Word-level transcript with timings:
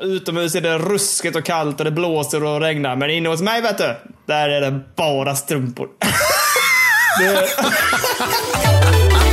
Utomhus 0.00 0.54
är 0.54 0.60
det 0.60 0.78
ruskigt 0.78 1.36
och 1.36 1.44
kallt 1.44 1.78
och 1.80 1.84
det 1.84 1.90
blåser 1.90 2.44
och 2.44 2.60
regnar. 2.60 2.96
Men 2.96 3.10
inne 3.10 3.28
hos 3.28 3.40
mig 3.40 3.60
vet 3.60 3.78
du, 3.78 3.96
där 4.26 4.48
är 4.48 4.60
det 4.60 4.80
bara 4.96 5.36
strumpor. 5.36 5.88
det... 7.18 7.48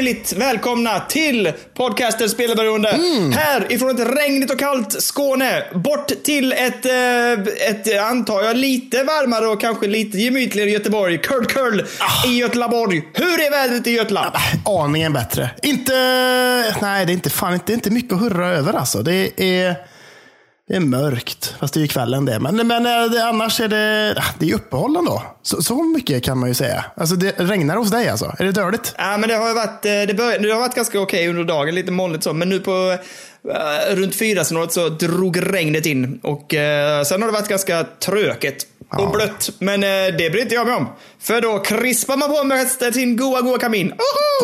hjärtligt 0.00 0.32
välkomna 0.32 1.00
till 1.00 1.52
podcasten 1.74 2.28
Spelberoende. 2.28 2.88
Här 3.32 3.72
ifrån 3.72 3.90
ett 3.90 4.16
regnigt 4.16 4.52
och 4.52 4.58
kallt 4.58 5.02
Skåne, 5.02 5.62
bort 5.74 6.12
till 6.24 6.52
ett, 6.52 6.86
eh, 6.86 7.32
ett 7.68 8.00
antar 8.00 8.42
jag, 8.42 8.56
lite 8.56 9.04
varmare 9.04 9.46
och 9.46 9.60
kanske 9.60 9.86
lite 9.86 10.18
gemytligare 10.18 10.70
Göteborg. 10.70 11.18
Curl 11.18 11.44
curl 11.44 11.82
i 12.26 12.38
Göteborg. 12.38 13.02
Hur 13.14 13.40
är 13.40 13.50
vädret 13.50 13.86
i 13.86 13.90
Götland? 13.90 14.34
Aningen 14.66 15.12
bättre. 15.12 15.50
Inte... 15.62 15.92
Nej, 16.82 17.06
det 17.06 17.12
är 17.12 17.14
inte, 17.14 17.30
fan, 17.30 17.60
det 17.66 17.72
är 17.72 17.74
inte 17.74 17.90
mycket 17.90 18.12
att 18.12 18.20
hurra 18.20 18.48
över 18.48 18.72
alltså. 18.72 19.02
Det 19.02 19.40
är, 19.40 19.76
det 20.70 20.76
är 20.76 20.80
mörkt. 20.80 21.54
Fast 21.60 21.74
det 21.74 21.80
är 21.80 21.82
ju 21.82 21.88
kvällen 21.88 22.24
det. 22.24 22.40
Men, 22.40 22.66
men 22.66 22.86
eh, 22.86 23.10
det, 23.10 23.24
annars 23.24 23.60
är 23.60 23.68
det, 23.68 24.14
ah, 24.18 24.34
det 24.38 24.50
är 24.50 24.54
uppehåll 24.54 24.96
ändå. 24.96 25.22
Så, 25.42 25.62
så 25.62 25.82
mycket 25.82 26.24
kan 26.24 26.38
man 26.38 26.48
ju 26.48 26.54
säga. 26.54 26.84
Alltså, 26.96 27.16
det 27.16 27.32
regnar 27.38 27.76
hos 27.76 27.90
dig 27.90 28.08
alltså? 28.08 28.34
Är 28.38 28.44
det 28.44 28.52
dåligt? 28.52 28.94
Ja, 28.98 29.16
men 29.16 29.28
det 29.28 29.34
har 29.34 29.48
ju 29.48 29.54
varit, 29.54 29.84
eh, 29.84 29.90
det 29.90 30.14
började, 30.16 30.46
det 30.46 30.52
har 30.52 30.60
varit 30.60 30.74
ganska 30.74 31.00
okej 31.00 31.28
under 31.28 31.44
dagen, 31.44 31.74
lite 31.74 31.92
molnigt 31.92 32.24
så, 32.24 32.32
men 32.32 32.48
nu 32.48 32.60
på 32.60 32.70
uh, 32.70 33.96
runt 33.96 34.18
fyra 34.18 34.44
snåret 34.44 34.72
så 34.72 34.88
drog 34.88 35.54
regnet 35.54 35.86
in 35.86 36.20
och 36.22 36.54
uh, 36.54 37.04
sen 37.04 37.22
har 37.22 37.28
det 37.28 37.32
varit 37.32 37.48
ganska 37.48 37.84
tröket 37.84 38.66
och 38.92 39.00
Ja. 39.00 39.10
blött. 39.14 39.50
Men 39.58 39.82
uh, 39.84 40.16
det 40.18 40.30
bryr 40.32 40.42
inte 40.42 40.54
jag 40.54 40.66
mig 40.66 40.76
om. 40.76 40.88
För 41.20 41.40
då 41.40 41.58
krispar 41.58 42.16
man 42.16 42.28
på 42.28 42.44
med 42.44 42.68
sin 42.94 43.16
goa, 43.16 43.40
goa 43.40 43.58
kamin. 43.58 43.92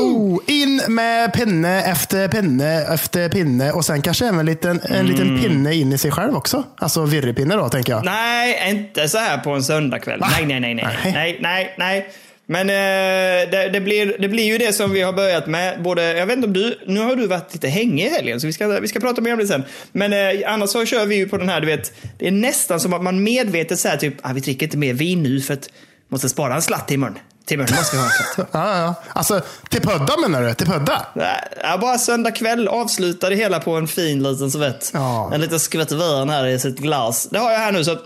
Oh, 0.00 0.38
in 0.46 0.82
med 0.88 1.32
pinne 1.32 1.82
efter 1.84 2.28
pinne 2.28 2.82
efter 2.94 3.28
pinne 3.28 3.72
och 3.72 3.84
sen 3.84 4.02
kanske 4.02 4.24
även 4.26 4.40
en 4.40 4.46
liten, 4.46 4.80
en 4.84 4.94
Mm. 4.94 5.06
liten 5.06 5.40
pinne 5.42 5.74
in 5.74 5.92
i 5.92 5.98
sig 5.98 6.10
själv 6.10 6.36
också. 6.36 6.64
Alltså 6.78 7.04
virrepinne 7.04 7.54
då, 7.56 7.68
tänker 7.68 7.92
jag. 7.92 8.04
Nej, 8.04 8.70
inte 8.70 9.08
så 9.08 9.18
här 9.18 9.38
på 9.38 9.50
en 9.50 9.62
söndagkväll. 9.64 10.20
Nej, 10.20 10.46
nej, 10.46 10.60
nej, 10.60 10.74
nej, 10.74 10.86
Nej. 11.04 11.12
nej, 11.12 11.38
nej, 11.40 11.74
nej. 11.78 12.08
Men 12.48 12.70
eh, 12.70 13.50
det, 13.50 13.70
det, 13.72 13.80
blir, 13.80 14.16
det 14.18 14.28
blir 14.28 14.44
ju 14.44 14.58
det 14.58 14.72
som 14.72 14.90
vi 14.90 15.02
har 15.02 15.12
börjat 15.12 15.46
med. 15.46 15.82
Både, 15.82 16.16
jag 16.18 16.26
vet 16.26 16.36
inte 16.36 16.46
om 16.46 16.52
du, 16.52 16.78
nu 16.86 17.00
har 17.00 17.16
du 17.16 17.26
varit 17.26 17.52
lite 17.52 17.68
hängig 17.68 18.06
i 18.06 18.08
helgen, 18.08 18.40
så 18.40 18.46
vi 18.46 18.52
ska, 18.52 18.68
vi 18.68 18.88
ska 18.88 19.00
prata 19.00 19.20
mer 19.20 19.32
om 19.32 19.38
det 19.38 19.46
sen. 19.46 19.64
Men 19.92 20.12
eh, 20.12 20.52
annars 20.52 20.70
så 20.70 20.84
kör 20.84 21.06
vi 21.06 21.16
ju 21.16 21.28
på 21.28 21.36
den 21.36 21.48
här, 21.48 21.60
du 21.60 21.66
vet, 21.66 21.92
det 22.18 22.26
är 22.26 22.32
nästan 22.32 22.80
som 22.80 22.92
att 22.92 23.02
man 23.02 23.22
medvetet 23.22 23.78
säger 23.78 23.96
typ, 23.96 24.14
ah, 24.22 24.32
vi 24.32 24.40
dricker 24.40 24.66
inte 24.66 24.76
mer 24.76 24.94
vin 24.94 25.22
nu 25.22 25.40
för 25.40 25.54
att 25.54 25.68
måste 26.08 26.28
spara 26.28 26.54
en 26.54 26.62
slatt 26.62 26.90
imorgon. 26.90 27.18
Till 27.46 27.58
måste 27.58 27.74
vi 27.92 27.98
ha 27.98 28.04
en 28.04 28.10
slatt. 28.10 28.48
Ja, 28.52 28.78
ja. 28.78 28.94
Alltså, 29.12 29.40
till 29.70 29.80
pudda 29.80 30.16
menar 30.20 30.42
du? 30.42 30.54
Till 30.54 30.66
pudda? 30.66 31.06
Nej, 31.14 31.48
ja, 31.62 31.78
bara 31.78 31.98
söndag 31.98 32.30
kväll 32.30 32.68
avslutar 32.68 33.30
det 33.30 33.36
hela 33.36 33.60
på 33.60 33.76
en 33.76 33.88
fin 33.88 34.22
liten 34.22 34.50
servett. 34.50 34.90
Ja. 34.94 35.30
En 35.34 35.40
liten 35.40 35.60
skvätt 35.60 35.92
vin 35.92 36.28
här 36.28 36.46
i 36.46 36.58
sitt 36.58 36.78
glas. 36.78 37.28
Det 37.30 37.38
har 37.38 37.52
jag 37.52 37.58
här 37.58 37.72
nu 37.72 37.84
så. 37.84 37.98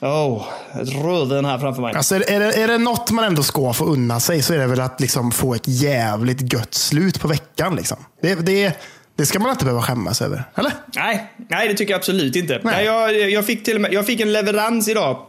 Oh, 0.00 0.46
rödvin 0.74 1.44
här 1.44 1.58
framför 1.58 1.82
mig. 1.82 1.94
Alltså, 1.94 2.14
är, 2.14 2.40
det, 2.40 2.52
är 2.52 2.68
det 2.68 2.78
något 2.78 3.10
man 3.10 3.24
ändå 3.24 3.42
ska 3.42 3.72
få 3.72 3.84
unna 3.84 4.20
sig 4.20 4.42
så 4.42 4.54
är 4.54 4.58
det 4.58 4.66
väl 4.66 4.80
att 4.80 5.00
liksom 5.00 5.32
få 5.32 5.54
ett 5.54 5.68
jävligt 5.68 6.52
gött 6.52 6.74
slut 6.74 7.20
på 7.20 7.28
veckan. 7.28 7.76
Liksom. 7.76 7.96
Det, 8.22 8.34
det, 8.34 8.80
det 9.16 9.26
ska 9.26 9.38
man 9.38 9.50
inte 9.50 9.64
behöva 9.64 9.82
skämmas 9.82 10.22
över. 10.22 10.44
Eller? 10.54 10.72
Nej, 10.94 11.32
nej, 11.50 11.68
det 11.68 11.74
tycker 11.74 11.92
jag 11.92 11.98
absolut 11.98 12.36
inte. 12.36 12.60
Nej. 12.64 12.74
Nej. 12.74 12.84
jag, 12.84 13.30
jag, 13.30 13.46
fick 13.46 13.64
till 13.64 13.78
med, 13.78 13.92
jag 13.92 14.06
fick 14.06 14.20
en 14.20 14.32
leverans 14.32 14.88
idag 14.88 15.26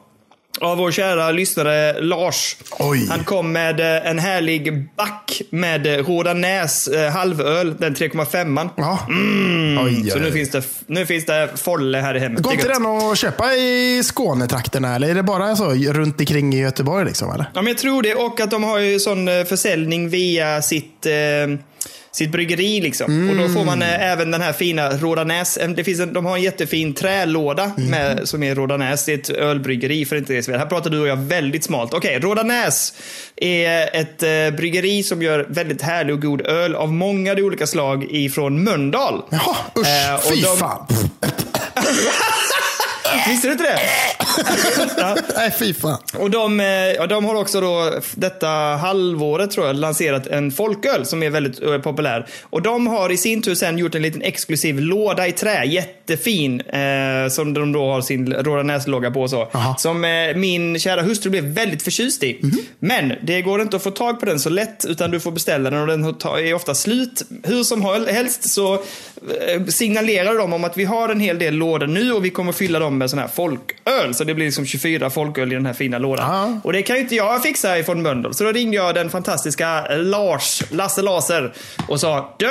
av 0.62 0.78
vår 0.78 0.92
kära 0.92 1.32
lyssnare 1.32 2.02
Lars. 2.02 2.56
Oj. 2.80 3.08
Han 3.10 3.24
kom 3.24 3.52
med 3.52 3.80
eh, 3.80 4.10
en 4.10 4.20
härlig 4.20 4.90
back 4.98 5.42
med 5.50 5.88
eh, 5.88 6.06
Rådanäs 6.06 6.88
eh, 6.88 7.12
halvöl, 7.12 7.76
den 7.78 7.96
3,5an. 7.96 8.70
Ja. 8.78 9.00
Oj, 9.10 9.78
oj, 9.86 9.96
Mm. 10.00 10.10
Så 10.10 10.20
nu 10.20 10.32
finns 10.32 10.50
det, 10.50 10.64
nu 10.88 11.06
finns 11.06 11.26
det 11.26 11.50
folle 11.56 11.98
här 11.98 12.16
i 12.16 12.20
hemmet. 12.20 12.42
Går 12.42 12.54
inte 12.54 12.68
den 12.68 12.86
att 12.86 13.18
köpa 13.18 13.54
i 13.54 14.02
Skånetrakterna 14.04 14.96
eller 14.96 15.10
är 15.10 15.16
det 15.16 15.24
bara 15.24 15.56
så 15.56 15.72
runt 15.74 16.20
omkring 16.20 16.54
i 16.54 16.60
Göteborg? 16.60 17.06
Liksom, 17.06 17.32
eller? 17.32 17.52
Ja, 17.54 17.62
men 17.62 17.68
jag 17.68 17.78
tror 17.78 18.02
det. 18.02 18.16
Och 18.16 18.40
att 18.40 18.52
de 18.52 18.64
har 18.64 18.80
ju 18.80 19.00
sån 19.00 19.28
försäljning 19.46 20.10
via 20.10 20.62
sitt, 20.62 21.06
eh, 21.06 21.12
sitt 22.12 22.32
bryggeri. 22.32 22.82
Liksom. 22.82 23.30
Och 23.30 23.36
då 23.36 23.50
får 23.54 23.66
man 23.66 23.82
eh, 23.82 24.12
även 24.12 24.32
den 24.32 24.42
här 24.42 24.54
fina 24.54 24.90
Rådanäs. 24.90 25.58
Det 25.76 25.84
finns 25.84 26.00
en, 26.00 26.14
de 26.14 26.26
har 26.26 26.36
en 26.36 26.42
jättefin 26.44 26.94
trälåda 26.94 27.72
med, 27.78 28.30
som 28.30 28.44
är 28.44 28.56
Rådanäs. 28.56 29.06
Det 29.06 29.14
är 29.14 29.18
ett 29.18 29.30
ölbryggeri 29.30 30.06
för 30.06 30.16
inte 30.16 30.34
det. 30.34 30.58
Här 30.58 30.66
pratar 30.66 30.90
du 30.90 31.00
och 31.00 31.08
jag 31.08 31.16
väldigt 31.18 31.64
smalt. 31.64 31.94
Okej, 31.94 32.20
Rådanäs 32.20 32.94
är 33.36 33.90
ett 33.96 34.24
eh, 34.24 34.58
bryggeri 34.58 35.04
som 35.04 35.22
gör 35.22 35.46
väldigt 35.50 35.82
härlig 35.82 36.14
och 36.16 36.22
god 36.22 36.42
öl 36.42 36.76
av 36.76 36.94
många 36.94 37.34
olika 37.34 37.68
slag 37.68 38.08
ifrån 38.10 38.64
Mölndal. 38.64 39.22
Jaha, 39.30 39.56
usch. 39.78 39.88
Eh, 39.88 40.16
och 40.16 40.24
fy 40.24 40.42
de- 40.42 40.58
fan. 40.58 40.88
Visste 43.28 43.48
du 43.48 43.52
inte 43.52 43.64
det? 43.64 43.80
Ja. 44.98 45.18
Nej, 45.36 45.52
fy 45.60 45.74
fan. 45.74 45.98
Och 46.20 46.30
de, 46.30 46.60
eh, 46.60 46.66
ja, 46.68 47.08
de 47.08 47.26
har 47.26 47.36
också 47.36 47.62
då 47.62 47.94
detta 48.16 48.48
halvåret 48.82 49.52
tror 49.52 49.68
jag 49.68 49.76
lanserat 49.76 50.28
en 50.28 50.52
folköl 50.52 51.06
som 51.06 51.24
är 51.24 51.30
väldigt 51.30 51.62
eh, 51.64 51.78
populär. 51.78 52.28
Och 52.44 52.62
de 52.62 52.88
har 52.88 53.12
i 53.12 53.18
sin 53.18 53.42
tur 53.42 53.56
sen 53.56 53.78
gjort 53.78 53.96
en 53.96 54.02
liten 54.02 54.22
exklusiv 54.22 54.80
låda 54.80 55.28
i 55.28 55.32
trä, 55.32 55.64
jättefin, 55.66 56.62
eh, 56.62 57.30
som 57.30 57.54
de 57.54 57.72
då 57.72 57.92
har 57.92 58.02
sin 58.02 58.34
Rådanäs-logga 58.34 59.12
på 59.12 59.22
och 59.22 59.30
så. 59.30 59.42
Aha. 59.54 59.76
Som 59.78 60.06
eh, 60.06 60.36
min 60.36 60.80
kära 60.80 61.02
hustru 61.02 61.30
blev 61.30 61.44
väldigt 61.44 61.82
förtjust 61.82 62.24
i. 62.24 62.40
Mhm. 62.44 62.58
Men 62.80 63.14
det 63.24 63.42
går 63.42 63.62
inte 63.62 63.76
att 63.76 63.84
få 63.84 63.92
tag 63.92 64.20
på 64.20 64.26
den 64.26 64.40
så 64.40 64.50
lätt 64.50 64.86
utan 64.88 65.12
du 65.12 65.20
får 65.20 65.32
beställa 65.32 65.70
den 65.70 65.82
och 65.82 65.88
den 65.88 66.04
är 66.06 66.54
ofta 66.54 66.76
slut. 66.76 67.22
Hur 67.44 67.64
som 67.64 67.82
hel- 67.82 68.08
helst 68.08 68.50
så 68.50 68.74
eh, 68.74 69.66
signalerar 69.68 70.38
de 70.38 70.54
om 70.54 70.64
att 70.64 70.78
vi 70.78 70.86
har 70.86 71.10
en 71.10 71.20
hel 71.20 71.40
del 71.40 71.54
lådor 71.54 71.88
nu 71.88 72.12
och 72.14 72.26
vi 72.26 72.30
kommer 72.30 72.52
fylla 72.52 72.80
dem 72.80 72.98
med 72.98 73.10
sån 73.10 73.20
här 73.20 73.28
folköl. 73.28 74.14
Så 74.14 74.24
det 74.30 74.36
blir 74.36 74.46
liksom 74.46 74.66
24 74.66 75.10
folköl 75.10 75.52
i 75.52 75.56
den 75.56 75.66
här 75.66 75.74
fina 75.74 75.98
lådan. 75.98 76.26
Ja. 76.32 76.60
Och 76.64 76.74
det 76.74 76.82
kan 76.82 76.96
ju 76.96 77.02
inte 77.02 77.16
jag 77.16 77.44
fixa 77.44 77.80
ifrån 77.80 78.02
Mölndal. 78.02 78.34
Så 78.34 78.44
då 78.44 78.52
ringde 78.52 78.78
jag 78.78 78.96
den 78.96 79.10
fantastiska 79.10 79.96
Lars, 79.96 80.64
Lasse 80.72 81.02
Laser 81.02 81.54
och 81.88 82.00
sa 82.00 82.36
Du! 82.38 82.50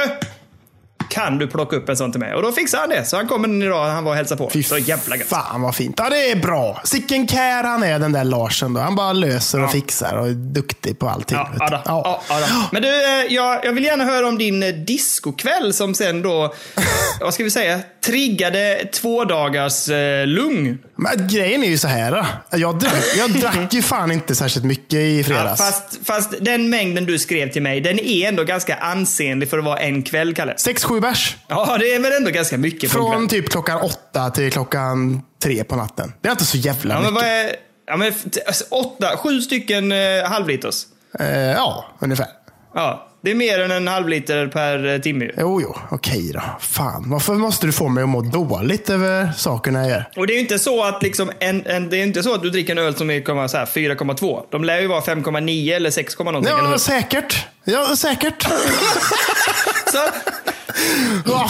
Kan 1.09 1.39
du 1.39 1.47
plocka 1.47 1.77
upp 1.77 1.89
en 1.89 1.97
sån 1.97 2.13
till 2.13 2.21
mig? 2.21 2.35
Och 2.35 2.43
då 2.43 2.53
fixade 2.53 2.81
han 2.81 2.91
det. 2.91 3.05
Så 3.05 3.17
han 3.17 3.29
kommer 3.29 3.65
idag 3.67 3.87
han 3.89 4.05
var 4.05 4.11
och 4.13 4.17
hälsade 4.17 4.39
på. 4.39 4.51
Fy 4.51 4.63
så 4.63 4.79
jävla 4.79 5.17
gött. 5.17 5.27
fan 5.29 5.63
vad 5.63 5.75
fint. 5.75 5.95
Ja, 5.99 6.11
det 6.11 6.31
är 6.31 6.37
bra. 6.37 6.81
Sicken 6.85 7.27
care 7.27 7.67
han 7.67 7.83
är 7.83 7.99
den 7.99 8.13
där 8.13 8.25
Larsen. 8.25 8.75
Då. 8.75 8.81
Han 8.81 8.97
bara 8.97 9.13
löser 9.13 9.59
och 9.59 9.65
Ja. 9.65 9.69
fixar 9.69 10.17
och 10.17 10.27
är 10.29 10.33
duktig 10.33 10.99
på 10.99 11.09
allting. 11.09 11.39
Ja, 11.39 11.51
ja. 11.61 11.83
Ja. 11.85 12.23
Ja, 12.29 12.41
då. 12.41 12.47
Men 12.73 12.83
du, 12.83 12.89
eh, 12.89 13.27
jag, 13.35 13.65
jag 13.65 13.73
vill 13.73 13.85
gärna 13.85 14.05
höra 14.05 14.29
om 14.29 14.39
din 14.39 14.63
eh, 14.63 14.69
discokväll 14.75 15.73
som 15.75 15.95
sen 15.95 16.23
då, 16.23 16.55
vad 17.21 17.35
ska 17.35 17.45
vi 17.45 17.51
säga, 17.51 17.81
triggade 18.07 18.89
två 18.93 19.25
dagars 19.25 19.89
eh, 19.89 20.27
lugn. 20.27 20.79
Men 20.97 21.29
grejen 21.29 21.65
är 21.65 21.69
ju 21.69 21.79
så 21.79 21.89
här. 21.89 22.27
Jag 22.51 22.79
drack, 22.79 23.05
jag 23.19 23.31
drack 23.31 23.73
ju 23.75 23.83
fan 23.83 24.11
inte 24.11 24.35
särskilt 24.35 24.65
mycket 24.65 24.95
i 24.99 25.19
Ja, 25.19 25.25
fredags. 25.25 25.59
fast, 25.61 25.99
fast 26.05 26.35
den 26.41 26.71
mängden 26.71 27.07
du 27.07 27.19
skrev 27.19 27.53
till 27.53 27.63
mig, 27.63 27.81
den 27.81 27.99
är 27.99 28.29
ändå 28.29 28.45
ganska 28.45 28.75
ansenlig 28.77 29.51
för 29.51 29.59
att 29.59 29.65
vara 29.65 29.79
en 29.79 30.03
kväll, 30.03 30.35
Kalle. 30.35 30.55
Sex, 30.57 30.85
sju 30.99 31.01
bärs. 31.01 31.37
Ja, 31.49 31.77
det 31.81 31.95
är 31.95 32.01
väl 32.01 32.13
ändå 32.13 32.31
ganska 32.31 32.59
mycket 32.59 32.93
Från 32.93 33.29
typ 33.29 33.51
klockan 33.51 33.81
åtta 33.81 34.31
till 34.31 34.53
klockan 34.53 35.23
tre 35.43 35.65
på 35.65 35.77
natten. 35.77 36.13
Det 36.21 36.29
är 36.29 36.33
inte 36.33 36.45
så 36.45 36.57
jävla 36.57 36.95
Ja, 36.95 37.01
men 37.01 37.15
mycket. 37.15 37.29
vad 37.29 37.33
är, 37.33 37.53
ja, 37.87 37.97
men 37.97 38.13
alltså, 38.47 38.65
åtta, 38.71 39.17
sju 39.17 39.41
stycken 39.41 39.93
eh, 39.93 40.25
halvliters. 40.25 40.83
Eh, 41.21 41.39
ja, 41.51 41.85
ungefär. 42.01 42.27
Ja, 42.75 43.05
det 43.23 43.31
är 43.31 43.35
mer 43.35 43.61
än 43.61 43.71
en 43.71 43.89
halvliter 43.89 44.47
per 44.47 44.87
eh, 44.95 44.99
timme 45.01 45.25
ju. 45.25 45.33
Jo, 45.39 45.61
jo. 45.63 45.77
Okej 45.91 46.31
då. 46.35 46.41
Fan, 46.61 47.11
varför 47.11 47.35
måste 47.35 47.67
du 47.67 47.73
få 47.73 47.89
mig 47.89 48.03
att 48.03 48.09
må 48.09 48.21
dåligt 48.23 48.91
över 48.91 49.33
sakerna 49.37 49.81
jag 49.81 49.89
gör? 49.91 50.05
Och 50.17 50.27
det 50.27 50.33
är 50.33 50.35
ju 50.35 50.41
inte 50.41 50.59
så 50.59 50.85
att 50.85 51.03
liksom 51.03 51.31
en, 51.41 51.67
en, 51.67 51.89
det 51.91 51.97
är 51.97 52.03
inte 52.03 52.23
så 52.23 52.35
att 52.35 52.43
du 52.43 52.51
dricker 52.51 52.73
en 52.73 52.79
öl 52.79 52.95
som 52.97 53.11
är 53.11 53.21
komma 53.21 53.49
så 53.49 53.57
här 53.57 53.67
4,2. 53.67 54.43
De 54.51 54.65
lär 54.65 54.81
ju 54.81 54.87
vara 54.87 55.01
5,9 55.01 55.77
eller 55.77 55.91
6, 55.91 56.19
någonting. 56.19 56.53
eller 56.53 56.63
Ja, 56.65 56.71
hur? 56.71 56.77
säkert. 56.79 57.47
Ja, 57.65 57.97
säkert. 57.97 58.43
Så, 59.93 59.99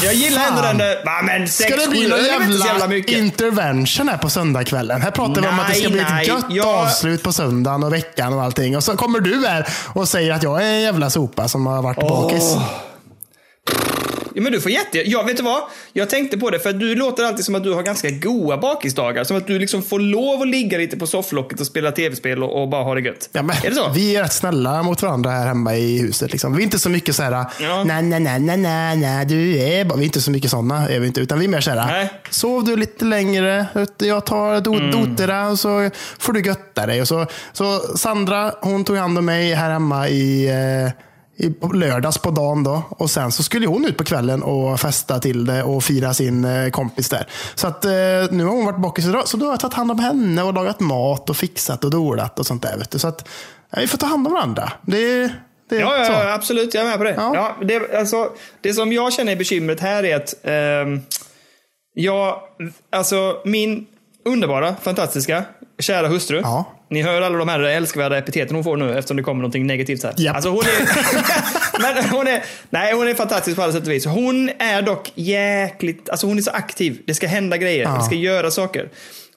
jag 0.04 0.14
gillar 0.14 0.46
ändå 0.48 0.62
den 0.62 0.78
där, 0.78 1.04
va, 1.04 1.22
men 1.24 1.48
6, 1.48 1.68
Ska 1.68 1.76
det 1.76 1.86
7 1.86 1.90
bli 1.90 2.08
någon 2.08 2.24
jävla 2.24 2.66
jävla 2.66 2.96
intervention 2.96 4.08
här 4.08 4.18
på 4.18 4.30
söndagskvällen? 4.30 5.02
Här 5.02 5.10
pratar 5.10 5.42
vi 5.42 5.48
om 5.48 5.60
att 5.60 5.68
det 5.68 5.74
ska 5.74 5.82
Nej, 5.88 5.92
bli 5.92 6.00
ett 6.22 6.28
gött 6.28 6.44
jag- 6.50 6.66
avslut 6.66 7.22
på 7.22 7.32
söndagen 7.32 7.84
och 7.84 7.92
veckan 7.92 8.32
och 8.32 8.42
allting. 8.42 8.76
Och 8.76 8.84
så 8.84 8.96
kommer 8.96 9.20
du 9.20 9.46
här 9.46 9.68
och 9.94 10.08
säger 10.08 10.32
att 10.32 10.42
jag 10.42 10.62
är 10.62 10.66
en 10.74 10.80
jävla 10.82 11.10
sopa 11.10 11.48
som 11.48 11.66
har 11.66 11.82
varit 11.82 12.00
bakis. 12.00 12.56
Ja, 14.38 14.42
men 14.42 14.52
du 14.52 14.60
får 14.60 14.70
jätte... 14.72 15.10
Ja, 15.10 15.22
vet 15.22 15.36
du 15.36 15.42
vad? 15.42 15.62
Jag 15.92 16.10
tänkte 16.10 16.38
på 16.38 16.50
det, 16.50 16.58
för 16.58 16.72
du 16.72 16.94
låter 16.94 17.24
alltid 17.24 17.44
som 17.44 17.54
att 17.54 17.64
du 17.64 17.72
har 17.74 17.82
ganska 17.82 18.10
goa 18.10 18.58
bakisdagar. 18.58 19.24
Som 19.24 19.36
att 19.36 19.46
du 19.46 19.58
liksom 19.58 19.82
får 19.82 20.00
lov 20.00 20.42
att 20.42 20.48
ligga 20.48 20.78
lite 20.78 20.96
på 20.96 21.06
sofflocket 21.06 21.60
och 21.60 21.66
spela 21.66 21.92
tv-spel 21.92 22.42
och, 22.42 22.62
och 22.62 22.68
bara 22.68 22.82
ha 22.82 22.94
det 22.94 23.00
gött. 23.00 23.28
Ja, 23.32 23.42
men, 23.42 23.56
är 23.64 23.68
det 23.70 23.74
så? 23.76 23.88
Vi 23.94 24.16
är 24.16 24.22
rätt 24.22 24.32
snälla 24.32 24.82
mot 24.82 25.02
varandra 25.02 25.30
här 25.30 25.46
hemma 25.46 25.76
i 25.76 25.98
huset. 25.98 26.32
Liksom. 26.32 26.52
Vi 26.56 26.62
är 26.62 26.64
inte 26.64 26.78
så 26.78 26.88
mycket 26.90 27.14
så 27.16 27.22
här, 27.22 27.32
Ja. 27.60 27.84
nej, 27.84 28.02
nej, 28.02 28.20
nej, 28.20 28.40
nej, 28.40 28.56
nej, 28.56 28.96
nej, 28.96 29.26
du 29.26 29.58
är 29.58 29.84
bara... 29.84 29.94
Vi 29.96 30.02
är 30.02 30.06
inte 30.06 30.20
så 30.20 30.30
mycket 30.30 30.50
sådana, 30.50 30.88
är 30.88 31.00
vi 31.00 31.06
inte. 31.06 31.20
Utan 31.20 31.38
vi 31.38 31.44
är 31.44 31.48
mer 31.48 31.60
så 31.60 31.70
här, 31.70 31.86
Nej. 31.86 32.10
sov 32.30 32.64
du 32.64 32.76
lite 32.76 33.04
längre, 33.04 33.66
jag 33.98 34.26
tar 34.26 34.60
do, 34.60 34.74
Mm. 34.74 34.90
doterna 34.90 35.48
och 35.48 35.58
så 35.58 35.90
får 36.18 36.32
du 36.32 36.40
götta 36.40 36.86
dig. 36.86 37.00
Och 37.00 37.08
så, 37.08 37.26
så 37.52 37.78
Sandra, 37.96 38.52
hon 38.60 38.84
tog 38.84 38.96
hand 38.96 39.18
om 39.18 39.24
mig 39.24 39.54
här 39.54 39.70
hemma 39.70 40.08
i, 40.08 40.46
eh, 40.48 40.88
i 40.88 40.92
på 41.60 41.66
lördags 41.66 42.18
på 42.18 42.30
dagen 42.30 42.64
då. 42.64 42.82
Och 42.90 43.10
sen 43.10 43.32
så 43.32 43.42
skulle 43.42 43.66
hon 43.66 43.84
ut 43.84 43.96
på 43.96 44.04
kvällen 44.04 44.42
och 44.42 44.80
festa 44.80 45.18
till 45.18 45.46
det 45.46 45.62
och 45.62 45.84
fira 45.84 46.14
sin 46.14 46.44
eh, 46.44 46.70
kompis 46.70 47.08
där. 47.08 47.26
Så 47.54 47.66
att 47.66 47.84
eh, 47.84 47.90
nu 48.30 48.44
har 48.44 48.50
hon 48.50 48.66
varit 48.66 48.80
bakis 48.80 49.06
idag, 49.06 49.28
så 49.28 49.36
då 49.36 49.46
har 49.46 49.52
jag 49.52 49.60
tagit 49.60 49.74
hand 49.74 49.90
om 49.90 49.98
henne 49.98 50.42
och 50.42 50.54
lagat 50.54 50.80
mat 50.80 51.30
och 51.30 51.36
fixat 51.36 51.84
och 51.84 51.90
dolat 51.90 52.38
och 52.38 52.46
sånt 52.46 52.62
där. 52.62 52.76
Vet 52.78 52.90
du. 52.90 52.98
Så 52.98 53.08
att 53.08 53.28
ja, 53.70 53.80
vi 53.80 53.86
får 53.86 53.98
ta 53.98 54.06
hand 54.06 54.26
om 54.26 54.32
varandra. 54.32 54.72
Det, 54.82 55.32
det 55.68 55.76
Ja, 55.76 55.98
ja, 55.98 56.32
absolut. 56.32 56.74
Jag 56.74 56.84
är 56.84 56.88
med 56.88 56.98
på 56.98 57.04
det. 57.04 57.14
Ja. 57.14 57.32
Ja. 57.34 57.66
det, 57.66 57.98
alltså, 57.98 58.30
det 58.60 58.72
som 58.74 58.92
jag 58.92 59.12
känner 59.12 59.32
är 59.32 59.36
bekymret 59.36 59.80
här 59.80 60.04
är 60.04 60.16
att 60.16 60.34
ehm, 60.42 61.00
jag, 61.94 62.40
alltså 62.90 63.40
min 63.44 63.86
underbara, 64.24 64.76
fantastiska, 64.82 65.44
kära 65.78 66.08
hustru. 66.08 66.40
Ja. 66.40 66.77
Ni 66.90 67.02
hör 67.02 67.22
alla 67.22 67.38
de 67.38 67.48
här 67.48 67.60
älskvärda 67.60 68.18
epiteten 68.18 68.54
hon 68.54 68.64
får 68.64 68.76
nu 68.76 68.98
eftersom 68.98 69.16
det 69.16 69.22
kommer 69.22 69.40
någonting 69.42 69.66
negativt 69.66 70.02
här. 70.02 70.14
Japp. 70.16 70.34
Alltså 70.34 70.50
hon 70.50 70.60
är, 70.64 71.82
men 71.94 72.04
hon 72.10 72.26
är, 72.26 72.44
nej, 72.70 72.94
hon 72.94 73.08
är 73.08 73.14
fantastisk 73.14 73.56
på 73.56 73.62
alla 73.62 73.72
sätt 73.72 73.82
och 73.86 73.92
vis. 73.92 74.06
Hon 74.06 74.50
är 74.58 74.82
dock 74.82 75.12
jäkligt, 75.14 76.08
alltså 76.08 76.26
hon 76.26 76.38
är 76.38 76.42
så 76.42 76.50
aktiv. 76.50 76.98
Det 77.06 77.14
ska 77.14 77.26
hända 77.26 77.56
grejer, 77.56 77.82
Ja. 77.82 77.96
det 77.98 78.02
ska 78.04 78.14
göra 78.14 78.50
saker. 78.50 78.88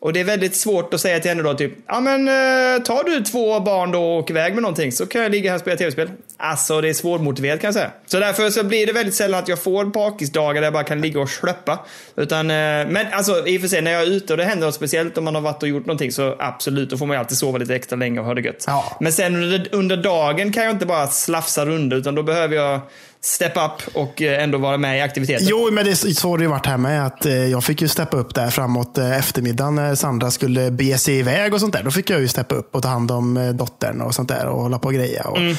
Och 0.01 0.13
det 0.13 0.19
är 0.19 0.23
väldigt 0.23 0.55
svårt 0.55 0.93
att 0.93 1.01
säga 1.01 1.19
till 1.19 1.29
henne 1.29 1.43
då 1.43 1.53
typ, 1.53 1.71
ja 1.87 1.99
men 1.99 2.27
eh, 2.27 2.83
tar 2.83 3.03
du 3.03 3.23
två 3.23 3.59
barn 3.59 3.91
då 3.91 4.03
och 4.03 4.17
åker 4.17 4.33
iväg 4.33 4.53
med 4.53 4.61
någonting 4.61 4.91
så 4.91 5.05
kan 5.05 5.21
jag 5.21 5.31
ligga 5.31 5.49
här 5.49 5.55
och 5.55 5.61
spela 5.61 5.77
tv-spel. 5.77 6.09
Alltså 6.37 6.81
det 6.81 6.89
är 6.89 6.93
svårmotiverat 6.93 7.61
kan 7.61 7.67
jag 7.67 7.73
säga. 7.73 7.91
Så 8.07 8.19
därför 8.19 8.49
så 8.49 8.63
blir 8.63 8.87
det 8.87 8.93
väldigt 8.93 9.15
sällan 9.15 9.39
att 9.39 9.47
jag 9.47 9.63
får 9.63 9.85
bakisdagar 9.85 10.61
där 10.61 10.65
jag 10.65 10.73
bara 10.73 10.83
kan 10.83 11.01
ligga 11.01 11.21
och 11.21 11.29
slöppa. 11.29 11.79
Utan, 12.15 12.51
eh, 12.51 12.55
men 12.87 12.97
alltså 13.11 13.47
i 13.47 13.57
och 13.57 13.61
för 13.61 13.67
sig 13.67 13.81
när 13.81 13.91
jag 13.91 14.01
är 14.01 14.07
ute 14.07 14.33
och 14.33 14.37
det 14.37 14.43
händer 14.43 14.65
något 14.65 14.75
speciellt 14.75 15.17
om 15.17 15.23
man 15.23 15.35
har 15.35 15.41
varit 15.41 15.63
och 15.63 15.69
gjort 15.69 15.85
någonting 15.85 16.11
så 16.11 16.35
absolut, 16.39 16.89
då 16.89 16.97
får 16.97 17.05
man 17.05 17.15
ju 17.15 17.19
alltid 17.19 17.37
sova 17.37 17.57
lite 17.57 17.75
extra 17.75 17.95
länge 17.95 18.19
och 18.19 18.25
ha 18.25 18.33
det 18.33 18.41
gött. 18.41 18.63
Ja. 18.67 18.97
Men 18.99 19.13
sen 19.13 19.35
under, 19.35 19.67
under 19.71 19.97
dagen 19.97 20.53
kan 20.53 20.63
jag 20.63 20.71
inte 20.71 20.85
bara 20.85 21.07
slafsa 21.07 21.65
runt 21.65 21.93
utan 21.93 22.15
då 22.15 22.23
behöver 22.23 22.55
jag 22.55 22.79
step 23.23 23.53
up 23.57 23.95
och 23.95 24.21
eh, 24.21 24.43
ändå 24.43 24.57
vara 24.57 24.77
med 24.77 24.97
i 24.97 25.01
aktiviteten. 25.01 25.47
Jo, 25.49 25.69
men 25.71 25.85
det, 25.85 25.95
så 25.95 26.29
har 26.29 26.37
det 26.37 26.43
ju 26.43 26.49
varit 26.49 26.65
här 26.65 26.77
med. 26.77 27.05
Att, 27.05 27.25
eh, 27.25 27.33
jag 27.33 27.63
fick 27.63 27.81
ju 27.81 27.87
steppa 27.87 28.17
upp 28.17 28.35
där 28.35 28.49
framåt 28.49 28.97
eh, 28.97 29.17
eftermiddagen 29.17 29.75
när 29.75 29.95
Sandra 29.95 30.31
skulle 30.31 30.71
bege 30.71 30.97
sig 30.97 31.19
iväg 31.19 31.53
och 31.53 31.59
sånt 31.59 31.73
där. 31.73 31.83
Då 31.83 31.91
fick 31.91 32.09
jag 32.09 32.19
ju 32.21 32.27
steppa 32.27 32.55
upp 32.55 32.75
och 32.75 32.83
ta 32.83 32.89
hand 32.89 33.11
om 33.11 33.51
dottern 33.57 34.01
och 34.01 34.15
sånt 34.15 34.29
där 34.29 34.45
och 34.45 34.61
hålla 34.61 34.79
på 34.79 34.87
och 34.87 34.93
greja. 34.93 35.23
Och, 35.23 35.37
Mm. 35.37 35.55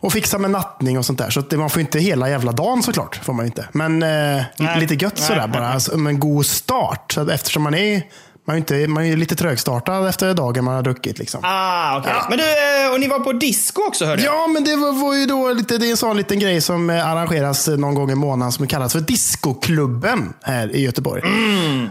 och 0.00 0.12
fixa 0.12 0.38
med 0.38 0.50
nattning 0.50 0.98
och 0.98 1.06
sånt 1.06 1.18
där. 1.18 1.30
Så 1.30 1.40
det, 1.40 1.56
man 1.56 1.70
får 1.70 1.80
inte 1.80 1.98
hela 1.98 2.28
jävla 2.30 2.52
dagen 2.52 2.82
såklart. 2.82 3.16
Får 3.24 3.32
man 3.32 3.46
inte. 3.46 3.68
Men 3.72 4.02
eh, 4.02 4.42
lite 4.80 4.94
gött 4.94 5.14
Nej, 5.16 5.26
sådär 5.26 5.40
nej, 5.40 5.48
bara. 5.60 5.68
Alltså, 5.68 5.94
en 5.94 6.20
god 6.20 6.46
start. 6.46 7.12
Så 7.12 7.30
eftersom 7.30 7.62
man 7.62 7.74
är, 7.74 8.02
man 8.46 8.56
är, 8.56 8.58
inte, 8.58 8.88
man 8.88 9.04
är 9.04 9.16
lite 9.16 9.34
trögstartad 9.36 10.08
efter 10.08 10.34
dagen 10.34 10.64
man 10.64 10.74
har 10.74 10.82
druckit. 10.82 11.18
Liksom. 11.18 11.40
Ah, 11.44 11.98
okej. 11.98 12.12
Men 12.28 12.38
du, 12.38 12.44
eh, 12.44 12.92
och 12.92 13.00
ni 13.00 13.08
var 13.08 13.18
på 13.18 13.32
disco 13.32 13.82
också 13.88 14.04
hörde 14.04 14.22
jag. 14.22 14.34
Ja, 14.34 14.46
men 14.46 14.64
det 14.64 14.76
var, 14.76 14.92
var 14.92 15.14
ju 15.14 15.26
då 15.26 15.52
lite, 15.52 15.78
det 15.78 15.86
är 15.86 15.90
en 15.90 15.96
sån 15.96 16.16
liten 16.16 16.38
grej 16.38 16.60
som 16.60 16.90
eh, 16.90 17.08
arrangeras 17.08 17.68
eh, 17.68 17.76
någon 17.76 17.94
gång 17.94 18.10
i 18.10 18.14
månaden 18.14 18.52
som 18.52 18.66
kallas 18.66 18.92
för 18.92 19.00
Discoklubben 19.00 20.32
här 20.42 20.76
i 20.76 20.80
Göteborg. 20.82 21.22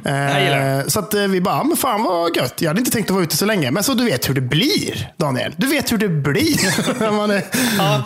gillar 0.05 0.79
eh, 0.79 0.85
så 0.87 0.99
att 0.99 1.13
vi 1.13 1.41
bara, 1.41 1.55
"Ja, 1.55 1.63
men 1.63 1.77
fan 1.77 2.03
vad 2.03 2.35
gött. 2.35 2.61
Jag 2.61 2.69
hade 2.69 2.79
inte 2.79 2.91
tänkt 2.91 3.09
att 3.09 3.13
vara 3.13 3.23
ute 3.23 3.37
så 3.37 3.45
länge. 3.45 3.71
Men 3.71 3.83
så 3.83 3.93
du 3.93 4.05
vet 4.05 4.29
hur 4.29 4.33
det 4.33 4.41
blir, 4.41 5.11
Daniel. 5.17 5.53
Du 5.57 5.67
vet 5.67 5.91
hur 5.91 5.97
det 5.97 6.09
blir 6.09 6.99
när, 6.99 7.11
man 7.11 7.31
är, 7.31 7.41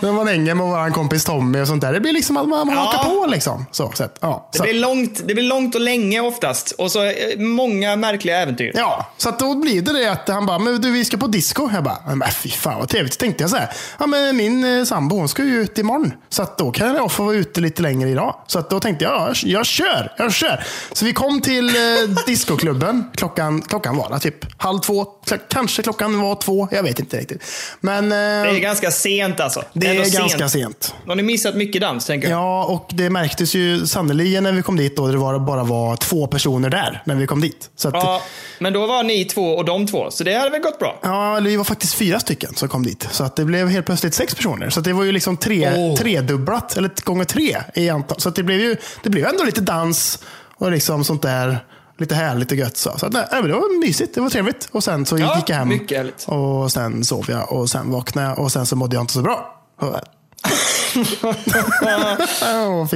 när 0.05 0.11
man 0.11 0.27
hänger 0.27 0.55
med 0.55 0.65
vår 0.65 0.93
kompis 0.93 1.25
Tommy 1.25 1.61
och 1.61 1.67
sånt 1.67 1.81
där. 1.81 1.93
Det 1.93 1.99
blir 1.99 2.13
liksom 2.13 2.37
att 2.37 2.47
man, 2.47 2.67
man 2.67 2.75
Ja. 2.75 2.81
hakar 2.81 3.03
på 3.09 3.25
liksom. 3.27 3.65
Så, 3.71 3.91
så 3.95 4.03
ja, 4.19 4.49
Det 4.51 4.57
så, 4.57 4.63
blir, 4.63 4.73
långt, 4.73 5.21
det 5.27 5.33
blir 5.33 5.43
långt 5.43 5.75
och 5.75 5.81
länge 5.81 6.19
oftast. 6.19 6.71
Och 6.71 6.91
så 6.91 7.11
många 7.37 7.95
märkliga 7.95 8.38
äventyr. 8.41 8.71
Ja, 8.75 9.11
så 9.17 9.31
då 9.39 9.55
blir 9.55 9.81
det 9.81 9.93
det 9.93 10.11
att 10.11 10.27
han 10.29 10.45
bara, 10.45 10.59
men 10.59 10.81
du 10.81 10.91
vi 10.91 11.05
ska 11.05 11.17
på 11.17 11.27
disco. 11.27 11.69
Jag 11.73 11.83
bara, 11.83 12.15
men 12.15 12.31
fy 12.31 12.49
fan 12.49 12.79
vad 12.79 12.89
trevligt. 12.89 13.13
Så 13.13 13.17
tänkte 13.19 13.43
jag 13.43 13.49
så 13.49 13.55
här, 13.55 13.69
ja 13.99 14.07
men 14.07 14.37
min 14.37 14.77
eh, 14.79 14.83
sambo 14.85 15.15
hon 15.15 15.29
ska 15.29 15.43
ju 15.43 15.61
ut 15.61 15.77
imorgon. 15.77 16.13
Så 16.29 16.43
att 16.43 16.57
då 16.57 16.71
kan 16.71 16.95
jag 16.95 17.11
få 17.11 17.23
vara 17.23 17.35
ute 17.35 17.61
lite 17.61 17.81
längre 17.81 18.09
idag. 18.09 18.35
Så 18.47 18.59
att 18.59 18.69
då 18.69 18.79
tänkte 18.79 19.05
jag, 19.05 19.13
ja, 19.13 19.33
jag, 19.43 19.65
kör, 19.65 20.13
jag 20.17 20.33
kör. 20.33 20.63
Så 20.91 21.05
vi 21.05 21.13
kom 21.13 21.41
till 21.41 21.67
eh, 21.69 21.73
discoklubben. 22.25 23.03
Klockan, 23.15 23.61
klockan 23.61 23.97
var 23.97 24.09
där 24.09 24.19
typ 24.19 24.61
halv 24.61 24.79
två. 24.79 25.05
Kanske 25.49 25.83
klockan 25.83 26.21
var 26.21 26.35
två, 26.35 26.67
jag 26.71 26.83
vet 26.83 26.99
inte 26.99 27.17
riktigt. 27.17 27.43
Men 27.79 28.03
eh, 28.03 28.17
Det 28.17 28.57
är 28.57 28.59
ganska 28.59 28.91
sent 28.91 29.39
alltså. 29.39 29.63
det 29.73 29.87
Ändå 29.87 30.01
är 30.01 30.09
ganska 30.09 30.49
sent. 30.49 30.95
Har 31.07 31.15
ni 31.15 31.23
missat 31.23 31.55
mycket 31.55 31.81
dans, 31.81 32.05
tänker 32.05 32.29
jag? 32.29 32.39
Ja, 32.39 32.65
och 32.65 32.89
det 32.93 33.09
märktes 33.09 33.55
ju 33.55 33.87
sannerligen 33.87 34.43
när 34.43 34.51
vi 34.51 34.61
kom 34.61 34.75
dit 34.77 34.95
då. 34.95 35.07
Det 35.07 35.17
var 35.17 35.39
bara 35.39 35.63
var 35.63 35.95
två 35.95 36.27
personer 36.27 36.69
där 36.69 37.01
när 37.05 37.15
vi 37.15 37.27
kom 37.27 37.41
dit. 37.41 37.69
Så 37.75 37.87
att, 37.87 37.93
Ja, 37.93 38.21
men 38.59 38.73
då 38.73 38.85
var 38.85 39.03
ni 39.03 39.25
två 39.25 39.55
och 39.57 39.65
de 39.65 39.87
två, 39.87 40.11
så 40.11 40.23
det 40.23 40.33
hade 40.33 40.49
väl 40.49 40.61
gått 40.61 40.79
bra? 40.79 40.99
Ja, 41.01 41.37
eller 41.37 41.49
vi 41.49 41.55
var 41.55 41.63
faktiskt 41.63 41.93
fyra 41.93 42.19
stycken 42.19 42.55
som 42.55 42.69
kom 42.69 42.83
dit. 42.83 43.07
Så 43.11 43.23
att 43.23 43.35
det 43.35 43.45
blev 43.45 43.67
helt 43.67 43.85
plötsligt 43.85 44.13
sex 44.13 44.35
personer. 44.35 44.69
Så 44.69 44.81
det 44.81 44.93
var 44.93 45.03
ju 45.03 45.11
liksom 45.11 45.37
tre, 45.37 45.73
Åh. 45.75 45.95
tredubblat, 45.95 46.77
eller 46.77 46.91
gånger 47.03 47.25
tre 47.25 47.57
i 47.75 47.89
antal. 47.89 48.19
Så 48.19 48.29
det 48.29 48.43
blev 48.43 48.59
ju 48.59 48.75
det 49.03 49.09
blev 49.09 49.25
ändå 49.25 49.43
lite 49.43 49.61
dans 49.61 50.19
och 50.55 50.71
liksom 50.71 51.03
sånt 51.03 51.21
där. 51.21 51.65
Lite 51.97 52.15
härligt 52.15 52.51
och 52.51 52.57
gött. 52.57 52.77
Så, 52.77 52.97
så 52.97 53.09
nej, 53.09 53.25
det 53.31 53.41
var 53.41 53.79
mysigt, 53.79 54.15
det 54.15 54.21
var 54.21 54.29
trevligt. 54.29 54.69
Och 54.71 54.83
sen 54.83 55.05
så 55.05 55.17
Ja, 55.17 55.35
gick 55.35 55.49
jag 55.49 55.55
hem 55.55 55.79
och 56.25 56.71
sen 56.71 57.03
sov 57.03 57.25
jag 57.29 57.51
och 57.53 57.69
sen 57.69 57.91
vaknade 57.91 58.27
jag 58.27 58.39
och 58.39 58.51
sen 58.51 58.65
så 58.65 58.75
mådde 58.75 58.95
jag 58.95 59.03
inte 59.03 59.13
så 59.13 59.21
bra. 59.21 59.55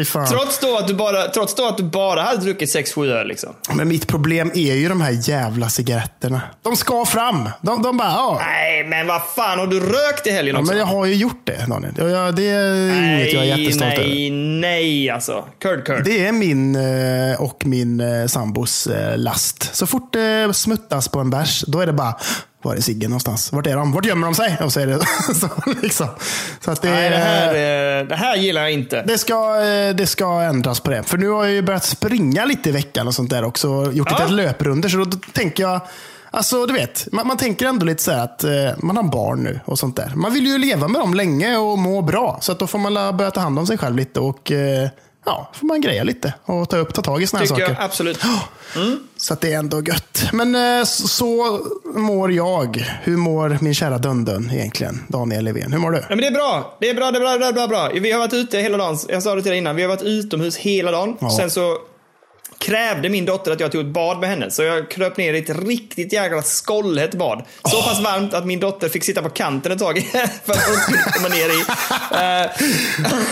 Fan. 0.06 0.28
Trots 0.28 0.60
då, 0.60 0.78
att 0.78 0.88
du 0.88 0.94
bara, 0.94 1.24
trots 1.28 1.56
då 1.56 1.68
att 1.68 1.78
du 1.78 1.84
bara 1.84 2.22
hade 2.22 2.42
druckit 2.42 2.76
6-7 2.76 3.12
öl 3.12 3.28
liksom. 3.28 3.50
Men 3.74 3.88
mitt 3.88 4.08
problem 4.08 4.52
är 4.56 4.74
ju 4.76 4.90
de 4.90 5.02
här 5.02 5.30
jävla 5.30 5.70
cigaretterna. 5.70 6.42
De 6.62 6.76
ska 6.76 7.06
fram. 7.06 7.50
De, 7.62 7.82
de 7.82 7.98
bara, 7.98 8.08
ja. 8.10 8.42
Nej, 8.46 8.84
men 8.88 9.08
vad 9.08 9.22
fan, 9.36 9.60
har 9.60 9.68
du 9.68 9.80
rökt 9.80 10.28
i 10.28 10.32
helgen 10.32 10.56
Ja, 10.56 10.62
också? 10.62 10.72
men 10.72 10.80
jag 10.80 10.86
har 10.86 11.06
ju 11.06 11.16
gjort 11.16 11.42
det, 11.44 11.66
Daniel. 11.70 11.94
Jag, 11.98 12.36
det 12.36 12.44
är 12.50 13.16
inget 13.16 13.34
jag 13.34 13.44
är 13.48 13.58
jättestolt 13.58 13.94
över. 13.94 14.04
nej, 14.08 14.30
nej 14.32 15.10
alltså. 15.10 15.46
Curd, 15.62 15.86
curd. 15.86 16.04
Det 16.06 16.26
är 16.28 16.32
min 16.32 16.76
eh, 16.76 17.42
och 17.42 17.66
min 17.66 18.00
eh, 18.00 18.28
sambos 18.28 18.88
eh, 18.88 19.18
last. 19.18 19.76
Så 19.76 19.88
fort 19.88 20.14
det 20.14 20.54
smuttas 20.56 21.08
på 21.08 21.20
en 21.20 21.30
bärs, 21.30 21.64
då 21.68 21.80
är 21.80 21.86
det 21.86 21.94
bara, 21.94 22.16
var 22.64 22.76
är 22.76 22.82
ciggen 22.82 23.10
någonstans? 23.10 23.52
Vart 23.54 23.68
är 23.68 23.76
de? 23.76 23.92
Vart 23.92 24.06
gömmer 24.06 24.28
de 24.28 24.36
sig? 24.36 24.58
Och 24.62 24.74
så 24.74 24.80
är 24.80 24.88
det 24.88 25.00
så. 25.36 25.50
Liksom. 25.82 26.08
så 26.60 26.72
att 26.72 26.82
det, 26.82 26.90
Nej, 26.90 27.10
det 27.10 27.16
här, 27.18 27.48
eh, 28.00 28.08
det 28.08 28.16
här 28.16 28.36
gillar 28.36 28.62
jag 28.62 28.72
inte. 28.72 29.02
det, 29.02 29.18
ska, 29.18 29.62
eh, 29.64 29.96
det 29.96 30.08
ska 30.08 30.42
ändras 30.42 30.80
på 30.80 30.92
det. 30.92 31.04
För 31.04 31.18
nu 31.18 31.30
har 31.30 31.44
jag 31.44 31.54
ju 31.54 31.62
börjat 31.62 31.84
springa 31.86 32.46
lite 32.46 32.70
i 32.70 32.72
veckan 32.72 33.08
och 33.08 33.14
sånt 33.16 33.30
där 33.30 33.44
också. 33.44 33.92
Gjort 33.94 34.08
Ja. 34.12 34.18
lite 34.20 34.32
löprunder. 34.34 34.90
Så 34.90 34.98
då, 34.98 35.18
tänker 35.34 35.64
jag, 35.64 35.82
Alltså 36.36 36.66
du 36.66 36.74
vet, 36.74 37.08
man, 37.12 37.28
man 37.28 37.38
tänker 37.38 37.66
ändå 37.66 37.86
lite 37.86 38.04
så 38.04 38.12
här 38.12 38.24
att 38.24 38.44
eh, 38.44 38.52
man 38.78 38.98
har 38.98 39.04
barn 39.04 39.44
nu 39.44 39.60
och 39.66 39.80
sånt 39.80 39.96
där. 39.96 40.12
Man 40.16 40.34
vill 40.34 40.46
ju 40.48 40.58
leva 40.58 40.88
med 40.88 41.02
dem 41.02 41.14
länge 41.14 41.58
och 41.58 41.78
må 41.80 42.02
bra. 42.02 42.38
Så 42.42 42.52
att 42.52 42.60
då 42.60 42.68
får 42.68 42.80
man 42.80 43.18
börja 43.18 43.32
ta 43.32 43.40
hand 43.42 43.60
om 43.60 43.68
sig 43.68 43.78
själv 43.78 43.96
lite 43.96 44.20
och 44.20 44.52
ja, 45.26 45.52
får 45.54 45.68
man 45.68 45.82
greja 45.82 46.04
lite 46.04 46.34
och 46.46 46.70
ta, 46.70 46.78
upp, 46.78 46.94
ta 46.94 47.02
tag 47.02 47.22
i 47.22 47.28
såna 47.28 47.40
här 47.40 47.48
saker. 47.48 47.64
jag 47.64 47.76
absolut. 47.80 48.20
Så 49.18 49.34
att 49.34 49.42
det 49.42 49.54
är 49.54 49.58
ändå 49.58 49.82
gött. 49.82 50.30
Men 50.34 50.56
eh, 50.56 50.84
så, 50.86 51.08
så 51.08 51.60
mår 51.96 52.32
jag. 52.32 52.78
Hur 53.04 53.18
mår 53.18 53.58
min 53.62 53.74
kära 53.74 53.98
Dundun 53.98 54.52
egentligen? 54.54 55.04
Daniel 55.08 55.44
Levén, 55.44 55.72
hur 55.72 55.80
mår 55.80 55.92
du? 55.92 55.98
Ja, 55.98 56.06
men 56.10 56.18
det 56.18 56.28
är 56.28 56.32
bra. 56.32 56.78
Det 56.80 56.90
är 56.90 56.94
bra, 56.94 57.12
det 57.12 57.18
är 57.18 57.20
bra, 57.20 57.38
det 57.38 57.46
är 57.46 57.54
bra, 57.54 57.68
bra. 57.68 57.92
Vi 57.94 58.12
har 58.12 58.20
varit 58.20 58.34
ute 58.34 58.60
hela 58.60 58.78
dagen. 58.78 58.98
Jag 59.08 59.24
sa 59.24 59.36
det 59.36 59.42
till 59.42 59.50
dig 59.50 59.58
innan. 59.58 59.76
Vi 59.76 59.82
har 59.82 59.90
varit 59.90 60.02
utomhus 60.02 60.58
hela 60.58 60.92
dagen. 60.92 61.18
Ja. 61.20 61.30
Sen 61.30 61.52
så 61.52 61.78
krävde 62.64 63.10
min 63.10 63.26
dotter 63.26 63.52
att 63.52 63.60
jag 63.60 63.72
tog 63.72 63.82
ett 63.82 63.94
bad 63.94 64.20
med 64.20 64.30
henne. 64.30 64.52
Så 64.52 64.64
jag 64.64 64.92
kröp 64.92 65.18
ner 65.18 65.34
i 65.34 65.40
ett 65.40 65.66
riktigt 65.66 66.14
jäkla 66.14 66.42
skållhett 66.42 67.16
bad. 67.16 67.44
Så 67.64 67.82
pass 67.82 68.00
varmt 68.00 68.34
att 68.34 68.46
min 68.46 68.60
dotter 68.60 68.90
fick 68.90 69.04
sitta 69.04 69.22
på 69.22 69.30
kanten 69.30 69.72
ett 69.72 69.80
tag 69.80 70.00
för 70.46 70.54
att 70.54 70.68
hon 70.68 70.76
skulle 70.76 71.04
komma 71.04 71.28
ner 71.28 71.50
i. 71.50 71.64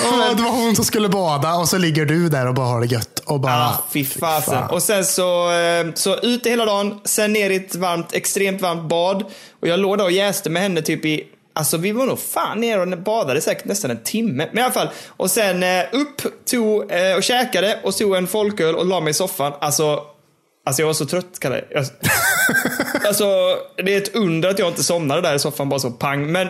Åh, 0.06 0.36
det 0.36 0.44
var 0.44 0.52
hon 0.52 0.76
som 0.76 0.86
skulle 0.86 1.10
bada 1.10 1.54
och 1.54 1.70
så 1.70 1.78
ligger 1.78 2.06
du 2.06 2.30
där 2.30 2.48
och 2.48 2.54
bara 2.54 2.68
har 2.68 2.80
det 2.82 2.88
gött. 2.88 3.20
Och 3.26 3.40
bara, 3.40 3.54
Ah, 3.54 3.84
fy 3.94 4.06
fasen. 4.06 4.64
Och 4.64 4.84
sen 4.84 5.06
så, 5.06 5.52
eh, 5.52 5.86
så 5.94 6.18
ute 6.18 6.50
hela 6.50 6.66
dagen, 6.66 7.00
sen 7.04 7.34
ner 7.34 7.50
i 7.50 7.56
ett 7.56 7.76
varmt, 7.76 8.14
extremt 8.14 8.62
varmt 8.62 8.90
bad. 8.90 9.24
Och 9.62 9.68
jag 9.68 9.80
låg 9.80 9.98
där 9.98 10.06
och 10.06 10.12
jäste 10.12 10.50
med 10.50 10.62
henne 10.62 10.82
typ 10.82 11.06
i 11.06 11.24
Alltså 11.54 11.78
vi 11.78 11.92
var 11.92 12.06
nog 12.06 12.20
fan 12.20 12.60
nere 12.60 12.82
och 12.82 12.98
badade 12.98 13.42
säkert 13.42 13.66
nästan 13.66 13.92
en 13.92 14.04
timme. 14.04 14.48
Men 14.52 14.58
i 14.58 14.62
alla 14.62 14.74
fall. 14.74 14.90
Och 15.08 15.32
sen 15.32 15.64
eh, 15.64 15.86
upp, 15.92 16.46
tog 16.46 16.92
eh, 16.92 17.16
och 17.16 17.24
käkade 17.24 17.80
och 17.84 17.98
tog 17.98 18.16
en 18.16 18.28
folköl 18.28 18.76
och 18.76 18.86
la 18.86 19.00
mig 19.00 19.12
i 19.12 19.14
soffan. 19.14 19.54
Alltså, 19.62 20.04
alltså 20.66 20.82
jag 20.82 20.88
var 20.88 20.94
så 20.94 21.06
trött 21.06 21.40
Kalle. 21.40 21.64
Jag, 21.70 21.86
alltså 23.08 23.58
det 23.86 23.94
är 23.94 23.98
ett 23.98 24.16
under 24.16 24.50
att 24.50 24.60
jag 24.60 24.68
inte 24.68 24.84
somnade 24.84 25.22
där 25.22 25.36
i 25.36 25.40
soffan 25.40 25.70
bara 25.70 25.80
så 25.80 25.92
pang. 25.92 26.32
Men 26.32 26.48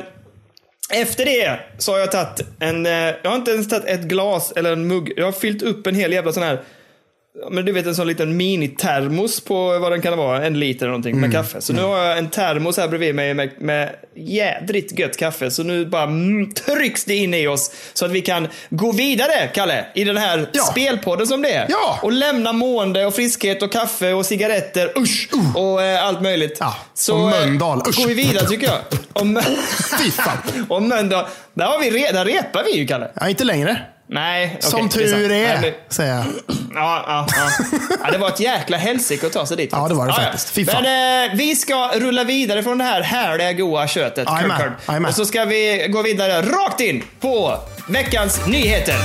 Efter 0.93 1.25
det 1.25 1.59
så 1.77 1.91
har 1.91 1.99
jag 1.99 2.11
tagit 2.11 2.41
en, 2.59 2.85
eh, 2.85 2.91
jag 3.23 3.29
har 3.29 3.35
inte 3.35 3.51
ens 3.51 3.69
tagit 3.69 3.85
ett 3.85 4.01
glas 4.01 4.53
eller 4.55 4.73
en 4.73 4.87
mugg. 4.87 5.13
Jag 5.17 5.25
har 5.25 5.31
fyllt 5.31 5.61
upp 5.61 5.87
en 5.87 5.95
hel 5.95 6.13
jävla 6.13 6.31
sån 6.31 6.43
här 6.43 6.61
men 7.51 7.65
du 7.65 7.71
vet 7.71 7.85
en 7.85 7.95
sån 7.95 8.07
liten 8.07 8.37
minitermos 8.37 9.41
på 9.41 9.79
vad 9.79 9.91
den 9.91 10.01
kan 10.01 10.17
vara, 10.17 10.45
en 10.45 10.59
liter 10.59 10.85
eller 10.85 10.91
någonting 10.91 11.19
med 11.19 11.31
kaffe. 11.31 11.61
Så 11.61 11.73
nu 11.73 11.81
har 11.81 11.97
jag 11.97 12.17
en 12.17 12.29
termos 12.29 12.77
här 12.77 12.87
bredvid 12.87 13.15
mig 13.15 13.33
med, 13.33 13.49
med 13.61 13.89
jädrigt 14.15 14.99
gött 14.99 15.17
kaffe. 15.17 15.51
Så 15.51 15.63
nu 15.63 15.85
bara 15.85 16.03
mm, 16.03 16.51
trycks 16.51 17.05
det 17.05 17.15
in 17.15 17.33
i 17.33 17.47
oss 17.47 17.71
så 17.93 18.05
att 18.05 18.11
vi 18.11 18.21
kan 18.21 18.47
gå 18.69 18.91
vidare, 18.91 19.47
Kalle, 19.53 19.85
i 19.95 20.03
den 20.03 20.17
här 20.17 20.49
Ja. 20.53 20.63
spelpodden 20.63 21.27
som 21.27 21.41
det 21.41 21.49
är. 21.53 21.65
Ja. 21.69 21.99
Och 22.01 22.11
lämna 22.11 22.53
mående 22.53 23.05
och 23.05 23.13
friskhet 23.15 23.63
och 23.63 23.71
kaffe 23.71 24.13
och 24.13 24.25
cigaretter, 24.25 24.91
usch, 24.97 25.29
och 25.55 25.83
eh, 25.83 26.05
allt 26.05 26.21
möjligt. 26.21 26.57
Ja, 26.59 26.75
Så 26.93 27.15
och 27.17 27.31
eh, 27.31 27.39
Mölndal, 27.39 27.81
usch. 27.89 27.97
går 27.97 28.07
vi 28.07 28.13
vidare 28.13 28.47
tycker 28.47 28.67
jag. 28.67 28.77
Och, 29.13 29.21
Mö- 29.25 29.57
och 30.69 30.81
Mölndal, 30.83 31.25
där, 31.53 31.65
har 31.65 31.79
vi 31.79 31.89
re- 31.91 32.13
där 32.13 32.25
repar 32.25 32.63
vi 32.63 32.71
ju, 32.77 32.87
Kalle. 32.87 33.11
Ja, 33.15 33.29
inte 33.29 33.43
längre. 33.43 33.81
Nej, 34.13 34.45
okej, 34.57 34.69
Som 34.71 34.85
är 34.85 34.89
tur 34.89 35.31
är, 35.31 35.61
men- 35.61 35.73
säger 35.89 36.15
jag. 36.15 36.25
Ja, 36.73 37.03
ja, 37.07 37.27
ja. 37.35 37.65
ja, 38.03 38.11
det 38.11 38.17
var 38.17 38.27
ett 38.27 38.39
jäkla 38.39 38.77
helsike 38.77 39.27
att 39.27 39.33
ta 39.33 39.45
sig 39.45 39.57
dit. 39.57 39.69
Ja, 39.71 39.87
det 39.87 39.93
var 39.93 40.05
det 40.05 40.11
Ja, 40.11 40.15
ja. 40.19 40.23
faktiskt. 40.23 40.49
Fy 40.49 40.65
fan. 40.65 40.83
Men 40.83 41.29
eh, 41.31 41.35
vi 41.37 41.55
ska 41.55 41.91
rulla 41.95 42.23
vidare 42.23 42.63
från 42.63 42.77
det 42.77 42.83
här 42.83 43.01
härliga 43.01 43.53
goa 43.53 43.87
köttet. 43.87 44.27
Jajamän. 44.29 45.05
Och 45.05 45.15
så 45.15 45.25
ska 45.25 45.45
vi 45.45 45.87
gå 45.89 46.01
vidare 46.01 46.41
rakt 46.41 46.79
in 46.79 47.03
på 47.19 47.57
veckans 47.87 48.45
nyheter. 48.47 48.95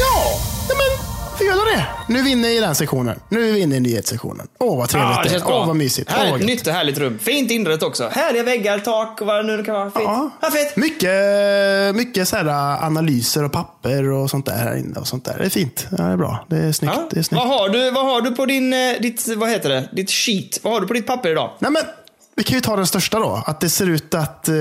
Ja, 0.00 0.40
men 0.68 1.11
vi 1.38 1.44
gör 1.46 1.76
det. 1.76 1.86
Nu 2.08 2.18
är 2.18 2.22
vi 2.22 2.30
inne 2.30 2.48
i 2.48 2.60
den 2.60 2.74
sektionen. 2.74 3.20
Nu 3.28 3.48
är 3.48 3.52
vi 3.52 3.60
inne 3.60 3.76
i 3.76 3.80
nyhetssektionen. 3.80 4.46
Åh, 4.58 4.78
vad 4.78 4.88
trevligt 4.88 5.16
Ja, 5.16 5.22
det 5.22 5.34
är. 5.36 5.52
Åh, 5.52 5.66
vad 5.66 5.76
mysigt. 5.76 6.10
Åh, 6.12 6.16
Härligt 6.16 6.32
vad 6.32 6.40
gött. 6.40 6.46
nytt 6.46 6.66
och 6.66 6.72
härligt 6.72 6.98
rum. 6.98 7.18
Fint 7.18 7.50
inrett 7.50 7.82
också. 7.82 8.08
Härliga 8.12 8.42
väggar, 8.42 8.78
tak 8.78 9.20
och 9.20 9.26
vad 9.26 9.36
det 9.44 9.56
nu 9.56 9.64
kan 9.64 9.74
vara. 9.74 9.90
Fint. 9.90 10.04
Ja. 10.04 10.30
Ja, 10.40 10.50
fint. 10.50 10.76
Mycket, 10.76 11.10
mycket 11.96 12.28
så 12.28 12.36
här 12.36 12.46
analyser 12.86 13.44
och 13.44 13.52
papper 13.52 14.10
och 14.10 14.30
sånt 14.30 14.46
där 14.46 14.56
här 14.56 14.76
inne. 14.76 15.00
Och 15.00 15.08
sånt 15.08 15.24
där. 15.24 15.38
Det 15.38 15.44
är 15.44 15.50
fint. 15.50 15.86
Ja, 15.90 16.04
det 16.04 16.12
är 16.12 16.16
bra. 16.16 16.46
Det 16.48 16.56
är 16.56 16.72
snyggt. 16.72 16.94
Ja. 16.96 17.08
Det 17.10 17.18
är 17.18 17.22
snyggt. 17.22 17.44
Vad, 17.44 17.60
har 17.60 17.68
du, 17.68 17.90
vad 17.90 18.04
har 18.04 18.20
du 18.20 18.30
på 18.30 18.46
din, 18.46 18.72
eh, 18.72 18.78
ditt, 19.00 19.28
vad 19.36 19.48
heter 19.50 19.68
det, 19.68 19.88
ditt 19.92 20.10
sheet? 20.10 20.58
Vad 20.62 20.72
har 20.72 20.80
du 20.80 20.86
på 20.86 20.94
ditt 20.94 21.06
papper 21.06 21.30
idag? 21.30 21.50
Nej, 21.58 21.70
men, 21.70 21.82
vi 22.36 22.42
kan 22.42 22.54
ju 22.54 22.60
ta 22.60 22.76
den 22.76 22.86
största 22.86 23.18
då. 23.18 23.42
Att 23.46 23.60
det 23.60 23.70
ser 23.70 23.86
ut 23.88 24.14
att 24.14 24.48
eh, 24.48 24.54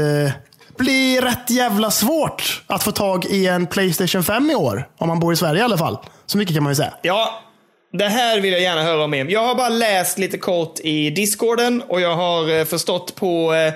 bli 0.77 1.21
rätt 1.21 1.49
jävla 1.49 1.91
svårt 1.91 2.63
att 2.67 2.83
få 2.83 2.91
tag 2.91 3.25
i 3.25 3.47
en 3.47 3.67
Playstation 3.67 4.23
5 4.23 4.49
i 4.51 4.55
år. 4.55 4.87
Om 4.97 5.07
man 5.07 5.19
bor 5.19 5.33
i 5.33 5.35
Sverige 5.35 5.61
i 5.61 5.63
alla 5.63 5.77
fall. 5.77 5.97
Så 6.31 6.37
mycket 6.37 6.55
kan 6.55 6.63
man 6.63 6.71
ju 6.71 6.75
säga. 6.75 6.93
Ja, 7.01 7.41
det 7.93 8.07
här 8.07 8.39
vill 8.39 8.53
jag 8.53 8.61
gärna 8.61 8.83
höra 8.83 9.07
mer 9.07 9.21
om. 9.21 9.29
Jag 9.29 9.45
har 9.45 9.55
bara 9.55 9.69
läst 9.69 10.17
lite 10.17 10.37
kort 10.37 10.79
i 10.79 11.09
discorden 11.09 11.83
och 11.87 12.01
jag 12.01 12.15
har 12.15 12.59
eh, 12.59 12.65
förstått 12.65 13.15
på 13.15 13.53
eh, 13.53 13.73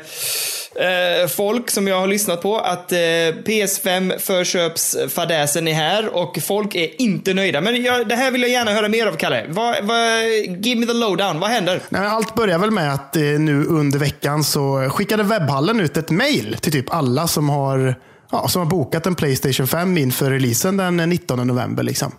eh, 0.86 1.28
folk 1.28 1.72
som 1.72 1.88
jag 1.88 2.00
har 2.00 2.08
lyssnat 2.08 2.42
på 2.42 2.58
att 2.58 2.92
eh, 2.92 2.98
PS5 2.98 4.20
förköpsfadäsen 4.20 5.68
är 5.68 5.74
här 5.74 6.16
och 6.16 6.38
folk 6.42 6.76
är 6.76 7.02
inte 7.02 7.34
nöjda. 7.34 7.62
Men 7.62 7.84
jag, 7.84 8.08
det 8.08 8.16
här 8.16 8.32
vill 8.32 8.42
jag 8.42 8.52
gärna 8.52 8.72
höra 8.72 8.90
mer 8.90 9.08
av, 9.08 9.16
Kalle. 9.16 9.46
Vad, 9.50 9.76
vad, 9.86 10.24
give 10.66 10.80
me 10.80 10.86
the 10.86 10.94
lowdown. 10.94 11.40
Vad 11.40 11.50
händer? 11.50 11.82
Nej, 11.90 12.08
allt 12.08 12.36
börjar 12.36 12.60
väl 12.60 12.72
med 12.72 12.94
att 12.94 13.16
eh, 13.16 13.22
nu 13.22 13.66
under 13.66 14.00
veckan 14.00 14.44
så 14.44 14.90
skickade 14.90 15.24
webbhallen 15.24 15.80
ut 15.80 15.98
ett 15.98 16.10
mail 16.10 16.58
till 16.62 16.72
typ 16.72 16.94
alla 16.94 17.28
som 17.28 17.50
har 17.50 17.96
Ja, 18.32 18.48
som 18.48 18.60
har 18.62 18.70
bokat 18.70 19.06
en 19.06 19.16
Playstation 19.16 19.68
5 19.68 19.98
inför 19.98 20.32
releasen 20.32 20.78
den 20.78 20.98
19 20.98 21.48
november. 21.48 21.84
Liksom. 21.84 22.12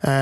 Eh, 0.00 0.12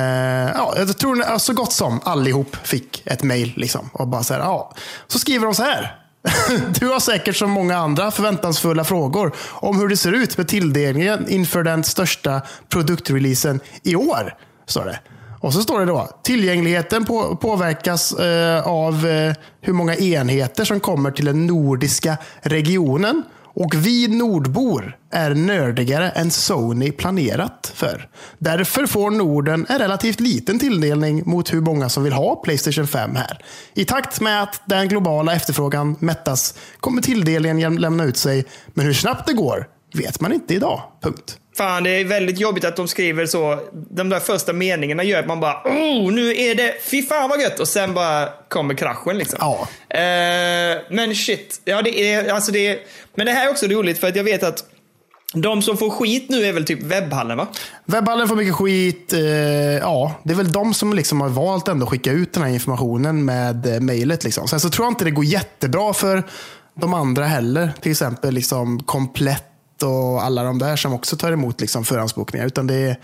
ja, 0.54 0.74
jag 0.76 0.98
tror 0.98 1.22
att 1.22 1.42
så 1.42 1.52
gott 1.52 1.72
som 1.72 2.00
allihop 2.04 2.56
fick 2.62 3.02
ett 3.06 3.22
mail. 3.22 3.52
Liksom, 3.56 3.90
och 3.92 4.08
bara 4.08 4.22
så, 4.22 4.34
här, 4.34 4.40
ja. 4.40 4.72
så 5.06 5.18
skriver 5.18 5.44
de 5.46 5.54
så 5.54 5.62
här. 5.62 5.98
Du 6.80 6.88
har 6.88 7.00
säkert 7.00 7.36
som 7.36 7.50
många 7.50 7.76
andra 7.76 8.10
förväntansfulla 8.10 8.84
frågor 8.84 9.34
om 9.50 9.78
hur 9.78 9.88
det 9.88 9.96
ser 9.96 10.12
ut 10.12 10.38
med 10.38 10.48
tilldelningen 10.48 11.28
inför 11.28 11.62
den 11.62 11.84
största 11.84 12.42
produktreleasen 12.68 13.60
i 13.82 13.96
år. 13.96 14.34
Står 14.66 14.84
det. 14.84 15.00
Och 15.40 15.52
så 15.52 15.62
står 15.62 15.80
det 15.80 15.86
då, 15.86 16.08
tillgängligheten 16.22 17.04
på, 17.04 17.36
påverkas 17.36 18.12
eh, 18.12 18.66
av 18.66 19.06
eh, 19.06 19.34
hur 19.60 19.72
många 19.72 19.96
enheter 19.96 20.64
som 20.64 20.80
kommer 20.80 21.10
till 21.10 21.24
den 21.24 21.46
nordiska 21.46 22.16
regionen. 22.40 23.22
Och 23.54 23.74
vi 23.74 24.08
nordbor 24.08 24.96
är 25.10 25.34
nördigare 25.34 26.10
än 26.10 26.30
Sony 26.30 26.92
planerat 26.92 27.72
för. 27.74 28.08
Därför 28.38 28.86
får 28.86 29.10
Norden 29.10 29.66
en 29.68 29.78
relativt 29.78 30.20
liten 30.20 30.58
tilldelning 30.58 31.22
mot 31.26 31.52
hur 31.52 31.60
många 31.60 31.88
som 31.88 32.02
vill 32.02 32.12
ha 32.12 32.36
Playstation 32.36 32.86
5 32.86 33.16
här. 33.16 33.38
I 33.74 33.84
takt 33.84 34.20
med 34.20 34.42
att 34.42 34.62
den 34.64 34.88
globala 34.88 35.34
efterfrågan 35.34 35.96
mättas 35.98 36.54
kommer 36.80 37.02
tilldelningen 37.02 37.76
lämna 37.76 38.04
ut 38.04 38.16
sig. 38.16 38.44
Men 38.74 38.86
hur 38.86 38.92
snabbt 38.92 39.26
det 39.26 39.32
går 39.32 39.68
vet 39.94 40.20
man 40.20 40.32
inte 40.32 40.54
idag. 40.54 40.82
Punkt. 41.02 41.38
Fan, 41.56 41.84
det 41.84 41.90
är 41.90 42.04
väldigt 42.04 42.38
jobbigt 42.38 42.64
att 42.64 42.76
de 42.76 42.88
skriver 42.88 43.26
så. 43.26 43.58
De 43.72 44.08
där 44.08 44.20
första 44.20 44.52
meningarna 44.52 45.02
gör 45.02 45.20
att 45.20 45.26
man 45.26 45.40
bara 45.40 45.62
oh, 45.64 46.12
nu 46.12 46.36
är 46.36 46.54
det, 46.54 46.74
fy 46.84 47.02
fan 47.02 47.30
vad 47.30 47.40
gött. 47.40 47.60
Och 47.60 47.68
sen 47.68 47.94
bara 47.94 48.28
kommer 48.48 48.74
kraschen 48.74 49.18
liksom. 49.18 49.38
Ja. 49.40 49.68
Eh, 49.98 50.78
men 50.90 51.14
shit, 51.14 51.60
ja 51.64 51.82
det 51.82 52.12
är, 52.12 52.32
alltså 52.32 52.52
det 52.52 52.66
är, 52.66 52.78
men 53.14 53.26
det 53.26 53.32
här 53.32 53.46
är 53.46 53.50
också 53.50 53.66
roligt 53.66 53.98
för 53.98 54.08
att 54.08 54.16
jag 54.16 54.24
vet 54.24 54.42
att 54.42 54.64
de 55.34 55.62
som 55.62 55.76
får 55.76 55.90
skit 55.90 56.26
nu 56.28 56.44
är 56.44 56.52
väl 56.52 56.64
typ 56.64 56.82
webbhallen 56.82 57.38
va? 57.38 57.46
Webbhallen 57.84 58.28
får 58.28 58.36
mycket 58.36 58.54
skit. 58.54 59.12
Eh, 59.12 59.20
ja, 59.20 60.14
det 60.24 60.32
är 60.32 60.36
väl 60.36 60.52
de 60.52 60.74
som 60.74 60.92
liksom 60.92 61.20
har 61.20 61.28
valt 61.28 61.68
ändå 61.68 61.84
att 61.84 61.90
skicka 61.90 62.12
ut 62.12 62.32
den 62.32 62.42
här 62.42 62.50
informationen 62.50 63.24
med 63.24 63.74
eh, 63.74 63.80
mejlet. 63.80 64.24
Liksom. 64.24 64.48
Sen 64.48 64.60
så 64.60 64.70
tror 64.70 64.86
jag 64.86 64.90
inte 64.90 65.04
det 65.04 65.10
går 65.10 65.24
jättebra 65.24 65.92
för 65.92 66.22
de 66.74 66.94
andra 66.94 67.24
heller. 67.24 67.72
Till 67.80 67.90
exempel 67.90 68.34
liksom 68.34 68.82
Komplett 68.82 69.51
och 69.82 70.24
alla 70.24 70.42
de 70.42 70.58
där 70.58 70.76
som 70.76 70.92
också 70.92 71.16
tar 71.16 71.32
emot 71.32 71.60
liksom 71.60 71.84
förhandsbokningar. 71.84 72.46
Utan 72.46 72.66
det 72.66 72.96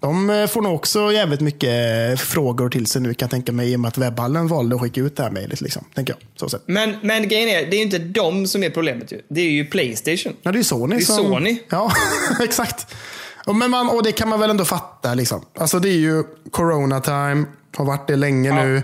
de 0.00 0.30
eh, 0.30 0.46
får 0.46 0.62
nog 0.62 0.74
också 0.74 1.12
jävligt 1.12 1.40
mycket 1.40 2.20
frågor 2.20 2.68
till 2.68 2.86
sig 2.86 3.02
nu 3.02 3.14
kan 3.14 3.26
jag 3.26 3.30
tänka 3.30 3.52
mig. 3.52 3.72
I 3.72 3.76
och 3.76 3.80
med 3.80 3.88
att 3.88 3.98
webbhallen 3.98 4.48
valde 4.48 4.74
att 4.76 4.82
skicka 4.82 5.00
ut 5.00 5.16
det 5.16 5.22
här 5.22 5.30
mejlet. 5.30 5.60
Liksom, 5.60 5.84
tänker 5.94 6.12
jag. 6.12 6.28
Så 6.40 6.48
sett. 6.48 6.62
Men, 6.66 6.96
men 7.02 7.28
grejen 7.28 7.48
är, 7.48 7.70
det 7.70 7.76
är 7.76 7.78
ju 7.78 7.82
inte 7.84 7.98
de 7.98 8.46
som 8.46 8.62
är 8.62 8.70
problemet 8.70 9.12
ju. 9.12 9.20
Det 9.28 9.40
är 9.40 9.50
ju 9.50 9.64
Playstation. 9.64 10.32
Ja, 10.42 10.52
det 10.52 10.58
är 10.58 10.62
Sony 10.62 10.96
Det 10.96 11.02
är 11.02 11.04
som... 11.04 11.16
Sony. 11.16 11.58
Ja, 11.68 11.92
exakt. 12.42 12.94
Och, 13.46 13.56
men 13.56 13.70
man, 13.70 13.88
och 13.88 14.02
det 14.02 14.12
kan 14.12 14.28
man 14.28 14.40
väl 14.40 14.50
ändå 14.50 14.64
fatta. 14.64 15.14
Liksom. 15.14 15.44
Alltså 15.58 15.78
det 15.78 15.88
är 15.88 15.98
ju 15.98 16.24
corona 16.50 17.00
time, 17.00 17.44
har 17.76 17.84
varit 17.84 18.08
det 18.08 18.16
länge 18.16 18.48
Ja. 18.48 18.64
nu. 18.64 18.82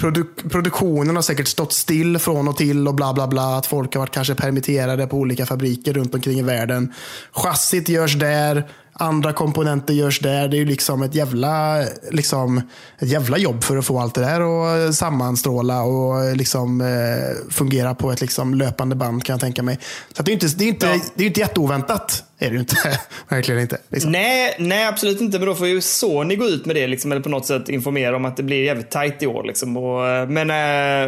Produ- 0.00 0.48
produktionen 0.50 1.16
har 1.16 1.22
säkert 1.22 1.48
stått 1.48 1.72
still 1.72 2.18
från 2.18 2.48
och 2.48 2.56
till 2.56 2.88
och 2.88 2.94
bla 2.94 3.14
bla 3.14 3.26
bla. 3.28 3.56
Att 3.56 3.66
folk 3.66 3.94
har 3.94 4.00
varit 4.00 4.10
kanske 4.14 4.34
permitterade 4.34 5.06
på 5.06 5.16
olika 5.16 5.46
fabriker 5.46 5.92
runt 5.92 6.14
omkring 6.14 6.38
i 6.38 6.42
världen. 6.42 6.92
Chassit 7.32 7.88
görs 7.88 8.14
där, 8.18 8.68
andra 8.92 9.32
komponenter 9.32 9.94
görs 9.94 10.20
där. 10.20 10.48
Det 10.48 10.56
är 10.56 10.58
ju 10.58 10.64
liksom 10.64 11.02
ett 11.02 11.14
jävla, 11.14 11.84
liksom, 12.10 12.60
ett 12.98 13.08
jävla 13.08 13.38
jobb 13.38 13.62
för 13.64 13.76
att 13.76 13.86
få 13.86 13.98
allt 14.00 14.14
det 14.14 14.20
där 14.20 14.40
att 14.88 14.94
sammanstråla 14.94 15.82
och 15.82 16.36
liksom, 16.36 16.80
eh, 16.80 17.50
fungera 17.50 17.94
på 17.94 18.12
ett 18.12 18.20
liksom, 18.20 18.54
löpande 18.54 18.96
band 18.96 19.24
kan 19.24 19.32
jag 19.34 19.40
tänka 19.40 19.62
mig. 19.62 19.78
Så 20.16 20.22
det 20.22 20.30
är 20.30 20.32
inte, 20.32 20.46
det 20.46 20.64
är 20.64 20.68
inte, 20.68 20.86
Ja. 20.86 21.00
det 21.14 21.22
är 21.24 21.26
inte 21.26 21.40
jätteoväntat. 21.40 22.24
Är 22.38 22.48
det 22.48 22.54
ju 22.54 22.60
inte. 22.60 22.76
Verkligen 23.28 23.60
inte. 23.60 23.78
Liksom. 23.88 24.12
Nej, 24.12 24.56
nej, 24.58 24.86
absolut 24.86 25.20
inte. 25.20 25.38
Men 25.38 25.48
då 25.48 25.54
får 25.54 25.66
ju 25.66 25.80
Sony 25.80 26.36
gå 26.36 26.44
ut 26.44 26.66
med 26.66 26.76
det 26.76 26.86
liksom, 26.86 27.12
eller 27.12 27.22
på 27.22 27.28
något 27.28 27.46
sätt 27.46 27.68
informera 27.68 28.16
om 28.16 28.24
att 28.24 28.36
det 28.36 28.42
blir 28.42 28.64
jävligt 28.64 28.90
tajt 28.90 29.22
i 29.22 29.26
år. 29.26 29.44
Liksom. 29.44 29.76
Och, 29.76 30.08
eh, 30.08 30.28
men 30.28 30.50
äh, 30.50 30.56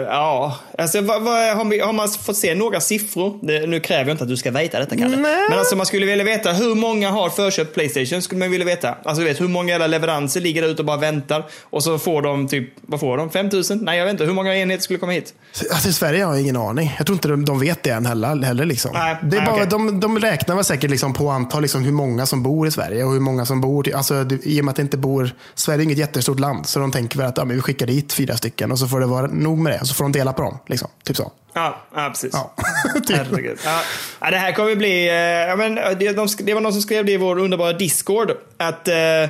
ja, 0.09 0.59
alltså, 0.79 1.01
vad, 1.01 1.23
vad, 1.23 1.57
har, 1.57 1.65
vi, 1.65 1.81
har 1.81 1.93
man 1.93 2.09
fått 2.09 2.37
se 2.37 2.55
några 2.55 2.81
siffror? 2.81 3.39
Det, 3.43 3.67
nu 3.67 3.81
kräver 3.81 4.05
jag 4.05 4.15
inte 4.15 4.25
att 4.25 4.31
du 4.31 4.37
ska 4.37 4.51
veta 4.51 4.79
detta 4.79 4.97
Kalle. 4.97 5.17
Nej. 5.17 5.47
Men 5.51 5.59
alltså 5.59 5.77
man 5.77 5.87
skulle 5.87 6.07
vilja 6.07 6.25
veta 6.25 6.53
hur 6.53 6.75
många 6.75 7.11
har 7.11 7.31
förköpt 7.31 7.75
Playstation? 7.75 8.23
Skulle 8.23 8.39
man 8.39 8.51
vilja 8.51 8.67
veta. 8.67 8.95
Alltså 9.05 9.23
du 9.23 9.29
vet, 9.29 9.41
hur 9.41 9.49
många 9.49 9.71
jävla 9.71 9.87
leveranser 9.87 10.41
ligger 10.41 10.63
där 10.63 10.69
ute 10.69 10.83
och 10.83 10.87
bara 10.87 10.97
väntar? 10.97 11.47
Och 11.63 11.83
så 11.83 11.99
får 11.99 12.23
de 12.23 12.49
typ, 12.49 12.69
vad 12.81 13.01
får 13.01 13.17
de? 13.19 13.31
5000? 13.31 13.79
Nej, 13.83 13.99
jag 13.99 14.05
vet 14.05 14.13
inte. 14.13 14.25
Hur 14.25 14.33
många 14.33 14.57
enheter 14.57 14.83
skulle 14.83 14.99
komma 14.99 15.13
hit? 15.13 15.35
Alltså, 15.73 15.89
I 15.89 15.93
Sverige 15.93 16.25
har 16.25 16.33
jag 16.33 16.43
ingen 16.43 16.57
aning. 16.57 16.95
Jag 16.99 17.07
tror 17.07 17.17
inte 17.17 17.29
de, 17.29 17.45
de 17.45 17.61
vet 17.61 17.83
det 17.83 17.91
än 17.91 18.07
heller. 18.07 18.43
heller 18.43 18.65
liksom. 18.65 18.91
Nej, 18.95 19.17
det 19.23 19.37
är 19.37 19.41
nej, 19.41 19.47
bara, 19.47 19.55
okej. 19.55 19.67
de, 19.71 20.01
de 20.01 20.19
räknar 20.19 20.55
väl 20.55 20.65
säkert 20.65 20.91
liksom 20.91 21.15
på 21.17 21.31
antal 21.31 21.63
liksom 21.63 21.83
hur 21.85 21.93
många 21.93 22.27
som 22.27 22.43
bor 22.43 22.67
i 22.67 22.71
Sverige. 22.71 23.05
och 23.05 23.13
hur 23.13 23.21
många 23.21 23.47
som 23.47 23.61
bor, 23.61 23.95
alltså, 23.95 24.25
det- 24.25 24.47
I 24.47 24.61
och 24.61 24.65
med 24.65 24.71
att 24.73 24.77
det 24.77 24.83
inte 24.83 24.97
bor, 24.97 25.31
Sverige 25.55 25.81
är 25.81 25.85
inget 25.85 25.99
jättestort 25.99 26.41
land. 26.41 26.67
Så 26.67 26.79
de 26.79 26.93
tänker 26.93 27.19
väl 27.19 27.27
att 27.27 27.37
ja, 27.39 27.45
men 27.45 27.57
vi 27.57 27.63
skickar 27.63 27.87
dit 27.87 28.13
fyra 28.13 28.37
stycken 28.37 28.73
och 28.73 28.79
så 28.79 28.89
får 28.89 29.01
det 29.01 29.07
vara 29.07 29.27
nog 29.27 29.59
med 29.59 29.73
det. 29.73 29.87
Så 29.87 29.95
får 29.95 30.05
de 30.05 30.13
dela 30.13 30.33
på 30.33 30.43
dem. 30.43 30.59
Liksom. 30.67 30.89
Typ 31.05 31.17
så. 31.17 31.33
Ja, 31.55 31.77
ja 31.95 32.09
precis. 32.09 32.31
Ja. 32.33 32.55
typ. 33.07 33.19
Ja. 33.65 34.31
Det 34.31 34.37
här 34.37 34.53
kommer 34.53 34.77
bli... 34.77 35.09
Eh, 35.09 35.15
ja, 35.15 35.57
men, 35.57 35.79
eh, 35.79 35.91
det, 35.99 36.13
de, 36.13 36.29
det 36.39 36.55
var 36.55 36.61
någon 36.61 36.73
som 36.73 36.83
skrev 36.83 37.05
det 37.05 37.13
i 37.13 37.17
vår 37.17 37.39
underbara 37.39 37.73
Discord. 37.73 38.31
Att 38.57 38.89
eh, 38.89 38.97
eh, 38.97 39.29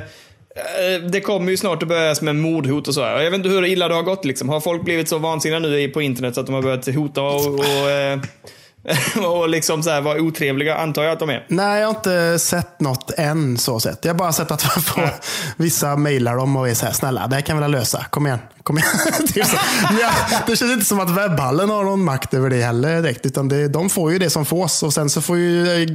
det 1.11 1.21
kommer 1.21 1.50
ju 1.50 1.57
snart 1.57 1.83
att 1.83 1.88
börjas 1.88 2.23
med 2.23 2.37
mordhot 2.37 2.88
och 2.88 2.95
så. 2.95 3.05
här. 3.05 3.21
Jag 3.23 3.31
vet 3.31 3.38
inte 3.38 3.49
hur 3.49 3.64
illa 3.64 3.88
det 3.88 3.95
har 3.95 4.02
gått. 4.02 4.25
Liksom. 4.25 4.49
Har 4.49 4.61
folk 4.61 4.85
blivit 4.85 5.09
så 5.09 5.19
vansinniga 5.19 5.59
nu 5.59 5.88
på 5.88 6.02
internet 6.02 6.35
så 6.35 6.40
att 6.40 6.47
de 6.47 6.55
har 6.55 6.62
börjat 6.62 6.87
hota 6.95 7.23
och, 7.23 7.55
och, 7.55 7.90
eh, 7.90 8.19
och 9.26 9.49
liksom 9.49 9.83
så 9.83 9.90
här 9.90 10.00
vara 10.00 10.21
otrevliga, 10.21 10.76
antar 10.76 11.02
jag 11.02 11.12
att 11.12 11.19
de 11.19 11.31
är. 11.31 11.47
Nej, 11.49 11.81
jag 11.81 11.87
har 11.87 11.95
inte 11.95 12.38
sett 12.38 12.81
något 12.81 13.11
än 13.16 13.59
så 13.59 13.81
sett. 13.81 14.05
Jag 14.05 14.12
har 14.12 14.19
bara 14.19 14.33
sett 14.33 14.50
att 14.50 14.62
få, 14.62 15.09
vissa 15.57 15.97
mejlar 15.97 16.37
dem 16.37 16.57
och 16.57 16.69
är 16.69 16.75
så 16.75 16.87
här, 16.87 16.93
snälla, 16.93 17.26
det 17.26 17.35
här 17.35 17.43
kan 17.43 17.57
vi 17.57 17.61
väl 17.61 17.71
lösa. 17.71 18.05
Kom 18.11 18.26
igen. 18.26 18.38
Kom 18.62 18.78
igen. 18.78 18.90
typ 19.26 19.37
jag, 20.00 20.11
det 20.47 20.57
känns 20.57 20.73
inte 20.73 20.85
som 20.85 21.00
att 21.00 21.11
webbhallen 21.11 21.71
har 21.71 21.85
någon 21.85 22.05
makt 22.05 22.35
över 22.35 22.50
det 22.50 22.62
heller 22.62 23.02
direkt. 23.02 23.26
Utan 23.26 23.49
det, 23.49 23.69
de 23.69 23.90
får 23.90 24.12
ju 24.12 24.19
det 24.19 24.31
som 24.31 24.47
fås 24.47 24.83
och 24.83 24.95
sen 24.95 25.11
så 25.11 25.21
får 25.21 25.38
ju 25.38 25.83
eh, 25.83 25.88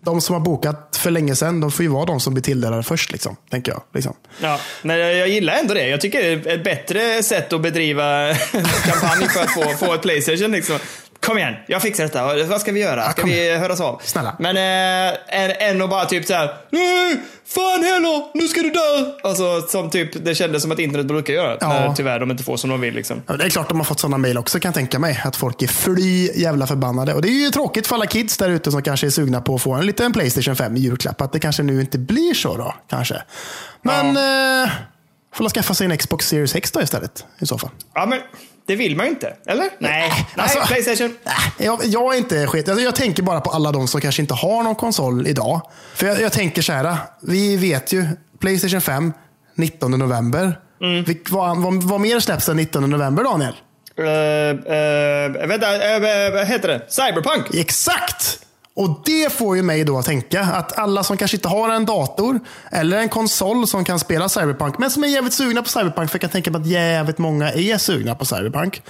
de 0.00 0.20
som 0.20 0.34
har 0.34 0.40
bokat 0.40 0.98
för 1.00 1.10
länge 1.10 1.36
sedan, 1.36 1.60
de 1.60 1.70
får 1.70 1.82
ju 1.82 1.88
vara 1.88 2.04
de 2.04 2.20
som 2.20 2.34
blir 2.34 2.42
tilldelade 2.42 2.82
först. 2.82 3.12
Liksom, 3.12 3.36
tänker 3.50 3.72
jag. 3.72 3.82
Liksom. 3.94 4.14
Ja, 4.40 4.58
men 4.82 4.98
jag 4.98 5.28
gillar 5.28 5.54
ändå 5.54 5.74
det. 5.74 5.88
Jag 5.88 6.00
tycker 6.00 6.22
det 6.22 6.50
är 6.50 6.54
ett 6.54 6.64
bättre 6.64 7.22
sätt 7.22 7.52
att 7.52 7.60
bedriva 7.60 8.34
kampanj 8.84 9.28
för 9.28 9.40
att 9.40 9.50
få, 9.50 9.86
få 9.86 9.94
ett 9.94 10.02
Playstation. 10.02 10.52
Liksom. 10.52 10.78
Kom 11.20 11.38
igen, 11.38 11.54
jag 11.66 11.82
fixar 11.82 12.04
detta. 12.04 12.44
Vad 12.44 12.60
ska 12.60 12.72
vi 12.72 12.80
göra? 12.80 13.10
Ska 13.10 13.22
vi 13.22 13.56
höras 13.56 13.80
av? 13.80 14.00
Snälla. 14.04 14.36
Men 14.38 14.56
äh, 14.56 15.18
än, 15.28 15.50
än 15.50 15.82
och 15.82 15.88
bara 15.88 16.04
typ 16.04 16.26
så 16.26 16.34
här. 16.34 16.56
Nej, 16.70 17.20
fan 17.46 17.84
heller, 17.84 18.36
nu 18.38 18.48
ska 18.48 18.60
du 18.60 18.70
dö. 18.70 19.12
Alltså 19.22 19.60
som 19.60 19.90
typ, 19.90 20.24
det 20.24 20.34
kändes 20.34 20.62
som 20.62 20.72
att 20.72 20.78
internet 20.78 21.06
brukar 21.06 21.34
göra. 21.34 21.56
Ja. 21.60 21.68
När 21.68 21.94
tyvärr 21.94 22.20
de 22.20 22.30
inte 22.30 22.44
får 22.44 22.56
som 22.56 22.70
de 22.70 22.80
vill 22.80 22.94
liksom. 22.94 23.22
Ja, 23.26 23.36
det 23.36 23.44
är 23.44 23.48
klart 23.48 23.68
de 23.68 23.78
har 23.78 23.84
fått 23.84 24.00
sådana 24.00 24.18
mejl 24.18 24.38
också 24.38 24.60
kan 24.60 24.68
jag 24.68 24.74
tänka 24.74 24.98
mig. 24.98 25.20
Att 25.24 25.36
folk 25.36 25.62
är 25.62 25.66
fly 25.66 26.30
jävla 26.34 26.66
förbannade. 26.66 27.14
Och 27.14 27.22
det 27.22 27.28
är 27.28 27.44
ju 27.44 27.50
tråkigt 27.50 27.86
för 27.86 27.94
alla 27.94 28.06
kids 28.06 28.36
där 28.36 28.48
ute 28.50 28.70
som 28.70 28.82
kanske 28.82 29.06
är 29.06 29.10
sugna 29.10 29.40
på 29.40 29.54
att 29.54 29.62
få 29.62 29.72
en 29.72 29.86
liten 29.86 30.12
Playstation 30.12 30.56
5 30.56 30.76
i 30.76 30.80
julklapp. 30.80 31.20
Att 31.20 31.32
det 31.32 31.40
kanske 31.40 31.62
nu 31.62 31.80
inte 31.80 31.98
blir 31.98 32.34
så 32.34 32.56
då. 32.56 32.74
Kanske. 32.90 33.22
Men 33.82 34.06
eh, 34.64 34.70
får 35.34 35.48
skaffa 35.48 35.74
sig 35.74 35.84
en 35.86 35.98
Xbox 35.98 36.28
Series 36.28 36.54
X 36.54 36.72
då 36.72 36.82
istället. 36.82 37.24
I 37.38 37.46
så 37.46 37.58
fall. 37.58 37.70
Ja, 37.94 38.06
men 38.06 38.20
det 38.70 38.76
vill 38.76 38.96
man 38.96 39.06
ju 39.06 39.10
inte. 39.12 39.36
Eller? 39.46 39.64
Nej, 39.78 40.10
nej 40.10 40.26
alltså- 40.36 40.60
Playstation. 40.66 41.16
Äh, 41.26 41.64
Jag, 41.64 41.80
jag 41.84 42.14
är 42.14 42.18
inte 42.18 42.46
skit. 42.46 42.68
Alltså 42.68 42.84
jag 42.84 42.94
tänker 42.94 43.22
bara 43.22 43.40
på 43.40 43.50
alla 43.50 43.72
de 43.72 43.88
som 43.88 44.00
kanske 44.00 44.22
inte 44.22 44.34
har 44.34 44.62
någon 44.62 44.74
konsol 44.74 45.26
idag. 45.26 45.60
För 45.94 46.06
jag, 46.06 46.20
jag 46.20 46.32
tänker 46.32 46.62
så 46.62 46.72
här. 46.72 46.96
Vi 47.22 47.56
vet 47.56 47.92
ju. 47.92 48.06
Playstation 48.40 48.80
5, 48.80 49.12
19 49.54 49.90
november. 49.90 50.58
Mm. 50.82 51.04
Vil- 51.04 51.26
vad, 51.30 51.56
vad, 51.58 51.82
vad 51.82 52.00
mer 52.00 52.20
släpps 52.20 52.46
den 52.46 52.56
19 52.56 52.90
november 52.90 53.24
Daniel? 53.24 53.54
Uh, 53.98 54.06
uh, 54.06 55.46
vänta, 55.48 55.96
uh, 55.96 56.32
vad 56.34 56.46
heter 56.46 56.68
det? 56.68 56.86
Cyberpunk? 56.88 57.54
Exakt! 57.54 58.38
Och 58.80 59.00
det 59.04 59.32
får 59.32 59.56
ju 59.56 59.62
mig 59.62 59.84
då 59.84 59.98
att 59.98 60.06
tänka 60.06 60.40
att 60.40 60.78
alla 60.78 61.02
som 61.02 61.16
kanske 61.16 61.36
inte 61.36 61.48
har 61.48 61.68
en 61.70 61.84
dator 61.84 62.40
eller 62.70 62.98
en 62.98 63.08
konsol 63.08 63.66
som 63.66 63.84
kan 63.84 63.98
spela 63.98 64.28
Cyberpunk, 64.28 64.78
men 64.78 64.90
som 64.90 65.04
är 65.04 65.08
jävligt 65.08 65.32
sugna 65.32 65.62
på 65.62 65.68
Cyberpunk, 65.68 66.10
för 66.10 66.16
jag 66.16 66.20
kan 66.20 66.30
tänka 66.30 66.50
mig 66.50 66.60
att 66.60 66.66
jävligt 66.66 67.18
många 67.18 67.52
är 67.52 67.78
sugna 67.78 68.14
på 68.14 68.24
Cyberpunk. 68.24 68.82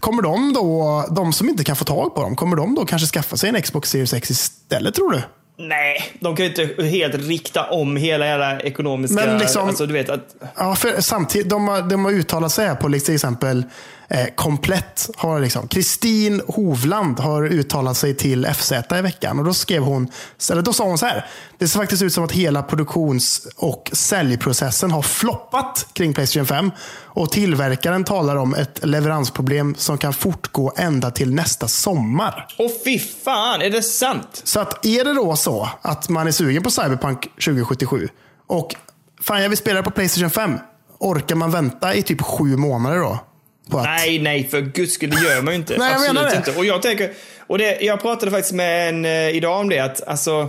Kommer 0.00 0.22
de 0.22 0.52
då, 0.52 1.04
de 1.10 1.32
som 1.32 1.48
inte 1.48 1.64
kan 1.64 1.76
få 1.76 1.84
tag 1.84 2.14
på 2.14 2.22
dem, 2.22 2.36
kommer 2.36 2.56
de 2.56 2.74
då 2.74 2.84
kanske 2.84 3.08
skaffa 3.08 3.36
sig 3.36 3.48
en 3.48 3.62
Xbox 3.62 3.90
Series 3.90 4.12
X 4.12 4.30
istället 4.30 4.94
tror 4.94 5.12
du? 5.12 5.22
Nej, 5.58 6.12
de 6.20 6.36
kan 6.36 6.46
ju 6.46 6.50
inte 6.50 6.82
helt 6.82 7.14
rikta 7.14 7.70
om 7.70 7.96
hela 7.96 8.26
jävla 8.26 8.60
ekonomiska... 8.60 9.14
Men 9.14 9.38
liksom- 9.38 9.68
alltså, 9.68 9.86
du 9.86 9.92
vet 9.92 10.10
att... 10.10 10.36
Ja, 10.56 10.74
för 10.74 11.00
samtidigt, 11.00 11.50
de 11.50 11.68
har, 11.68 11.82
de 11.82 12.04
har 12.04 12.12
uttalat 12.12 12.52
sig 12.52 12.66
här 12.66 12.74
på 12.74 12.88
liksom 12.88 13.06
till 13.06 13.14
exempel 13.14 13.64
eh, 14.08 14.26
Komplett. 14.34 15.10
Har 15.16 15.40
liksom, 15.40 15.68
Kristin 15.68 16.42
Hovland 16.48 17.20
har 17.20 17.42
uttalat 17.46 17.96
sig 17.96 18.14
till 18.14 18.46
FZ 18.46 18.72
i 18.72 19.02
veckan. 19.02 19.38
Och 19.38 19.44
då 19.44 19.54
skrev 19.54 19.82
hon, 19.82 20.08
eller 20.50 20.62
då 20.62 20.72
sa 20.72 20.84
hon 20.84 20.98
så 20.98 21.06
här. 21.06 21.26
Det 21.58 21.68
ser 21.68 21.78
faktiskt 21.78 22.02
ut 22.02 22.12
som 22.12 22.24
att 22.24 22.32
hela 22.32 22.62
produktions 22.62 23.46
och 23.56 23.90
säljprocessen 23.92 24.90
har 24.90 25.02
floppat 25.02 25.86
kring 25.92 26.14
Playstation 26.14 26.46
5. 26.46 26.70
Och 27.02 27.30
tillverkaren 27.30 28.04
talar 28.04 28.36
om 28.36 28.54
ett 28.54 28.86
leveransproblem 28.86 29.74
som 29.78 29.98
kan 29.98 30.12
fortgå 30.12 30.72
ända 30.76 31.10
till 31.10 31.34
nästa 31.34 31.68
sommar. 31.68 32.46
Åh 32.58 32.70
fy 32.84 32.98
fan, 32.98 33.62
är 33.62 33.70
det 33.70 33.82
sant? 33.82 34.40
Så 34.44 34.60
att 34.60 34.86
är 34.86 35.04
det 35.04 35.14
då 35.14 35.36
så 35.36 35.68
att 35.82 36.08
man 36.08 36.26
är 36.26 36.32
sugen 36.32 36.62
på 36.62 36.70
Cyberpunk 36.70 37.22
2077 37.22 38.08
och 38.46 38.74
fan 39.20 39.42
jag 39.42 39.48
vill 39.48 39.58
spela 39.58 39.82
på 39.82 39.90
Playstation 39.90 40.30
5. 40.30 40.58
Orkar 40.98 41.36
man 41.36 41.50
vänta 41.50 41.94
i 41.94 42.02
typ 42.02 42.22
sju 42.22 42.56
månader 42.56 42.98
då? 42.98 43.18
Att, 43.72 43.84
Nej, 43.84 44.18
nej, 44.18 44.48
för 44.50 44.60
guds 44.60 44.92
skull, 44.94 45.10
det 45.10 45.22
gör 45.22 45.42
man 45.42 45.54
ju 45.54 45.58
inte. 45.58 45.76
Nej, 45.78 45.88
jag 45.88 45.94
Absolut 45.94 46.14
menar 46.14 46.30
det. 46.30 46.36
inte. 46.36 46.50
Och 46.58 46.64
jag 46.64 46.82
tänker, 46.82 47.10
och 47.46 47.58
det, 47.58 47.78
jag 47.80 48.00
pratade 48.02 48.30
faktiskt 48.32 48.54
med 48.54 48.88
en 48.88 49.04
eh, 49.04 49.28
idag 49.36 49.60
om 49.60 49.68
det, 49.68 49.78
att 49.78 50.08
alltså, 50.08 50.48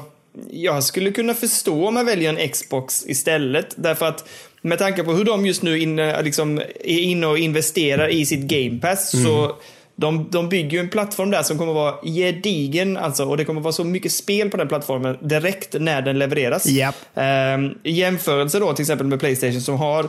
jag 0.51 0.83
skulle 0.83 1.11
kunna 1.11 1.33
förstå 1.33 1.87
om 1.87 1.93
man 1.93 2.05
väljer 2.05 2.33
en 2.33 2.49
Xbox 2.49 3.05
istället. 3.07 3.67
Därför 3.75 4.05
att 4.05 4.27
med 4.61 4.77
tanke 4.79 5.03
på 5.03 5.11
hur 5.13 5.23
de 5.25 5.45
just 5.45 5.61
nu 5.63 5.79
inne, 5.79 6.21
liksom, 6.21 6.57
är 6.83 6.99
inne 6.99 7.27
och 7.27 7.37
investerar 7.37 8.07
i 8.07 8.25
sitt 8.25 8.39
Game 8.39 8.79
Pass, 8.79 9.13
Mm. 9.13 9.25
så 9.25 9.55
de, 9.95 10.27
de 10.31 10.49
bygger 10.49 10.69
ju 10.71 10.79
en 10.79 10.89
plattform 10.89 11.31
där 11.31 11.43
som 11.43 11.57
kommer 11.57 11.73
vara 11.73 11.95
gedigen, 12.03 12.97
alltså, 12.97 13.23
och 13.25 13.37
det 13.37 13.45
kommer 13.45 13.61
vara 13.61 13.73
så 13.73 13.83
mycket 13.83 14.11
spel 14.11 14.49
på 14.49 14.57
den 14.57 14.67
plattformen 14.67 15.17
direkt 15.21 15.75
när 15.79 16.01
den 16.01 16.19
levereras. 16.19 16.65
Japp. 16.65 16.95
Ehm, 17.15 17.71
I 17.83 17.91
jämförelse 17.91 18.59
då 18.59 18.73
till 18.73 18.83
exempel 18.83 19.07
med 19.07 19.19
Playstation 19.19 19.61
som 19.61 19.75
har 19.75 20.05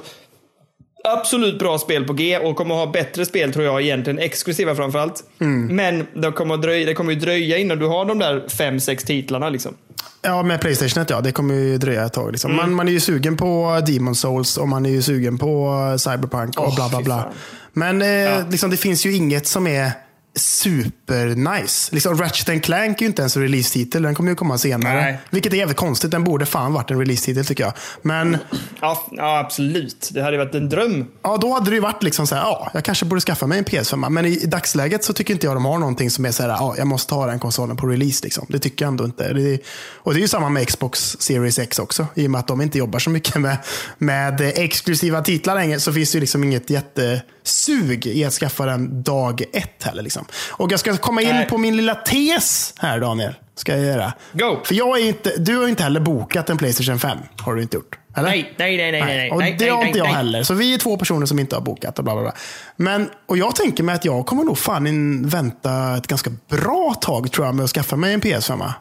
absolut 1.05 1.59
bra 1.59 1.79
spel 1.79 2.05
på 2.05 2.13
G 2.13 2.39
och 2.39 2.57
kommer 2.57 2.75
ha 2.75 2.87
bättre 2.87 3.27
spel 3.27 3.53
tror 3.53 3.65
jag 3.65 3.83
egentligen, 3.83 4.19
exklusiva 4.19 4.75
framförallt. 4.75 5.25
Mm. 5.41 5.77
Men 5.77 6.07
det 6.23 6.33
kommer, 6.33 6.57
dröja, 6.57 6.87
det 6.87 6.95
kommer 6.95 7.13
ju 7.13 7.19
dröja 7.19 7.59
innan 7.59 7.79
du 7.79 7.87
har 7.87 8.05
de 8.05 8.19
där 8.19 8.49
fem, 8.49 8.81
sex 8.81 9.05
titlarna 9.05 9.49
liksom. 9.49 9.75
Ja, 10.23 10.43
med 10.43 10.61
Playstation 10.61 11.05
ja. 11.09 11.21
Det 11.21 11.33
kommer 11.33 11.55
ju 11.55 11.79
dröja 11.79 12.05
ett 12.05 12.13
tag. 12.13 12.33
Liksom. 12.33 12.57
Man, 12.57 12.75
man 12.75 12.89
är 12.89 12.93
ju 12.93 13.01
sugen 13.01 13.37
på 13.37 13.81
Demon 13.87 14.15
Souls 14.15 14.57
och 14.57 14.69
man 14.69 14.87
är 14.87 14.91
ju 14.91 15.03
sugen 15.03 15.39
på 15.39 15.75
Cyberpunk 15.99 16.59
och 16.59 16.67
Åh, 16.67 16.75
bla 16.75 16.89
bla 16.89 17.03
bla. 17.03 17.33
Men 17.73 18.03
eh, 18.03 18.49
liksom, 18.51 18.71
det 18.71 18.77
finns 18.77 19.07
ju 19.07 19.15
inget 19.15 19.47
som 19.47 19.67
är 19.67 19.93
super 20.37 21.27
nice. 21.27 21.95
Liksom, 21.95 22.19
Ratchet 22.19 22.64
Clank 22.64 22.97
är 22.97 23.01
ju 23.01 23.07
inte 23.07 23.23
ens 23.23 23.37
en 23.37 23.43
release-titel. 23.43 24.03
Den 24.03 24.14
kommer 24.14 24.31
ju 24.31 24.37
komma 24.37 24.59
senare. 24.59 24.95
Nej. 24.95 25.21
Vilket 25.31 25.53
är 25.53 25.57
jävligt 25.57 25.77
konstigt. 25.77 26.11
Den 26.11 26.25
borde 26.25 26.47
fan 26.47 26.73
varit 26.73 26.90
en 26.90 26.99
release-titel 26.99 27.45
tycker 27.45 27.64
jag. 27.64 27.73
Men 28.03 28.38
Ja, 28.81 29.07
ja, 29.11 29.38
absolut. 29.38 30.11
Det 30.12 30.23
hade 30.23 30.38
varit 30.38 30.55
en 30.55 30.69
dröm. 30.69 31.07
ja, 31.23 31.37
då 31.37 31.55
hade 31.55 31.71
det 31.71 31.75
ju 31.75 31.81
varit 31.81 32.03
liksom 32.03 32.27
så 32.27 32.35
här, 32.35 32.43
ja, 32.43 32.71
jag 32.75 32.85
kanske 32.85 33.05
borde 33.05 33.21
skaffa 33.21 33.47
mig 33.47 33.59
en 33.59 33.64
PS5. 33.64 34.09
Men 34.09 34.27
i, 34.27 34.29
i 34.43 34.47
dagsläget 34.47 35.05
så 35.05 35.12
tycker 35.12 35.35
inte 35.35 35.47
jag 35.47 35.57
de 35.57 35.64
har 35.64 35.79
någonting 35.79 36.11
som 36.11 36.25
är 36.25 36.31
så 36.31 36.43
här, 36.43 36.51
ja, 36.51 36.75
jag 36.79 36.87
måste 36.87 37.14
ha 37.14 37.27
den 37.27 37.38
konsolen 37.38 37.77
på 37.77 37.87
release. 37.87 38.25
Liksom. 38.25 38.47
Det 38.49 38.59
tycker 38.59 38.85
jag 38.85 38.90
ändå 38.90 39.05
inte. 39.05 39.33
Det, 39.33 39.59
och 39.95 40.14
det 40.14 40.19
är 40.19 40.23
ju 40.23 40.29
samma 40.29 40.49
med 40.49 40.69
Xbox 40.69 41.16
Series 41.21 41.59
X 41.59 41.79
också. 41.79 42.07
I 42.14 42.27
och 42.27 42.31
med 42.31 42.38
att 42.38 42.47
de 42.47 42.61
inte 42.61 42.79
jobbar 42.79 42.99
så 42.99 43.11
mycket 43.11 43.37
med, 43.37 43.57
med 43.99 44.40
exklusiva 44.40 45.23
titlar 45.23 45.55
längre 45.55 45.81
så 45.81 45.93
finns 45.93 46.12
det 46.12 46.16
ju 46.16 46.21
liksom 46.21 46.45
inget 46.45 46.71
jättesug 46.71 48.07
i 48.07 48.25
att 48.25 48.33
skaffa 48.33 48.66
den 48.66 49.03
dag 49.03 49.43
ett 49.53 49.83
heller. 49.83 50.03
Liksom. 50.03 50.20
Och 50.51 50.73
jag 50.73 50.81
ska 50.81 50.97
komma 50.97 51.23
in 51.23 51.29
Nej. 51.29 51.49
på 51.49 51.59
min 51.59 51.77
lilla 51.77 51.95
tes 51.95 52.75
här 52.79 53.01
Daniel. 53.01 53.35
Ska 53.55 53.73
jag 53.73 53.87
göra. 53.87 54.13
Go! 54.33 54.61
För 54.65 54.75
jag 54.75 55.01
är 55.01 55.09
inte, 55.09 55.37
du 55.37 55.57
har 55.57 55.69
inte 55.69 55.83
heller 55.83 56.01
bokat 56.01 56.51
en 56.51 56.59
Playstation 56.59 56.99
5. 56.99 57.19
Har 57.39 57.55
du 57.55 57.63
inte 57.63 57.77
gjort? 57.77 57.99
Eller? 58.17 58.29
Nej, 58.29 58.55
nej, 58.57 58.77
nej, 58.77 58.93
nej, 58.93 59.03
nej. 59.03 59.31
Och 59.31 59.39
nej, 59.39 59.57
det 59.59 59.69
har 59.69 59.79
nej, 59.79 59.87
inte 59.87 59.99
jag 59.99 60.05
nej. 60.05 60.15
heller. 60.15 60.43
Så 60.43 60.55
vi 60.55 60.75
är 60.75 60.79
två 60.79 60.97
personer 60.97 61.27
som 61.27 61.39
inte 61.39 61.57
har 61.57 61.63
bokat 61.63 61.99
och 61.99 62.05
bla 62.05 62.15
bla 62.15 62.23
bla. 62.23 62.33
Men, 62.77 63.11
och 63.27 63.39
jag 63.39 63.57
tänker 63.57 63.83
mig 63.83 63.95
att 63.95 64.05
jag 64.05 64.27
kommer 64.27 64.45
nog 64.45 64.59
fan 64.59 64.87
in, 64.87 65.29
vänta 65.29 65.97
ett 65.97 66.07
ganska 66.07 66.31
bra 66.49 66.95
tag 67.01 67.33
tror 67.33 67.47
jag 67.47 67.55
med 67.55 67.65
att 67.65 67.71
skaffa 67.71 67.97
mig 67.97 68.15
en 68.15 68.21
PS5. 68.21 68.73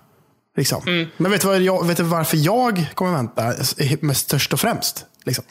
Liksom. 0.58 0.82
Mm. 0.88 1.08
Men 1.18 1.32
vet 1.32 1.42
du, 1.42 1.48
vad 1.48 1.62
jag, 1.62 1.88
vet 1.88 1.98
du 1.98 2.04
varför 2.04 2.38
jag 2.38 2.86
kommer 2.94 3.12
vänta 3.12 3.54
mest 4.00 4.22
störst 4.22 4.54
och 4.54 4.60
främst? 4.60 5.06
Liksom. 5.26 5.44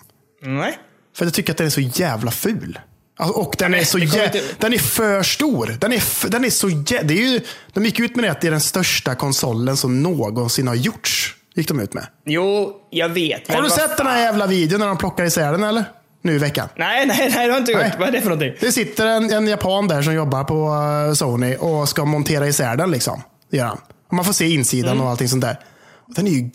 Nej. 0.42 0.79
För 1.16 1.24
jag 1.24 1.35
tycker 1.35 1.53
att 1.53 1.57
den 1.57 1.66
är 1.66 1.70
så 1.70 1.81
jävla 1.81 2.31
ful. 2.31 2.79
Alltså, 3.20 3.38
och 3.40 3.54
den 3.59 3.74
är, 3.74 3.85
så 3.85 3.98
jä... 3.98 4.33
den 4.59 4.72
är 4.72 4.78
för 4.78 5.22
stor. 5.22 5.76
Den 5.81 5.92
är, 5.92 6.28
den 6.31 6.44
är 6.44 6.50
så 6.50 6.68
jä... 6.68 7.02
det 7.02 7.14
är 7.14 7.33
ju... 7.33 7.40
De 7.72 7.85
gick 7.85 8.00
ut 8.00 8.16
med 8.16 8.24
det 8.24 8.31
att 8.31 8.40
det 8.40 8.46
är 8.46 8.50
den 8.50 8.61
största 8.61 9.14
konsolen 9.14 9.76
som 9.76 10.02
någonsin 10.02 10.68
har 10.68 10.74
gjorts. 10.74 11.35
Gick 11.54 11.68
de 11.68 11.81
ut 11.81 11.94
med. 11.94 12.07
Jo, 12.26 12.72
jag 12.90 13.09
vet. 13.09 13.54
Har 13.54 13.62
du 13.62 13.70
sett 13.70 13.96
den 13.96 14.07
här 14.07 14.20
jävla 14.22 14.46
videon 14.46 14.81
när 14.81 14.87
de 14.87 14.98
plockar 14.98 15.24
isär 15.24 15.52
den 15.52 15.62
eller? 15.64 15.85
Nu 16.22 16.35
i 16.35 16.38
veckan. 16.38 16.68
Nej, 16.76 17.07
nej, 17.07 17.31
nej, 17.35 17.46
det 17.46 17.52
har 17.52 17.59
inte 17.61 17.72
gjort. 17.72 17.81
Nej. 17.81 17.92
Vad 17.98 18.09
är 18.09 18.12
det 18.12 18.20
för 18.20 18.28
någonting? 18.28 18.54
Det 18.61 18.72
sitter 18.72 19.07
en, 19.07 19.31
en 19.33 19.46
japan 19.46 19.88
där 19.88 20.02
som 20.02 20.14
jobbar 20.14 20.44
på 20.44 20.68
eh, 21.09 21.14
Sony 21.14 21.57
och 21.57 21.88
ska 21.88 22.04
montera 22.04 22.46
isär 22.48 22.76
den. 22.76 22.90
Liksom. 22.90 23.22
Det 23.50 23.57
gör 23.57 23.64
han. 23.64 23.78
Och 24.09 24.12
man 24.14 24.24
får 24.24 24.33
se 24.33 24.48
insidan 24.48 24.92
Mm. 24.92 25.04
och 25.04 25.11
allting 25.11 25.28
sånt 25.28 25.42
där. 25.42 25.59
Och 26.09 26.14
den 26.14 26.26
är 26.26 26.31
ju 26.31 26.50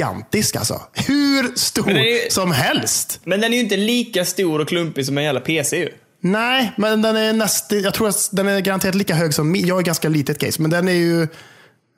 gigantisk 0.00 0.56
alltså. 0.56 0.80
Hur 0.92 1.56
stor 1.56 1.90
ju- 1.90 2.30
som 2.30 2.52
helst. 2.52 3.20
Men 3.24 3.40
den 3.40 3.52
är 3.52 3.56
ju 3.56 3.62
inte 3.62 3.76
lika 3.76 4.24
stor 4.24 4.60
och 4.60 4.68
klumpig 4.68 5.06
som 5.06 5.18
en 5.18 5.24
jävla 5.24 5.40
PC 5.40 5.76
ju. 5.76 5.88
Nej, 6.22 6.72
men 6.76 7.02
den 7.02 7.16
är 7.16 7.32
nästan, 7.32 7.82
jag 7.82 7.94
tror 7.94 8.08
att 8.08 8.28
den 8.32 8.48
är 8.48 8.60
garanterat 8.60 8.94
lika 8.94 9.14
hög 9.14 9.34
som 9.34 9.50
min. 9.50 9.66
Jag 9.66 9.78
är 9.78 9.82
ganska 9.82 10.08
litet 10.08 10.38
case, 10.38 10.62
men 10.62 10.70
den 10.70 10.88
är 10.88 10.92
ju 10.92 11.28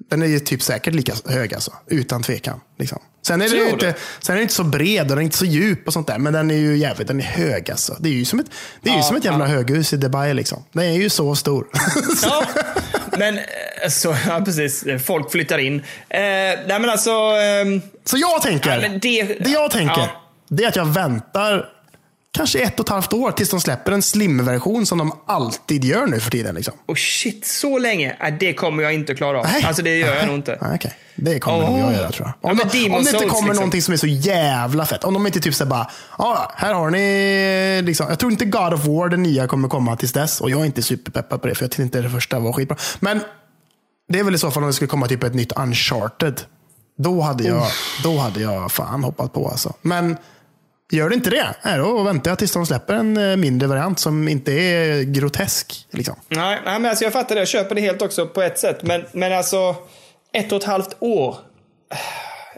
den 0.08 0.22
är 0.22 0.26
ju 0.26 0.38
typ 0.40 0.62
säkert 0.62 0.94
lika 0.94 1.12
hög 1.26 1.54
alltså. 1.54 1.72
Utan 1.86 2.22
tvekan. 2.22 2.60
Liksom. 2.78 2.98
Sen, 3.26 3.42
är 3.42 3.48
ju 3.48 3.64
du? 3.64 3.68
inte, 3.70 3.94
sen 4.20 4.32
är 4.32 4.36
den 4.36 4.42
inte 4.42 4.54
så 4.54 4.64
bred 4.64 5.00
och 5.02 5.08
den 5.08 5.18
är 5.18 5.22
inte 5.22 5.36
så 5.36 5.44
djup 5.44 5.86
och 5.86 5.92
sånt 5.92 6.06
där. 6.06 6.18
Men 6.18 6.32
den 6.32 6.50
är 6.50 6.54
ju 6.54 6.76
jävligt, 6.76 7.08
den 7.08 7.20
är 7.20 7.24
hög 7.24 7.70
alltså. 7.70 7.96
Det 8.00 8.08
är 8.08 8.12
ju 8.12 8.24
som 8.24 8.38
ett, 8.40 8.46
det 8.82 8.88
är 8.90 8.92
ju 8.92 8.98
Ja, 8.98 9.04
som 9.04 9.16
ett 9.16 9.24
jävla 9.24 9.48
ja. 9.48 9.54
höghus 9.54 9.92
i 9.92 9.96
Dubai 9.96 10.34
liksom. 10.34 10.64
Den 10.72 10.84
är 10.84 10.92
ju 10.98 11.10
så 11.10 11.34
stor. 11.34 11.66
Ja, 12.22 12.44
men 13.18 13.38
eh, 13.38 13.44
så, 13.90 14.16
ja, 14.28 14.42
precis. 14.44 14.84
Folk 15.06 15.30
flyttar 15.32 15.58
in. 15.58 15.74
Eh, 15.78 15.84
nej, 16.08 16.64
men 16.66 16.90
alltså... 16.90 17.10
ehm, 17.10 17.80
Så 18.04 18.16
jag 18.18 18.42
tänker, 18.42 18.70
Ja, 18.70 18.88
det- 19.02 19.38
det 19.44 19.50
jag 19.50 19.70
tänker, 19.70 20.10
det 20.48 20.64
är 20.64 20.68
att 20.68 20.76
jag 20.76 20.86
väntar 20.94 21.68
kanske 22.32 22.58
ett 22.58 22.80
och 22.80 22.86
ett 22.86 22.90
halvt 22.90 23.12
år 23.12 23.32
tills 23.32 23.50
de 23.50 23.60
släpper 23.60 23.92
en 23.92 24.02
slim-version 24.02 24.86
som 24.86 24.98
de 24.98 25.12
alltid 25.26 25.84
gör 25.84 26.06
nu 26.06 26.20
för 26.20 26.30
tiden. 26.30 26.54
Liksom. 26.54 26.74
Och 26.86 26.98
shit, 26.98 27.46
så 27.46 27.78
länge? 27.78 28.16
Äh, 28.20 28.34
det 28.40 28.54
kommer 28.54 28.82
jag 28.82 28.94
inte 28.94 29.14
klara 29.14 29.38
av. 29.38 29.46
Nej. 29.52 29.64
Alltså 29.64 29.82
det 29.82 29.96
gör 29.98 30.14
jag 30.14 30.26
nog 30.26 30.34
inte. 30.36 30.58
Nej, 30.60 30.70
okej. 30.74 30.94
Det 31.14 31.40
kommer 31.40 31.62
Åh. 31.62 31.70
nog 31.70 31.80
jag 31.80 31.92
göra 31.92 32.10
tror 32.12 32.26
jag. 32.26 32.34
Ja, 32.40 32.50
Om, 32.50 32.56
men 32.56 32.68
de, 32.68 32.84
om 32.86 32.92
det 32.92 32.98
inte 32.98 33.10
Souls, 33.10 33.22
kommer 33.32 33.42
liksom. 33.42 33.56
någonting 33.56 33.82
som 33.82 33.94
är 33.94 33.98
så 33.98 34.06
jävla 34.06 34.86
fett. 34.86 35.04
Om 35.04 35.14
de 35.14 35.26
inte 35.26 35.40
typ 35.40 35.54
säger 35.54 35.70
bara, 35.70 35.90
ja, 36.18 36.52
här 36.56 36.74
har 36.74 36.90
ni, 36.90 37.82
liksom, 37.84 38.06
jag 38.08 38.18
tror 38.18 38.32
inte 38.32 38.44
God 38.44 38.74
of 38.74 38.84
War, 38.84 39.08
den 39.08 39.22
nya, 39.22 39.46
kommer 39.46 39.68
komma 39.68 39.96
tills 39.96 40.12
dess. 40.12 40.40
Och 40.40 40.50
jag 40.50 40.60
är 40.60 40.64
inte 40.64 40.82
superpeppad 40.82 41.42
på 41.42 41.48
det, 41.48 41.54
för 41.54 41.64
jag 41.64 41.70
tyckte 41.70 41.82
inte 41.82 42.00
det 42.02 42.10
första 42.10 42.38
var 42.38 42.52
skitbra. 42.52 42.76
Men 43.00 43.20
det 44.08 44.18
är 44.18 44.24
väl 44.24 44.34
i 44.34 44.38
så 44.38 44.50
fall 44.50 44.62
om 44.62 44.66
det 44.66 44.72
skulle 44.72 44.88
komma 44.88 45.08
typ 45.08 45.22
ett 45.24 45.34
nytt 45.34 45.52
Uncharted. 45.56 46.40
Då 46.98 47.20
hade 47.20 47.44
jag, 47.44 47.66
då 48.02 48.18
hade 48.18 48.40
jag 48.40 48.72
fan 48.72 49.04
hoppat 49.04 49.32
på 49.32 49.48
alltså. 49.48 49.74
Men 49.82 50.16
gör 50.96 51.08
det 51.08 51.14
inte 51.14 51.30
det, 51.30 51.54
nej, 51.64 51.78
då 51.78 52.02
väntar 52.02 52.30
jag 52.30 52.38
tills 52.38 52.52
de 52.52 52.66
släpper 52.66 52.94
en 52.94 53.16
eh, 53.16 53.36
mindre 53.36 53.68
variant 53.68 53.98
som 53.98 54.28
inte 54.28 54.52
är 54.52 55.02
grotesk. 55.02 55.86
Liksom. 55.90 56.14
Nej, 56.28 56.60
nej 56.64 56.78
men 56.80 56.90
alltså 56.90 57.04
jag 57.04 57.12
fattar 57.12 57.34
det. 57.34 57.40
Jag 57.40 57.48
köper 57.48 57.74
det 57.74 57.80
helt 57.80 58.02
också 58.02 58.26
på 58.26 58.42
ett 58.42 58.58
sätt. 58.58 58.82
Men, 58.82 59.04
men 59.12 59.32
alltså, 59.32 59.76
ett 60.32 60.52
och 60.52 60.58
ett 60.58 60.64
halvt 60.64 60.96
år. 60.98 61.36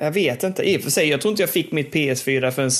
Jag 0.00 0.10
vet 0.10 0.42
inte. 0.42 0.62
I 0.62 0.78
och 0.78 0.80
för 0.82 0.90
sig, 0.90 1.08
jag 1.08 1.20
tror 1.20 1.30
inte 1.30 1.42
jag 1.42 1.50
fick 1.50 1.72
mitt 1.72 1.94
PS4 1.94 2.50
förrän, 2.50 2.70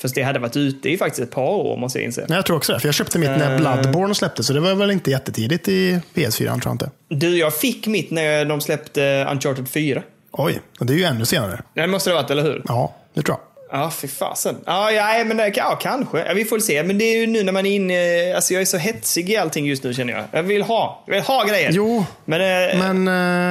förrän 0.00 0.12
det 0.14 0.22
hade 0.22 0.38
varit 0.38 0.56
ute 0.56 0.88
i 0.88 0.98
faktiskt 0.98 1.22
ett 1.22 1.30
par 1.30 1.50
år, 1.50 1.76
måste 1.76 1.98
jag 1.98 2.04
inse. 2.04 2.24
Nej, 2.28 2.36
jag 2.38 2.46
tror 2.46 2.56
också 2.56 2.72
det, 2.72 2.80
för 2.80 2.88
jag 2.88 2.94
köpte 2.94 3.18
mitt 3.18 3.28
Eh. 3.28 3.38
när 3.38 3.58
Bloodborne 3.58 4.14
släpptes, 4.14 4.46
så 4.46 4.52
det 4.52 4.60
var 4.60 4.74
väl 4.74 4.90
inte 4.90 5.10
jättetidigt 5.10 5.68
i 5.68 6.00
PS4, 6.14 6.44
tror 6.44 6.60
jag 6.64 6.74
inte. 6.74 6.90
Du, 7.08 7.38
jag 7.38 7.54
fick 7.54 7.86
mitt 7.86 8.10
när 8.10 8.44
de 8.44 8.60
släppte 8.60 9.26
Uncharted 9.30 9.68
4. 9.68 10.02
Oj, 10.32 10.60
det 10.80 10.92
är 10.92 10.96
ju 10.96 11.04
ännu 11.04 11.24
senare. 11.24 11.62
Det 11.74 11.86
måste 11.86 12.10
det 12.10 12.14
ha 12.14 12.22
varit, 12.22 12.30
eller 12.30 12.42
hur? 12.42 12.62
Ja, 12.68 12.96
det 13.14 13.22
tror 13.22 13.38
jag. 13.38 13.45
Ja, 13.70 13.90
fy 13.90 14.08
fasen. 14.08 14.56
Ja, 14.66 14.92
ja, 14.92 15.24
men 15.24 15.36
det, 15.36 15.52
ja, 15.56 15.78
kanske. 15.82 16.18
Ja, 16.18 16.34
vi 16.34 16.44
får 16.44 16.58
se. 16.58 16.82
Men 16.82 16.98
det 16.98 17.04
är 17.04 17.18
ju 17.18 17.26
nu 17.26 17.42
när 17.42 17.52
man 17.52 17.66
är 17.66 17.70
inne... 17.70 18.34
Alltså 18.34 18.54
jag 18.54 18.60
är 18.60 18.66
så 18.66 18.76
hetsig 18.76 19.30
i 19.30 19.36
allting 19.36 19.66
just 19.66 19.84
nu 19.84 19.94
känner 19.94 20.12
jag. 20.12 20.24
Jag 20.32 20.42
vill 20.42 20.62
ha. 20.62 21.02
Jag 21.06 21.14
vill 21.14 21.22
ha 21.22 21.44
grejer. 21.44 21.70
Jo, 21.72 22.04
men, 22.24 22.40
eh, 22.40 22.78
Men 22.78 23.04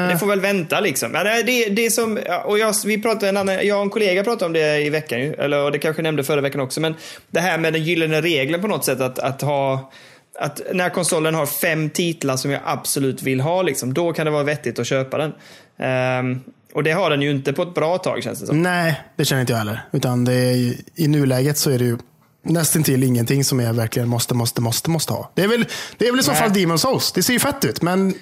det 0.07 0.13
eh, 0.13 0.19
får 0.19 0.27
väl 0.27 0.39
vänta 0.39 0.79
liksom. 0.79 1.11
Ja, 1.13 1.23
det, 1.23 1.43
det, 1.43 1.69
det 1.69 1.85
är 1.85 1.89
som, 1.89 2.19
och 2.45 2.59
jag, 2.59 2.75
vi 2.85 3.01
pratade 3.01 3.29
en 3.29 3.37
annan, 3.37 3.67
jag 3.67 3.77
och 3.77 3.83
en 3.83 3.89
kollega 3.89 4.23
pratade 4.23 4.45
om 4.45 4.53
det 4.53 4.81
i 4.81 4.89
veckan 4.89 5.19
eller 5.19 5.63
och 5.63 5.71
det 5.71 5.79
kanske 5.79 5.99
jag 5.99 6.03
nämnde 6.03 6.23
förra 6.23 6.41
veckan 6.41 6.61
också, 6.61 6.81
men 6.81 6.95
det 7.31 7.39
här 7.39 7.57
med 7.57 7.73
den 7.73 7.83
gyllene 7.83 8.21
regeln 8.21 8.61
på 8.61 8.67
något 8.67 8.85
sätt 8.85 9.01
att, 9.01 9.19
att 9.19 9.41
ha 9.41 9.91
att 10.39 10.61
när 10.73 10.89
konsolen 10.89 11.35
har 11.35 11.45
fem 11.45 11.89
titlar 11.89 12.37
som 12.37 12.51
jag 12.51 12.61
absolut 12.65 13.21
vill 13.21 13.41
ha, 13.41 13.61
liksom, 13.61 13.93
då 13.93 14.13
kan 14.13 14.25
det 14.25 14.31
vara 14.31 14.43
vettigt 14.43 14.79
att 14.79 14.87
köpa 14.87 15.17
den. 15.17 15.33
Ehm, 15.77 16.41
och 16.75 16.83
det 16.83 16.91
har 16.91 17.09
den 17.09 17.21
ju 17.21 17.31
inte 17.31 17.53
på 17.53 17.61
ett 17.63 17.73
bra 17.73 17.97
tag 17.97 18.23
känns 18.23 18.39
det 18.39 18.45
som. 18.45 18.61
nej, 18.61 19.01
det 19.15 19.25
känner 19.25 19.41
inte 19.41 19.53
jag 19.53 19.57
heller. 19.57 19.85
Utan 19.91 20.25
det 20.25 20.33
är, 20.33 20.75
i 20.95 21.07
nuläget 21.07 21.57
så 21.57 21.69
är 21.71 21.79
det 21.79 21.85
ju 21.85 21.97
nästan 22.43 22.83
till 22.83 23.03
ingenting 23.03 23.43
som 23.43 23.59
jag 23.59 23.73
verkligen 23.73 24.07
måste, 24.09 24.33
måste, 24.33 24.61
måste, 24.61 24.89
måste 24.89 25.13
ha. 25.13 25.31
Det 25.35 25.41
är 25.43 25.47
väl, 25.47 25.65
det 25.97 26.07
är 26.07 26.11
väl 26.11 26.19
i 26.19 26.23
så 26.23 26.33
fall 26.33 26.53
Demon 26.53 26.79
Souls. 26.79 27.11
Det 27.11 27.23
ser 27.23 27.33
ju 27.33 27.39
fett 27.39 27.65
ut, 27.65 27.81
men 27.81 28.13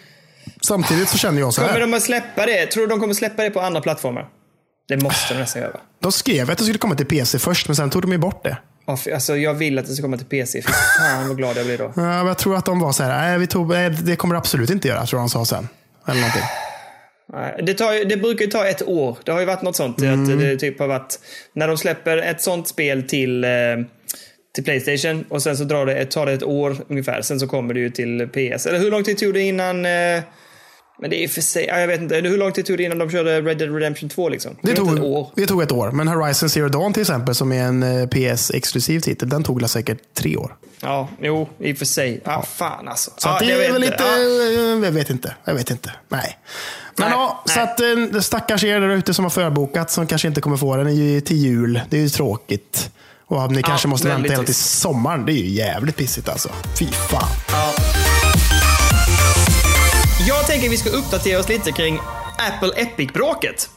samtidigt 0.62 1.10
så 1.10 1.18
känner 1.18 1.40
jag 1.40 1.54
så 1.54 1.62
Kommer 1.62 1.74
här. 1.74 1.80
de 1.80 1.94
att 1.94 2.04
släppa 2.04 2.46
det? 2.46 2.66
Tror 2.66 2.84
du 2.84 2.88
de 2.90 3.00
kommer 3.00 3.14
släppa 3.14 3.44
det 3.44 3.50
på 3.50 3.62
andra 3.62 3.82
plattformar? 3.82 4.28
Det 4.88 4.98
måste 4.98 5.34
de 5.34 5.40
nästan 5.40 5.62
göra. 5.62 5.78
De 6.00 6.12
skrev 6.12 6.52
att 6.52 6.58
det 6.58 6.64
skulle 6.64 6.78
komma 6.80 6.96
till 6.96 7.06
PC 7.06 7.40
först, 7.40 7.68
men 7.68 7.76
sen 7.76 7.90
tog 7.90 8.02
de 8.02 8.12
ju 8.12 8.18
bort 8.18 8.44
det. 8.44 8.58
För- 8.98 9.12
Alltså, 9.12 9.38
jag 9.38 9.54
vill 9.54 9.80
att 9.80 9.86
det 9.88 9.94
ska 9.94 10.02
komma 10.04 10.18
till 10.18 10.26
PC. 10.26 10.62
Fy 10.62 10.68
fan 11.00 11.28
vad 11.28 11.38
glad 11.38 11.58
jag 11.58 11.66
blir 11.66 11.78
då. 11.78 11.94
Ja, 11.96 12.28
jag 12.28 12.38
tror 12.38 12.56
att 12.56 12.66
de 12.66 12.80
var 12.80 12.92
så 12.92 13.04
här, 13.04 13.22
nej, 13.30 13.40
vi 13.40 13.48
tog, 13.48 13.70
nej, 13.70 13.90
det 13.90 14.16
kommer 14.16 14.36
det 14.36 14.40
absolut 14.40 14.70
inte 14.70 14.88
göra, 14.88 15.06
tror 15.06 15.20
jag 15.22 15.26
de 15.26 15.30
sa 15.30 15.46
sen. 15.46 15.68
Eller 16.08 16.20
någonting. 16.22 16.44
Det, 17.64 17.74
tar, 17.74 18.06
det 18.06 18.18
brukar 18.18 18.46
ju 18.46 18.52
ta 18.52 18.66
ett 18.66 18.88
år. 18.88 19.18
Det 19.24 19.32
har 19.32 19.40
ju 19.40 19.46
varit 19.46 19.62
något 19.62 19.76
sånt. 19.76 19.98
Att 19.98 20.40
det 20.40 20.58
typ 20.58 20.80
har 20.80 20.88
varit, 20.88 21.20
när 21.54 21.68
de 21.68 21.78
släpper 21.78 22.18
ett 22.18 22.42
sånt 22.42 22.68
spel 22.68 23.04
till, 23.04 23.44
eh, 23.44 23.50
till 24.56 24.64
Playstation 24.64 25.26
och 25.30 25.42
sen 25.42 25.58
så 25.58 25.64
drar 25.64 25.86
det, 25.86 26.06
tar 26.06 26.26
det 26.26 26.32
ett 26.32 26.44
år 26.44 26.76
ungefär. 26.88 27.22
Sen 27.22 27.40
så 27.40 27.48
kommer 27.48 27.74
det 27.74 27.80
ju 27.80 27.90
till 27.90 28.28
PS. 28.28 28.66
Eller 28.66 28.80
hur 28.80 28.92
lång 28.92 29.04
tid 29.04 29.18
tog 29.18 29.34
det 29.34 29.42
innan... 29.42 29.86
Men 31.00 31.10
det 31.10 31.24
är 31.24 31.28
för 31.28 31.42
sig, 31.42 31.66
ja, 31.66 31.80
jag 31.80 31.88
vet 31.88 32.02
inte. 32.02 32.16
Hur 32.16 32.38
lång 32.38 32.52
tid 32.52 32.66
tog 32.66 32.78
det 32.78 32.84
innan 32.84 32.98
de 32.98 33.10
körde 33.10 33.42
Red 33.42 33.58
Dead 33.58 33.76
Redemption 33.76 34.10
2 34.10 34.30
liksom? 34.30 34.56
Det 34.62 34.76
tog, 34.76 34.94
ett 34.98 35.04
år. 35.04 35.32
det 35.36 35.48
tog 35.48 35.62
ett 35.64 35.72
år. 35.72 35.92
Men 35.92 36.08
Horizon 36.08 36.50
Zero 36.50 36.70
Dawn 36.70 36.94
till 36.94 37.02
exempel, 37.02 37.36
som 37.36 37.52
är 37.52 37.64
en 37.64 37.84
eh, 37.84 38.08
PS-exklusiv 38.08 39.00
titel, 39.00 39.30
den 39.30 39.44
tog 39.44 39.70
säkert 39.70 39.98
tre 40.14 40.38
år. 40.38 40.56
Ja, 40.82 41.10
jo, 41.22 41.50
i 41.60 41.74
och 41.74 41.78
för 41.78 41.86
sig. 41.86 42.22
Ja, 42.24 42.44
fan 42.56 42.88
alltså. 42.88 43.12
Så 43.18 43.30
att 43.30 43.40
det 43.40 43.46
jag 43.46 43.66
är 43.66 43.72
väl 43.72 43.82
lite, 43.82 43.96
Ja. 44.00 44.86
jag 44.86 44.92
vet 44.92 45.10
inte. 45.10 45.36
Jag 45.46 45.54
vet 45.54 45.72
inte. 45.72 45.92
Nej. 46.10 46.38
Men 46.98 47.10
Nej, 47.10 47.18
ja, 47.18 47.44
nej. 47.48 47.56
så 47.56 47.62
att 47.62 47.80
eh, 48.14 48.20
stackars 48.22 48.64
er 48.64 48.80
där 48.80 48.90
ute 48.90 49.14
som 49.14 49.26
har 49.26 49.30
förbokat, 49.30 49.92
som 49.92 50.08
kanske 50.08 50.28
inte 50.28 50.42
kommer 50.42 50.58
få 50.58 50.76
den 50.76 51.22
till 51.22 51.38
jul. 51.38 51.82
Det 51.90 51.98
är 51.98 52.02
ju 52.02 52.10
tråkigt. 52.10 52.92
Och 53.26 53.52
ni 53.52 53.64
kanske 53.64 53.88
måste 53.88 54.08
vänta 54.08 54.32
hela 54.32 54.44
till 54.44 54.56
sommaren. 54.56 55.26
Det 55.26 55.32
är 55.32 55.44
ju 55.44 55.50
jävligt 55.50 55.98
pissigt 55.98 56.30
alltså. 56.30 56.50
Fy 56.80 56.86
fan. 56.86 57.28
Tänker 60.64 60.78
vi 60.78 60.90
ska 60.90 60.98
uppdatera 60.98 61.40
oss 61.40 61.50
lite 61.50 61.72
kring 61.72 62.00
Apple 62.38 62.82
Epic-bråket. 62.82 63.70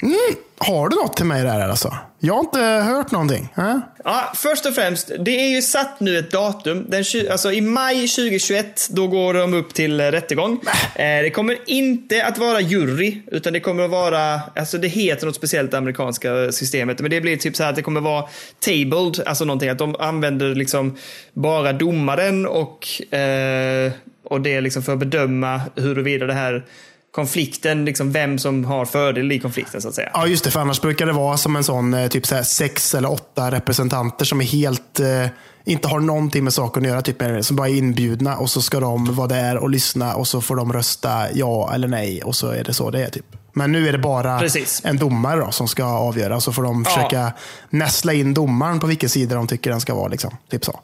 Har 0.59 0.89
du 0.89 0.97
något 0.97 1.17
till 1.17 1.27
mig 1.27 1.43
där 1.43 1.69
alltså? 1.69 1.95
Jag 2.19 2.35
har 2.35 2.41
inte 2.41 2.61
hört 2.61 3.11
någonting. 3.11 3.49
Äh? 3.57 3.79
Ja, 4.05 4.33
först 4.35 4.67
och 4.67 4.75
främst, 4.75 5.11
det 5.19 5.31
är 5.31 5.49
ju 5.49 5.63
satt 5.63 6.01
nu 6.01 6.19
ett 6.19 6.31
datum. 6.31 6.87
Den, 6.89 7.05
alltså 7.31 7.53
I 7.53 7.61
maj 7.61 8.09
2021, 8.09 8.89
då 8.91 9.07
går 9.07 9.35
de 9.35 9.55
upp 9.55 9.75
till 9.75 10.01
rättegång. 10.01 10.61
Eh, 10.95 11.23
det 11.23 11.31
kommer 11.31 11.59
inte 11.67 12.25
att 12.25 12.39
vara 12.39 12.61
jury, 12.61 13.23
utan 13.27 13.53
det 13.53 13.61
kommer 13.61 13.85
att 13.85 13.91
vara, 13.91 14.41
alltså 14.57 14.79
det 14.79 14.89
heter 14.89 15.27
något 15.27 15.37
speciellt 15.37 15.71
det 15.71 15.79
amerikanska 15.79 16.53
systemet, 16.53 17.01
men 17.01 17.11
det 17.11 17.21
blir 17.21 17.37
typ 17.37 17.57
så 17.57 17.63
här 17.63 17.71
att 17.71 17.77
det 17.77 17.83
kommer 17.83 18.01
vara 18.01 18.25
tabled, 18.59 19.23
alltså 19.27 19.45
någonting 19.45 19.69
att 19.69 19.79
de 19.79 19.97
använder 19.97 20.55
liksom 20.55 20.97
bara 21.33 21.73
domaren 21.73 22.47
och, 22.47 23.13
eh, 23.15 23.93
och 24.31 24.41
det 24.41 24.55
är 24.55 24.61
liksom 24.61 24.83
för 24.83 24.93
att 24.93 24.99
bedöma 24.99 25.61
huruvida 25.77 26.27
det 26.27 26.35
här 26.35 26.65
konflikten, 27.11 27.85
liksom 27.85 28.13
vem 28.13 28.39
som 28.39 28.65
har 28.65 28.85
fördel 28.85 29.33
i 29.33 29.39
konflikten 29.41 29.83
så 29.83 29.89
att 29.89 29.95
säga. 29.95 30.11
Ja, 30.15 30.27
just 30.27 30.45
det. 30.45 30.51
För 30.51 30.61
annars 30.61 30.81
brukar 30.81 31.07
det 31.07 31.13
vara 31.13 31.37
som 31.37 31.57
en 31.57 31.65
sån 31.65 31.95
eh, 31.95 32.09
typ 32.09 32.27
så 32.27 32.35
här, 32.35 32.43
sex 32.43 32.95
eller 32.95 33.11
åtta 33.13 33.51
representanter 33.51 34.25
som 34.25 34.41
är 34.41 34.45
helt 34.45 35.01
eh, 35.01 35.27
inte 35.65 35.89
har 35.89 36.01
någonting 36.01 36.45
med 36.45 36.53
saken 36.53 36.83
att 36.83 36.89
göra. 36.89 37.03
Typ, 37.03 37.23
som 37.41 37.57
bara 37.57 37.69
är 37.69 37.75
inbjudna 37.75 38.37
och 38.37 38.51
så 38.51 38.63
ska 38.63 38.81
de 38.81 39.15
vara 39.15 39.27
där 39.29 39.57
och 39.57 39.71
lyssna 39.71 40.15
och 40.15 40.29
så 40.29 40.41
får 40.41 40.57
de 40.57 40.73
rösta 40.73 41.33
ja 41.35 41.75
eller 41.75 41.89
nej 41.89 42.23
och 42.23 42.37
så 42.37 42.49
är 42.49 42.65
det 42.65 42.75
så 42.75 42.91
det 42.91 43.05
är. 43.05 43.11
typ. 43.11 43.27
Men 43.53 43.73
nu 43.73 43.89
är 43.89 43.93
det 43.93 43.99
bara 43.99 44.39
Precis. 44.39 44.83
en 44.85 44.97
domare 44.97 45.41
då, 45.41 45.51
som 45.51 45.69
ska 45.69 45.85
avgöra 45.85 46.37
och 46.37 46.43
så 46.43 46.53
får 46.53 46.63
de 46.63 46.85
Ja. 46.87 46.91
försöka 46.91 47.33
näsla 47.71 48.13
in 48.13 48.35
domaren 48.35 48.81
på 48.81 48.87
vilken 48.87 49.09
sida 49.09 49.35
de 49.35 49.47
tycker 49.47 49.71
den 49.71 49.81
ska 49.81 49.95
vara. 49.95 50.09
Liksom. 50.09 50.37
Typ 50.51 50.65
så. 50.65 50.81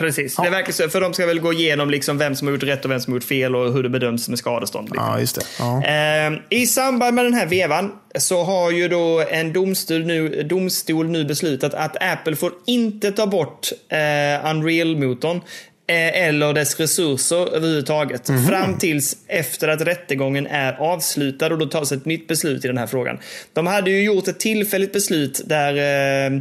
Precis, 0.00 0.36
det 0.36 0.50
verkar 0.50 0.72
så. 0.72 0.88
För 0.88 1.00
de 1.00 1.14
ska 1.14 1.26
väl 1.26 1.40
gå 1.40 1.52
igenom 1.52 1.90
liksom 1.90 2.18
vem 2.18 2.36
som 2.36 2.48
har 2.48 2.52
gjort 2.52 2.62
rätt 2.62 2.84
och 2.84 2.90
vem 2.90 3.00
som 3.00 3.12
har 3.12 3.16
gjort 3.16 3.24
fel 3.24 3.56
och 3.56 3.72
hur 3.72 3.82
det 3.82 3.88
bedöms 3.88 4.28
med 4.28 4.38
skadestånd. 4.38 4.88
Liksom. 4.88 5.06
Ja, 5.06 5.20
just 5.20 5.34
det. 5.34 5.42
Ja. 5.58 5.84
Eh, 5.84 6.60
I 6.60 6.66
samband 6.66 7.14
med 7.14 7.24
den 7.24 7.34
här 7.34 7.46
vevan 7.46 7.92
så 8.18 8.42
har 8.42 8.70
ju 8.70 8.88
då 8.88 9.24
en 9.30 9.52
domstol 9.52 10.06
nu, 10.06 10.42
domstol 10.42 11.08
nu 11.08 11.24
beslutat 11.24 11.74
att 11.74 12.02
Apple 12.02 12.36
får 12.36 12.52
inte 12.66 13.12
ta 13.12 13.26
bort 13.26 13.68
eh, 13.88 14.50
Unreal-motorn 14.50 15.36
eh, 15.86 16.26
eller 16.26 16.52
dess 16.52 16.80
resurser 16.80 17.54
överhuvudtaget. 17.56 18.26
Fram 18.48 18.78
tills 18.78 19.16
efter 19.26 19.68
att 19.68 19.80
rättegången 19.80 20.46
är 20.46 20.72
avslutad 20.72 21.46
och 21.46 21.58
då 21.58 21.66
tas 21.66 21.92
ett 21.92 22.04
nytt 22.04 22.28
beslut 22.28 22.64
i 22.64 22.68
den 22.68 22.78
här 22.78 22.86
frågan. 22.86 23.18
De 23.52 23.66
hade 23.66 23.90
ju 23.90 24.02
gjort 24.02 24.28
ett 24.28 24.40
tillfälligt 24.40 24.92
beslut 24.92 25.40
där 25.44 25.74
eh, 26.26 26.40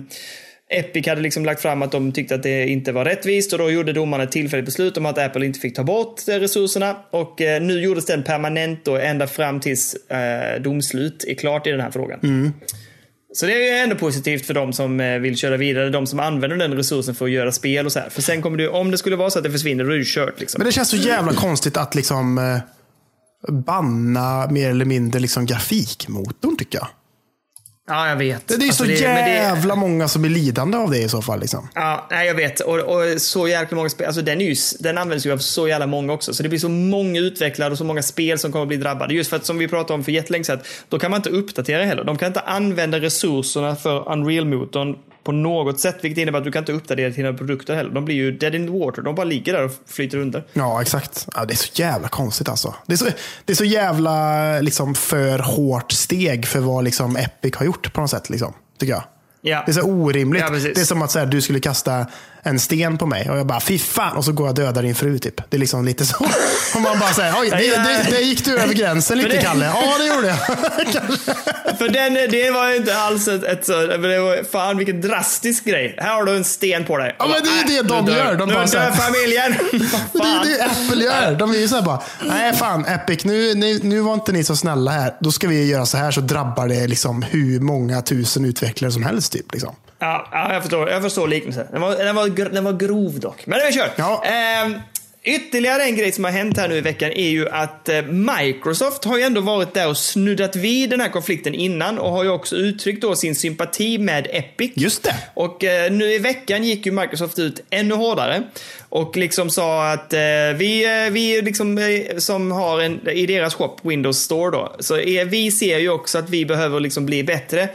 Epic 0.72 1.08
hade 1.08 1.22
liksom 1.22 1.46
lagt 1.46 1.62
fram 1.62 1.82
att 1.82 1.92
de 1.92 2.12
tyckte 2.12 2.36
att 2.36 2.44
det 2.44 2.68
inte 2.68 2.92
var 2.92 3.06
rättvist 3.06 3.54
och 3.54 3.60
då 3.60 3.72
gjorde 3.72 3.94
domarna 3.94 4.24
ett 4.24 4.32
tillfälligt 4.32 4.66
beslut 4.66 4.98
om 4.98 5.06
att 5.06 5.18
Apple 5.18 5.46
inte 5.46 5.60
fick 5.60 5.76
ta 5.76 5.84
bort 5.84 6.28
eh, 6.28 6.34
resurserna. 6.34 6.96
Och 7.12 7.42
eh, 7.42 7.62
nu 7.62 7.82
gjordes 7.82 8.06
den 8.06 8.24
permanent 8.24 8.86
då 8.86 8.98
ända 8.98 9.28
fram 9.28 9.60
tills 9.60 9.94
eh, 9.94 10.62
domslut 10.62 11.26
är 11.28 11.34
klart 11.34 11.68
i 11.68 11.72
den 11.72 11.80
här 11.80 11.92
frågan. 11.92 12.54
Så 13.34 13.46
det 13.46 13.54
är 13.54 13.74
ju 13.74 13.84
ändå 13.84 13.96
positivt 13.96 14.46
för 14.46 14.54
de 14.54 14.74
som 14.74 14.98
vill 15.22 15.38
köra 15.38 15.58
vidare, 15.58 15.90
de 15.90 16.08
som 16.08 16.20
använder 16.20 16.58
den 16.58 16.74
resursen 16.74 17.16
för 17.16 17.26
att 17.26 17.32
göra 17.32 17.52
spel 17.52 17.86
och 17.86 17.92
så 17.92 18.00
här. 18.00 18.10
För 18.10 18.22
sen 18.22 18.42
kommer 18.42 18.58
det, 18.58 18.68
om 18.68 18.92
det 18.92 18.98
skulle 18.98 19.16
vara 19.16 19.30
så 19.30 19.40
att 19.40 19.44
det 19.44 19.52
försvinner, 19.52 19.84
då 19.84 19.92
är 19.92 19.96
ju 19.96 20.04
kört 20.06 20.40
liksom. 20.40 20.60
Men 20.60 20.66
det 20.66 20.72
känns 20.72 20.90
så 20.90 20.98
jävla 20.98 21.34
konstigt 21.34 21.78
att 21.78 21.96
liksom 21.96 22.60
banna 23.48 24.48
mer 24.52 24.70
eller 24.70 24.86
mindre 24.86 25.20
liksom 25.20 25.46
grafikmotorn 25.46 26.58
tycker 26.58 26.80
jag. 26.80 26.88
Ja, 27.90 28.10
jag 28.10 28.16
vet. 28.16 28.48
Det, 28.48 28.58
det 28.58 28.64
är 28.64 28.68
Alltså, 28.68 28.84
så 28.84 28.90
det- 28.90 28.94
jävla 29.00 29.76
många 29.76 30.08
som 30.08 30.22
blir 30.22 30.32
lidande 30.32 30.78
av 30.78 30.92
det 30.92 30.98
i 30.98 31.10
så 31.10 31.22
fall. 31.22 31.40
Liksom. 31.40 31.68
Ja, 31.76 32.08
nej, 32.12 32.28
jag 32.28 32.36
vet. 32.36 32.60
Och, 32.60 32.80
och 32.80 33.22
så 33.22 33.48
jäkla 33.48 33.76
många 33.78 33.90
spel. 33.90 34.08
Alltså 34.08 34.22
den, 34.22 34.42
är 34.42 34.46
ju, 34.46 34.56
den 34.80 34.98
används 34.98 35.26
ju 35.26 35.32
av 35.32 35.38
så 35.38 35.68
jävla 35.68 35.88
många 35.88 36.14
också. 36.14 36.34
Så 36.34 36.44
det 36.44 36.50
blir 36.50 36.60
så 36.60 36.70
många 36.70 37.20
utvecklare 37.20 37.72
och 37.72 37.78
så 37.78 37.84
många 37.84 38.02
spel 38.02 38.40
som 38.40 38.52
kommer 38.52 38.64
att 38.64 38.68
bli 38.68 38.78
drabbade. 38.78 39.14
Just 39.14 39.30
för 39.30 39.38
att 39.38 39.46
som 39.46 39.58
vi 39.58 39.68
pratade 39.68 39.94
om 39.94 40.04
för 40.04 40.12
jättelänge 40.12 40.44
sedan, 40.44 40.60
då 40.90 41.00
kan 41.00 41.12
man 41.12 41.18
inte 41.18 41.30
uppdatera 41.30 41.86
heller. 41.86 42.04
De 42.04 42.18
kan 42.18 42.28
inte 42.28 42.40
använda 42.40 43.00
resurserna 43.00 43.76
för 43.76 44.12
Unreal-motorn 44.12 44.96
på 45.30 45.34
något 45.34 45.80
sätt, 45.80 45.98
vilket 46.02 46.22
innebär 46.22 46.40
att 46.40 46.46
du 46.46 46.52
kan 46.52 46.62
inte 46.62 46.72
uppdatera 46.72 47.10
dina 47.10 47.34
produkter 47.34 47.76
heller. 47.76 47.90
De 47.90 48.06
blir 48.06 48.16
ju 48.16 48.32
dead 48.32 48.56
in 48.56 48.68
the 48.68 48.74
water. 48.74 49.02
De 49.02 49.16
bara 49.16 49.24
ligger 49.24 49.54
där 49.54 49.66
och 49.66 49.72
flyter 49.88 50.18
under. 50.18 50.44
Ja, 50.54 50.82
exakt. 50.82 51.28
Ja, 51.36 51.46
det 51.46 51.54
är 51.54 51.56
så 51.56 51.70
jävla 51.74 52.08
konstigt 52.08 52.50
alltså. 52.50 52.76
Det 52.86 52.94
är 52.94 52.98
så, 52.98 53.06
det 53.46 53.54
är 53.54 53.56
så 53.56 53.66
jävla 53.66 54.62
liksom, 54.62 54.96
för 54.96 55.40
hårt 55.40 55.92
steg 55.92 56.48
för 56.48 56.60
vad 56.60 56.84
liksom, 56.84 57.16
Epic 57.16 57.56
har 57.56 57.66
gjort 57.66 57.94
på 57.94 58.02
något 58.02 58.10
sätt. 58.10 58.30
Liksom, 58.30 58.54
tycker 58.80 58.94
jag. 58.94 59.04
Ja. 59.42 59.64
Det 59.66 59.72
är 59.72 59.74
så 59.74 59.82
orimligt. 59.82 60.42
Ja, 60.42 60.50
det 60.50 60.78
är 60.78 60.86
som 60.86 61.02
att 61.02 61.12
så 61.12 61.20
här, 61.20 61.26
du 61.26 61.42
skulle 61.42 61.60
kasta 61.60 62.06
en 62.50 62.60
sten 62.60 62.98
på 62.98 63.06
mig. 63.06 63.30
Och 63.30 63.38
jag 63.38 63.48
bara, 63.48 63.60
fy 63.60 63.80
fan. 63.80 64.18
Och 64.18 64.26
så 64.26 64.32
går 64.32 64.48
jag 64.48 64.52
och 64.52 64.56
dödar 64.56 64.84
din 64.84 64.96
fru 64.96 65.20
typ. 65.20 65.42
Det 65.50 65.58
är 65.58 65.60
liksom 65.60 65.86
lite 65.86 66.06
så. 66.06 66.16
Och 66.76 66.82
man 66.82 67.00
bara 67.00 67.14
säger, 67.14 67.34
oj, 67.40 67.50
det, 67.50 67.58
det, 67.58 68.06
det 68.10 68.22
gick 68.22 68.46
du 68.46 68.60
över 68.60 68.74
gränsen 68.74 69.18
lite 69.18 69.30
det- 69.30 69.42
Kalle. 69.42 69.66
Ja, 69.66 69.98
det 70.00 70.06
gjorde 70.08 70.28
jag. 70.28 70.38
För 71.78 71.90
den, 71.90 72.14
det 72.14 72.52
var 72.52 72.70
ju 72.70 72.76
inte 72.76 72.98
alls 72.98 73.28
ett, 73.28 73.44
ett 73.44 73.66
så, 73.66 73.86
det 73.86 74.20
var, 74.20 74.52
fan 74.52 74.78
vilken 74.78 75.02
drastisk 75.02 75.66
grej. 75.66 75.96
Här 75.98 76.14
har 76.14 76.24
du 76.26 76.36
en 76.36 76.44
sten 76.44 76.86
på 76.86 76.98
dig. 76.98 77.16
Ja, 77.20 77.28
men 77.28 77.44
det 77.44 77.50
är 77.50 77.76
ju 77.78 77.84
det 77.84 77.90
de 77.90 78.06
dör- 78.06 78.18
gör. 78.18 78.36
De 78.36 78.50
nu 78.50 78.56
bara 78.56 78.68
så 78.68 78.78
här- 78.78 78.90
dör 78.90 78.96
familjen. 78.98 79.54
Det 80.14 80.20
är 80.20 80.58
det 80.58 80.64
Apple 80.66 81.04
gör. 81.04 81.36
De 81.36 81.52
är 81.52 81.58
ju 81.58 81.68
såhär 81.68 81.82
bara, 81.82 82.02
nej 82.28 82.54
fan 82.54 82.86
Epic, 82.86 83.26
nu, 83.26 83.56
nu, 83.56 83.80
nu 83.84 84.00
var 84.00 84.14
inte 84.14 84.32
ni 84.32 84.44
så 84.44 84.56
snälla 84.56 84.92
här. 84.92 85.14
Då 85.20 85.32
ska 85.32 85.48
vi 85.48 85.66
göra 85.68 85.86
så 85.86 85.98
här 85.98 86.12
så 86.12 86.22
drabbar 86.22 86.68
det 86.68 86.88
liksom 86.88 87.22
hur 87.22 87.60
många 87.60 88.02
tusen 88.02 88.46
utvecklare 88.46 88.92
som 88.92 89.04
helst. 89.04 89.32
Typ, 89.32 89.52
liksom. 89.54 89.76
Ja, 90.00 90.28
ja 90.32 90.54
jag, 90.54 90.62
förstår, 90.62 90.90
jag 90.90 91.02
förstår 91.02 91.28
liknelsen. 91.28 91.68
Den 91.72 91.82
var, 91.82 91.96
den, 91.96 92.16
var, 92.16 92.50
den 92.50 92.64
var 92.64 92.74
grov 92.74 93.20
dock. 93.20 93.46
Men 93.46 93.60
vi 93.68 93.74
kör. 93.74 93.90
Ja. 93.96 94.24
Ehm, 94.26 94.76
ytterligare 95.24 95.84
en 95.84 95.96
grej 95.96 96.12
som 96.12 96.24
har 96.24 96.32
hänt 96.32 96.58
här 96.58 96.68
nu 96.68 96.78
i 96.78 96.82
veckan 96.82 97.12
är 97.12 97.30
ju 97.30 97.50
att 97.50 97.90
eh, 97.90 98.02
Microsoft 98.02 99.06
har 99.06 99.18
ju 99.18 99.24
ändå 99.24 99.42
varit 99.42 99.74
där 99.74 99.90
och 99.90 99.98
snuddat 99.98 100.56
vid 100.56 100.90
den 100.90 101.02
här 101.02 101.10
konflikten 101.10 101.54
innan 101.54 102.00
och 102.00 102.12
har 102.12 102.24
ju 102.24 102.30
också 102.30 102.56
uttryckt 102.56 103.02
då 103.02 103.16
sin 103.16 103.36
sympati 103.36 103.98
med 103.98 104.28
Epic. 104.32 104.72
Just 104.76 105.04
det. 105.04 105.16
Och 105.34 105.64
eh, 105.64 105.92
nu 105.92 106.14
i 106.14 106.20
veckan 106.20 106.64
gick 106.64 106.86
ju 106.86 106.92
Microsoft 106.92 107.40
ut 107.40 107.64
ännu 107.70 107.96
hårdare 107.96 108.44
och 108.90 109.18
liksom 109.18 109.50
sa 109.50 109.92
att 109.92 110.14
eh, 110.14 110.20
vi, 110.56 111.04
eh, 111.06 111.12
vi 111.12 111.42
liksom, 111.42 111.80
som 112.18 112.52
har 112.52 112.82
en, 112.82 113.10
i 113.10 113.26
deras 113.26 113.54
shop, 113.54 113.78
Windows 113.82 114.18
Store 114.18 114.52
då, 114.52 114.76
så 114.80 114.98
är, 114.98 115.26
vi 115.26 115.52
ser 115.52 115.80
ju 115.80 115.90
också 115.90 116.18
att 116.18 116.30
vi 116.30 116.46
behöver 116.46 116.80
liksom 116.80 117.06
bli 117.06 117.24
bättre. 117.24 117.70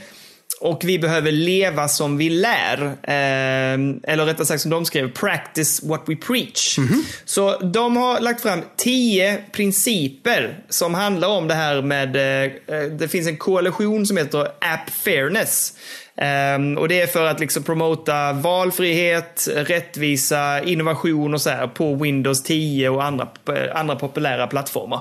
Och 0.64 0.80
vi 0.84 0.98
behöver 0.98 1.32
leva 1.32 1.88
som 1.88 2.16
vi 2.16 2.30
lär. 2.30 2.82
Eh, 3.02 4.12
eller 4.12 4.24
rättare 4.26 4.46
sagt 4.46 4.60
som 4.62 4.70
de 4.70 4.84
skrev, 4.84 5.12
practice 5.12 5.82
what 5.82 6.02
we 6.06 6.16
preach. 6.16 6.78
Så 7.24 7.58
de 7.58 7.96
har 7.96 8.20
lagt 8.20 8.40
fram 8.42 8.62
tio 8.76 9.38
principer 9.52 10.58
som 10.68 10.94
handlar 10.94 11.28
om 11.28 11.48
det 11.48 11.54
här 11.54 11.82
med, 11.82 12.16
eh, 12.16 12.52
eh, 12.76 12.82
det 12.98 13.08
finns 13.08 13.28
en 13.28 13.36
koalition 13.36 14.06
som 14.06 14.16
heter 14.16 14.40
App 14.40 14.90
Fairness. 15.04 15.72
Ehm, 16.16 16.78
och 16.78 16.88
det 16.88 17.00
är 17.00 17.06
för 17.06 17.26
att 17.26 17.40
liksom 17.40 17.62
promota 17.62 18.32
valfrihet, 18.32 19.48
rättvisa, 19.56 20.62
innovation 20.62 21.34
och 21.34 21.40
så 21.40 21.50
här 21.50 21.66
på 21.66 21.94
Windows 21.94 22.42
10 22.42 22.88
och 22.88 23.04
andra, 23.04 23.28
andra 23.74 23.96
populära 23.96 24.46
plattformar. 24.46 25.00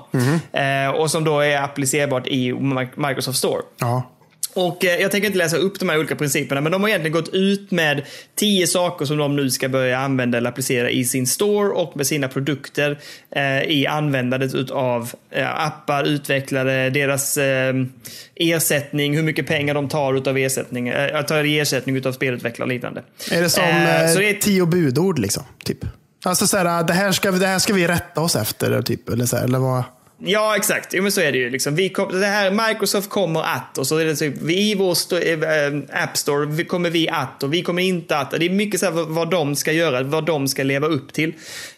Eh, 0.54 0.90
och 0.92 1.12
som 1.12 1.24
då 1.24 1.40
är 1.40 1.62
applicerbart 1.62 2.28
i 2.28 2.52
Mi- 2.54 3.08
Microsoft 3.08 3.38
Store. 3.38 3.62
Ja. 3.80 4.10
Och 4.56 4.86
eh, 4.86 5.02
jag 5.02 5.12
tänker 5.12 5.28
inte 5.28 5.38
läsa 5.38 5.58
upp 5.58 5.80
de 5.80 5.90
här 5.90 5.98
olika 6.00 6.16
principerna, 6.16 6.62
men 6.62 6.72
de 6.72 6.82
har 6.82 6.90
egentligen 6.90 7.12
gått 7.14 7.30
ut 7.34 7.72
med 7.72 8.02
tio 8.36 8.68
saker 8.68 9.06
som 9.06 9.18
de 9.18 9.36
nu 9.36 9.50
ska 9.50 9.70
börja 9.70 9.98
använda 10.00 10.38
eller 10.38 10.50
applicera 10.50 10.90
i 10.90 11.06
sin 11.06 11.28
store 11.28 11.70
och 11.70 11.98
med 11.98 12.08
sina 12.08 12.28
produkter 12.28 13.00
eh, 13.36 13.62
i 13.64 13.88
användandet 13.88 14.56
utav 14.56 15.12
eh, 15.32 15.66
appar, 15.66 16.04
utvecklare, 16.04 16.90
deras 16.90 17.38
eh, 17.38 17.74
ersättning, 18.36 19.16
hur 19.16 19.24
mycket 19.24 19.48
pengar 19.48 19.74
de 19.74 19.90
tar 19.90 20.14
utav 20.18 20.38
ersättning, 20.38 20.88
eh, 20.88 21.22
tar 21.22 21.44
i 21.44 21.60
ersättning 21.60 21.96
utav 21.96 22.12
spelutvecklare 22.12 22.66
och 22.68 22.74
liknande. 22.74 23.04
Är 23.32 23.42
det 23.42 23.50
som 23.50 23.64
Eh, 23.64 24.02
eh, 24.04 24.12
så 24.14 24.20
det 24.20 24.30
är 24.30 24.34
tio 24.34 24.66
budord 24.66 25.20
liksom? 25.20 25.44
Typ. 25.66 25.78
Alltså 26.26 26.48
såhär, 26.48 26.84
det 26.84 26.94
här, 26.94 27.12
ska, 27.12 27.32
vi- 27.32 27.40
det 27.40 27.48
här 27.48 27.60
ska 27.60 27.74
vi 27.74 27.88
rätta 27.88 28.22
oss 28.22 28.36
efter. 28.36 28.82
Typ, 28.82 29.10
eller, 29.10 29.26
så 29.26 29.38
här, 29.38 29.44
eller 29.44 29.60
vad? 29.60 29.84
Ja, 30.18 30.56
exakt. 30.56 30.94
Jo, 30.94 31.04
men 31.04 31.12
så 31.12 31.22
är 31.22 31.32
det 31.32 31.38
ju. 31.38 31.50
Liksom. 31.50 31.76
Vi 31.76 31.90
kom, 31.90 32.20
det 32.20 32.26
här 32.26 32.68
Microsoft 32.68 33.10
kommer 33.10 33.42
att 33.42 33.78
och 33.78 33.88
så 33.88 33.98
är 33.98 34.06
det 34.06 34.16
typ 34.16 34.34
vi 34.42 34.72
i 34.72 34.76
vår 34.76 34.94
sto, 34.94 35.18
äh, 35.18 36.04
App 36.04 36.18
Store 36.18 36.46
vi 36.46 36.66
kommer 36.66 36.90
vi 36.90 37.10
att 37.10 37.44
och 37.44 37.54
vi 37.54 37.62
kommer 37.62 37.82
inte 37.82 38.18
att. 38.18 38.32
Det 38.32 38.46
är 38.46 38.50
mycket 38.50 38.80
så 38.80 38.86
här 38.86 38.94
vad, 38.94 39.08
vad 39.08 39.30
de 39.30 39.56
ska 39.56 39.72
göra, 39.72 40.04
vad 40.04 40.26
de 40.26 40.48
ska 40.48 40.64
leva 40.64 40.88
upp 40.88 41.14
till. 41.14 41.34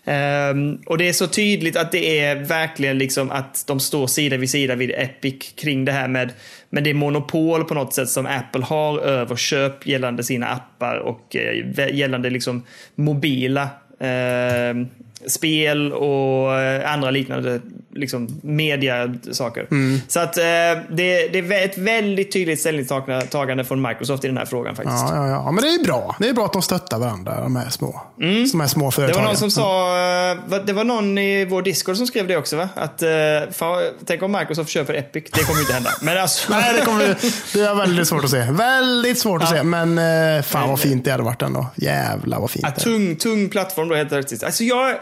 Um, 0.05 0.81
och 0.85 0.97
det 0.97 1.09
är 1.09 1.13
så 1.13 1.27
tydligt 1.27 1.77
att 1.77 1.91
det 1.91 2.19
är 2.19 2.35
verkligen 2.35 2.97
liksom 2.97 3.31
att 3.31 3.63
de 3.67 3.79
står 3.79 4.07
sida 4.07 4.37
vid 4.37 4.49
sida 4.49 4.75
vid 4.75 4.91
Epic 4.91 5.53
kring 5.55 5.85
det 5.85 5.91
här 5.91 6.07
med, 6.07 6.33
med 6.69 6.83
det 6.83 6.93
monopol 6.93 7.63
på 7.63 7.73
något 7.73 7.93
sätt 7.93 8.09
som 8.09 8.25
Apple 8.25 8.63
har 8.63 8.99
över 8.99 9.35
köp 9.35 9.87
gällande 9.87 10.23
sina 10.23 10.47
appar 10.47 10.97
och 10.97 11.35
eh, 11.35 11.95
gällande 11.95 12.29
liksom 12.29 12.63
mobila 12.95 13.69
ehm, 13.99 14.87
spel 15.27 15.93
och 15.93 16.53
eh, 16.53 16.93
andra 16.93 17.11
liknande 17.11 17.61
liksom, 17.93 18.39
mediasaker. 18.43 19.67
Mm. 19.71 20.01
Så 20.07 20.19
att 20.19 20.37
eh, 20.37 20.43
det, 20.43 21.27
det 21.27 21.39
är 21.39 21.65
ett 21.65 21.77
väldigt 21.77 22.31
tydligt 22.31 22.59
ställningstagande 22.59 23.63
från 23.63 23.81
Microsoft 23.81 24.23
i 24.23 24.27
den 24.27 24.37
här 24.37 24.45
frågan 24.45 24.75
faktiskt. 24.75 25.05
Ja, 25.09 25.15
ja, 25.15 25.27
ja. 25.27 25.43
ja, 25.45 25.51
men 25.51 25.63
det 25.63 25.69
är 25.69 25.83
bra. 25.83 26.15
Det 26.19 26.29
är 26.29 26.33
bra 26.33 26.45
att 26.45 26.53
de 26.53 26.61
stöttar 26.61 26.99
varandra, 26.99 27.41
de 27.41 27.55
här 27.55 27.69
små, 27.69 28.01
de 28.17 28.59
här 28.59 28.67
små 28.67 28.85
Mm. 28.85 28.89
Det 28.89 28.95
företagen. 28.95 29.23
var 29.23 29.29
någon 29.29 29.37
som 29.37 29.51
sa, 29.51 29.97
eh, 30.31 30.65
det 30.65 30.73
var 30.73 30.83
någon 30.83 31.17
i 31.17 31.45
vår 31.45 31.61
Discord 31.61 31.97
som 31.97 32.07
skrev 32.07 32.27
det 32.27 32.37
också 32.37 32.57
va? 32.57 32.69
Att, 32.75 33.01
eh, 33.01 33.09
fan, 33.51 33.83
tänk 34.05 34.23
om 34.23 34.31
Microsoft 34.31 34.69
köper 34.69 34.93
Epic. 34.93 35.23
Det 35.33 35.43
kommer 35.43 35.55
ju 35.55 35.61
inte 35.61 35.73
hända. 35.73 35.89
Men 36.01 36.17
alltså, 36.17 36.53
Nej, 36.53 36.73
det, 36.79 36.85
kommer, 36.85 37.17
det 37.53 37.59
är 37.59 37.75
väldigt 37.75 38.07
svårt 38.07 38.23
att 38.23 38.29
se. 38.29 38.51
Väldigt 38.51 39.19
svårt 39.19 39.43
att 39.43 39.49
se. 39.49 39.63
Men 39.63 39.97
eh, 39.97 40.41
fan 40.43 40.69
vad 40.69 40.79
fint 40.79 41.05
det 41.05 41.11
hade 41.11 41.23
varit 41.23 41.41
ändå. 41.41 41.67
Jävlar 41.75 42.39
vad 42.39 42.51
fint 42.51 42.65
Ja, 42.77 42.83
tung, 42.83 43.15
tung 43.15 43.49
plattform 43.49 43.89
då 43.89 43.95
helt 43.95 44.09
plötsligt. 44.09 44.43
Alltså 44.43 44.63
jag, 44.63 44.95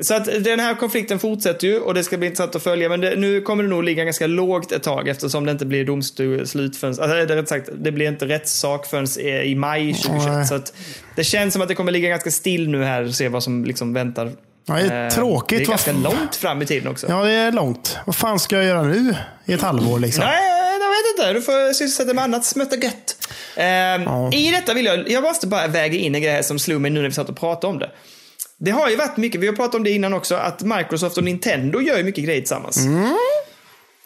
så 0.00 0.14
att 0.14 0.24
den 0.24 0.60
här 0.60 0.74
konflikten 0.74 1.18
fortsätter 1.18 1.66
ju 1.66 1.78
och 1.78 1.94
det 1.94 2.04
ska 2.04 2.16
bli 2.16 2.26
intressant 2.26 2.54
att 2.56 2.62
följa. 2.62 2.88
Men 2.88 3.00
det, 3.00 3.16
nu 3.16 3.40
kommer 3.40 3.62
det 3.62 3.68
nog 3.68 3.84
ligga 3.84 4.04
ganska 4.04 4.26
lågt 4.26 4.72
ett 4.72 4.82
tag 4.82 5.08
eftersom 5.08 5.46
det 5.46 5.52
inte 5.52 5.66
blir 5.66 5.84
domslut 5.84 6.76
förrän, 6.76 6.90
alltså, 6.90 7.06
det, 7.06 7.36
rätt 7.36 7.48
sagt, 7.48 7.68
det 7.72 7.92
blir 7.92 8.08
inte 8.08 8.26
rättssak 8.26 8.86
förrän 8.86 9.06
i, 9.18 9.50
i 9.50 9.54
maj 9.54 9.94
2021. 9.94 10.34
Nej. 10.34 10.46
Så 10.46 10.54
att 10.54 10.72
det 11.16 11.24
känns 11.24 11.52
som 11.52 11.62
att 11.62 11.68
det 11.68 11.74
kommer 11.74 11.92
ligga 11.92 12.08
ganska 12.08 12.30
still 12.30 12.68
nu 12.68 12.84
här 12.84 13.04
och 13.04 13.14
se 13.14 13.28
vad 13.28 13.42
som 13.42 13.64
liksom 13.64 13.92
väntar. 13.92 14.32
Ja, 14.66 14.74
det 14.74 14.80
är 14.80 15.04
Eh, 15.04 15.10
tråkigt. 15.10 15.58
Det 15.58 15.64
är 15.64 15.68
ganska 15.68 15.92
långt 15.92 16.36
fram 16.36 16.62
i 16.62 16.66
tiden 16.66 16.88
också. 16.88 17.06
Ja, 17.08 17.24
det 17.24 17.32
är 17.32 17.52
långt. 17.52 17.98
Vad 18.06 18.16
fan 18.16 18.38
ska 18.38 18.56
jag 18.56 18.64
göra 18.64 18.82
nu? 18.82 19.14
I 19.44 19.52
ett 19.52 19.62
halvår 19.62 19.98
liksom. 19.98 20.24
Nej, 20.24 20.78
jag 20.80 20.88
vet 20.88 21.18
inte. 21.18 21.32
Du 21.32 21.42
får 21.42 21.72
sysselsätta 21.72 22.04
dig 22.04 22.14
med 22.14 22.24
annat 22.24 22.44
smöta 22.44 22.76
gött. 22.76 23.28
Ehm, 23.56 24.32
I 24.32 24.50
detta 24.50 24.74
vill 24.74 24.86
jag, 24.86 25.10
jag 25.10 25.22
måste 25.22 25.46
bara 25.46 25.66
väga 25.66 25.98
in 25.98 26.14
en 26.14 26.22
grej 26.22 26.44
som 26.44 26.58
slog 26.58 26.80
mig 26.80 26.90
nu 26.90 27.00
när 27.00 27.08
vi 27.08 27.14
satt 27.14 27.28
och 27.28 27.36
pratade 27.36 27.72
om 27.72 27.78
det. 27.78 27.90
Det 28.58 28.70
har 28.70 28.90
ju 28.90 28.96
varit 28.96 29.16
mycket, 29.16 29.40
vi 29.40 29.46
har 29.46 29.54
pratat 29.54 29.74
om 29.74 29.84
det 29.84 29.90
innan 29.90 30.14
också, 30.14 30.34
att 30.34 30.62
Microsoft 30.62 31.18
och 31.18 31.24
Nintendo 31.24 31.80
gör 31.80 31.98
ju 31.98 32.04
mycket 32.04 32.24
grejer 32.24 32.40
tillsammans. 32.40 32.86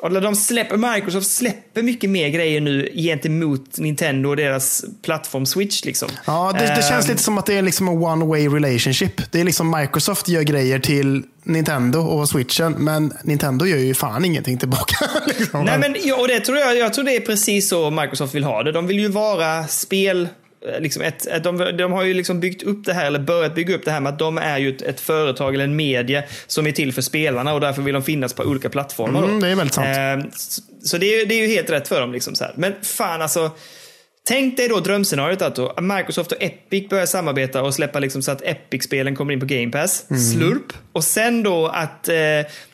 Och 0.02 0.22
de 0.22 0.36
släpper, 0.36 0.94
Microsoft 0.94 1.30
släpper 1.30 1.82
mycket 1.82 2.10
mer 2.10 2.28
grejer 2.28 2.60
nu 2.60 2.92
gentemot 2.94 3.78
Nintendo 3.78 4.28
och 4.28 4.36
deras 4.36 4.84
plattform 5.02 5.46
Switch. 5.46 5.84
Liksom. 5.84 6.08
Ja, 6.24 6.52
det, 6.58 6.74
det 6.76 6.82
känns 6.88 7.04
Ehm, 7.04 7.10
lite 7.10 7.22
som 7.22 7.38
att 7.38 7.46
det 7.46 7.54
är 7.54 7.62
liksom 7.62 7.88
en 7.88 8.02
one 8.02 8.24
way 8.26 8.48
relationship. 8.48 9.32
Det 9.32 9.40
är 9.40 9.44
liksom 9.44 9.70
Microsoft 9.80 10.28
gör 10.28 10.42
grejer 10.42 10.78
till 10.78 11.22
Nintendo 11.44 11.98
och 12.00 12.28
Switchen, 12.28 12.72
men 12.72 13.12
Nintendo 13.24 13.66
gör 13.66 13.78
ju 13.78 13.94
fan 13.94 14.24
ingenting 14.24 14.58
tillbaka. 14.58 14.96
liksom. 15.26 15.64
Nej, 15.64 15.78
men, 15.78 15.96
ja, 16.04 16.20
och 16.20 16.28
det 16.28 16.40
tror 16.40 16.58
jag, 16.58 16.76
jag 16.76 16.94
tror 16.94 17.04
det 17.04 17.16
är 17.16 17.20
precis 17.20 17.68
så 17.68 17.90
Microsoft 17.90 18.34
vill 18.34 18.44
ha 18.44 18.62
det. 18.62 18.72
De 18.72 18.86
vill 18.86 18.98
ju 18.98 19.08
vara 19.08 19.66
spel... 19.66 20.28
Liksom 20.79 21.03
ett, 21.03 21.44
de, 21.44 21.77
de 21.79 21.92
har 21.92 22.05
ju 22.05 22.14
liksom 22.14 22.40
byggt 22.40 22.62
upp 22.62 22.85
det 22.85 22.92
här, 22.92 23.07
eller 23.07 23.18
börjat 23.18 23.55
bygga 23.55 23.75
upp 23.75 23.85
det 23.85 23.90
här 23.90 24.01
med 24.01 24.12
att 24.12 24.18
de 24.18 24.38
är 24.38 24.59
ju 24.59 24.68
ett, 24.68 24.83
ett 24.83 25.01
företag 25.01 25.55
eller 25.55 25.64
en 25.64 25.77
media 25.77 26.23
som 26.46 26.66
är 26.66 26.73
till 26.73 26.92
för 26.92 27.03
spelarna 27.03 27.55
och 27.55 27.61
därför 27.61 27.83
vill 27.83 27.94
de 27.94 28.03
finnas 28.03 28.33
på 28.33 28.42
olika 28.42 28.68
plattformar. 28.68 29.25
Mm, 29.25 29.40
det 29.40 29.49
är 29.49 29.55
väldigt 29.55 29.75
sant. 29.75 29.88
Eh, 30.25 30.31
så 30.37 30.62
så 30.83 30.99
det, 30.99 31.07
är, 31.07 31.27
det 31.27 31.35
är 31.35 31.46
ju 31.46 31.55
helt 31.55 31.70
rätt 31.70 31.88
för 31.88 32.01
dem. 32.01 32.12
Liksom 32.12 32.35
så 32.35 32.44
här. 32.44 32.53
Men 32.57 32.75
fan 32.83 33.23
alltså. 33.23 33.51
Tänk 34.25 34.57
dig 34.57 34.68
då 34.68 34.81
drömscenariot 34.81 35.42
att 35.42 35.57
då 35.57 35.75
Microsoft 35.81 36.33
och 36.33 36.42
Epic 36.42 36.88
börjar 36.88 37.07
samarbeta 37.07 37.62
och 37.62 37.75
släppa 37.75 37.99
liksom 37.99 38.23
så 38.23 38.31
att 38.31 38.42
Epic-spelen 38.42 39.16
kommer 39.16 39.33
in 39.33 39.40
på 39.40 39.46
Game 39.46 39.70
Pass. 39.70 40.07
Mm. 40.11 40.23
Slurp. 40.23 40.73
Och 40.92 41.05
sen 41.05 41.42
då 41.42 41.66
att 41.66 42.09
eh, 42.09 42.16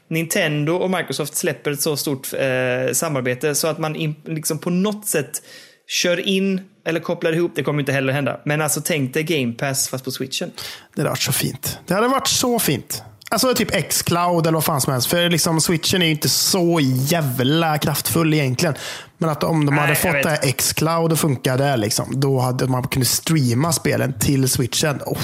Nintendo 0.08 0.72
och 0.72 0.90
Microsoft 0.90 1.34
släpper 1.34 1.70
ett 1.70 1.80
så 1.80 1.96
stort 1.96 2.32
eh, 2.32 2.92
samarbete 2.92 3.54
så 3.54 3.68
att 3.68 3.78
man 3.78 3.96
in, 3.96 4.14
liksom 4.24 4.58
på 4.58 4.70
något 4.70 5.06
sätt 5.06 5.42
kör 5.88 6.28
in 6.28 6.60
eller 6.86 7.00
kopplar 7.00 7.32
ihop, 7.32 7.52
det 7.54 7.62
kommer 7.62 7.80
inte 7.80 7.92
heller 7.92 8.12
hända. 8.12 8.40
Men 8.44 8.62
alltså 8.62 8.80
tänk 8.84 9.14
dig 9.14 9.22
Game 9.22 9.52
Pass 9.52 9.88
fast 9.88 10.04
på 10.04 10.10
switchen. 10.10 10.50
Det 10.94 11.00
hade 11.00 11.10
varit 11.10 11.22
så 11.22 11.32
fint. 11.32 11.78
Det 11.86 11.94
hade 11.94 12.08
varit 12.08 12.28
så 12.28 12.58
fint. 12.58 13.02
Alltså 13.30 13.54
typ 13.54 13.74
X-Cloud 13.74 14.46
eller 14.46 14.54
vad 14.54 14.64
fan 14.64 14.80
som 14.80 14.92
helst. 14.92 15.08
För 15.08 15.30
liksom 15.30 15.60
switchen 15.60 16.02
är 16.02 16.06
ju 16.06 16.12
inte 16.12 16.28
så 16.28 16.80
jävla 16.82 17.78
kraftfull 17.78 18.34
egentligen. 18.34 18.74
Men 19.18 19.30
att 19.30 19.44
om 19.44 19.66
de 19.66 19.74
Nej, 19.74 19.84
hade 19.84 19.94
fått 19.94 20.22
det 20.22 20.30
här 20.30 20.40
X-Cloud 20.42 21.12
att 21.12 21.20
funka 21.20 21.56
där, 21.56 21.76
liksom, 21.76 22.20
då 22.20 22.38
hade 22.38 22.66
man 22.66 22.88
kunnat 22.88 23.08
streama 23.08 23.72
spelen 23.72 24.18
till 24.18 24.48
switchen. 24.48 25.00
Oh, 25.06 25.18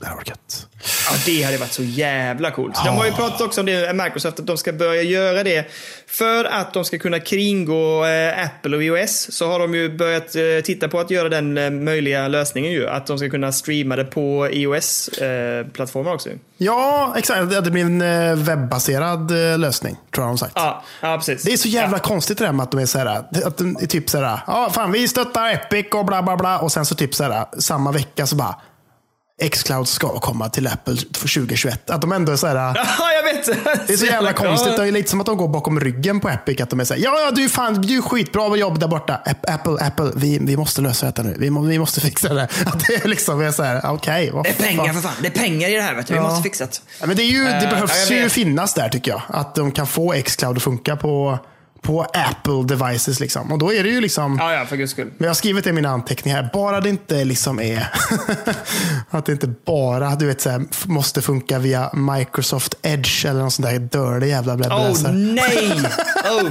det 0.00 0.06
hade 0.06 0.16
varit 0.16 0.28
gött. 0.28 0.66
Ja, 0.82 1.16
det 1.26 1.42
hade 1.42 1.56
varit 1.56 1.72
så 1.72 1.82
jävla 1.82 2.50
coolt. 2.50 2.74
De 2.84 2.96
har 2.96 3.06
ju 3.06 3.12
pratat 3.12 3.40
också 3.40 3.60
om 3.60 3.66
det, 3.66 3.96
Microsoft, 4.04 4.40
att 4.40 4.46
de 4.46 4.58
ska 4.58 4.72
börja 4.72 5.02
göra 5.02 5.42
det. 5.44 5.70
För 6.06 6.44
att 6.44 6.74
de 6.74 6.84
ska 6.84 6.98
kunna 6.98 7.20
kringgå 7.20 8.04
eh, 8.04 8.44
Apple 8.44 8.76
och 8.76 8.82
iOS 8.82 9.28
så 9.32 9.50
har 9.50 9.58
de 9.58 9.74
ju 9.74 9.96
börjat 9.96 10.36
eh, 10.36 10.42
titta 10.64 10.88
på 10.88 11.00
att 11.00 11.10
göra 11.10 11.28
den 11.28 11.58
eh, 11.58 11.70
möjliga 11.70 12.28
lösningen 12.28 12.72
ju. 12.72 12.88
Att 12.88 13.06
de 13.06 13.18
ska 13.18 13.30
kunna 13.30 13.52
streama 13.52 13.96
det 13.96 14.04
på 14.04 14.48
iOS-plattformar 14.52 16.14
också. 16.14 16.28
Ja, 16.56 17.14
exakt. 17.16 17.64
Det 17.64 17.70
blir 17.70 17.84
en 17.84 18.02
eh, 18.02 18.34
webbaserad 18.34 19.52
eh, 19.52 19.58
lösning, 19.58 19.96
tror 20.14 20.26
jag 20.26 20.30
de 20.30 20.38
sagt. 20.38 20.52
Ja, 20.54 20.82
ja 21.00 21.16
precis. 21.16 21.42
Det 21.42 21.52
är 21.52 21.56
så 21.56 21.68
jävla 21.68 21.98
konstigt 21.98 22.38
det 22.38 22.44
där 22.44 22.52
med 22.52 22.64
att 22.64 22.70
de 22.70 22.80
är 22.80 22.86
såhär, 22.86 23.06
att 23.44 23.58
de 23.58 23.76
är 23.80 23.86
typ 23.86 24.10
såhär, 24.10 24.40
ja 24.46 24.70
fan 24.74 24.92
vi 24.92 25.08
stöttar 25.08 25.50
Epic 25.50 25.86
och 25.92 26.04
bla 26.04 26.22
bla 26.22 26.36
bla 26.36 26.58
och 26.58 26.72
sen 26.72 26.86
så 26.86 26.94
typ 26.94 27.14
såhär, 27.14 27.44
samma 27.58 27.92
vecka 27.92 28.26
så 28.26 28.36
bara, 28.36 28.54
Xcloud 29.52 29.88
ska 29.88 30.18
komma 30.18 30.48
till 30.48 30.66
Apple 30.66 30.96
för 30.96 31.34
2021. 31.34 31.90
Att 31.90 32.00
de 32.00 32.12
ändå 32.12 32.32
är 32.32 32.36
så 32.36 32.46
här, 32.46 32.54
Ja, 32.98 33.12
jag 33.12 33.22
vet. 33.22 33.46
det 33.86 33.92
är 33.92 33.96
så 33.96 34.06
jävla 34.06 34.32
konstigt. 34.32 34.76
Det 34.76 34.86
är 34.88 34.92
lite 34.92 35.10
som 35.10 35.20
att 35.20 35.26
de 35.26 35.36
går 35.36 35.48
bakom 35.48 35.80
ryggen 35.80 36.20
på 36.20 36.28
Epic. 36.28 36.60
Att 36.60 36.70
de 36.70 36.80
är 36.80 36.84
så 36.84 36.94
här, 36.94 37.00
ja, 37.00 37.18
ja, 37.24 37.30
du 37.30 37.44
är 37.44 37.48
fan, 37.48 37.82
du 37.82 37.96
är 37.98 38.02
skitbra 38.02 38.56
jobb 38.56 38.78
där 38.80 38.88
borta. 38.88 39.20
App- 39.26 39.54
Apple, 39.54 39.86
Apple, 39.86 40.12
vi, 40.16 40.38
vi 40.38 40.56
måste 40.56 40.80
lösa 40.80 41.06
detta 41.06 41.22
nu. 41.22 41.36
Vi, 41.38 41.50
må, 41.50 41.60
vi 41.60 41.78
måste 41.78 42.00
fixa 42.00 42.34
det. 42.34 42.42
Att 42.66 42.86
det 42.86 43.04
är 43.04 43.08
liksom, 43.08 43.38
vi 43.38 43.46
är 43.46 43.52
så 43.52 43.62
här, 43.62 43.80
okej. 43.84 44.30
vad 44.32 44.44
Det 44.44 44.48
är 44.50 44.54
pengar 44.54 44.84
fan. 44.84 44.94
för 44.94 45.00
fan. 45.08 45.12
Det 45.22 45.26
är 45.28 45.32
pengar 45.42 45.68
i 45.68 45.74
det 45.74 45.82
här. 45.82 45.94
Vet 45.94 46.06
du. 46.06 46.12
Vi 46.14 46.18
Ja. 46.20 46.22
måste 46.28 46.42
fixa 46.42 46.64
det. 46.64 46.70
Ja, 47.00 47.06
men 47.06 47.16
det, 47.16 47.22
är 47.22 47.26
ju, 47.26 47.44
det 47.44 47.50
Eh, 47.64 47.70
behövs 47.70 48.10
jag 48.10 48.20
ju 48.20 48.28
finnas 48.28 48.74
där 48.74 48.88
tycker 48.88 49.10
jag. 49.10 49.22
Att 49.28 49.54
de 49.54 49.72
kan 49.72 49.86
få 49.86 50.12
Xcloud 50.26 50.56
att 50.56 50.62
funka 50.62 50.96
på, 50.96 51.38
på 51.82 52.02
Apple 52.02 52.76
devices. 52.76 53.20
Liksom. 53.20 53.52
Och 53.52 53.58
då 53.58 53.72
är 53.72 53.82
det 53.82 53.88
ju 53.88 54.00
liksom... 54.00 54.36
Ja, 54.40 54.52
ja, 54.54 54.66
för 54.66 54.76
guds 54.76 54.92
skull. 54.92 55.06
Men 55.18 55.24
jag 55.24 55.28
har 55.28 55.34
skrivit 55.34 55.66
i 55.66 55.72
mina 55.72 55.88
anteckningar 55.88 56.42
här, 56.42 56.50
bara 56.52 56.80
det 56.80 56.88
inte 56.88 57.24
liksom 57.24 57.60
är 57.60 57.88
att 59.10 59.26
det 59.26 59.32
inte 59.32 59.46
bara 59.66 60.14
du 60.14 60.26
vet, 60.26 60.40
så 60.40 60.50
här, 60.50 60.62
måste 60.86 61.22
funka 61.22 61.58
via 61.58 61.90
Microsoft 61.92 62.74
Edge 62.82 63.24
eller 63.26 63.40
någon 63.40 63.50
sån 63.50 63.64
där 63.64 63.78
dörlig 63.78 64.28
jävla 64.28 64.52
Åh 64.54 64.56
bläbbläsare. 64.58 65.12
nej! 65.12 65.82
Oh. 66.24 66.50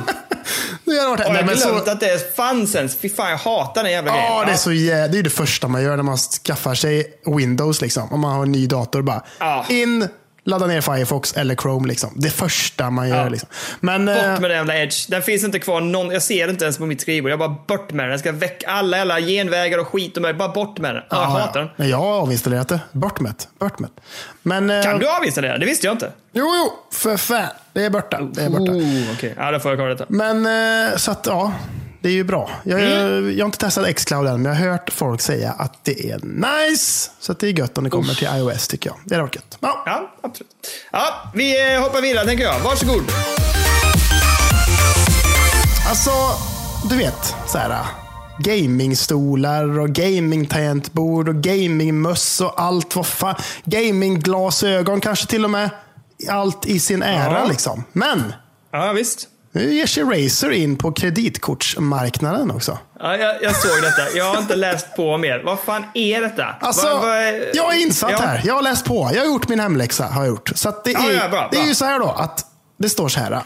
Det 0.86 0.96
har 1.00 1.10
varit, 1.10 1.20
nej, 1.20 1.28
jag 1.28 1.46
men 1.46 1.56
glömt 1.56 1.86
så, 1.86 1.92
att 1.92 2.00
det 2.00 2.36
fanns 2.36 2.76
ens. 2.76 2.98
Fy 2.98 3.10
fan, 3.10 3.30
jag 3.30 3.38
hatar 3.38 3.84
den 3.84 3.92
jävla 3.92 4.12
grejen. 4.12 4.26
ja, 4.32 4.44
det 4.46 4.52
är 4.52 4.56
så 4.56 4.72
jä- 4.72 5.08
det 5.08 5.20
är 5.20 5.24
det 5.24 5.30
första 5.30 5.68
man 5.68 5.84
gör 5.84 5.96
när 5.96 6.04
man 6.04 6.18
skaffar 6.18 6.76
sig 6.76 7.06
Windows. 7.26 7.82
Liksom. 7.82 8.13
Om 8.13 8.20
man 8.20 8.36
har 8.36 8.44
en 8.44 8.52
ny 8.52 8.68
dator. 8.68 9.02
Bara 9.02 9.24
Ja. 9.39 9.65
in, 9.70 10.08
ladda 10.50 10.68
ner 10.68 10.82
Firefox 10.82 11.34
eller 11.34 11.56
Chrome. 11.56 11.88
Liksom. 11.88 12.10
Det 12.16 12.30
första 12.30 12.90
man 12.90 13.10
gör. 13.10 13.24
Ja. 13.24 13.30
Liksom. 13.30 13.50
Men, 13.80 14.06
Bort 14.06 14.16
eh, 14.16 14.40
med 14.40 14.42
den 14.42 14.52
jävla 14.58 14.78
Edge. 14.78 15.10
Den 15.10 15.22
finns 15.22 15.44
inte 15.44 15.60
kvar 15.60 15.82
någon. 15.82 16.12
Jag 16.12 16.22
ser 16.22 16.48
det 16.48 16.52
inte 16.52 16.66
ens 16.66 16.78
på 16.78 16.86
mitt 16.86 17.02
skrivbord. 17.02 17.32
Jag 17.32 17.40
bara 17.40 17.58
bort 17.68 17.92
med 17.92 18.06
den. 18.06 18.12
Jag 18.12 18.20
ska 18.20 18.32
väcka 18.32 18.68
alla 18.68 18.98
jävla 18.98 19.20
genvägar 19.20 19.78
och 19.78 19.88
skit 19.88 20.18
och. 20.18 20.36
Bara 20.36 20.50
bort 20.50 20.80
med 20.80 20.96
den. 20.96 21.04
Ja, 21.10 21.18
jag 21.18 21.24
ja, 21.24 21.46
hatar 21.46 21.60
den. 21.60 21.70
ja. 21.76 21.86
Jag 21.86 21.98
har 21.98 22.22
avinstallerat 22.22 22.68
det. 22.68 22.80
Bort 22.92 23.20
med 23.20 23.34
det. 23.38 23.66
Bort 23.66 23.80
med 23.80 23.90
det. 23.96 24.02
Men, 24.42 24.70
eh, 24.70 24.84
Kan 24.84 25.00
du 25.00 25.10
avinstallera? 25.10 25.58
Det 25.58 25.66
visste 25.66 25.88
jag 25.88 25.94
inte. 25.94 26.12
Jo, 26.32 26.46
jo, 26.56 26.72
för 26.92 27.18
fan. 27.18 27.48
Det 27.74 27.86
är 27.86 27.90
borta. 27.90 28.20
Det 28.34 28.42
är 28.44 28.50
borta. 28.50 28.72
Oh, 28.72 29.14
okej. 29.14 29.34
Ja, 29.38 29.52
då 29.52 29.60
får 29.60 29.72
jag 29.72 29.80
kolla 29.80 29.90
detta. 29.90 30.06
Men 30.08 30.46
eh, 30.92 30.98
så 30.98 31.12
att 31.12 31.26
ja, 31.26 31.54
det 32.02 32.10
är 32.10 32.14
ju 32.14 32.24
bra. 32.24 32.50
Jag, 32.64 32.80
Mm. 32.82 33.38
jag 33.38 33.46
har 33.46 33.48
inte 33.48 33.58
testat 33.58 33.96
Xcloud 33.96 34.28
än, 34.28 34.42
men 34.42 34.52
jag 34.56 34.60
har 34.60 34.72
hört 34.72 34.90
folk 34.94 35.22
säga 35.22 35.52
att 35.52 35.74
det 35.84 36.10
är 36.12 36.20
nice. 36.24 37.12
Så 37.20 37.34
det 37.34 37.48
är 37.48 37.60
gött 37.60 37.78
om 37.78 37.84
det 37.84 37.90
kommer 37.90 38.14
till 38.14 38.28
iOS 38.36 38.68
tycker 38.68 38.90
jag. 38.90 38.98
Det 39.06 39.16
är 39.16 39.20
gött. 39.20 39.58
Ja. 39.60 39.84
Ja, 39.86 40.12
absolut. 40.24 40.52
Ja, 40.92 41.32
vi 41.36 41.76
hoppar 41.76 42.02
vidare 42.02 42.26
tänker 42.26 42.44
jag. 42.44 42.60
Varsågod. 42.60 43.04
Alltså, 45.90 46.12
du 46.90 46.96
vet, 46.98 47.36
så 47.48 47.58
här. 47.58 47.86
Gamingstolar 48.40 49.80
och 49.80 49.90
gamingtangentbord 49.90 51.30
och 51.30 51.36
gamingmöss 51.36 52.42
och 52.42 52.62
allt 52.62 52.96
vad 52.96 53.08
fan. 53.08 53.36
Gamingglasögon 53.66 55.02
kanske 55.02 55.28
till 55.28 55.44
och 55.44 55.50
med. 55.52 55.70
Allt 56.30 56.66
i 56.66 56.80
sin 56.80 57.04
ära 57.04 57.40
Ja. 57.40 57.46
liksom. 57.48 57.84
Men 57.92 58.34
Ja, 58.72 58.92
visst. 58.92 59.28
Nu 59.52 59.74
ger 59.74 59.86
sig 59.86 60.04
Razer 60.04 60.52
in 60.52 60.78
på 60.78 60.92
kreditkortsmarknaden 60.92 62.52
också. 62.52 62.78
Ja, 63.00 63.18
jag, 63.18 63.44
jag 63.44 63.56
såg 63.56 63.82
detta. 63.82 64.18
Jag 64.18 64.26
har 64.34 64.38
inte 64.42 64.56
läst 64.56 64.96
på 64.96 65.18
mer. 65.18 65.42
Vad 65.46 65.60
fan 65.60 65.84
är 65.94 66.22
detta? 66.22 66.46
Alltså, 66.62 66.88
vad 67.02 67.18
är- 67.18 67.56
jag 67.56 67.76
är 67.76 67.82
insatt 67.82 68.12
Ja. 68.12 68.18
här. 68.18 68.42
Jag 68.46 68.54
har 68.54 68.62
läst 68.62 68.86
på. 68.86 69.10
Jag 69.14 69.20
har 69.22 69.26
gjort 69.28 69.48
min 69.50 69.60
hemläxa. 69.60 70.06
Har 70.06 70.22
jag 70.22 70.30
gjort. 70.30 70.52
Så 70.56 70.74
det, 70.84 70.92
Ja, 70.92 71.10
är, 71.12 71.14
ja, 71.16 71.30
bra, 71.30 71.48
det 71.52 71.58
är 71.58 71.62
bra. 71.62 71.68
ju 71.68 71.76
så 71.76 71.86
här 71.86 72.00
då 72.00 72.08
att 72.08 72.46
det 72.78 72.90
står 72.90 73.10
så 73.10 73.20
här. 73.20 73.42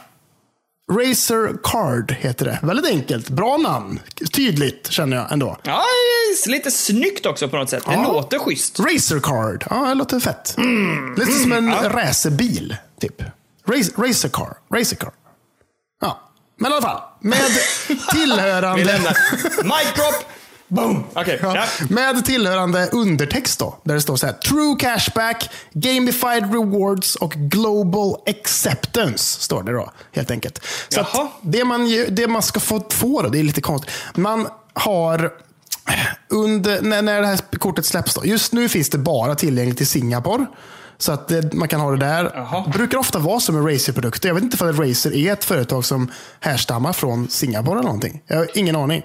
Razer 0.91 1.53
Card 1.63 2.11
heter 2.19 2.45
det. 2.45 2.59
Väldigt 2.61 2.85
enkelt. 2.91 3.29
Bra 3.29 3.57
namn. 3.57 3.99
Tydligt 4.33 4.87
känner 4.91 5.17
jag 5.17 5.31
ändå. 5.31 5.57
Ja, 5.63 5.83
lite 6.47 6.71
snyggt 6.71 7.25
också 7.25 7.49
på 7.49 7.57
något 7.57 7.69
sätt. 7.69 7.83
Det 7.87 7.95
låter 7.95 8.39
schysst. 8.39 8.79
Razer 8.79 9.19
Card. 9.19 9.65
Ja, 9.69 9.75
det 9.87 9.93
låter 9.93 10.19
fett. 10.19 10.55
Mm. 10.57 11.15
Lite 11.17 11.31
som 11.31 11.51
en 11.51 11.73
racerbil, 11.73 12.75
typ. 13.01 13.21
Race, 13.67 13.91
racer 13.97 14.29
Car. 14.29 14.53
Racer 14.75 14.95
Car. 14.95 15.11
Men 16.63 16.71
i 16.71 16.75
alla 16.75 16.81
fall. 16.81 17.01
Med 17.19 17.39
tillhörande... 18.11 18.83
Vi 18.83 18.83
lämnar. 18.83 19.17
Mic 19.63 19.93
drop! 19.95 20.15
Boom! 20.67 21.03
Okej. 21.13 21.39
Ja, 21.41 21.55
Ja. 21.55 21.85
Med 21.89 22.25
tillhörande 22.25 22.89
undertext 22.91 23.59
då. 23.59 23.77
Där 23.83 23.93
det 23.93 24.01
står 24.01 24.15
så 24.15 24.25
här. 24.25 24.33
True 24.33 24.75
cashback, 24.79 25.49
gamified 25.73 26.53
rewards 26.53 27.15
och 27.15 27.33
global 27.33 28.15
acceptance. 28.27 29.41
Står 29.41 29.63
det 29.63 29.71
då, 29.71 29.91
helt 30.11 30.31
enkelt. 30.31 30.65
Så 30.89 31.29
det, 31.41 31.63
man, 31.63 32.05
det 32.09 32.27
man 32.27 32.41
ska 32.41 32.59
få, 32.59 32.83
få 32.89 33.21
då, 33.21 33.29
det 33.29 33.39
är 33.39 33.43
lite 33.43 33.61
konstigt. 33.61 33.91
Man 34.15 34.47
har 34.73 35.31
under, 36.29 36.81
när, 36.81 37.01
när 37.01 37.21
det 37.21 37.27
här 37.27 37.37
kortet 37.37 37.85
släpps 37.85 38.13
då. 38.13 38.25
Just 38.25 38.53
nu 38.53 38.69
finns 38.69 38.89
det 38.89 38.97
bara 38.97 39.35
tillgängligt 39.35 39.81
i 39.81 39.85
Singapore. 39.85 40.45
Så 41.03 41.11
att 41.11 41.27
det, 41.27 41.53
man 41.53 41.67
kan 41.67 41.79
ha 41.79 41.91
det 41.91 41.97
där. 41.97 42.31
Jaha. 42.35 42.63
brukar 42.73 42.97
ofta 42.97 43.19
vara 43.19 43.39
som 43.39 43.55
med 43.55 43.73
Razer-produkter. 43.73 44.29
Jag 44.29 44.35
vet 44.35 44.43
inte 44.43 44.63
om 44.63 44.73
Razer 44.73 45.15
är 45.15 45.33
ett 45.33 45.43
företag 45.43 45.85
som 45.85 46.11
härstammar 46.39 46.93
från 46.93 47.29
Singapore 47.29 47.73
eller 47.73 47.83
någonting. 47.83 48.21
Jag 48.27 48.37
har 48.37 48.47
ingen 48.53 48.75
aning. 48.75 49.03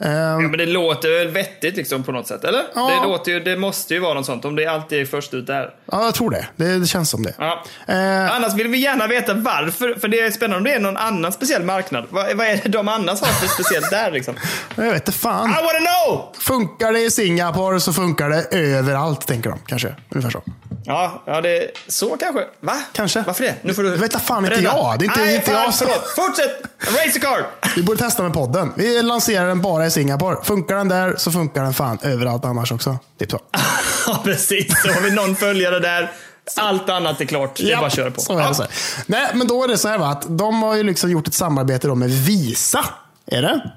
Ehm, 0.00 0.12
Ja, 0.12 0.38
men 0.38 0.58
det 0.58 0.66
låter 0.66 1.18
väl 1.18 1.28
vettigt 1.28 1.76
liksom 1.76 2.02
på 2.02 2.12
något 2.12 2.26
sätt, 2.26 2.44
eller? 2.44 2.62
Ja. 2.74 2.90
Det, 2.90 3.08
låter 3.08 3.32
ju, 3.32 3.40
det 3.40 3.56
måste 3.56 3.94
ju 3.94 4.00
vara 4.00 4.14
något 4.14 4.26
sånt, 4.26 4.44
om 4.44 4.56
det 4.56 4.66
alltid 4.66 5.00
är 5.00 5.04
först 5.04 5.34
ut 5.34 5.46
där. 5.46 5.70
Ja, 5.92 6.04
jag 6.04 6.14
tror 6.14 6.30
det. 6.30 6.46
Det, 6.56 6.78
det 6.78 6.86
känns 6.86 7.10
som 7.10 7.22
det. 7.22 7.34
Ja. 7.38 7.64
Eh, 7.86 8.36
Annars 8.36 8.54
vill 8.54 8.68
vi 8.68 8.78
gärna 8.78 9.06
veta 9.06 9.34
varför, 9.34 9.94
för 10.00 10.08
det 10.08 10.20
är 10.20 10.30
spännande 10.30 10.56
om 10.56 10.64
det 10.64 10.72
är 10.72 10.80
någon 10.80 10.96
annan 10.96 11.32
speciell 11.32 11.62
marknad. 11.62 12.06
Vad, 12.10 12.36
vad 12.36 12.46
är 12.46 12.60
det 12.62 12.68
de 12.68 12.88
annars 12.88 13.20
har 13.20 13.28
för 13.28 13.48
speciellt 13.48 13.90
där 13.90 14.10
liksom? 14.10 14.34
jag 14.76 14.84
vet 14.84 14.94
inte 14.94 15.12
fan. 15.12 15.50
I 15.50 15.52
wanna 15.52 15.78
know! 15.78 16.34
Funkar 16.38 16.92
det 16.92 17.00
i 17.00 17.10
Singapore 17.10 17.80
så 17.80 17.92
funkar 17.92 18.28
det 18.30 18.42
överallt, 18.50 19.26
tänker 19.26 19.50
de 19.50 19.58
kanske. 19.66 19.94
Ungefär 20.10 20.30
så. 20.30 20.42
Ja, 20.90 21.22
ja 21.26 21.40
det 21.40 21.70
så 21.88 22.16
kanske. 22.16 22.44
Va? 22.60 22.72
Kanske. 22.92 23.22
Varför 23.26 23.44
det? 23.44 23.54
Nu 23.62 23.74
får 23.74 23.82
du 23.82 23.90
Det 23.90 23.96
vet 23.96 24.22
fan 24.22 24.44
inte 24.44 24.60
jag. 24.60 24.96
Det 24.98 25.04
är 25.04 25.06
inte- 25.06 25.20
Nej, 25.20 25.34
inte 25.34 25.50
fan, 25.50 25.62
jag 25.62 25.74
Förlåt. 25.74 26.14
Fortsätt! 26.16 26.62
Racer 26.78 27.20
car! 27.20 27.46
Vi 27.76 27.82
borde 27.82 27.98
testa 27.98 28.22
med 28.22 28.32
podden. 28.32 28.72
Vi 28.76 29.02
lanserar 29.02 29.46
den 29.48 29.60
bara 29.62 29.86
i 29.86 29.90
Singapore. 29.90 30.36
Funkar 30.44 30.76
den 30.76 30.88
där 30.88 31.14
så 31.16 31.32
funkar 31.32 31.62
den 31.62 31.74
fan 31.74 31.98
överallt 32.02 32.44
annars 32.44 32.72
också. 32.72 32.98
Typ 33.18 33.30
så. 33.30 33.40
ja, 34.06 34.20
precis. 34.24 34.82
Så 34.82 34.88
har 34.92 35.00
vi 35.00 35.10
någon 35.10 35.36
följare 35.36 35.78
där. 35.78 36.12
Allt 36.56 36.88
annat 36.88 37.20
är 37.20 37.24
klart. 37.24 37.56
Det 37.56 37.72
är 37.72 37.76
bara 37.76 37.86
att 37.86 37.96
köra 37.96 38.10
på. 38.10 38.20
Så 38.20 38.38
är 38.38 38.48
det 38.48 38.54
så. 38.54 38.64
Nej, 39.06 39.30
men 39.34 39.46
då 39.46 39.64
är 39.64 39.68
det 39.68 39.78
så 39.78 39.88
här 39.88 39.98
va, 39.98 40.06
att 40.06 40.38
de 40.38 40.62
har 40.62 40.74
ju 40.76 40.82
liksom 40.82 41.10
gjort 41.10 41.28
ett 41.28 41.34
samarbete 41.34 41.88
med 41.88 42.10
Visa. 42.10 42.84
Är 43.26 43.42
det? 43.42 43.70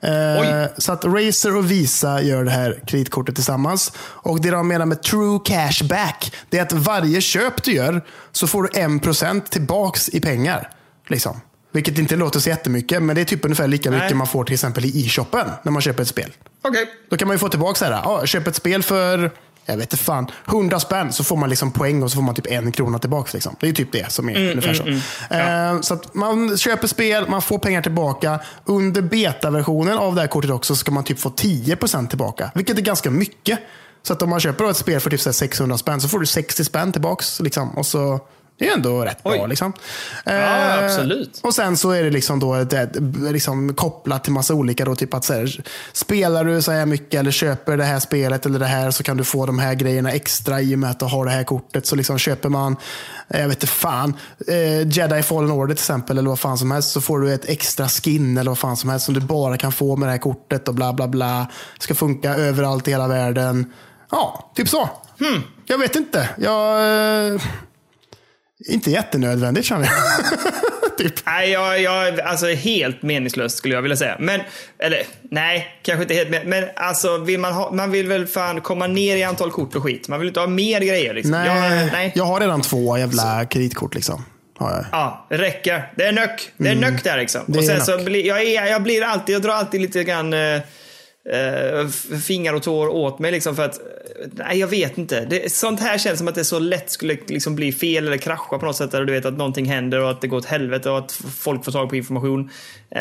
Eh, 0.00 0.66
så 0.78 0.92
att 0.92 1.04
Razer 1.04 1.56
och 1.56 1.70
Visa 1.70 2.22
gör 2.22 2.44
det 2.44 2.50
här 2.50 2.80
kreditkortet 2.86 3.34
tillsammans. 3.34 3.92
Och 3.98 4.40
det 4.40 4.50
de 4.50 4.68
menar 4.68 4.86
med 4.86 5.02
true 5.02 5.40
cashback, 5.44 6.32
det 6.50 6.58
är 6.58 6.62
att 6.62 6.72
varje 6.72 7.20
köp 7.20 7.62
du 7.62 7.72
gör 7.72 8.04
så 8.32 8.46
får 8.46 8.62
du 8.62 8.68
1% 8.68 9.48
tillbaks 9.48 10.08
i 10.08 10.20
pengar. 10.20 10.70
Liksom. 11.08 11.40
Vilket 11.72 11.98
inte 11.98 12.16
låter 12.16 12.40
så 12.40 12.48
jättemycket, 12.48 13.02
men 13.02 13.16
det 13.16 13.20
är 13.20 13.24
typ 13.24 13.44
ungefär 13.44 13.68
lika 13.68 13.90
mycket 13.90 14.06
Nej. 14.06 14.14
man 14.14 14.26
får 14.26 14.44
till 14.44 14.54
exempel 14.54 14.84
i 14.84 15.06
e-shoppen 15.06 15.48
när 15.62 15.72
man 15.72 15.82
köper 15.82 16.02
ett 16.02 16.08
spel. 16.08 16.32
Okej. 16.62 16.86
Då 17.10 17.16
kan 17.16 17.28
man 17.28 17.34
ju 17.34 17.38
få 17.38 17.48
tillbaka 17.48 17.74
så 17.74 17.84
här, 17.84 17.92
ja, 17.92 18.26
köp 18.26 18.46
ett 18.46 18.56
spel 18.56 18.82
för 18.82 19.30
jag 19.66 19.76
vet 19.76 19.92
inte 19.92 20.04
fan, 20.04 20.26
100 20.48 20.80
spänn 20.80 21.12
så 21.12 21.24
får 21.24 21.36
man 21.36 21.50
liksom 21.50 21.72
poäng 21.72 22.02
och 22.02 22.10
så 22.10 22.14
får 22.14 22.22
man 22.22 22.34
typ 22.34 22.46
en 22.46 22.72
krona 22.72 22.98
tillbaka. 22.98 23.30
Liksom. 23.32 23.56
Det 23.60 23.68
är 23.68 23.72
typ 23.72 23.92
det 23.92 24.12
som 24.12 24.28
är 24.28 24.36
Mm, 24.36 24.50
ungefär 24.50 24.74
så. 24.74 24.86
Eh, 25.34 25.80
så 25.80 25.98
man 26.12 26.58
köper 26.58 26.88
spel, 26.88 27.28
man 27.28 27.42
får 27.42 27.58
pengar 27.58 27.82
tillbaka. 27.82 28.40
Under 28.64 29.02
betaversionen 29.02 29.98
av 29.98 30.14
det 30.14 30.20
här 30.20 30.28
kortet 30.28 30.50
också 30.50 30.76
ska 30.76 30.90
man 30.90 31.04
typ 31.04 31.18
få 31.20 31.28
10% 31.30 32.08
tillbaka. 32.08 32.50
Vilket 32.54 32.78
är 32.78 32.82
ganska 32.82 33.10
mycket. 33.10 33.58
Så 34.02 34.12
att 34.12 34.22
om 34.22 34.30
man 34.30 34.40
köper 34.40 34.70
ett 34.70 34.76
spel 34.76 35.00
för 35.00 35.10
typ 35.10 35.20
så 35.20 35.28
här 35.28 35.34
600 35.34 35.78
spänn 35.78 36.00
så 36.00 36.08
får 36.08 36.20
du 36.20 36.26
60 36.26 36.64
spänn 36.64 36.92
tillbaks. 36.92 37.40
Liksom, 37.40 37.70
och 37.70 37.86
så 37.86 38.20
det 38.58 38.68
är 38.68 38.74
ändå 38.74 39.04
rätt 39.04 39.18
Oj. 39.22 39.38
bra. 39.38 39.46
Liksom. 39.46 39.72
Ja, 40.24 40.32
Eh, 40.32 40.84
absolut. 40.84 41.40
och 41.42 41.54
sen 41.54 41.76
så 41.76 41.90
är 41.90 42.02
det 42.02 42.10
liksom 42.10 42.40
då 42.40 42.54
ett, 42.54 42.74
liksom 43.32 43.74
kopplat 43.74 44.24
till 44.24 44.32
massa 44.32 44.54
olika. 44.54 44.84
Då, 44.84 44.94
typ 44.94 45.14
att 45.14 45.24
så 45.24 45.32
här, 45.34 45.60
spelar 45.92 46.44
du 46.44 46.62
så 46.62 46.72
här 46.72 46.86
mycket 46.86 47.20
eller 47.20 47.30
köper 47.30 47.76
det 47.76 47.84
här 47.84 47.98
spelet 47.98 48.46
eller 48.46 48.58
det 48.58 48.66
här 48.66 48.90
så 48.90 49.02
kan 49.02 49.16
du 49.16 49.24
få 49.24 49.46
de 49.46 49.58
här 49.58 49.74
grejerna 49.74 50.10
extra 50.10 50.60
i 50.60 50.74
och 50.74 50.78
med 50.78 50.90
att 50.90 50.98
du 50.98 51.04
har 51.04 51.24
det 51.24 51.30
här 51.30 51.44
kortet. 51.44 51.86
Så 51.86 51.96
liksom 51.96 52.18
köper 52.18 52.48
man, 52.48 52.76
eh, 53.28 53.40
jag 53.40 53.48
vet 53.48 53.56
inte 53.62 53.66
fan, 53.72 54.16
eh, 54.48 54.88
Jedi 54.88 55.22
Fallen 55.22 55.50
Order 55.50 55.74
till 55.74 55.80
exempel 55.82 56.18
eller 56.18 56.28
vad 56.28 56.40
fan 56.40 56.58
som 56.58 56.70
helst 56.70 56.90
så 56.92 57.00
får 57.00 57.20
du 57.20 57.32
ett 57.34 57.44
extra 57.48 57.88
skin 57.88 58.38
eller 58.38 58.50
vad 58.50 58.58
fan 58.58 58.76
som 58.76 58.90
helst 58.90 59.04
som 59.06 59.14
du 59.14 59.20
bara 59.20 59.56
kan 59.56 59.72
få 59.72 59.96
med 59.96 60.08
det 60.08 60.12
här 60.12 60.18
kortet 60.18 60.68
och 60.68 60.74
bla 60.74 60.92
bla 60.92 61.08
bla. 61.08 61.46
Ska 61.78 61.94
funka 61.94 62.34
överallt 62.34 62.88
i 62.88 62.90
hela 62.90 63.08
världen. 63.08 63.72
Ja, 64.10 64.52
typ 64.54 64.68
så. 64.68 64.88
Hmm. 65.18 65.42
Jag 65.66 65.78
vet 65.78 65.96
inte. 65.96 66.28
Jag... 66.38 66.78
Eh, 67.34 67.40
inte 68.66 68.90
jättenödvändigt 68.90 69.64
känner 69.64 69.84
jag. 69.84 69.92
typ. 70.98 71.14
Nej, 71.26 71.50
jag, 71.50 71.80
jag, 71.82 72.20
alltså 72.20 72.46
helt 72.46 73.02
meningslöst 73.02 73.58
skulle 73.58 73.74
jag 73.74 73.82
vilja 73.82 73.96
säga. 73.96 74.16
Men, 74.18 74.40
eller 74.78 75.02
nej, 75.30 75.80
kanske 75.82 76.02
inte 76.02 76.14
helt 76.14 76.30
men, 76.30 76.48
men 76.48 76.64
alltså 76.76 77.18
vill 77.18 77.40
man 77.40 77.52
ha, 77.52 77.70
man 77.72 77.90
vill 77.90 78.06
väl 78.06 78.26
fan 78.26 78.60
komma 78.60 78.86
ner 78.86 79.16
i 79.16 79.24
antal 79.24 79.50
kort 79.50 79.74
och 79.76 79.82
skit. 79.82 80.08
Man 80.08 80.18
vill 80.20 80.28
inte 80.28 80.40
ha 80.40 80.46
mer 80.46 80.80
grejer 80.80 81.14
liksom. 81.14 81.30
Nej, 81.30 81.46
Jag, 81.46 81.92
nej. 81.92 82.12
jag 82.14 82.24
har 82.24 82.40
redan 82.40 82.62
två 82.62 82.98
jävla 82.98 83.44
kreditkort. 83.44 83.94
Liksom. 83.94 84.24
Ja, 84.58 85.26
det 85.30 85.38
räcker. 85.38 85.92
Det 85.96 86.04
är 86.04 86.12
nöck. 86.12 86.50
Det 86.56 86.68
är 86.68 86.74
nöck 86.74 87.04
där 87.04 87.16
liksom. 87.16 87.40
Det 87.46 87.58
och 87.58 87.64
sen 87.64 87.80
så 87.80 87.98
blir 87.98 88.26
jag, 88.26 88.42
är, 88.42 88.66
jag 88.66 88.82
blir 88.82 89.04
alltid, 89.04 89.34
jag 89.34 89.42
drar 89.42 89.52
alltid 89.52 89.80
lite 89.80 90.04
grann 90.04 90.32
eh, 90.32 90.60
Eh, 91.32 91.88
fingrar 92.26 92.54
och 92.54 92.62
tår 92.62 92.88
åt 92.88 93.18
mig 93.18 93.32
liksom 93.32 93.56
för 93.56 93.64
att, 93.64 93.80
nej 94.32 94.58
jag 94.58 94.68
vet 94.68 94.98
inte. 94.98 95.24
Det, 95.24 95.52
sånt 95.52 95.80
här 95.80 95.98
känns 95.98 96.18
som 96.18 96.28
att 96.28 96.34
det 96.34 96.44
så 96.44 96.58
lätt 96.58 96.90
skulle 96.90 97.18
liksom 97.26 97.56
bli 97.56 97.72
fel 97.72 98.06
eller 98.06 98.16
krascha 98.16 98.58
på 98.58 98.66
något 98.66 98.76
sätt. 98.76 98.94
Eller 98.94 99.04
du 99.04 99.12
vet 99.12 99.24
att 99.24 99.36
någonting 99.36 99.66
händer 99.66 100.00
och 100.00 100.10
att 100.10 100.20
det 100.20 100.28
går 100.28 100.36
åt 100.36 100.44
helvete 100.44 100.90
och 100.90 100.98
att 100.98 101.12
folk 101.36 101.64
får 101.64 101.72
tag 101.72 101.88
på 101.88 101.96
information. 101.96 102.40
Eh, 102.90 103.00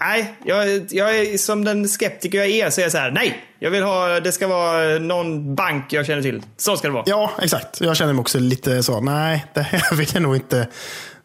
nej, 0.00 0.34
jag, 0.44 0.86
jag 0.90 1.18
är 1.18 1.38
som 1.38 1.64
den 1.64 1.88
skeptiker 1.88 2.38
jag 2.38 2.48
är 2.48 2.70
så 2.70 2.80
är 2.80 2.82
jag 2.82 2.92
så 2.92 2.98
här, 2.98 3.10
nej! 3.10 3.42
Jag 3.58 3.70
vill 3.70 3.82
ha, 3.82 4.20
det 4.20 4.32
ska 4.32 4.48
vara 4.48 4.98
någon 4.98 5.54
bank 5.54 5.92
jag 5.92 6.06
känner 6.06 6.22
till. 6.22 6.42
Så 6.56 6.76
ska 6.76 6.88
det 6.88 6.94
vara. 6.94 7.04
Ja, 7.06 7.30
exakt. 7.42 7.80
Jag 7.80 7.96
känner 7.96 8.12
mig 8.12 8.20
också 8.20 8.38
lite 8.38 8.82
så. 8.82 9.00
Nej, 9.00 9.46
det 9.54 9.60
här 9.60 9.96
vill 9.96 10.08
jag 10.12 10.22
nog 10.22 10.36
inte. 10.36 10.68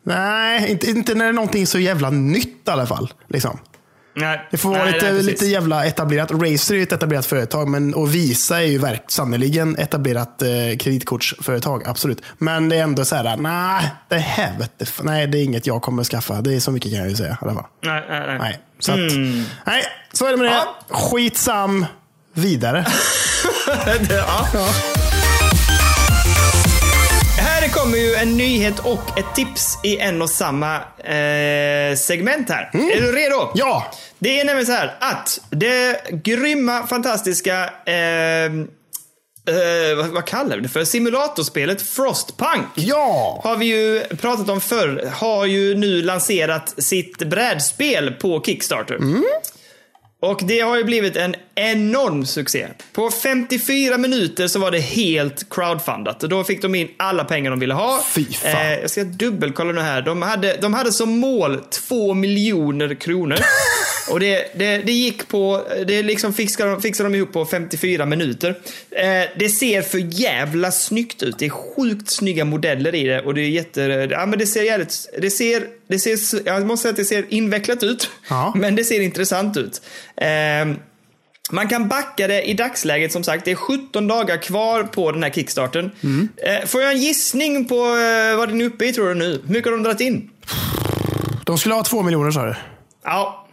Nej, 0.03 0.71
inte, 0.71 0.89
inte 0.89 1.15
när 1.15 1.25
det 1.25 1.29
är 1.29 1.33
någonting 1.33 1.67
så 1.67 1.79
jävla 1.79 2.09
nytt 2.09 2.67
i 2.67 2.71
alla 2.71 2.87
fall. 2.87 3.13
Liksom. 3.27 3.59
Nej, 4.13 4.47
Det 4.51 4.57
får 4.57 4.69
vara 4.69 4.83
nej, 4.83 4.93
lite, 4.93 5.13
nej, 5.13 5.23
lite 5.23 5.45
jävla 5.45 5.85
etablerat. 5.85 6.31
Razer 6.31 6.73
är 6.73 6.77
ju 6.77 6.83
ett 6.83 6.91
etablerat 6.91 7.25
företag, 7.25 7.67
men 7.67 7.93
och 7.93 8.15
Visa 8.15 8.61
är 8.61 8.65
ju 8.65 8.77
verk, 8.77 9.03
sannerligen 9.07 9.77
etablerat 9.77 10.41
eh, 10.41 10.47
kreditkortsföretag. 10.79 11.87
Absolut. 11.87 12.21
Men 12.37 12.69
det 12.69 12.75
är 12.75 12.83
ändå 12.83 13.05
så 13.05 13.15
här, 13.15 13.37
nej, 13.37 13.89
det 14.07 14.17
här 14.17 14.57
vet 14.59 14.79
du, 14.79 14.85
nej, 15.03 15.27
det 15.27 15.37
är 15.37 15.43
inget 15.43 15.67
jag 15.67 15.81
kommer 15.81 16.03
skaffa. 16.03 16.41
Det 16.41 16.55
är 16.55 16.59
så 16.59 16.71
mycket 16.71 16.91
kan 16.91 16.99
jag 16.99 17.09
ju 17.09 17.15
säga. 17.15 17.37
Nej, 17.41 17.55
nej, 17.81 18.03
nej. 18.09 18.37
Nej, 18.39 18.59
så, 18.79 18.91
att, 18.91 18.97
nej, 19.65 19.83
så 20.13 20.25
är 20.25 20.31
det 20.31 20.37
med 20.37 20.45
det. 20.45 20.51
Ja. 20.51 20.95
Skitsam 20.95 21.85
vidare. 22.33 22.85
ja. 23.67 23.73
Här 23.73 24.90
kommer 27.81 27.97
ju 27.97 28.13
en 28.13 28.37
nyhet 28.37 28.79
och 28.79 29.19
ett 29.19 29.35
tips 29.35 29.77
i 29.83 29.97
en 29.97 30.21
och 30.21 30.29
samma 30.29 30.75
eh, 30.97 31.95
segment 31.97 32.49
här. 32.49 32.69
Är 32.73 33.01
du 33.01 33.11
redo? 33.11 33.51
Ja, 33.55 33.91
Det 34.19 34.39
är 34.39 34.45
nämligen 34.45 34.65
så 34.65 34.71
här 34.71 34.97
att 34.99 35.41
det 35.49 36.01
grymma, 36.23 36.87
fantastiska 36.87 37.69
eh, 37.85 38.45
eh, 38.45 38.51
vad, 39.97 40.07
vad 40.07 40.25
kallar 40.25 40.55
vi 40.55 40.61
det 40.63 40.69
för? 40.69 40.83
Simulatorspelet 40.85 41.81
Frostpunk. 41.81 42.67
ja. 42.75 43.41
Har 43.43 43.57
vi 43.57 43.65
ju 43.65 44.03
pratat 44.03 44.49
om 44.49 44.61
förr. 44.61 45.11
Har 45.13 45.45
ju 45.45 45.75
nu 45.75 46.01
lanserat 46.01 46.73
sitt 46.83 47.17
brädspel 47.17 48.11
på 48.11 48.41
Kickstarter. 48.45 48.97
Och 50.21 50.41
det 50.43 50.59
har 50.59 50.77
ju 50.77 50.83
blivit 50.83 51.15
en 51.15 51.35
enorm 51.55 52.25
succé. 52.25 52.67
På 52.93 53.11
54 53.11 53.97
minuter 53.97 54.47
så 54.47 54.59
var 54.59 54.71
det 54.71 54.79
helt 54.79 55.49
crowdfundat. 55.49 56.23
Och 56.23 56.29
då 56.29 56.43
fick 56.43 56.61
de 56.61 56.75
in 56.75 56.87
alla 56.97 57.23
pengar 57.23 57.51
de 57.51 57.59
ville 57.59 57.73
ha. 57.73 58.03
Fy 58.11 58.25
fan. 58.25 58.51
Eh, 58.51 58.73
jag 58.79 58.89
ska 58.89 59.03
dubbelkolla 59.03 59.71
nu 59.71 59.81
här. 59.81 60.01
De 60.01 60.21
hade, 60.21 60.57
de 60.61 60.73
hade 60.73 60.91
som 60.91 61.09
mål 61.19 61.61
2 61.87 62.13
miljoner 62.13 62.95
kronor. 62.95 63.37
Och 64.11 64.19
det, 64.19 64.51
det, 64.55 64.77
det 64.77 64.91
gick 64.91 65.27
på, 65.27 65.67
det 65.87 66.03
liksom 66.03 66.33
fixade, 66.33 66.69
de- 66.71 66.81
fixade 66.81 67.09
de 67.09 67.15
ihop 67.15 67.33
på 67.33 67.45
54 67.45 68.05
minuter. 68.05 68.55
Eh, 68.91 69.29
det 69.39 69.49
ser 69.49 69.81
för 69.81 69.97
jävla 69.97 70.71
snyggt 70.71 71.23
ut. 71.23 71.39
Det 71.39 71.45
är 71.45 71.49
sjukt 71.49 72.09
snygga 72.09 72.45
modeller 72.45 72.95
i 72.95 73.03
det 73.03 73.21
och 73.21 73.33
det 73.33 73.41
är 73.41 73.49
jätte, 73.49 74.07
ja 74.11 74.25
men 74.25 74.39
det 74.39 74.45
ser 74.45 74.63
jävligt, 74.63 75.09
det 75.21 75.31
ser, 75.31 75.63
det 75.87 75.99
ser, 75.99 76.17
jag 76.45 76.65
måste 76.65 76.81
säga 76.81 76.89
att 76.89 76.97
det 76.97 77.05
ser 77.05 77.25
invecklat 77.29 77.83
ut. 77.83 78.09
Ja. 78.29 78.53
Men 78.55 78.75
det 78.75 78.83
ser 78.83 79.01
intressant 79.01 79.57
ut. 79.57 79.81
Eh, 80.17 80.75
man 81.51 81.67
kan 81.67 81.87
backa 81.87 82.27
det 82.27 82.41
i 82.49 82.53
dagsläget 82.53 83.11
som 83.11 83.23
sagt. 83.23 83.45
Det 83.45 83.51
är 83.51 83.55
17 83.55 84.07
dagar 84.07 84.37
kvar 84.37 84.83
på 84.83 85.11
den 85.11 85.23
här 85.23 85.29
kickstarten. 85.29 85.91
Eh, 86.37 86.65
får 86.67 86.81
jag 86.81 86.91
en 86.91 86.97
gissning 87.01 87.67
på 87.67 87.75
eh, 87.75 88.37
vad 88.37 88.49
den 88.49 88.61
är 88.61 88.65
uppe 88.65 88.85
i 88.85 88.93
tror 88.93 89.07
du 89.09 89.15
nu? 89.15 89.41
Hur 89.45 89.53
mycket 89.53 89.65
har 89.65 89.71
de 89.77 89.83
dragit 89.83 90.01
in? 90.01 90.29
De 91.45 91.57
skulle 91.57 91.75
ha 91.75 91.83
två 91.83 92.01
miljoner 92.03 92.31
sa 92.31 92.45
du? 92.45 92.55
Ja, 93.03 93.47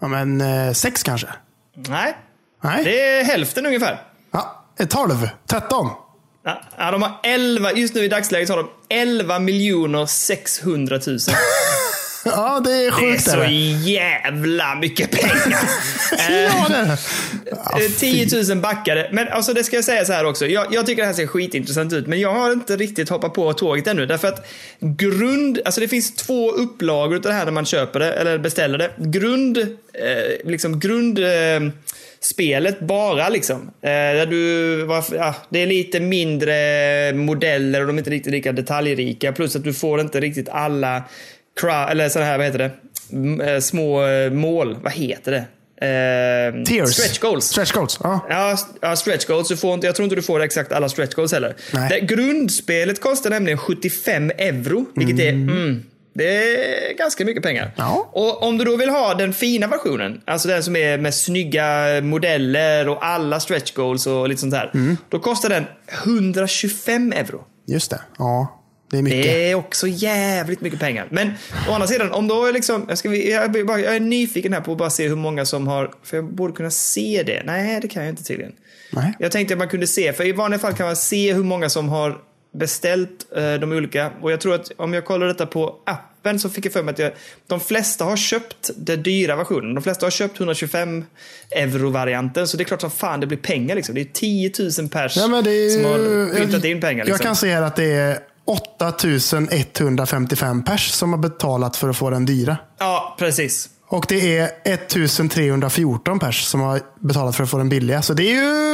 Ja, 0.00 0.08
men 0.08 0.40
eh, 0.40 0.72
sex 0.72 1.02
kanske? 1.02 1.26
nej. 1.88 2.16
Nej? 2.62 2.84
Det 2.84 3.00
är 3.00 3.24
hälften 3.24 3.66
ungefär. 3.66 4.02
Ja, 4.32 4.64
eh, 4.80 4.86
12, 4.86 5.28
13. 5.46 5.88
Ja, 6.44 6.60
Ja, 6.78 6.90
de 6.90 7.02
har 7.02 7.12
11, 7.22 7.72
just 7.72 7.94
nu 7.94 8.04
i 8.04 8.08
dagsläget 8.08 8.48
har 8.48 8.56
de 8.56 8.68
11 8.88 9.38
miljoner 9.38 10.06
600 10.06 11.00
000. 11.06 11.18
Ja, 12.36 12.60
det 12.64 12.70
är 12.72 12.76
Det 12.80 12.86
är 12.86 12.90
sjukt. 12.90 13.22
så 13.30 13.40
är 13.40 13.46
det. 13.46 13.52
jävla 13.90 14.74
mycket 14.74 15.10
pengar. 15.10 15.58
Eh, 16.30 16.42
Ja, 16.42 16.66
det 16.68 16.74
det. 16.74 16.98
Ja, 17.50 17.78
Eh, 17.80 17.88
fy. 17.90 18.26
10 18.26 18.54
000 18.54 18.58
backade. 18.62 19.08
Men 19.12 19.28
alltså 19.28 19.52
det 19.52 19.64
ska 19.64 19.76
jag 19.76 19.84
säga 19.84 20.04
så 20.04 20.12
här 20.12 20.24
också. 20.24 20.46
Jag, 20.46 20.66
jag 20.74 20.86
tycker 20.86 21.02
det 21.02 21.06
här 21.06 21.14
ser 21.14 21.26
skitintressant 21.26 21.92
ut, 21.92 22.06
men 22.06 22.20
jag 22.20 22.32
har 22.34 22.52
inte 22.52 22.76
riktigt 22.76 23.08
hoppat 23.08 23.34
på 23.34 23.52
tåget 23.52 23.86
ännu. 23.86 24.06
Därför 24.06 24.28
att 24.28 24.46
grund, 24.80 25.60
alltså 25.64 25.80
det 25.80 25.88
finns 25.88 26.14
två 26.14 26.50
upplagor 26.50 27.16
av 27.16 27.22
det 27.22 27.32
här 27.32 27.44
när 27.44 27.52
man 27.52 27.64
köper 27.66 28.00
det, 28.00 28.12
eller 28.12 28.38
beställer 28.38 28.78
det. 28.78 28.90
Grund, 28.98 29.58
eh, 29.58 29.66
liksom 30.50 30.80
grund... 30.80 31.18
Eh, 31.18 31.70
Spelet 32.22 32.80
bara 32.80 33.28
liksom. 33.28 33.70
Eh, 33.82 34.28
du, 34.28 34.74
varför- 34.84 35.16
ja, 35.16 35.34
det 35.50 35.62
är 35.62 35.66
lite 35.66 36.00
mindre 36.00 36.54
modeller 37.14 37.80
och 37.80 37.86
de 37.86 37.96
är 37.96 37.98
inte 37.98 38.10
riktigt 38.10 38.32
lika 38.32 38.52
detaljrika. 38.52 39.32
Plus 39.32 39.56
att 39.56 39.64
du 39.64 39.74
får 39.74 40.00
inte 40.00 40.20
riktigt 40.20 40.48
alla, 40.48 41.02
cra- 41.60 41.90
eller 41.90 42.08
sådana 42.08 42.30
här, 42.30 42.38
vad 42.38 42.46
heter 42.46 42.58
det? 42.58 42.70
Eh, 43.52 43.60
små 43.60 44.06
eh, 44.06 44.30
mål. 44.30 44.76
Vad 44.82 44.92
heter 44.92 45.32
det? 45.32 45.44
Eh, 45.80 46.64
Tears. 46.64 46.90
Stretch 46.94 47.18
goals. 47.18 47.44
Stretch 47.44 47.72
goals, 47.72 47.98
ja. 48.02 48.26
Ja, 48.30 48.56
ja, 48.80 48.96
stretch 48.96 49.26
goals. 49.26 49.48
Du 49.48 49.56
får 49.56 49.74
inte, 49.74 49.86
jag 49.86 49.96
tror 49.96 50.04
inte 50.04 50.16
du 50.16 50.22
får 50.22 50.42
exakt 50.42 50.72
alla 50.72 50.88
stretch 50.88 51.14
goals 51.14 51.32
heller. 51.32 51.56
Det, 51.88 52.00
grundspelet 52.00 53.00
kostar 53.00 53.30
nämligen 53.30 53.58
75 53.58 54.30
euro, 54.38 54.86
vilket 54.94 55.20
är 55.20 55.28
mm, 55.28 55.82
det 56.14 56.24
är 56.24 56.94
ganska 56.94 57.24
mycket 57.24 57.42
pengar. 57.42 57.72
Ja. 57.76 58.10
Och 58.12 58.42
om 58.42 58.58
du 58.58 58.64
då 58.64 58.76
vill 58.76 58.88
ha 58.88 59.14
den 59.14 59.32
fina 59.32 59.66
versionen, 59.66 60.20
alltså 60.24 60.48
den 60.48 60.62
som 60.62 60.76
är 60.76 60.98
med 60.98 61.14
snygga 61.14 62.00
modeller 62.02 62.88
och 62.88 63.06
alla 63.06 63.40
stretch 63.40 63.72
goals 63.72 64.06
och 64.06 64.28
lite 64.28 64.40
sånt 64.40 64.52
där. 64.52 64.70
Mm. 64.74 64.96
Då 65.08 65.18
kostar 65.18 65.48
den 65.48 65.64
125 66.04 67.12
euro. 67.12 67.44
Just 67.66 67.90
det. 67.90 68.00
Ja, 68.18 68.59
det 68.90 68.98
är 68.98 69.02
mycket. 69.02 69.22
Det 69.22 69.50
är 69.50 69.54
också 69.54 69.86
jävligt 69.86 70.60
mycket 70.60 70.80
pengar. 70.80 71.06
Men 71.10 71.32
å 71.68 71.72
andra 71.72 71.86
sidan, 71.86 72.12
om 72.12 72.28
då 72.28 72.46
är 72.46 72.52
liksom, 72.52 72.86
jag, 72.88 72.98
ska, 72.98 73.14
jag, 73.14 73.56
jag 73.56 73.96
är 73.96 74.00
nyfiken 74.00 74.52
här 74.52 74.60
på 74.60 74.72
att 74.72 74.78
bara 74.78 74.90
se 74.90 75.08
hur 75.08 75.16
många 75.16 75.44
som 75.44 75.66
har, 75.68 75.90
för 76.02 76.16
jag 76.16 76.24
borde 76.24 76.52
kunna 76.52 76.70
se 76.70 77.22
det. 77.26 77.42
Nej, 77.44 77.80
det 77.80 77.88
kan 77.88 78.02
jag 78.02 78.12
inte 78.12 78.24
tydligen. 78.24 78.52
Nej. 78.90 79.12
Jag 79.18 79.32
tänkte 79.32 79.54
att 79.54 79.58
man 79.58 79.68
kunde 79.68 79.86
se, 79.86 80.12
för 80.12 80.26
i 80.26 80.32
vanliga 80.32 80.58
fall 80.58 80.74
kan 80.74 80.86
man 80.86 80.96
se 80.96 81.32
hur 81.32 81.44
många 81.44 81.68
som 81.68 81.88
har 81.88 82.18
beställt 82.52 83.36
eh, 83.36 83.54
de 83.54 83.72
olika. 83.72 84.10
Och 84.20 84.32
jag 84.32 84.40
tror 84.40 84.54
att 84.54 84.70
om 84.76 84.94
jag 84.94 85.04
kollar 85.04 85.26
detta 85.26 85.46
på 85.46 85.76
appen 85.86 86.40
så 86.40 86.50
fick 86.50 86.66
jag 86.66 86.72
för 86.72 86.82
mig 86.82 86.92
att 86.92 86.98
jag, 86.98 87.12
de 87.46 87.60
flesta 87.60 88.04
har 88.04 88.16
köpt 88.16 88.70
den 88.76 89.02
dyra 89.02 89.36
versionen. 89.36 89.74
De 89.74 89.82
flesta 89.82 90.06
har 90.06 90.10
köpt 90.10 90.40
125 90.40 91.04
euro-varianten. 91.50 92.48
Så 92.48 92.56
det 92.56 92.62
är 92.62 92.64
klart 92.64 92.80
som 92.80 92.90
fan 92.90 93.20
det 93.20 93.26
blir 93.26 93.38
pengar 93.38 93.74
liksom. 93.74 93.94
Det 93.94 94.00
är 94.00 94.08
10 94.12 94.52
000 94.58 94.88
pers 94.88 95.16
Ja, 95.16 95.22
är, 95.22 95.70
som 95.70 95.84
har 95.84 96.34
pyttat 96.34 96.64
in 96.64 96.80
pengar. 96.80 97.04
Liksom. 97.04 97.12
Jag 97.12 97.20
kan 97.20 97.36
se 97.36 97.54
här 97.54 97.62
att 97.62 97.76
det 97.76 97.92
är 97.92 98.18
8155 98.50 100.62
pers 100.64 100.90
som 100.90 101.12
har 101.12 101.18
betalat 101.18 101.76
för 101.76 101.88
att 101.88 101.96
få 101.96 102.10
den 102.10 102.26
dyra. 102.26 102.56
Ja, 102.78 103.16
precis. 103.18 103.68
Och 103.88 104.04
det 104.08 104.38
är 104.38 104.50
1314 104.64 106.18
pers 106.18 106.44
som 106.44 106.60
har 106.60 106.80
betalat 107.00 107.36
för 107.36 107.44
att 107.44 107.50
få 107.50 107.58
den 107.58 107.68
billiga. 107.68 108.02
Så 108.02 108.14
det 108.14 108.22
är 108.22 108.34
ju 108.34 108.70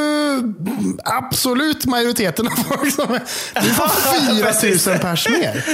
absolut 1.04 1.86
majoriteten 1.86 2.46
av 2.46 2.50
folk 2.50 2.94
som 2.94 3.14
är... 3.14 3.22
Det 3.54 3.60
fan 3.60 3.90
Precis. 4.42 4.84
4000 4.84 4.98
pers 4.98 5.28
mer. 5.28 5.64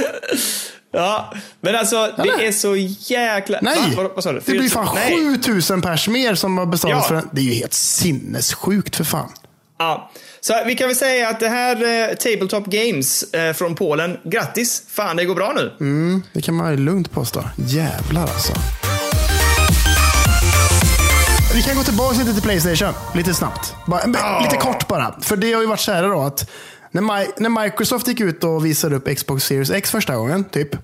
Ja, 0.95 1.33
men 1.61 1.75
alltså 1.75 1.95
Eller? 1.95 2.37
det 2.37 2.47
är 2.47 2.51
så 2.51 2.75
jäkla... 3.13 3.59
Nej, 3.61 3.77
Va? 3.95 4.03
Vad, 4.15 4.25
vad 4.25 4.35
du? 4.35 4.41
det 4.45 4.51
blir 4.59 4.69
fan 4.69 4.95
Nej. 4.95 5.35
7000 5.37 5.81
pers 5.81 6.07
mer 6.07 6.35
som 6.35 6.57
har 6.57 6.65
betalat 6.65 6.97
Ja. 6.97 7.01
för 7.07 7.15
den. 7.15 7.29
Det 7.31 7.41
är 7.41 7.45
ju 7.45 7.53
helt 7.53 7.73
sinnessjukt 7.73 8.95
för 8.95 9.03
fan. 9.03 9.29
Ja. 9.79 10.11
Så 10.45 10.53
vi 10.65 10.75
kan 10.75 10.87
väl 10.87 10.95
säga 10.95 11.29
att 11.29 11.39
det 11.39 11.49
här 11.49 11.75
eh, 12.09 12.15
Tabletop 12.15 12.65
Games 12.65 13.23
eh, 13.33 13.53
från 13.53 13.75
Polen, 13.75 14.17
grattis! 14.23 14.83
Fan, 14.87 15.15
det 15.15 15.25
går 15.25 15.35
bra 15.35 15.53
nu. 15.55 15.71
Mm, 15.79 16.23
det 16.33 16.41
kan 16.41 16.55
man 16.55 16.71
ju 16.71 16.77
lugnt 16.77 17.11
påstå. 17.11 17.43
Jävlar 17.55 18.21
alltså. 18.21 18.53
Vi 21.53 21.61
kan 21.61 21.75
gå 21.75 21.83
tillbaka 21.83 22.19
lite 22.19 22.33
till 22.33 22.41
Playstation, 22.41 22.93
lite 23.15 23.33
snabbt. 23.33 23.75
Bara, 23.87 24.07
men 24.07 24.43
Lite 24.43 24.57
kort 24.57 24.87
bara. 24.87 25.15
För 25.21 25.37
det 25.37 25.53
har 25.53 25.61
ju 25.61 25.67
varit 25.67 25.79
så 25.79 25.91
här 25.91 26.03
då 26.03 26.21
att 26.21 26.49
när, 26.91 27.41
när 27.41 27.63
Microsoft 27.63 28.07
gick 28.07 28.19
ut 28.19 28.43
och 28.43 28.65
visade 28.65 28.95
upp 28.95 29.17
Xbox 29.17 29.43
Series 29.45 29.71
X 29.71 29.91
första 29.91 30.15
gången, 30.15 30.43
typ. 30.43 30.75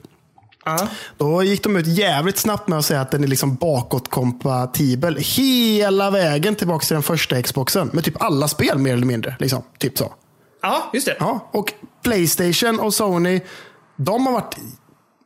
Då 1.18 1.44
gick 1.44 1.64
de 1.64 1.76
ut 1.76 1.88
jävligt 1.88 2.38
snabbt 2.38 2.68
med 2.68 2.80
att 2.80 2.86
säga 2.86 3.02
att 3.02 3.12
den 3.12 3.24
är 3.24 3.28
liksom 3.28 3.56
bakåtkompatibel 3.56 5.18
hela 5.18 6.12
vägen 6.12 6.56
tillbaka 6.56 6.86
till 6.86 6.94
den 6.94 7.04
första 7.04 7.42
Xboxen. 7.42 7.90
Med 7.94 8.04
typ 8.04 8.22
alla 8.22 8.48
spel 8.48 8.78
mer 8.78 8.94
eller 8.94 9.06
mindre. 9.06 9.36
Liksom. 9.40 9.64
Typ 9.78 9.98
så. 9.98 10.14
ja, 10.62 10.90
just 10.94 11.06
det. 11.06 11.16
Ja, 11.20 11.50
och 11.54 11.74
Playstation 12.04 12.80
och 12.80 12.94
Sony, 12.94 13.42
de 13.96 14.26
har 14.26 14.34
varit 14.34 14.56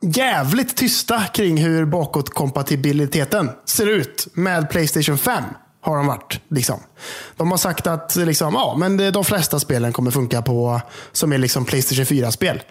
jävligt 0.02 0.76
tysta 0.76 1.22
kring 1.24 1.56
hur 1.56 1.84
bakåtkompatibiliteten 1.84 3.50
ser 3.64 3.86
ut 3.86 4.26
med 4.32 4.70
Playstation 4.70 5.18
5. 5.18 5.44
Har 5.80 5.96
de 5.96 6.06
varit. 6.06 6.40
Liksom. 6.48 6.80
De 7.36 7.50
har 7.50 7.58
sagt 7.58 7.86
att 7.86 8.16
liksom, 8.16 8.54
ja, 8.54 8.76
men 8.78 9.12
de 9.12 9.24
flesta 9.24 9.60
spelen 9.60 9.92
kommer 9.92 10.10
funka 10.10 10.42
på 10.42 10.80
som 11.12 11.32
är 11.32 11.38
liksom 11.38 11.64
Playstation 11.64 12.04
4-spel. 12.04 12.62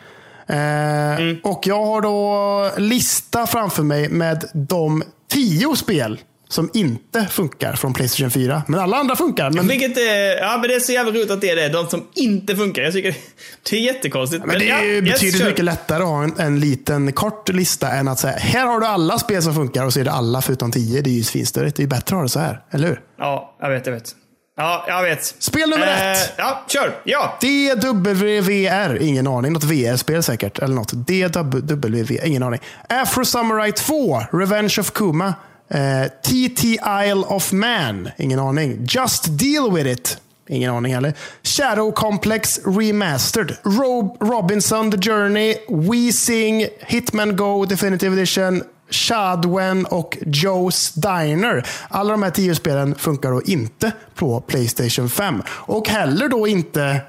Eh, 0.48 1.36
Och 1.44 1.68
jag 1.68 1.86
har 1.86 2.02
då 2.02 2.72
lista 2.78 3.48
framför 3.48 3.84
mig 3.84 4.10
med 4.10 4.46
de 4.54 5.04
tio 5.32 5.76
spel 5.76 6.20
som 6.50 6.70
inte 6.74 7.26
funkar 7.26 7.74
från 7.74 7.94
Playstation 7.94 8.32
4. 8.32 8.64
Men 8.68 8.80
alla 8.80 8.98
andra 8.98 9.16
funkar. 9.16 9.52
Men, 9.52 9.68
Vilket 9.68 9.98
är, 9.98 10.38
ja 10.38 10.58
men 10.58 10.70
det 10.70 10.76
är 10.76 10.80
så 10.80 10.92
jävla 10.92 11.12
roligt 11.12 11.32
att 11.32 11.42
det 11.42 11.50
är 11.50 11.56
det. 11.56 11.70
De 11.70 11.90
som 11.90 12.08
inte 12.16 12.56
funkar. 12.56 12.82
Jag 12.82 12.94
tycker 12.94 13.16
det 13.70 13.76
är 13.76 13.82
jättekonstigt. 13.82 14.46
men 14.46 14.60
det 14.60 14.70
är 14.70 14.84
ju 14.84 14.96
ja, 14.96 15.02
betydligt 15.02 15.36
yes, 15.42 15.50
mycket 15.50 15.66
lättare 15.66 16.04
att 16.04 16.10
ha 16.10 16.24
en, 16.24 16.34
en 16.38 16.60
liten 16.60 17.14
kort 17.14 17.50
lista 17.50 17.90
än 17.92 18.08
att 18.08 18.20
säga 18.20 18.38
här 18.38 18.66
har 18.66 18.80
du 18.80 18.86
alla 18.86 19.20
spel 19.20 19.44
som 19.44 19.54
funkar 19.56 19.86
och 19.86 19.94
så 19.94 20.00
är 20.00 20.04
det 20.04 20.12
alla 20.12 20.42
förutom 20.42 20.72
10. 20.72 21.02
Det 21.02 21.10
är 21.10 21.12
ju 21.12 21.24
svinstörigt. 21.24 21.76
Det 21.76 21.80
är 21.80 21.84
ju 21.84 21.90
bättre 21.90 22.16
att 22.16 22.20
ha 22.20 22.22
det 22.24 22.30
så 22.30 22.40
här, 22.40 22.62
eller 22.72 22.88
hur? 22.88 23.02
Ja, 23.18 23.56
jag 23.62 23.70
vet, 23.70 23.86
jag 23.86 23.94
vet. 23.94 24.16
Ja, 24.56 24.86
jag 24.88 25.04
vet. 25.04 25.26
Spel 25.40 25.70
nummer 25.70 25.88
ett. 25.88 26.34
Ja, 26.38 26.64
kör. 26.68 26.96
Ja. 27.04 27.38
DWVR, 27.42 29.02
ingen 29.02 29.28
aning. 29.28 29.54
Något 29.54 29.64
VR-spel 29.64 30.24
säkert. 30.24 30.60
Eller 30.60 30.76
något. 30.76 30.92
DWV, 30.92 32.20
ingen 32.24 32.44
aning. 32.44 32.60
Afro 32.90 33.26
Samurai 33.26 33.72
2, 33.72 34.20
Revenge 34.32 34.80
of 34.80 34.92
Kuma. 34.92 35.34
Eh, 35.70 36.08
TT 36.24 36.64
Isle 37.06 37.24
of 37.28 37.52
Man, 37.52 38.10
ingen 38.18 38.40
aning. 38.40 38.86
Just 38.88 39.38
Deal 39.38 39.72
With 39.72 39.88
It, 39.88 40.18
ingen 40.50 40.70
aning 40.76 40.94
heller. 40.94 41.14
Shadow 41.44 41.92
Complex 41.92 42.60
Remastered. 42.64 43.56
Rob 43.64 44.18
Robinson 44.20 44.92
The 44.92 44.98
Journey, 44.98 45.56
We 45.70 46.12
Sing, 46.12 46.68
Hitman 46.88 47.36
Go 47.36 47.66
Definitive 47.66 48.14
Edition, 48.14 48.64
Shadwen 48.90 49.86
och 49.86 50.18
Joe's 50.22 50.94
Diner. 50.96 51.68
Alla 51.90 52.12
de 52.12 52.24
här 52.24 52.32
tio 52.32 52.56
spelen 52.56 52.96
funkar 52.96 53.32
då 53.32 53.42
inte 53.42 53.92
på 54.16 54.42
Playstation 54.42 55.10
5. 55.10 55.42
Och 55.48 55.90
heller 55.90 56.28
då 56.28 56.48
inte 56.48 57.02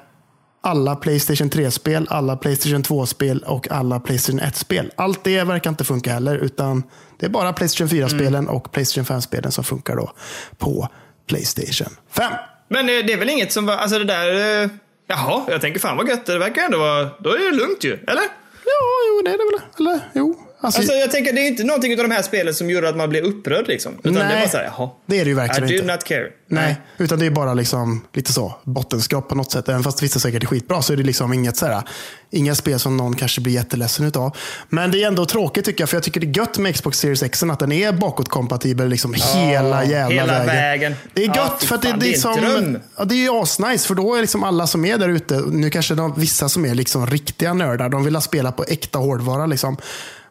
alla 0.62 0.96
Playstation 0.96 1.50
3-spel, 1.50 2.06
alla 2.10 2.36
Playstation 2.36 2.82
2-spel 2.82 3.44
och 3.46 3.70
alla 3.70 4.00
Playstation 4.00 4.40
1-spel. 4.40 4.92
Allt 4.96 5.24
det 5.24 5.44
verkar 5.44 5.70
inte 5.70 5.84
funka 5.84 6.12
heller, 6.12 6.36
utan 6.36 6.82
det 7.18 7.26
är 7.26 7.30
bara 7.30 7.52
Playstation 7.52 7.88
4-spelen 7.88 8.48
och 8.48 8.72
Playstation 8.72 9.04
5-spelen 9.04 9.52
som 9.52 9.64
funkar 9.64 9.96
då 9.96 10.12
på 10.58 10.88
Playstation 11.28 11.96
5. 12.10 12.32
Men 12.68 12.88
eh, 12.88 13.06
det 13.06 13.12
är 13.12 13.16
väl 13.16 13.30
inget 13.30 13.52
som 13.52 13.66
var, 13.66 13.76
alltså 13.76 13.98
det 13.98 14.04
där, 14.04 14.62
eh, 14.62 14.70
jaha, 15.06 15.42
jag 15.48 15.60
tänker 15.60 15.80
fan 15.80 15.96
vad 15.96 16.08
gött. 16.08 16.26
Det 16.26 16.38
verkar 16.38 16.62
ändå 16.62 16.78
vara, 16.78 17.10
då 17.20 17.30
är 17.30 17.50
det 17.50 17.56
lugnt 17.56 17.84
ju, 17.84 17.92
eller? 17.92 18.22
Ja, 18.64 18.86
jo, 19.08 19.22
det 19.24 19.30
är 19.30 19.38
det 19.38 19.56
väl. 19.56 19.86
Eller, 19.86 20.10
jo. 20.14 20.43
Alltså, 20.64 20.80
Alltså 20.80 20.94
jag 20.96 21.10
tänker, 21.10 21.32
det 21.32 21.40
är 21.40 21.46
inte 21.48 21.64
någonting 21.64 21.92
av 21.92 22.08
de 22.08 22.14
här 22.14 22.22
spelen 22.22 22.54
som 22.54 22.70
gjorde 22.70 22.88
att 22.88 22.96
man 22.96 23.08
blev 23.10 23.24
upprörd 23.24 23.68
liksom. 23.68 23.92
Utan 23.98 24.14
det 24.14 24.24
Nej, 24.24 24.40
var 24.40 24.48
såhär, 24.48 24.64
jaha. 24.76 24.90
det 25.06 25.20
är 25.20 25.24
det 25.24 25.28
ju 25.28 25.34
verkligen 25.34 25.68
I 25.68 25.72
do 25.72 25.78
inte. 25.82 25.92
not 25.94 26.04
care. 26.04 26.26
Nej, 26.48 26.76
utan 26.98 27.18
det 27.18 27.26
är 27.26 27.30
bara 27.30 27.54
liksom 27.54 28.04
lite 28.12 28.32
så 28.32 28.54
bottenskrap 28.64 29.28
på 29.28 29.34
något 29.34 29.52
sätt. 29.52 29.68
Även 29.68 29.82
fast 29.82 30.02
vissa 30.02 30.20
säkert 30.20 30.42
är 30.42 30.46
skitbra 30.46 30.82
så 30.82 30.92
är 30.92 30.96
det 30.96 31.02
liksom 31.02 31.32
inget 31.32 31.56
så 31.56 31.66
här, 31.66 31.82
inga 32.30 32.54
spel 32.54 32.78
som 32.78 32.96
någon 32.96 33.16
kanske 33.16 33.40
blir 33.40 33.52
jätteledsen 33.54 34.06
utav. 34.06 34.36
Men 34.68 34.90
det 34.90 35.02
är 35.02 35.06
ändå 35.08 35.26
tråkigt 35.26 35.64
tycker 35.64 35.82
jag, 35.82 35.88
för 35.88 35.96
jag 35.96 36.02
tycker 36.04 36.20
det 36.20 36.26
är 36.26 36.38
gött 36.38 36.58
med 36.58 36.74
Xbox 36.74 36.98
Series 36.98 37.22
X 37.22 37.42
att 37.42 37.58
den 37.58 37.72
är 37.72 37.92
bakåtkompatibel 37.92 38.88
liksom 38.88 39.14
hela 39.14 39.84
jävla 39.84 40.08
hela 40.22 40.32
vägen. 40.44 40.46
vägen. 40.46 40.94
Det 41.14 41.24
är 41.24 41.28
Ja, 41.28 41.36
gött 41.36 41.56
fy 41.60 41.66
för 41.66 41.74
att 41.74 41.82
det, 41.82 41.88
det, 41.88 41.94
är 41.94 41.98
det 42.00 42.06
är 42.08 42.14
en 42.14 42.20
som, 42.20 42.36
dröm. 42.36 42.78
ja, 42.96 43.04
det 43.04 43.14
är 43.14 43.16
ju 43.16 43.30
asnice 43.42 43.86
för 43.86 43.94
då 43.94 44.14
är 44.14 44.20
liksom 44.20 44.44
alla 44.44 44.66
som 44.66 44.84
är 44.84 44.98
där 44.98 45.08
ute, 45.08 45.34
nu 45.50 45.70
kanske 45.70 45.94
de, 45.94 46.14
vissa 46.16 46.48
som 46.48 46.64
är 46.64 46.74
liksom 46.74 47.06
riktiga 47.06 47.54
nördar, 47.54 47.88
de 47.88 48.04
vill 48.04 48.14
ha 48.16 48.20
spela 48.22 48.52
på 48.52 48.64
äkta 48.68 48.98
hårdvara. 48.98 49.46
Liksom. 49.46 49.76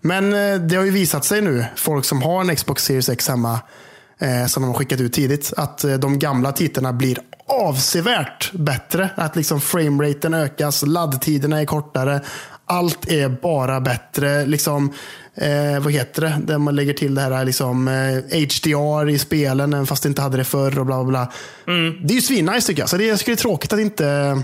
Men 0.05 0.33
eh, 0.33 0.59
det 0.59 0.75
har 0.75 0.85
ju 0.85 0.91
visat 0.91 1.25
sig 1.25 1.41
nu, 1.41 1.65
folk 1.75 2.05
som 2.05 2.21
har 2.21 2.41
en 2.41 2.55
Xbox 2.55 2.83
Series 2.83 3.09
X 3.09 3.27
hemma, 3.27 3.59
eh, 4.19 4.45
som 4.45 4.63
de 4.63 4.67
har 4.67 4.73
skickat 4.73 5.01
ut 5.01 5.13
tidigt, 5.13 5.53
att 5.57 5.83
eh, 5.83 5.93
de 5.93 6.19
gamla 6.19 6.51
titlarna 6.51 6.93
blir 6.93 7.17
avsevärt 7.47 8.51
bättre. 8.53 9.09
Att 9.15 9.35
liksom 9.35 9.61
frameraten 9.61 10.33
ökas, 10.33 10.83
laddtiderna 10.85 11.61
är 11.61 11.65
kortare. 11.65 12.21
Allt 12.65 13.11
är 13.11 13.29
bara 13.29 13.81
bättre. 13.81 14.45
Liksom, 14.45 14.93
eh, 15.35 15.79
vad 15.79 15.93
heter 15.93 16.21
det? 16.21 16.39
Där 16.43 16.57
man 16.57 16.75
lägger 16.75 16.93
till 16.93 17.15
det 17.15 17.21
här 17.21 17.45
liksom, 17.45 17.87
eh, 17.87 18.39
HDR 18.39 19.09
i 19.09 19.19
spelen, 19.19 19.87
fast 19.87 20.03
det 20.03 20.09
inte 20.09 20.21
hade 20.21 20.37
det 20.37 20.43
förr 20.43 20.79
och 20.79 20.85
bla 20.85 21.03
bla 21.03 21.11
bla. 21.11 21.31
Det 22.03 22.13
är 22.13 22.15
ju 22.15 22.21
svinnice 22.21 22.67
tycker 22.67 22.81
jag. 22.81 22.89
Så 22.89 22.97
det, 22.97 23.05
jag 23.05 23.19
tycker 23.19 23.31
det 23.31 23.35
är 23.35 23.41
tråkigt 23.41 23.73
att 23.73 23.79
inte 23.79 24.41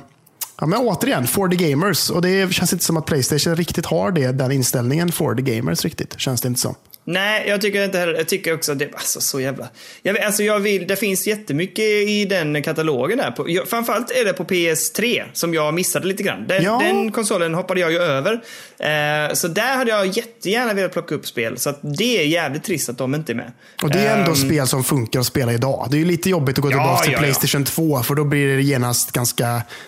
Ja, 0.59 0.65
men 0.65 0.79
återigen, 0.79 1.27
for 1.27 1.49
the 1.49 1.69
gamers. 1.69 2.09
Och 2.09 2.21
det 2.21 2.53
känns 2.53 2.73
inte 2.73 2.85
som 2.85 2.97
att 2.97 3.05
Playstation 3.05 3.55
riktigt 3.55 3.85
har 3.85 4.11
det, 4.11 4.31
den 4.31 4.51
inställningen 4.51 5.11
for 5.11 5.35
the 5.35 5.41
gamers 5.41 5.83
riktigt. 5.83 6.19
Känns 6.19 6.41
det 6.41 6.47
inte 6.47 6.59
som. 6.59 6.75
Nej, 7.11 7.47
jag 7.47 7.61
tycker 7.61 7.85
inte 7.85 7.99
heller. 7.99 8.13
Jag 8.13 8.27
tycker 8.27 8.53
också 8.53 8.71
att 8.71 8.79
det 8.79 8.89
alltså 8.93 9.21
så 9.21 9.39
jävla. 9.39 9.67
Jag, 10.01 10.19
alltså 10.19 10.43
jag 10.43 10.59
vill, 10.59 10.87
det 10.87 10.95
finns 10.95 11.27
jättemycket 11.27 11.85
i 11.85 12.25
den 12.25 12.63
katalogen 12.63 13.17
där. 13.17 13.31
På, 13.31 13.49
jag, 13.49 13.67
framförallt 13.67 14.11
är 14.11 14.25
det 14.25 14.33
på 14.33 14.43
PS3 14.43 15.23
som 15.33 15.53
jag 15.53 15.73
missade 15.73 16.07
lite 16.07 16.23
grann. 16.23 16.47
Den, 16.47 16.63
Ja. 16.63 16.79
den 16.83 17.11
konsolen 17.11 17.53
hoppade 17.53 17.79
jag 17.79 17.91
ju 17.91 17.97
över. 17.99 18.33
Eh, 18.79 19.33
så 19.33 19.47
där 19.47 19.75
hade 19.75 19.91
jag 19.91 20.05
jättegärna 20.07 20.73
velat 20.73 20.93
plocka 20.93 21.15
upp 21.15 21.27
spel. 21.27 21.57
Så 21.57 21.69
att 21.69 21.79
det 21.81 22.21
är 22.21 22.25
jävligt 22.25 22.63
trist 22.63 22.89
att 22.89 22.97
de 22.97 23.15
inte 23.15 23.31
är 23.31 23.35
med. 23.35 23.51
Och 23.83 23.89
det 23.91 23.99
är 23.99 24.17
ändå 24.17 24.31
Ehm, 24.31 24.35
spel 24.35 24.67
som 24.67 24.83
funkar 24.83 25.19
att 25.19 25.25
spela 25.25 25.53
idag. 25.53 25.87
Det 25.91 25.97
är 25.97 25.99
ju 25.99 26.05
lite 26.05 26.29
jobbigt 26.29 26.57
att 26.57 26.61
gå 26.63 26.71
Ja, 26.71 26.73
tillbaka 26.73 27.03
till 27.03 27.13
ja. 27.13 27.19
Playstation 27.19 27.65
2, 27.65 28.03
för 28.03 28.15
då 28.15 28.23
blir 28.23 28.55
det 28.55 28.61
genast 28.61 29.11
ganska, 29.11 29.45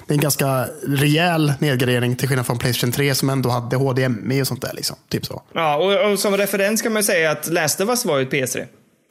det 0.07 0.13
är 0.13 0.15
en 0.15 0.19
ganska 0.21 0.65
rejäl 0.87 1.53
nedgradering 1.59 2.15
till 2.15 2.27
skillnad 2.27 2.45
från 2.45 2.57
Playstation 2.57 2.91
3 2.91 3.15
som 3.15 3.29
ändå 3.29 3.49
hade 3.49 3.75
HDMI 3.75 4.41
och 4.41 4.47
sånt 4.47 4.61
där. 4.61 4.71
Liksom. 4.73 4.95
Typ 5.09 5.25
så. 5.25 5.41
Ja, 5.53 5.75
och, 5.75 6.11
och 6.11 6.19
som 6.19 6.37
referens 6.37 6.81
kan 6.81 6.93
man 6.93 7.01
ju 7.01 7.05
säga 7.11 7.31
att 7.31 7.47
Last 7.47 7.81
of 7.81 7.89
Us 7.89 8.05
var 8.05 8.17
ju 8.17 8.23
ett 8.23 8.31
PS3. 8.31 8.65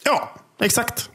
Ja, 0.04 0.34
exakt. 0.62 1.10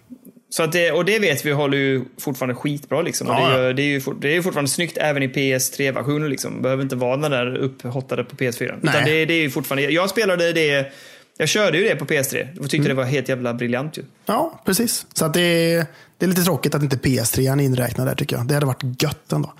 Så 0.49 0.63
att 0.63 0.71
det, 0.71 0.91
och 0.91 1.05
det 1.05 1.19
vet 1.19 1.45
vi 1.45 1.51
håller 1.51 1.77
ju 1.77 2.01
fortfarande 2.19 2.55
skitbra 2.55 3.01
liksom. 3.01 3.27
Och 3.29 3.35
Ja, 3.35 3.49
det, 3.57 3.67
ju- 3.67 3.73
det, 3.73 3.81
är 3.81 3.85
ju, 3.85 4.01
det 4.21 4.27
är 4.27 4.33
ju 4.33 4.43
fortfarande 4.43 4.71
snyggt 4.71 4.97
även 4.97 5.23
i 5.23 5.27
PS3-versionen 5.27 6.29
liksom. 6.29 6.61
Behöver 6.61 6.83
inte 6.83 6.95
vara 6.95 7.17
den 7.17 7.31
där 7.31 7.55
upphottade 7.57 8.23
på 8.23 8.35
PS4. 8.35 8.79
Nej. 8.81 8.93
Utan 8.95 9.03
det, 9.05 9.25
det 9.25 9.33
är 9.33 9.41
ju 9.41 9.49
fortfarande, 9.49 9.89
jag 9.91 10.09
spelade 10.09 10.53
det, 10.53 10.91
jag 11.37 11.49
körde 11.49 11.77
ju 11.77 11.83
det 11.83 11.95
på 11.95 12.05
PS3 12.05 12.57
och 12.59 12.69
tyckte 12.69 12.77
Mm. 12.77 12.87
det 12.87 12.93
var 12.93 13.03
helt 13.03 13.29
jävla 13.29 13.53
briljant 13.53 13.97
ju. 13.97 14.03
Ja, 14.25 14.61
precis. 14.65 15.05
Så 15.13 15.25
att 15.25 15.33
det, 15.33 15.41
är, 15.41 15.85
det 16.17 16.25
är 16.25 16.29
lite 16.29 16.43
tråkigt 16.43 16.75
att 16.75 16.83
inte 16.83 16.95
PS3 16.97 17.51
är 17.51 17.61
inräknad 17.61 18.07
där 18.07 18.15
tycker 18.15 18.35
jag. 18.35 18.47
Det 18.47 18.53
hade 18.53 18.65
varit 18.65 19.01
gött 19.03 19.31
ändå. 19.31 19.53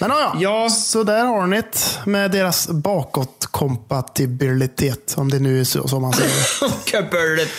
Men 0.00 0.10
ja, 0.10 0.36
Ja. 0.40 0.70
så 0.70 1.02
där 1.02 1.24
har 1.24 1.46
ni 1.46 1.56
det 1.56 1.98
med 2.06 2.30
deras 2.30 2.68
bakåtkompatibilitet. 2.68 5.14
Om 5.16 5.30
det 5.30 5.38
nu 5.38 5.60
är 5.60 5.64
så 5.64 5.88
som 5.88 6.02
man 6.02 6.12
säger. 6.12 6.30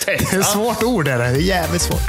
Det 0.06 0.34
är 0.36 0.40
ett 0.40 0.46
svårt 0.46 0.84
ord 0.84 1.08
är 1.08 1.18
det. 1.18 1.24
Det 1.24 1.30
är 1.30 1.36
jävligt 1.42 1.82
svårt. 1.82 2.02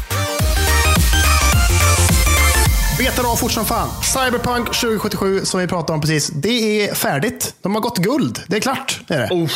Betar 3.03 3.33
av 3.33 3.37
fort 3.37 3.53
som 3.53 3.65
fan. 3.65 3.89
Cyberpunk 4.03 4.67
2077 4.67 5.45
som 5.45 5.61
vi 5.61 5.67
pratade 5.67 5.93
om 5.93 6.01
precis. 6.01 6.29
Det 6.29 6.89
är 6.89 6.95
färdigt. 6.95 7.55
De 7.63 7.75
har 7.75 7.83
gått 7.83 7.99
guld. 7.99 8.39
Det 8.47 8.57
är 8.57 8.61
klart. 8.61 9.01
Det 9.09 9.15
är 9.15 9.21
det. 9.21 9.35
Oh, 9.35 9.49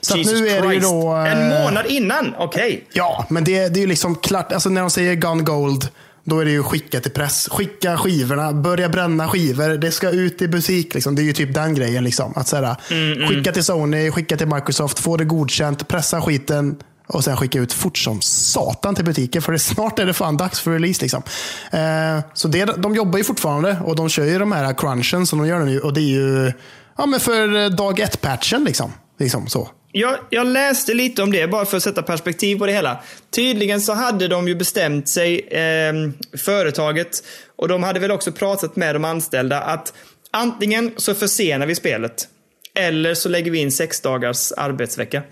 Så 0.00 0.16
nu 0.16 0.48
är 0.48 0.62
det 0.62 0.66
ju 0.66 0.80
Christ. 0.80 0.90
då, 0.90 1.16
eh, 1.16 1.32
En 1.32 1.48
månad 1.48 1.86
innan, 1.86 2.34
okej. 2.38 2.84
Ja, 2.92 3.26
men 3.30 3.44
det, 3.44 3.68
det 3.68 3.78
är 3.78 3.80
ju 3.80 3.86
liksom 3.86 4.14
klart. 4.14 4.52
Alltså 4.52 4.68
när 4.68 4.80
de 4.80 4.90
säger 4.90 5.14
Gun 5.14 5.44
Gold, 5.44 5.88
då 6.24 6.38
är 6.40 6.44
det 6.44 6.50
ju 6.50 6.62
skicka 6.62 7.00
till 7.00 7.10
press. 7.10 7.48
Skicka 7.50 7.98
skivorna, 7.98 8.52
börja 8.52 8.88
bränna 8.88 9.28
skivor. 9.28 9.68
Det 9.68 9.90
ska 9.90 10.10
ut 10.10 10.42
i 10.42 10.48
butik. 10.48 10.94
Liksom. 10.94 11.14
Det 11.14 11.22
är 11.22 11.24
ju 11.24 11.32
typ 11.32 11.54
den 11.54 11.74
grejen. 11.74 12.04
Liksom. 12.04 12.32
Att 12.36 12.48
så 12.48 12.56
här, 12.56 12.76
Skicka 13.28 13.52
till 13.52 13.64
Sony, 13.64 14.10
skicka 14.10 14.36
till 14.36 14.46
Microsoft, 14.46 14.98
få 14.98 15.16
det 15.16 15.24
godkänt, 15.24 15.88
pressa 15.88 16.20
skiten 16.20 16.76
och 17.12 17.24
sen 17.24 17.36
skicka 17.36 17.58
ut 17.58 17.72
fort 17.72 17.98
som 17.98 18.20
satan 18.20 18.94
till 18.94 19.04
butiken. 19.04 19.42
För 19.42 19.52
det, 19.52 19.58
snart 19.58 19.98
är 19.98 20.06
det 20.06 20.12
fan 20.12 20.36
dags 20.36 20.60
för 20.60 20.70
release. 20.70 21.02
Liksom. 21.02 21.22
Eh, 21.72 22.24
så 22.34 22.48
det, 22.48 22.64
de 22.64 22.94
jobbar 22.94 23.18
ju 23.18 23.24
fortfarande 23.24 23.76
och 23.84 23.96
de 23.96 24.08
kör 24.08 24.24
ju 24.24 24.38
de 24.38 24.52
här 24.52 24.74
crunchen 24.74 25.26
som 25.26 25.38
de 25.38 25.48
gör 25.48 25.58
nu. 25.60 25.80
Och 25.80 25.94
det 25.94 26.00
är 26.00 26.02
ju 26.02 26.52
ja, 26.98 27.06
men 27.06 27.20
för 27.20 27.56
eh, 27.56 27.70
dag 27.70 28.00
ett-patchen. 28.00 28.64
Liksom. 28.64 28.92
Liksom 29.18 29.46
så. 29.46 29.68
Jag, 29.92 30.16
jag 30.30 30.46
läste 30.46 30.94
lite 30.94 31.22
om 31.22 31.32
det, 31.32 31.48
bara 31.48 31.64
för 31.64 31.76
att 31.76 31.82
sätta 31.82 32.02
perspektiv 32.02 32.58
på 32.58 32.66
det 32.66 32.72
hela. 32.72 33.02
Tydligen 33.30 33.80
så 33.80 33.92
hade 33.92 34.28
de 34.28 34.48
ju 34.48 34.54
bestämt 34.54 35.08
sig, 35.08 35.40
eh, 35.40 35.92
företaget, 36.38 37.24
och 37.56 37.68
de 37.68 37.82
hade 37.82 38.00
väl 38.00 38.10
också 38.10 38.32
pratat 38.32 38.76
med 38.76 38.94
de 38.94 39.04
anställda, 39.04 39.60
att 39.60 39.92
antingen 40.30 40.92
så 40.96 41.14
försenar 41.14 41.66
vi 41.66 41.74
spelet, 41.74 42.28
eller 42.74 43.14
så 43.14 43.28
lägger 43.28 43.50
vi 43.50 43.58
in 43.58 43.72
sex 43.72 44.00
dagars 44.00 44.52
arbetsvecka. 44.52 45.22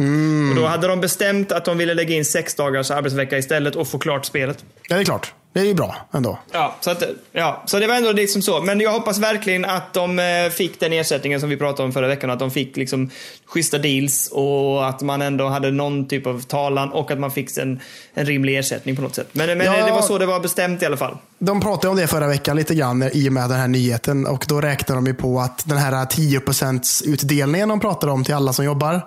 Och 0.51 0.57
då 0.57 0.67
hade 0.67 0.87
de 0.87 1.01
bestämt 1.01 1.53
att 1.53 1.65
de 1.65 1.79
ville 1.79 1.95
lägga 1.95 2.15
in 2.15 2.25
sex 2.25 2.55
dagars 2.55 2.91
arbetsvecka 2.91 3.39
istället 3.39 3.77
och 3.77 3.89
få 3.89 3.99
klart 3.99 4.25
spelet. 4.25 4.65
Ja, 4.89 4.97
det 4.97 5.03
är 5.03 5.05
klart. 5.05 5.35
Det 5.53 5.61
är 5.61 5.65
ju 5.65 5.75
bra 5.75 5.97
ändå. 6.13 6.39
Ja, 6.53 6.77
så, 6.81 6.91
att, 6.91 7.03
ja, 7.33 7.63
så 7.67 7.79
det 7.79 7.87
var 7.87 7.95
ändå 7.95 8.13
liksom 8.13 8.43
så. 8.43 8.61
Men 8.61 8.81
jag 8.81 8.93
hoppas 8.93 9.19
verkligen 9.19 9.65
att 9.65 9.93
de 9.95 10.19
eh, 10.19 10.51
fick 10.51 10.81
den 10.81 10.93
ersättningen 10.93 11.41
som 11.41 11.49
vi 11.49 11.57
pratade 11.57 11.83
om 11.87 11.93
förra 11.93 12.07
veckan. 12.09 12.31
Att 12.31 12.39
de 12.39 12.51
fick 12.51 12.77
liksom 12.77 13.11
schyssta 13.47 13.79
deals 13.79 14.29
och 14.33 14.89
att 14.89 15.01
man 15.01 15.23
ändå 15.23 15.49
hade 15.49 15.71
någon 15.71 16.09
typ 16.09 16.27
av 16.27 16.43
talan 16.43 16.93
och 16.93 17.11
att 17.11 17.19
man 17.19 17.31
fick 17.31 17.57
en, 17.57 17.81
en 18.15 18.27
rimlig 18.27 18.59
ersättning 18.59 18.97
på 18.97 19.03
något 19.03 19.15
sätt. 19.15 19.29
Men, 19.33 19.59
men 19.59 19.67
Ja. 19.67 19.87
det 19.87 19.93
var 19.93 20.03
så 20.03 20.19
det 20.19 20.27
var 20.27 20.41
bestämt 20.41 20.83
i 20.83 20.87
alla 20.87 20.97
fall. 20.97 21.17
De 21.39 21.61
pratade 21.61 21.89
om 21.89 21.97
det 21.97 22.07
förra 22.07 22.27
veckan 22.29 22.57
lite 22.57 22.75
grann 22.75 23.11
i 23.13 23.29
och 23.29 23.33
med 23.33 23.49
den 23.51 23.59
här 23.59 23.69
nyheten 23.69 24.27
och 24.27 24.45
då 24.49 24.61
räknar 24.61 24.97
de 24.97 25.07
ju 25.07 25.15
på 25.15 25.41
att 25.41 25.69
den 25.69 25.79
här 25.79 25.93
10% 25.93 27.03
utdelningen 27.07 27.69
de 27.69 27.81
pratade 27.81 28.13
om 28.13 28.25
till 28.25 28.35
alla 28.35 28.53
som 28.53 28.65
jobbar. 28.65 29.01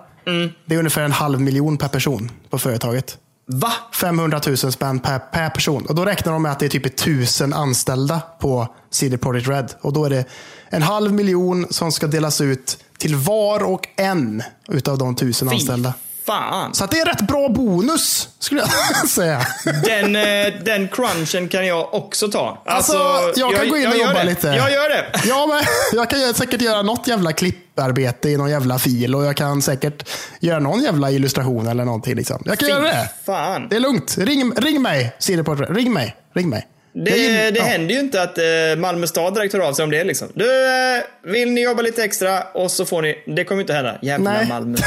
Det 0.66 0.74
är 0.74 0.78
ungefär 0.78 1.02
en 1.02 1.12
halv 1.12 1.40
miljon 1.40 1.76
per 1.78 1.88
person 1.88 2.30
på 2.50 2.58
företaget. 2.58 3.18
Va? 3.46 3.72
500 3.92 4.40
000 4.46 4.56
spänn 4.56 5.00
per, 5.00 5.18
per 5.18 5.50
person. 5.50 5.86
Och 5.86 5.94
då 5.94 6.04
räknar 6.04 6.32
de 6.32 6.42
med 6.42 6.52
att 6.52 6.58
det 6.58 6.66
är 6.66 6.70
typ 6.70 6.86
1000 6.86 7.52
anställda 7.52 8.22
på 8.40 8.68
CD 8.90 9.18
Projekt 9.18 9.48
Red. 9.48 9.74
Och 9.80 9.92
då 9.92 10.04
är 10.04 10.10
det 10.10 10.24
en 10.68 10.82
halv 10.82 11.12
miljon 11.12 11.66
som 11.70 11.92
ska 11.92 12.06
delas 12.06 12.40
ut 12.40 12.78
till 12.98 13.16
var 13.16 13.62
och 13.62 13.88
en 13.96 14.42
utav 14.68 14.98
de 14.98 15.14
tusen 15.14 15.50
Fy 15.50 15.54
anställda. 15.54 15.94
Fan. 16.26 16.74
Så 16.74 16.84
att 16.84 16.90
det 16.90 17.00
är 17.00 17.04
rätt 17.06 17.20
bra 17.20 17.48
bonus, 17.48 18.28
skulle 18.38 18.60
jag 18.60 19.08
säga. 19.08 19.46
Den, 19.84 20.16
eh, 20.16 20.52
den 20.64 20.88
crunchen 20.88 21.48
kan 21.48 21.66
jag 21.66 21.94
också 21.94 22.28
ta. 22.30 22.62
Alltså, 22.66 22.94
jag 23.36 23.56
kan 23.56 23.68
gå 23.68 23.76
in 23.76 23.86
och 23.88 23.96
jobba 23.96 24.22
lite. 24.22 24.46
Jag 24.46 24.72
gör 24.72 24.88
det. 24.88 25.04
Ja, 25.24 25.46
men 25.46 25.64
jag 25.98 26.10
kan 26.10 26.34
säkert 26.34 26.60
göra 26.60 26.82
något 26.82 27.06
jävla 27.06 27.32
klipparbete 27.32 28.28
i 28.28 28.36
någon 28.36 28.50
jävla 28.50 28.78
fil 28.78 29.14
och 29.14 29.24
jag 29.24 29.36
kan 29.36 29.62
säkert 29.62 30.08
göra 30.40 30.58
någon 30.58 30.80
jävla 30.82 31.10
illustration 31.10 31.66
eller 31.66 31.84
någonting. 31.84 32.14
Liksom. 32.16 32.42
Jag 32.44 32.58
kan 32.58 32.66
Fy 32.66 32.72
göra 32.72 32.82
det. 32.82 33.08
fan. 33.26 33.68
Det 33.68 33.76
är 33.76 33.80
lugnt. 33.80 34.18
Ring, 34.18 34.52
ring 34.56 34.82
mig, 34.82 35.16
C-reporter. 35.18 35.74
Ring 35.74 35.92
mig. 35.92 36.16
Ring 36.34 36.48
mig. 36.48 36.66
Det, 36.94 37.10
gill- 37.10 37.50
det 37.52 37.58
ja. 37.58 37.64
händer 37.64 37.94
ju 37.94 38.00
inte 38.00 38.22
att 38.22 38.38
eh, 38.38 38.44
Malmö 38.78 39.06
stad 39.06 39.34
direkt 39.34 39.54
hör 39.54 39.60
av 39.60 39.72
sig 39.72 39.82
om 39.82 39.90
det. 39.90 40.04
Liksom. 40.04 40.28
Du, 40.34 40.66
eh, 40.66 41.02
vill 41.24 41.50
ni 41.50 41.62
jobba 41.62 41.82
lite 41.82 42.04
extra 42.04 42.42
och 42.42 42.70
så 42.70 42.84
får 42.84 43.02
ni... 43.02 43.22
Det 43.26 43.44
kommer 43.44 43.60
inte 43.60 43.72
hända. 43.74 43.98
Jävla 44.02 44.32
Nej. 44.32 44.48
Malmö. 44.48 44.78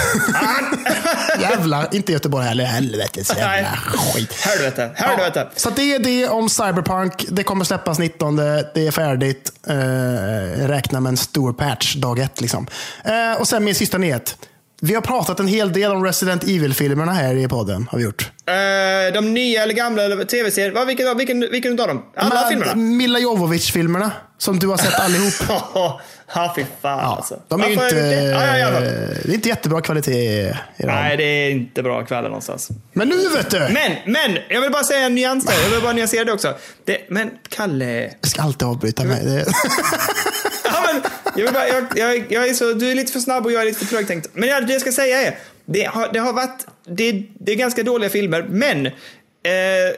Jävla, 1.42 1.88
inte 1.92 2.12
Göteborg 2.12 2.46
heller. 2.46 2.66
Helvetes 2.66 3.32
Nej. 3.38 3.40
jävla 3.42 3.78
skit. 4.14 4.34
Helvete. 4.34 4.92
Helvete. 4.96 5.48
Ja, 5.50 5.50
så 5.56 5.70
det 5.70 5.96
är 5.96 6.00
det 6.00 6.28
om 6.28 6.50
Cyberpunk. 6.50 7.26
Det 7.30 7.44
kommer 7.44 7.66
släppas 7.66 8.00
19. 8.00 8.36
Det 8.36 8.88
är 8.88 8.92
färdigt. 8.92 9.52
Eh, 9.68 10.68
räkna 10.68 11.00
med 11.00 11.10
en 11.10 11.18
stor 11.18 11.54
patch 11.54 11.96
dag 11.96 12.20
ett. 12.20 12.42
Liksom. 12.42 12.68
Eh, 13.04 13.40
och 13.42 13.48
sen 13.48 13.64
min 13.64 13.76
sista 13.76 13.98
nyhet. 13.98 14.38
Vi 14.82 14.94
har 14.94 15.02
pratat 15.02 15.40
en 15.40 15.48
hel 15.48 15.74
del 15.74 15.92
om 15.92 16.04
Resident 16.06 16.44
Evil-filmerna 16.44 17.12
här 17.12 17.36
i 17.36 17.48
podden. 17.48 17.88
Har 17.92 17.98
vi 17.98 18.04
gjort. 18.04 18.32
Eh, 18.46 19.14
de 19.14 19.34
nya 19.34 19.64
eller 19.64 19.74
gamla 19.74 20.04
eller 20.04 20.26
tv-serier. 20.26 20.72
Va, 20.72 20.86
vilken, 20.86 21.18
vilken, 21.18 21.40
vilken 21.40 21.80
av 21.80 21.88
dem? 21.88 22.06
Alla 22.16 22.36
Men 22.36 22.50
filmerna? 22.50 22.76
Milla 22.76 23.20
Jovovich-filmerna. 23.20 24.12
Som 24.38 24.60
du 24.60 24.68
har 24.68 24.78
sett 24.78 25.00
allihop. 25.00 25.34
Ja, 26.34 26.54
fy 26.56 26.66
fan 26.82 27.00
alltså. 27.00 27.40
De 27.48 27.62
är 27.62 27.68
Varför 27.68 27.84
inte, 27.84 27.96
det? 27.96 28.24
Ja, 28.24 28.58
ja, 28.58 28.58
ja. 28.58 28.80
det 28.80 29.32
är 29.32 29.34
inte 29.34 29.50
jättebra 29.50 29.82
kvalitet 29.82 30.12
i 30.12 30.54
dem. 30.78 30.88
Nej, 30.88 31.18
det 31.18 31.24
är 31.24 31.52
inte 31.52 31.84
bra 31.84 32.06
kvällar 32.06 32.30
någonstans. 32.30 32.70
Men 32.94 33.10
nu 33.10 33.30
vet 33.30 33.50
du! 33.50 33.60
Men, 33.60 33.92
men, 34.06 34.38
jag 34.50 34.62
vill 34.62 34.72
bara 34.72 34.84
säga 34.84 35.06
en 35.06 35.16
nyans 35.16 35.46
där. 35.46 35.54
Jag 35.64 35.70
vill 35.70 35.82
bara 35.82 35.94
nyansera 35.94 36.24
det 36.24 36.32
också. 36.32 36.54
Det, 36.86 36.98
men, 37.10 37.30
Kalle. 37.50 38.02
Jag 38.22 38.30
ska 38.30 38.42
alltid 38.42 38.68
avbryta 38.68 39.04
mig. 39.04 39.46
Men, 40.94 41.02
jag 41.36 41.54
bara, 41.54 41.68
jag, 41.68 41.86
jag, 41.96 42.26
jag 42.30 42.50
är 42.50 42.54
så, 42.54 42.74
du 42.74 42.92
är 42.92 42.96
lite 42.96 43.12
för 43.12 43.20
snabb 43.20 43.46
och 43.46 43.52
jag 43.52 43.62
är 43.62 43.66
lite 43.66 43.80
för 43.80 43.86
trögtänkt. 43.86 44.30
Men 44.34 44.68
det 44.68 44.74
jag 44.74 44.82
ska 44.82 44.92
säga 44.92 45.22
är, 45.22 45.38
det 45.66 45.84
har, 45.84 46.10
det 46.14 46.20
har 46.20 46.34
varit, 46.34 46.68
det, 46.88 47.24
det 47.40 47.52
är 47.52 47.56
ganska 47.56 47.84
dåliga 47.84 48.10
filmer, 48.10 48.46
men 48.50 48.86
eh, 48.86 48.92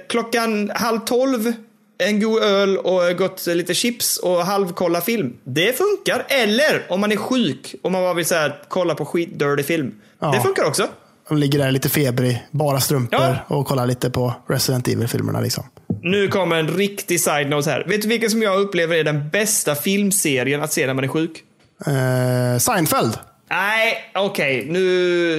klockan 0.09 0.71
halv 0.75 0.99
tolv, 0.99 1.53
en 1.97 2.19
god 2.21 2.43
öl 2.43 2.77
och 2.77 3.17
gott 3.17 3.47
lite 3.47 3.73
chips 3.73 4.17
och 4.17 4.45
halvkolla 4.45 5.01
film. 5.01 5.33
Det 5.43 5.77
funkar. 5.77 6.25
Eller 6.29 6.85
om 6.89 6.99
man 7.01 7.11
är 7.11 7.15
sjuk 7.15 7.75
och 7.81 7.91
man 7.91 8.01
bara 8.01 8.13
vill 8.13 8.25
så 8.25 8.35
här, 8.35 8.61
kolla 8.67 8.95
på 8.95 9.05
skitdirty 9.05 9.63
film. 9.63 9.91
Ja. 10.19 10.31
Det 10.31 10.41
funkar 10.41 10.63
också. 10.65 10.87
de 11.29 11.37
ligger 11.37 11.59
där 11.59 11.71
lite 11.71 11.89
febrig, 11.89 12.45
bara 12.51 12.79
strumpor 12.79 13.19
Ja. 13.19 13.55
och 13.55 13.67
kollar 13.67 13.85
lite 13.85 14.09
på 14.09 14.33
Resident 14.49 14.87
Evil-filmerna. 14.87 15.41
Liksom. 15.41 15.63
Nu 16.03 16.27
kommer 16.27 16.55
en 16.55 16.67
riktig 16.67 17.21
side-note 17.21 17.69
här. 17.69 17.83
Vet 17.87 18.01
du 18.01 18.07
vilken 18.07 18.29
som 18.29 18.41
jag 18.41 18.59
upplever 18.59 18.95
är 18.95 19.03
den 19.03 19.29
bästa 19.29 19.75
filmserien 19.75 20.63
att 20.63 20.73
se 20.73 20.87
när 20.87 20.93
man 20.93 21.03
är 21.03 21.07
sjuk? 21.07 21.43
Eh, 21.85 22.59
Seinfeld. 22.59 23.17
Nej, 23.49 24.11
okej. 24.15 24.65
Nu, 24.69 24.79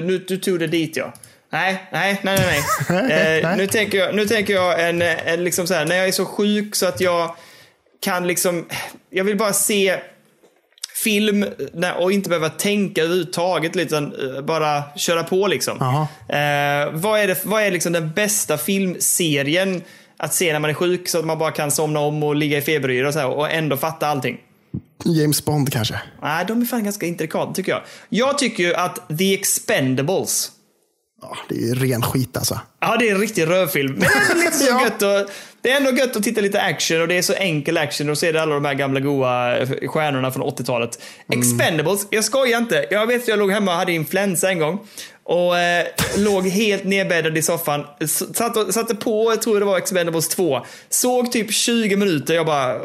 nu 0.05 0.19
du 0.19 0.37
tog 0.37 0.59
det 0.59 0.67
dit 0.67 0.97
ja. 0.97 1.13
Nej, 1.53 1.89
nej, 1.93 2.21
nej, 2.23 2.39
nej. 2.39 2.63
nej. 3.09 3.41
eh, 3.45 3.57
nu, 3.57 3.67
tänker 3.67 3.99
jag, 3.99 4.15
nu 4.15 4.27
tänker 4.27 4.55
jag 4.55 4.89
en, 4.89 5.03
en 5.03 5.45
liksom 5.45 5.67
så 5.67 5.75
här, 5.75 5.85
när 5.85 5.97
jag 5.97 6.09
är 6.09 6.13
så 6.13 6.25
sjuk 6.25 6.75
så 6.75 6.87
att 6.87 7.01
jag 7.01 7.35
kan 8.01 8.27
liksom, 8.27 8.67
jag 9.11 9.25
vill 9.25 9.37
bara 9.37 9.53
se 9.53 9.99
film 11.05 11.47
och 11.99 12.13
inte 12.13 12.29
behöva 12.29 12.49
tänka 12.49 13.03
överhuvudtaget, 13.03 13.77
utan 13.77 14.05
eh, 14.05 14.43
bara 14.43 14.83
köra 14.97 15.23
på 15.23 15.47
liksom. 15.47 15.77
Eh, 16.29 16.93
vad 16.93 17.21
är, 17.21 17.27
det, 17.27 17.45
vad 17.45 17.63
är 17.63 17.71
liksom 17.71 17.93
den 17.93 18.13
bästa 18.13 18.59
filmserien 18.59 19.83
att 20.19 20.35
se 20.35 20.53
när 20.53 20.61
man 20.61 20.71
är 20.71 20.75
sjuk 20.75 21.09
så 21.09 21.19
att 21.19 21.25
man 21.25 21.39
bara 21.39 21.51
kan 21.51 21.71
somna 21.71 22.01
om 22.01 22.23
och 22.23 22.37
ligga 22.37 22.59
i 22.59 22.63
feberyra 22.63 23.09
och, 23.09 23.13
så 23.15 23.19
här, 23.21 23.29
och 23.29 23.51
ändå 23.51 23.77
fatta 23.77 24.07
allting? 24.07 24.39
James 25.05 25.45
Bond 25.45 25.73
kanske. 25.73 26.01
Nej, 26.23 26.45
de 26.49 26.61
är 26.63 26.67
fan 26.67 26.85
ganska 26.85 27.07
intrikata 27.07 27.53
tycker 27.53 27.73
jag. 27.73 27.83
Jag 28.09 28.39
tycker 28.39 28.63
ju 28.63 28.75
att 28.75 29.19
The 29.19 29.35
Expendables 29.35 30.51
Ja, 31.23 31.37
det 31.49 31.55
är 31.55 31.59
ju 31.59 31.75
ren 31.75 32.03
skit 32.03 32.37
alltså. 32.37 32.61
Ja, 32.81 32.97
det 32.97 33.09
är 33.09 33.15
en 33.15 33.21
riktig 33.21 33.47
rövfilm. 33.47 33.93
Men 33.93 34.01
det 34.01 34.33
är 34.33 34.45
lite 34.45 34.53
så 34.59 34.67
Ja. 34.67 34.83
gött 34.85 35.03
att, 35.03 35.31
det 35.63 35.71
är 35.71 35.77
ändå 35.77 35.91
gött 35.91 36.17
att 36.17 36.23
titta 36.23 36.41
lite 36.41 36.61
action 36.61 37.01
och 37.01 37.09
det 37.09 37.19
är 37.19 37.23
så 37.23 37.33
enkel 37.35 37.79
action 37.79 38.11
och 38.11 38.19
så 38.19 38.27
är 38.27 38.33
det 38.33 38.43
alla 38.43 38.55
de 38.55 38.65
här 38.65 38.75
gamla 38.75 39.01
goa 39.01 39.57
stjärnorna 39.87 40.31
från 40.31 40.43
80-talet. 40.43 41.03
Expendables, 41.33 42.07
jag 42.11 42.25
skojar 42.25 42.59
inte. 42.59 42.87
Jag 42.91 43.07
vet 43.07 43.23
att 43.23 43.29
jag 43.29 43.39
låg 43.39 43.51
hemma 43.51 43.71
och 43.73 43.79
hade 43.79 43.93
influensa 43.93 44.49
en 44.51 44.59
gång. 44.59 44.79
Och 45.29 45.59
eh, 45.59 45.87
låg 46.17 46.49
helt 46.49 46.85
nedbäddad 46.85 47.39
i 47.39 47.43
soffan. 47.43 47.85
Satt 48.35 48.75
satte 48.75 48.95
på, 48.95 49.33
jag 49.33 49.43
tror 49.43 49.61
det 49.61 49.67
var 49.67 49.79
Expendables 49.79 50.29
2. 50.29 50.67
Såg 50.89 51.33
typ 51.33 51.53
20 51.53 51.97
minuter, 51.97 52.35
jag 52.35 52.47
bara, 52.47 52.81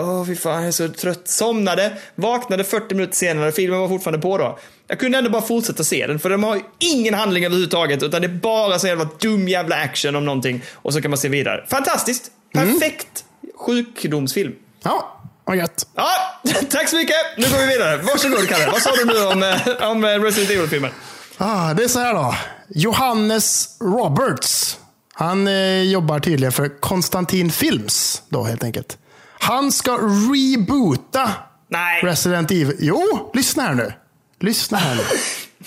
åh 0.00 0.26
fy 0.26 0.36
fan 0.36 0.54
jag 0.54 0.66
är 0.68 0.72
så 0.72 0.88
trött. 0.88 1.28
Somnade, 1.28 1.92
vaknade 2.14 2.64
40 2.64 2.94
minuter 2.94 3.14
senare, 3.14 3.52
filmen 3.52 3.80
var 3.80 3.88
fortfarande 3.88 4.22
på 4.22 4.38
då. 4.38 4.58
Jag 4.88 4.98
kunde 4.98 5.18
ändå 5.18 5.30
bara 5.30 5.42
fortsätta 5.42 5.84
se 5.84 6.06
den, 6.06 6.18
för 6.18 6.30
de 6.30 6.42
har 6.44 6.56
ju 6.56 6.62
ingen 6.78 7.14
handling 7.14 7.44
överhuvudtaget, 7.44 8.02
utan 8.02 8.22
det 8.22 8.26
är 8.26 8.32
bara 8.32 8.78
så 8.78 8.86
jävla 8.86 9.08
dum 9.20 9.48
jävla 9.48 9.76
action 9.76 10.16
om 10.16 10.24
någonting. 10.24 10.62
Och 10.74 10.92
så 10.92 11.02
kan 11.02 11.10
man 11.10 11.18
se 11.18 11.28
vidare. 11.28 11.64
Fantastiskt! 11.68 12.30
Perfekt 12.52 13.24
sjukdomsfilm. 13.58 14.52
Ja, 14.82 15.22
vad 15.44 15.56
gött. 15.56 15.86
Ja, 15.94 16.08
tack 16.70 16.88
så 16.88 16.96
mycket! 16.96 17.16
Nu 17.36 17.44
går 17.50 17.58
vi 17.58 17.66
vidare. 17.66 17.96
Varsågod 17.96 18.48
Kalle, 18.48 18.66
vad 18.72 18.82
sa 18.82 18.90
du 18.96 19.04
nu 19.04 19.24
om, 19.26 19.42
eh, 19.42 19.90
om 19.90 20.04
eh, 20.04 20.08
Resident 20.08 20.50
Evil-filmen? 20.50 20.90
Ah, 21.38 21.74
det 21.74 21.84
är 21.84 21.88
så 21.88 21.98
här 21.98 22.14
då. 22.14 22.34
Johannes 22.68 23.68
Roberts. 23.80 24.78
Han 25.12 25.48
eh, 25.48 25.82
jobbar 25.82 26.18
tydligen 26.18 26.52
för 26.52 26.80
Konstantin 26.80 27.50
Films. 27.50 28.22
Då 28.28 28.44
helt 28.44 28.64
enkelt. 28.64 28.98
Han 29.38 29.72
ska 29.72 29.92
reboota 30.32 31.30
Nej. 31.68 32.02
Resident 32.02 32.50
Evil. 32.50 32.76
Jo, 32.80 33.30
lyssna 33.34 33.62
här 33.62 33.74
nu. 33.74 33.92
Lyssna 34.40 34.78
här 34.78 34.94
nu. 34.94 35.02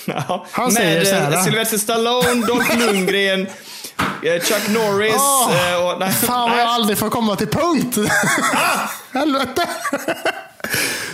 Ja, 0.05 0.45
Han 0.51 0.71
säger 0.71 1.05
så 1.05 1.15
här, 1.15 1.23
eh, 1.31 1.37
va? 1.37 1.43
Sylvester 1.43 1.77
Stallone, 1.77 2.45
Dolph 2.47 2.77
Lundgren, 2.79 3.41
eh, 4.23 4.41
Chuck 4.43 4.69
Norris 4.69 5.13
eh, 5.13 5.85
och... 5.85 5.99
Nej, 5.99 6.11
Fan 6.11 6.49
vad 6.49 6.59
jag 6.59 6.67
aldrig 6.67 6.97
får 6.97 7.09
komma 7.09 7.35
till 7.35 7.47
punkt. 7.47 7.97
Helvete. 9.13 9.67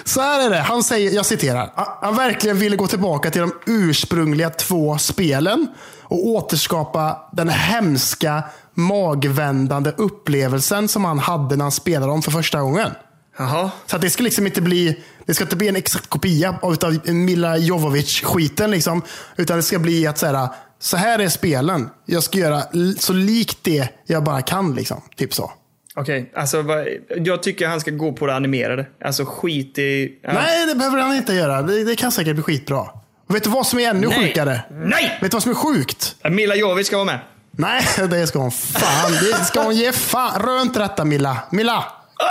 Så 0.03 0.21
här 0.21 0.45
är 0.45 0.49
det. 0.49 0.59
Han 0.61 0.83
säger, 0.83 1.11
jag 1.11 1.25
citerar. 1.25 1.71
"Han- 2.01 2.15
verkligen 2.15 2.57
ville 2.59 2.75
gå 2.75 2.87
tillbaka 2.87 3.31
till 3.31 3.41
de 3.41 3.53
ursprungliga 3.65 4.49
två 4.49 4.97
spelen 4.97 5.67
och 6.01 6.27
återskapa 6.27 7.29
den 7.31 7.49
hemska, 7.49 8.43
magvändande 8.73 9.91
upplevelsen 9.97 10.87
som 10.87 11.05
han 11.05 11.19
hade 11.19 11.55
när 11.55 11.65
han 11.65 11.71
spelade 11.71 12.11
dem 12.11 12.21
för 12.21 12.31
första 12.31 12.61
gången. 12.61 12.91
Jaha. 13.37 13.71
Så 13.85 13.95
att 13.95 14.01
det 14.01 14.09
ska 14.09 14.23
liksom 14.23 14.45
inte 14.47 14.61
bli, 14.61 15.03
det 15.25 15.33
ska 15.33 15.43
inte 15.43 15.55
bli 15.55 15.67
en 15.67 15.75
exakt 15.75 16.09
kopia 16.09 16.55
av 16.61 16.99
Mila 17.05 17.57
Jovovich-skiten. 17.57 18.71
Liksom, 18.71 19.01
utan 19.37 19.57
det 19.57 19.63
ska 19.63 19.79
bli 19.79 20.07
att 20.07 20.17
så 20.17 20.25
här, 20.25 20.49
så 20.79 20.97
här 20.97 21.19
är 21.19 21.29
spelen. 21.29 21.89
Jag 22.05 22.23
ska 22.23 22.37
göra 22.37 22.63
så 22.99 23.13
likt 23.13 23.57
det 23.61 23.89
jag 24.05 24.23
bara 24.23 24.41
kan. 24.41 24.75
Liksom. 24.75 25.01
Typ 25.17 25.33
så. 25.33 25.51
Okej, 25.97 26.31
alltså 26.35 26.61
vad- 26.61 26.87
jag 27.15 27.43
tycker 27.43 27.67
han 27.67 27.79
ska 27.79 27.91
gå 27.91 28.13
på 28.13 28.25
det 28.27 28.35
animerade. 28.35 28.85
Alltså 29.05 29.25
skit 29.25 29.77
i... 29.77 30.19
ja. 30.23 30.33
Nej, 30.33 30.65
det 30.65 30.75
behöver 30.75 30.97
han 30.97 31.15
inte 31.15 31.33
göra. 31.33 31.61
Det, 31.61 31.83
det 31.83 31.95
kan 31.95 32.11
säkert 32.11 32.33
bli 32.33 32.43
skitbra. 32.43 32.81
Och 33.29 33.35
vet 33.35 33.43
du 33.43 33.49
vad 33.49 33.67
som 33.67 33.79
är 33.79 33.89
ännu 33.89 34.07
Nej. 34.07 34.17
sjukare? 34.17 34.61
Nej! 34.71 35.17
Vet 35.21 35.31
du 35.31 35.35
vad 35.35 35.43
som 35.43 35.51
är 35.51 35.55
sjukt? 35.55 36.15
Mila 36.31 36.55
Jovovich 36.55 36.87
ska 36.87 36.95
vara 36.97 37.05
med. 37.05 37.19
Nej, 37.51 37.81
det 38.09 38.27
ska 38.27 38.39
hon 38.39 38.51
fan. 38.51 39.11
Det 39.11 39.45
ska 39.45 39.63
hon 39.63 39.75
ge 39.75 39.91
fan. 39.91 40.41
Rör 40.41 40.61
inte 40.61 40.79
detta 40.79 41.05
Milla. 41.05 41.37
Milla, 41.51 41.83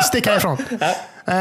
stick 0.09 0.27
härifrån. 0.27 0.57
Eh, 1.27 1.35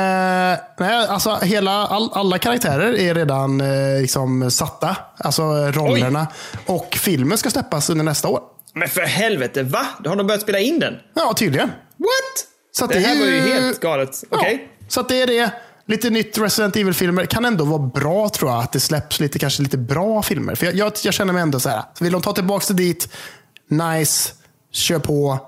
nej, 0.80 1.08
alltså 1.10 1.36
hela, 1.42 1.72
all, 1.72 2.10
alla 2.14 2.38
karaktärer 2.38 3.00
är 3.00 3.16
redan 3.16 3.62
eh, 3.62 4.02
liksom 4.02 4.52
satta. 4.52 4.96
Alltså 5.18 5.44
rollerna. 5.72 6.28
Och 6.66 6.98
filmen 7.02 7.38
ska 7.38 7.50
släppas 7.50 7.90
under 7.90 8.06
nästa 8.06 8.28
år. 8.28 8.42
Men 8.74 8.90
för 8.90 9.02
helvete, 9.02 9.64
va? 9.64 9.86
Har 10.06 10.16
de 10.16 10.28
börjat 10.28 10.42
spela 10.42 10.60
in 10.60 10.80
den? 10.80 10.94
Ja, 11.14 11.34
tydligen. 11.38 11.72
What? 12.04 12.48
Så 12.72 12.86
att 12.86 12.92
det 12.92 13.00
det 13.00 13.08
här 13.08 13.16
är 13.16 13.20
var 13.20 13.28
ju 13.28 13.40
helt 13.40 13.80
galet. 13.80 14.24
Ja, 14.30 14.46
så 14.88 15.00
att 15.00 15.10
det 15.10 15.22
är 15.22 15.28
det. 15.28 15.52
Lite 15.86 16.10
nytt 16.10 16.38
Resident 16.38 16.76
Evil-filmer. 16.76 17.26
Kan 17.26 17.46
ändå 17.46 17.66
vara 17.66 17.80
bra 17.80 18.30
tror 18.30 18.52
jag. 18.52 18.60
Att 18.60 18.72
det 18.72 18.80
släpps 18.80 19.20
lite, 19.20 19.40
kanske 19.40 19.64
lite 19.64 19.78
bra 19.78 20.24
filmer. 20.24 20.56
För 20.56 20.66
jag, 20.66 20.76
jag, 20.76 20.94
jag 21.04 21.14
känner 21.14 21.34
mig 21.34 21.42
ändå 21.42 21.60
så 21.60 21.70
här. 21.70 21.84
Vill 22.00 22.12
de 22.12 22.22
ta 22.22 22.34
tillbaka 22.34 22.66
det 22.68 22.74
dit, 22.74 23.10
nice, 23.68 24.34
kör 24.72 25.00
på, 25.00 25.40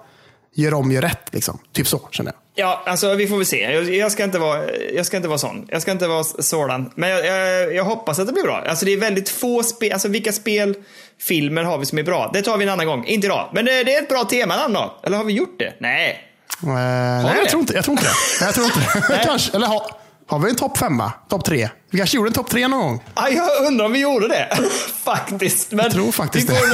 gör 0.53 0.73
om, 0.73 0.91
gör 0.91 1.01
rätt. 1.01 1.33
Liksom. 1.33 1.59
Typ 1.73 1.87
så 1.87 2.07
känner 2.11 2.31
jag. 2.31 2.39
Ja, 2.57 2.83
alltså 2.85 3.13
vi 3.13 3.27
får 3.27 3.37
väl 3.37 3.45
se. 3.45 3.61
Jag, 3.61 3.95
jag, 3.95 4.11
ska 4.11 4.23
inte 4.23 4.39
vara, 4.39 4.75
jag 4.93 5.05
ska 5.05 5.17
inte 5.17 5.29
vara 5.29 5.37
sån. 5.37 5.67
Jag 5.71 5.81
ska 5.81 5.91
inte 5.91 6.07
vara 6.07 6.23
sådan. 6.23 6.91
Men 6.95 7.09
jag, 7.09 7.25
jag, 7.25 7.75
jag 7.75 7.83
hoppas 7.83 8.19
att 8.19 8.27
det 8.27 8.33
blir 8.33 8.43
bra. 8.43 8.63
Alltså 8.67 8.85
det 8.85 8.93
är 8.93 8.97
väldigt 8.97 9.29
få 9.29 9.63
spel. 9.63 9.93
Alltså 9.93 10.07
vilka 10.07 10.31
spelfilmer 10.31 11.63
har 11.63 11.77
vi 11.77 11.85
som 11.85 11.97
är 11.97 12.03
bra? 12.03 12.29
Det 12.33 12.41
tar 12.41 12.57
vi 12.57 12.63
en 12.63 12.69
annan 12.69 12.85
gång. 12.85 13.05
Inte 13.05 13.27
idag. 13.27 13.49
Men 13.53 13.65
det, 13.65 13.83
det 13.83 13.95
är 13.95 14.01
ett 14.01 14.09
bra 14.09 14.23
tema 14.23 14.67
då. 14.67 14.99
Eller 15.03 15.17
har 15.17 15.23
vi 15.23 15.33
gjort 15.33 15.59
det? 15.59 15.73
Nej. 15.79 16.24
Eh, 16.63 16.67
nej, 16.73 17.35
jag 17.37 17.49
tror 17.49 17.61
inte, 17.61 17.73
jag 17.73 17.83
tror 17.85 17.97
inte 17.97 18.05
det. 18.05 18.45
Jag 18.45 18.53
tror 18.53 18.65
inte 18.65 18.79
det. 19.09 19.21
Kanske, 19.25 19.55
eller 19.55 19.67
ha, 19.67 19.89
Har 20.27 20.39
vi 20.39 20.49
en 20.49 20.55
topp 20.55 20.77
femma? 20.77 21.11
Topp 21.29 21.45
tre? 21.45 21.69
Vi 21.91 21.97
kanske 21.97 22.17
gjorde 22.17 22.29
en 22.29 22.33
topp 22.33 22.49
tre 22.49 22.67
någon 22.67 22.79
gång? 22.79 23.03
Ja, 23.15 23.29
jag 23.29 23.67
undrar 23.67 23.85
om 23.85 23.91
vi 23.91 23.99
gjorde 23.99 24.27
det. 24.27 24.57
faktiskt. 25.03 25.71
Men 25.71 25.83
Jag 25.85 25.91
tror 25.93 26.11
faktiskt 26.11 26.49
får, 26.49 26.73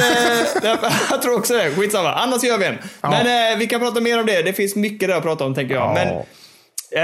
det. 0.61 0.69
eh, 0.71 0.91
jag 1.11 1.21
tror 1.21 1.37
också 1.37 1.53
det. 1.53 1.75
Skitsamma. 1.75 2.13
Annars 2.13 2.43
gör 2.43 2.57
vi 2.57 2.65
en. 2.65 2.77
Ja. 3.01 3.09
Men 3.09 3.51
eh, 3.53 3.57
vi 3.57 3.67
kan 3.67 3.79
prata 3.79 3.99
mer 4.01 4.19
om 4.19 4.25
det. 4.25 4.41
Det 4.41 4.53
finns 4.53 4.75
mycket 4.75 5.09
där 5.09 5.15
att 5.15 5.23
prata 5.23 5.45
om 5.45 5.55
tänker 5.55 5.75
jag. 5.75 5.83
Ja. 5.83 5.93
Men, 5.93 6.07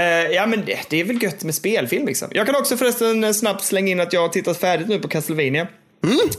eh, 0.00 0.30
ja, 0.34 0.46
men 0.46 0.64
det, 0.64 0.78
det 0.90 1.00
är 1.00 1.04
väl 1.04 1.22
gött 1.22 1.44
med 1.44 1.54
spelfilm 1.54 2.06
liksom. 2.06 2.28
Jag 2.32 2.46
kan 2.46 2.56
också 2.56 2.76
förresten 2.76 3.24
eh, 3.24 3.32
snabbt 3.32 3.64
slänga 3.64 3.88
in 3.92 4.00
att 4.00 4.12
jag 4.12 4.20
har 4.20 4.28
tittat 4.28 4.56
färdigt 4.60 4.88
nu 4.88 4.98
på 4.98 5.08
Castlevania. 5.08 5.66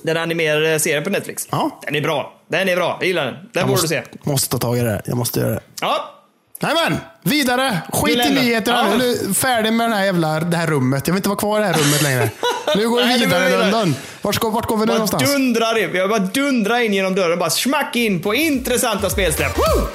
Den 0.04 0.18
animerade 0.18 0.80
serien 0.80 1.04
på 1.04 1.10
Netflix. 1.10 1.48
Mm. 1.52 1.60
Ja. 1.66 1.80
Den 1.86 1.96
är 1.96 2.02
bra. 2.02 2.42
Den 2.50 2.70
är 2.70 2.76
bra. 2.76 2.98
Jag 3.00 3.08
gillar 3.08 3.26
den. 3.26 3.34
Den 3.34 3.50
Jag 3.54 3.64
borde 3.64 3.72
måste, 3.82 3.88
du 3.96 4.02
se. 4.24 4.30
måste 4.30 4.50
ta 4.50 4.58
tag 4.58 4.78
i 4.78 4.82
det. 4.82 5.02
Jag 5.06 5.18
måste 5.18 5.40
göra 5.40 5.50
det. 5.52 5.60
Ja. 5.82 6.16
Nämen, 6.62 6.98
vidare. 7.24 7.78
Skit 7.94 8.26
i 8.26 8.30
nyheterna 8.30 8.78
Ja. 8.92 8.98
nu. 8.98 8.98
Nu 8.98 9.12
är 9.30 9.34
färdig 9.34 9.74
med 9.74 9.90
den 9.90 9.98
här 9.98 10.06
jävla, 10.06 10.40
det 10.40 10.58
här 10.58 10.68
rummet. 10.68 11.08
Jag 11.08 11.14
vill 11.14 11.20
inte 11.20 11.30
vara 11.30 11.40
kvar 11.40 11.60
i 11.60 11.62
det 11.62 11.68
här 11.68 11.74
rummet 11.74 12.02
längre. 12.02 12.30
Nu 12.76 12.90
går 12.90 13.04
vi 13.04 13.20
vidare 13.26 13.48
vi 13.48 13.54
i 13.54 13.58
rundan. 13.58 13.96
Vart, 14.22 14.44
vart 14.44 14.66
går 14.68 14.78
vi 14.78 14.82
nu 14.82 14.86
Bara 14.86 14.94
någonstans? 14.94 15.24
dundrar 15.34 15.78
in. 15.96 16.02
Har 16.02 16.08
bara 16.08 16.20
dundrar 16.20 16.80
in 16.80 16.94
genom 16.94 17.16
dörren. 17.16 17.40
Bara 17.40 17.50
smack 17.50 17.96
in 17.96 18.22
på 18.22 18.36
intressanta 18.36 19.10
spelsläpp. 19.10 19.58
Woo! 19.58 19.88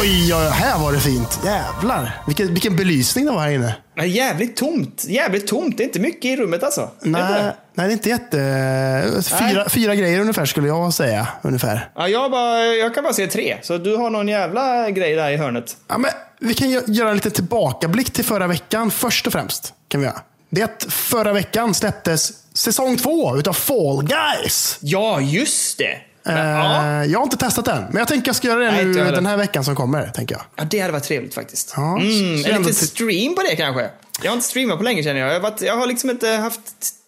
Oj, 0.00 0.34
oj, 0.34 0.50
här 0.52 0.78
var 0.78 0.92
det 0.92 1.00
fint. 1.00 1.38
Jävlar. 1.44 2.22
Vilken, 2.26 2.48
vilken 2.54 2.76
belysning 2.76 3.24
det 3.26 3.32
var 3.32 3.40
här 3.40 3.50
inne. 3.50 3.74
Men 3.96 4.10
jävligt 4.10 4.56
tomt. 4.56 5.04
Jävligt 5.08 5.46
tomt. 5.46 5.76
Det 5.78 5.82
är 5.82 5.86
inte 5.86 6.00
mycket 6.00 6.24
i 6.24 6.36
rummet 6.36 6.62
alltså. 6.62 6.90
Nej? 7.02 7.52
Nej, 7.74 7.86
det 7.86 7.92
är 7.92 7.92
inte 7.92 8.08
jätte... 8.08 9.22
Fyra, 9.50 9.68
fyra 9.68 9.94
grejer 9.94 10.20
ungefär 10.20 10.46
skulle 10.46 10.66
jag 10.68 10.94
säga. 10.94 11.28
Ungefär. 11.42 11.90
Ja, 11.96 12.08
jag, 12.08 12.30
bara, 12.30 12.64
jag 12.64 12.94
kan 12.94 13.04
bara 13.04 13.12
se 13.12 13.26
tre. 13.26 13.56
Så 13.62 13.78
du 13.78 13.96
har 13.96 14.10
någon 14.10 14.28
jävla 14.28 14.90
grej 14.90 15.14
där 15.14 15.30
i 15.30 15.36
hörnet. 15.36 15.76
Ja, 15.88 15.98
men 15.98 16.10
vi 16.40 16.54
kan 16.54 16.68
gö- 16.68 16.84
göra 16.92 17.08
en 17.08 17.14
liten 17.14 17.32
tillbakablick 17.32 18.12
till 18.12 18.24
förra 18.24 18.46
veckan 18.46 18.90
först 18.90 19.26
och 19.26 19.32
främst. 19.32 19.72
Kan 19.88 20.00
vi 20.00 20.06
göra. 20.06 20.20
Det 20.50 20.60
är 20.60 20.64
att 20.64 20.86
förra 20.88 21.32
veckan 21.32 21.74
släpptes 21.74 22.32
säsong 22.54 22.96
två 22.96 23.36
utav 23.36 23.52
Fall 23.52 24.02
Guys. 24.06 24.78
Ja, 24.80 25.20
just 25.20 25.78
det. 25.78 25.84
Men, 26.26 26.36
Eh, 26.36 26.42
ja. 26.48 27.04
Jag 27.04 27.18
har 27.18 27.24
inte 27.24 27.36
testat 27.36 27.64
den, 27.64 27.82
men 27.90 27.96
jag 27.96 28.08
tänker 28.08 28.28
jag 28.28 28.36
ska 28.36 28.48
göra 28.48 28.58
det 28.58 28.70
Nej, 28.70 28.84
nu 28.84 28.94
den 29.10 29.26
här 29.26 29.36
veckan 29.36 29.64
som 29.64 29.76
kommer. 29.76 30.06
tänker 30.08 30.34
jag. 30.34 30.42
ja, 30.56 30.64
det 30.70 30.80
hade 30.80 30.92
varit 30.92 31.04
trevligt 31.04 31.34
faktiskt. 31.34 31.72
Ja, 31.76 31.82
mm, 32.00 32.34
en 32.34 32.58
liten 32.58 32.74
stream 32.74 33.34
på 33.34 33.42
det 33.42 33.56
kanske. 33.56 33.90
Jag 34.22 34.30
har 34.30 34.34
inte 34.36 34.48
streamat 34.48 34.78
på 34.78 34.84
länge 34.84 35.02
känner 35.02 35.20
jag. 35.20 35.28
Jag 35.28 35.34
har, 35.34 35.40
varit, 35.40 35.60
jag 35.62 35.76
har 35.76 35.86
liksom 35.86 36.10
inte 36.10 36.28
haft 36.28 36.60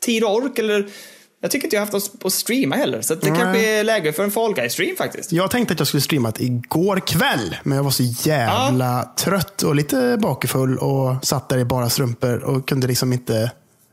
tid 0.07 0.25
och 0.25 0.35
ork 0.35 0.59
eller 0.59 0.87
jag 1.41 1.51
tycker 1.51 1.67
inte 1.67 1.77
jag 1.77 1.81
har 1.81 1.93
haft 1.93 2.15
något 2.15 2.25
att 2.25 2.33
streama 2.33 2.77
heller. 2.77 3.03
Så 3.03 3.13
att 3.13 3.21
det 3.21 3.31
Nej. 3.31 3.41
kanske 3.41 3.67
är 3.67 3.85
läge 3.85 4.13
för 4.13 4.25
en 4.25 4.31
Fall 4.31 4.55
Guys-stream 4.55 4.97
faktiskt. 4.97 5.33
Jag 5.33 5.51
tänkte 5.51 5.73
att 5.73 5.81
jag 5.81 5.89
skulle 5.89 6.01
streama 6.01 6.33
igår 6.39 7.01
kväll, 7.01 7.57
men 7.63 7.77
jag 7.77 7.85
var 7.85 7.91
så 7.91 8.03
jävla 8.03 9.13
trött 9.19 9.63
och 9.63 9.75
lite 9.75 10.19
bakfull 10.23 10.79
och 10.79 11.27
satt 11.27 11.49
där 11.49 11.59
i 11.59 11.65
bara 11.65 11.91
strumpor 11.91 12.45
och 12.45 12.69
kunde 12.69 12.87
liksom 12.87 13.13
inte... 13.13 13.51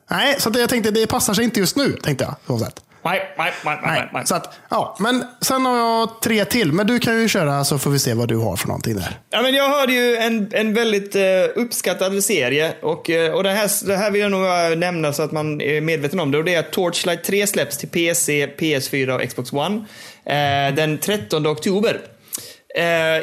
Nej, 0.10 0.36
så 0.40 0.50
att 0.50 0.60
jag 0.60 0.70
tänkte 0.70 0.92
det 0.92 1.08
passar 1.08 1.34
sig 1.34 1.44
inte 1.44 1.60
just 1.60 1.76
nu, 1.76 1.92
tänkte 2.04 2.24
jag. 2.24 2.36
Så 2.48 2.66
sätt. 2.66 2.84
Nej, 3.06 3.34
nej, 3.38 3.54
nej, 3.66 3.80
nej, 3.84 4.10
nej. 4.14 4.26
Så 4.26 4.36
att, 4.36 4.60
ja, 4.70 4.96
men 5.00 5.24
sen 5.42 5.66
har 5.66 5.78
jag 5.78 6.22
tre 6.22 6.46
till, 6.46 6.72
men 6.72 6.88
du 6.88 7.00
kan 7.00 7.22
ju 7.22 7.28
köra 7.28 7.64
så 7.64 7.80
får 7.80 7.92
vi 7.92 8.00
se 8.00 8.14
vad 8.14 8.28
du 8.28 8.38
har 8.38 8.56
för 8.56 8.68
någonting 8.68 8.96
där. 8.96 9.20
Ja, 9.30 9.42
men 9.42 9.54
jag 9.54 9.70
hörde 9.70 9.94
ju 9.94 10.16
en, 10.16 10.50
en 10.54 10.74
väldigt 10.74 11.16
eh, 11.16 11.24
uppskattad 11.56 12.24
serie 12.24 12.74
och, 12.82 13.10
eh, 13.10 13.34
och 13.34 13.44
det, 13.44 13.52
här, 13.52 13.88
det 13.88 13.98
här 13.98 14.12
vill 14.12 14.22
jag 14.22 14.32
nog 14.32 14.78
nämna 14.78 15.14
så 15.14 15.24
att 15.24 15.32
man 15.32 15.62
är 15.62 15.82
medveten 15.82 16.20
om 16.20 16.32
det. 16.32 16.38
Och 16.38 16.44
det 16.44 16.56
är 16.56 16.60
att 16.60 16.72
Torchlight 16.72 17.24
3 17.24 17.48
släpps 17.48 17.78
till 17.78 17.90
PC, 17.90 18.48
PS4 18.58 19.16
och 19.16 19.30
Xbox 19.30 19.54
One 19.54 19.86
eh, 20.26 20.76
den 20.76 20.98
13 20.98 21.48
oktober. 21.48 22.02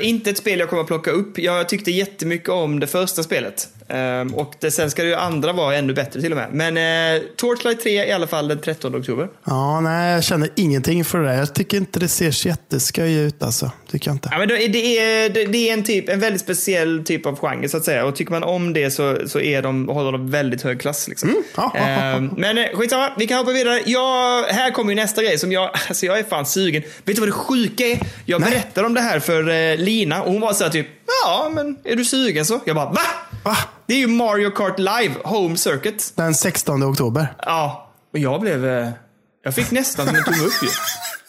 Inte 0.01 0.31
ett 0.31 0.39
spel 0.39 0.59
jag 0.59 0.69
kommer 0.69 0.83
att 0.83 0.89
plocka 0.89 1.11
upp. 1.11 1.39
Jag 1.39 1.69
tyckte 1.69 1.91
jättemycket 1.91 2.49
om 2.49 2.81
det 2.81 2.87
första 2.87 3.23
spelet. 3.23 3.69
Eh, 3.91 4.35
och 4.35 4.55
det, 4.61 4.71
sen 4.71 4.91
ska 4.91 5.03
det 5.03 5.09
ju 5.09 5.15
andra 5.15 5.53
vara 5.53 5.77
ännu 5.77 5.93
bättre 5.93 6.21
till 6.21 6.33
och 6.33 6.39
med. 6.39 6.49
Men 6.53 6.77
eh, 7.17 7.23
Torchlight 7.37 7.83
3 7.83 8.07
i 8.07 8.13
alla 8.13 8.27
fall 8.27 8.49
den 8.49 8.61
13 8.61 8.97
oktober. 8.97 9.29
Ja, 9.45 9.81
nej, 9.81 10.13
jag 10.13 10.25
känner 10.25 10.49
ingenting 10.57 11.05
för 11.05 11.19
det 11.19 11.29
där. 11.29 11.35
Jag 11.35 11.55
tycker 11.55 11.77
inte 11.77 12.01
det 12.01 12.09
ser 12.09 12.31
så 12.31 12.49
jätteskoj 12.49 13.15
ut 13.15 13.43
alltså. 13.43 13.71
Tycker 13.91 14.09
jag 14.09 14.15
inte. 14.15 14.29
Ja, 14.33 14.39
men 14.39 14.49
det, 14.49 14.69
det, 14.69 14.99
är, 14.99 15.29
det, 15.29 15.45
det 15.45 15.69
är 15.69 15.73
en, 15.73 15.85
typ, 15.85 16.09
en 16.09 16.21
väldigt 16.21 16.41
speciell 16.41 17.05
typ 17.05 17.27
av 17.27 17.37
genre 17.37 17.69
så 17.69 17.77
att 17.77 17.85
säga. 17.85 18.05
Och 18.05 18.17
tycker 18.17 18.33
man 18.33 18.43
om 18.43 18.73
det 18.73 18.91
så, 18.91 19.29
så 19.29 19.41
är 19.41 19.63
de, 19.63 19.89
håller 19.89 20.13
de 20.13 20.31
väldigt 20.31 20.63
hög 20.63 20.81
klass. 20.81 21.09
Liksom. 21.09 21.43
Ja. 21.57 21.73
Ehm, 21.77 22.31
men 22.37 22.59
eh, 22.59 22.65
skitsamma, 22.75 23.13
vi 23.19 23.27
kan 23.27 23.39
hoppa 23.39 23.53
vidare. 23.53 23.81
Jag, 23.87 24.45
här 24.45 24.71
kommer 24.71 24.91
ju 24.91 24.97
nästa 24.97 25.23
grej 25.23 25.39
som 25.39 25.53
jag, 25.53 25.71
alltså 25.89 26.07
jag 26.07 26.19
är 26.19 26.23
fan 26.23 26.47
sugen. 26.47 26.83
Vet 27.05 27.17
du 27.17 27.21
vad 27.21 27.29
det 27.29 27.33
sjuka 27.33 27.87
är? 27.87 27.99
Jag 28.25 28.41
Nej. 28.41 28.51
berättade 28.51 28.87
om 28.87 28.95
det 28.95 29.01
här 29.01 29.21
för 29.21 29.49
eh, 29.49 29.77
Lina 29.77 30.23
och 30.23 30.33
hon 30.33 30.41
var 30.41 30.53
så 30.53 30.65
här 30.65 30.71
typ, 30.71 30.87
ja 31.25 31.51
men 31.55 31.77
är 31.85 31.97
du 31.97 32.05
sugen 32.05 32.47
så? 32.47 32.61
Jag 32.65 32.77
bara, 32.77 32.91
va? 32.91 33.01
Va? 33.45 33.57
Det 33.87 33.95
är 33.95 33.99
ju 33.99 34.07
Mario 34.07 34.51
Kart 34.51 34.79
Live 34.79 35.15
Home 35.25 35.57
Circuit. 35.57 36.13
Den 36.17 36.35
16 36.35 36.83
oktober. 36.85 37.35
Ja, 37.47 37.91
och 38.13 38.19
jag 38.19 38.41
blev, 38.41 38.67
eh, 38.67 38.89
jag 39.45 39.55
fick 39.55 39.71
nästan 39.71 40.07
som 40.07 40.17
en 40.17 40.25
tumme 40.25 40.45
upp 40.45 40.63
ju. 40.63 40.69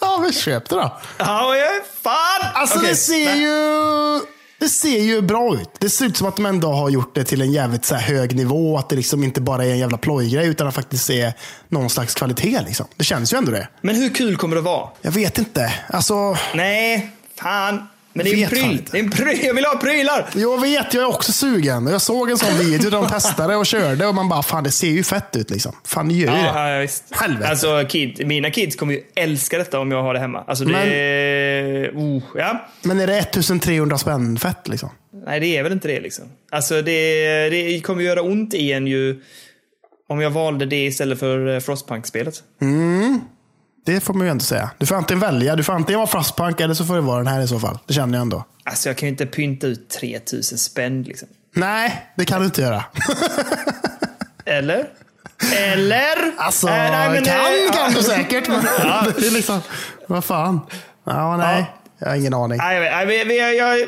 Ja, 0.03 0.17
men 0.21 0.33
köp 0.33 0.69
det 0.69 0.75
då. 0.75 0.97
Ja, 1.17 1.55
jag 1.55 1.69
fan! 2.01 2.51
Alltså 2.53 2.77
Okej, 2.77 2.89
det 2.89 2.95
ser 2.95 3.35
ju... 3.35 4.19
Det 4.59 4.69
ser 4.69 4.99
ju 4.99 5.21
bra 5.21 5.55
ut. 5.55 5.69
Det 5.79 5.89
ser 5.89 6.05
ut 6.05 6.17
som 6.17 6.27
att 6.27 6.35
de 6.35 6.45
ändå 6.45 6.71
har 6.71 6.89
gjort 6.89 7.15
det 7.15 7.23
till 7.23 7.41
en 7.41 7.51
jävligt 7.51 7.85
så 7.85 7.95
här 7.95 8.15
hög 8.15 8.35
nivå. 8.35 8.77
Att 8.77 8.89
det 8.89 8.95
liksom 8.95 9.23
inte 9.23 9.41
bara 9.41 9.65
är 9.65 9.69
en 9.71 9.77
jävla 9.79 9.97
plojgrej 9.97 10.47
utan 10.47 10.67
att 10.67 10.75
faktiskt 10.75 11.09
är 11.09 11.33
någon 11.69 11.89
slags 11.89 12.13
kvalitet. 12.13 12.61
Liksom. 12.65 12.85
Det 12.95 13.03
känns 13.03 13.33
ju 13.33 13.37
ändå 13.37 13.51
det. 13.51 13.67
Men 13.81 13.95
hur 13.95 14.09
kul 14.09 14.37
kommer 14.37 14.55
det 14.55 14.61
vara? 14.61 14.89
Jag 15.01 15.11
vet 15.11 15.37
inte. 15.37 15.73
Alltså, 15.89 16.37
Nej, 16.53 17.11
fan. 17.41 17.87
Men 18.13 18.25
det 18.25 18.31
är 18.31 18.43
en 18.43 18.49
pryl. 18.49 18.71
inte. 18.71 18.91
Det 18.91 18.97
är 18.99 19.03
en 19.03 19.09
pryl. 19.11 19.39
Jag 19.43 19.53
vill 19.53 19.65
ha 19.65 19.75
prylar. 19.77 20.29
jag 20.35 20.61
vet, 20.61 20.93
jag 20.93 21.03
är 21.03 21.07
också 21.07 21.31
sugen. 21.31 21.87
Jag 21.87 22.01
såg 22.01 22.31
en 22.31 22.37
sån 22.37 22.57
video 22.57 22.89
där 22.89 22.97
de 23.01 23.07
testade 23.09 23.55
och 23.55 23.65
körde 23.65 24.07
och 24.07 24.15
man 24.15 24.29
bara, 24.29 24.43
fan 24.43 24.63
det 24.63 24.71
ser 24.71 24.87
ju 24.89 25.03
fett 25.03 25.35
ut 25.35 25.49
liksom. 25.49 25.75
Fan 25.85 26.07
det 26.07 26.13
gör 26.13 26.31
ju 26.35 26.41
det. 26.41 26.47
Ja, 26.47 26.69
ja, 26.69 26.79
visst. 26.79 27.03
Helvete. 27.11 27.49
Alltså, 27.49 27.85
kid, 27.89 28.27
mina 28.27 28.51
kids 28.51 28.75
kommer 28.75 28.93
ju 28.93 29.01
älska 29.15 29.57
detta 29.57 29.79
om 29.79 29.91
jag 29.91 30.03
har 30.03 30.13
det 30.13 30.19
hemma. 30.19 30.43
Alltså, 30.47 30.65
det 30.65 30.71
Men- 30.71 30.87
är... 30.91 31.91
Oh, 31.95 32.23
ja. 32.35 32.69
Men 32.83 32.99
är 32.99 33.07
det 33.07 33.17
1300 33.17 33.97
spänn 33.97 34.37
fett 34.39 34.67
liksom? 34.67 34.89
Nej, 35.25 35.39
det 35.39 35.57
är 35.57 35.63
väl 35.63 35.71
inte 35.71 35.87
det 35.87 35.99
liksom. 35.99 36.25
Alltså, 36.51 36.81
det, 36.81 37.49
det 37.49 37.81
kommer 37.81 38.03
göra 38.03 38.21
ont 38.21 38.53
i 38.53 38.71
en 38.71 38.87
ju 38.87 39.21
om 40.09 40.21
jag 40.21 40.29
valde 40.29 40.65
det 40.65 40.85
istället 40.85 41.19
för 41.19 41.47
eh, 41.53 41.59
Frostpunk-spelet. 41.59 42.43
Det 43.85 43.99
får 44.01 44.13
man 44.13 44.27
ju 44.27 44.31
ändå 44.31 44.43
säga. 44.43 44.69
Du 44.77 44.85
får 44.85 44.95
antingen 44.95 45.19
välja. 45.21 45.55
Du 45.55 45.63
får 45.63 45.73
antingen 45.73 45.99
vara 45.99 46.07
Frostpunk 46.07 46.59
eller 46.59 46.73
så 46.73 46.85
får 46.85 46.95
det 46.95 47.01
vara 47.01 47.17
den 47.17 47.27
här 47.27 47.41
i 47.41 47.47
så 47.47 47.59
fall. 47.59 47.79
Det 47.87 47.93
känner 47.93 48.17
jag 48.17 48.21
ändå. 48.21 48.43
Alltså, 48.63 48.89
jag 48.89 48.97
kan 48.97 49.07
ju 49.07 49.11
inte 49.11 49.25
pynta 49.25 49.67
ut 49.67 49.89
3000 49.89 50.57
spänn 50.57 51.03
liksom. 51.03 51.27
Nej, 51.55 52.05
det 52.15 52.25
kan 52.25 52.39
du 52.39 52.45
inte 52.45 52.61
göra. 52.61 52.83
Eller? 54.45 54.87
Eller? 55.55 56.31
Alltså, 56.37 56.67
Eh, 56.67 56.73
nej, 56.73 57.09
men, 57.09 57.23
kan, 57.23 57.35
eh, 57.35 57.71
kan 57.73 57.91
ja. 57.91 57.97
du 57.97 58.03
säkert. 58.03 58.47
Men 58.47 58.61
det 59.19 59.27
är 59.27 59.31
liksom, 59.31 59.61
vad 60.07 60.23
fan. 60.25 60.59
Ja, 61.05 61.37
nej. 61.37 61.71
Jag 61.99 62.09
har 62.09 62.15
ingen 62.15 62.33
aning. 62.33 62.57
Nej, 62.57 62.75
jag, 62.83 62.91
nej, 62.91 63.05
vi- 63.05 63.23
vi- 63.23 63.57
jag, 63.57 63.79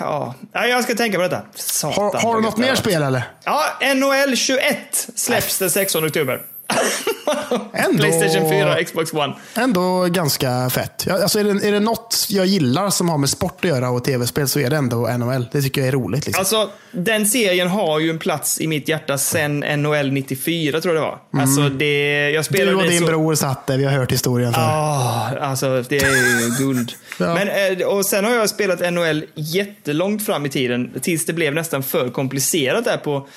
ja. 0.00 0.34
Nej, 0.54 0.70
jag 0.70 0.84
ska 0.84 0.94
tänka 0.94 1.16
på 1.18 1.22
detta. 1.22 1.42
Satan, 1.54 2.04
Har, 2.04 2.12
har 2.20 2.34
du 2.36 2.42
något 2.42 2.56
mer 2.56 2.74
spel 2.74 3.02
eller? 3.02 3.22
Ja, 3.44 3.64
NHL 3.94 4.36
21 4.36 5.08
släpps 5.14 5.58
den 5.58 5.70
16 5.70 6.06
oktober. 6.06 6.40
Ändå- 7.72 7.98
Playstation 8.02 8.48
4, 8.50 8.84
Xbox 8.84 9.12
One. 9.12 9.34
Ändå 9.56 10.06
ganska 10.10 10.70
fett. 10.70 11.08
Alltså 11.10 11.38
är, 11.40 11.44
det, 11.44 11.68
är 11.68 11.72
det 11.72 11.80
något 11.80 12.26
jag 12.28 12.46
gillar 12.46 12.90
som 12.90 13.08
har 13.08 13.18
med 13.18 13.28
sport 13.30 13.64
att 13.64 13.70
göra 13.70 13.90
och 13.90 14.04
tv-spel 14.04 14.48
så 14.48 14.60
är 14.60 14.70
det 14.70 14.76
ändå 14.76 14.96
NHL. 15.08 15.46
Det 15.52 15.62
tycker 15.62 15.80
jag 15.80 15.88
är 15.88 15.92
roligt. 15.92 16.26
Liksom. 16.26 16.40
Alltså, 16.40 16.70
den 16.92 17.26
serien 17.26 17.68
har 17.68 17.98
ju 17.98 18.10
en 18.10 18.18
plats 18.18 18.60
i 18.60 18.66
mitt 18.66 18.88
hjärta 18.88 19.18
sen 19.18 19.58
NHL 19.60 20.12
94, 20.12 20.80
tror 20.80 20.94
jag 20.94 21.04
det 21.04 21.06
var. 21.30 21.42
Alltså, 21.42 21.68
det, 21.68 22.30
jag 22.30 22.44
spelade 22.44 22.70
Mm. 22.70 22.78
du 22.78 22.84
och 22.86 22.90
din 22.90 23.00
så... 23.00 23.06
bror 23.06 23.34
satt 23.34 23.66
där, 23.66 23.78
vi 23.78 23.84
har 23.84 23.92
hört 23.92 24.12
historien. 24.12 24.52
För. 24.52 24.60
Ah, 24.60 25.30
alltså 25.40 25.82
det 25.88 25.96
är 25.96 26.40
ju 26.40 26.64
guld. 26.66 26.92
Ja. 27.20 27.34
Men, 27.34 27.48
eh, 27.78 27.86
och 27.86 28.06
sen 28.06 28.24
har 28.24 28.32
jag 28.34 28.48
spelat 28.50 28.92
NHL 28.92 29.24
jättelångt 29.34 30.26
fram 30.26 30.46
i 30.46 30.48
tiden, 30.48 30.90
tills 31.02 31.26
det 31.26 31.32
blev 31.32 31.54
nästan 31.54 31.82
för 31.82 32.08
komplicerat 32.08 32.84
där 32.84 32.96
på 32.96 33.28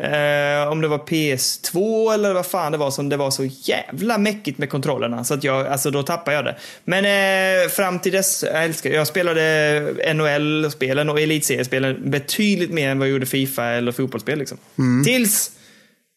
eh, 0.00 0.72
om 0.72 0.80
det 0.80 0.88
var 0.88 0.98
PS2 0.98 2.12
eller 2.14 2.34
vad 2.34 2.46
fan 2.46 2.72
det 2.72 2.78
var 2.78 2.90
som 2.90 3.08
det 3.08 3.16
var 3.16 3.30
så 3.30 3.44
jävla 3.44 4.18
mäckigt 4.18 4.58
med 4.58 4.70
kontrollerna. 4.70 5.24
Så 5.24 5.34
att 5.34 5.44
jag, 5.44 5.66
alltså 5.66 5.90
då 5.90 6.02
tappade 6.02 6.36
jag 6.36 6.44
det. 6.44 6.56
Men 6.84 7.04
eh, 7.04 7.68
fram 7.68 7.98
till 7.98 8.12
dess, 8.12 8.42
jag 8.42 8.64
älskar 8.64 8.90
Jag 8.90 9.06
spelade 9.06 10.12
NHL-spelen 10.14 11.10
och 11.10 11.20
elitseriespelen 11.20 12.10
betydligt 12.10 12.70
mer 12.70 12.88
än 12.88 12.98
vad 12.98 13.08
jag 13.08 13.12
gjorde 13.12 13.26
Fifa 13.26 13.64
eller 13.64 13.92
fotbollsspel. 13.92 14.38
Liksom. 14.38 14.58
Tills 15.04 15.50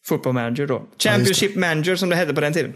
Football 0.06 0.32
Manager 0.32 0.66
då. 0.66 0.82
Championship 0.98 1.56
Manager 1.56 1.96
som 1.96 2.08
det 2.08 2.16
hette 2.16 2.34
på 2.34 2.40
den 2.40 2.52
tiden. 2.52 2.72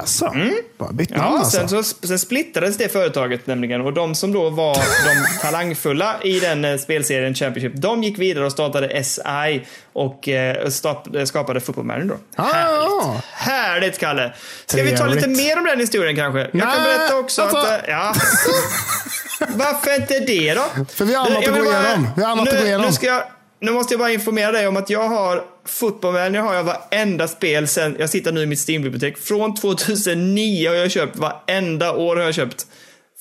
Alltså, 0.00 0.34
bara 0.78 0.92
bytt 0.92 1.10
namn 1.10 1.20
Mm. 1.22 1.32
Ja, 1.32 1.38
alltså. 1.38 1.68
sen, 1.68 1.68
så, 1.84 2.06
sen 2.06 2.18
splittrades 2.18 2.76
det 2.76 2.88
företaget 2.92 3.46
nämligen 3.46 3.80
och 3.80 3.92
de 3.92 4.14
som 4.14 4.32
då 4.32 4.50
var 4.50 4.74
de 5.04 5.38
talangfulla 5.42 6.16
i 6.22 6.40
den 6.40 6.64
eh, 6.64 6.76
spelserien 6.78 7.34
Championship, 7.34 7.72
de 7.82 8.02
gick 8.02 8.18
vidare 8.18 8.46
och 8.46 8.52
startade 8.52 9.04
SI 9.04 9.66
och 9.92 10.28
eh, 10.28 10.68
stap, 10.68 11.14
eh, 11.16 11.24
skapade 11.24 11.60
Football 11.60 11.84
Manager. 11.84 12.16
Ah, 12.36 12.42
Härligt. 12.42 12.88
ja. 13.02 13.20
Härligt, 13.32 13.98
Kalle. 13.98 14.34
Ska 14.66 14.82
vi 14.82 14.90
ta 14.90 14.96
Trevligt. 14.96 15.26
lite 15.26 15.42
mer 15.42 15.58
om 15.58 15.64
den 15.64 15.80
historien 15.80 16.16
kanske? 16.16 16.40
Jag 16.40 16.72
kan 16.74 16.82
berätta 16.84 17.16
också 17.16 17.42
alltså- 17.42 17.58
att... 17.58 17.68
eh, 17.88 17.90
Ja. 17.90 18.14
Varför 19.48 19.94
inte 19.96 20.18
det 20.20 20.54
då? 20.54 20.84
För 20.94 21.04
vi 21.04 21.14
har 21.14 21.26
annat 21.26 21.38
att 21.38 21.44
gå 21.44 21.52
bara- 21.52 21.64
igenom. 21.64 22.08
Vi 22.16 22.22
har 22.22 22.30
annat 22.30 22.44
nu, 22.44 22.50
att 22.50 22.58
gå 22.60 22.66
igenom. 22.66 22.86
Nu, 22.86 22.92
ska 22.92 23.06
jag, 23.06 23.22
nu 23.60 23.72
måste 23.72 23.94
jag 23.94 23.98
bara 23.98 24.12
informera 24.12 24.52
dig 24.52 24.66
om 24.68 24.76
att 24.76 24.90
jag 24.90 25.08
har 25.08 25.44
Fotbollmanager 25.64 26.40
har 26.40 26.54
jag 26.54 26.64
varenda 26.64 27.28
spel 27.28 27.68
sen, 27.68 27.96
jag 27.98 28.10
sitter 28.10 28.32
nu 28.32 28.42
i 28.42 28.46
mitt 28.46 28.58
Steam-bibliotek. 28.68 29.18
Från 29.18 29.54
2009 29.54 30.68
har 30.68 30.74
jag 30.76 30.90
köpt, 30.90 31.16
varenda 31.16 31.92
år 31.92 32.16
har 32.16 32.22
jag 32.22 32.34
köpt. 32.34 32.66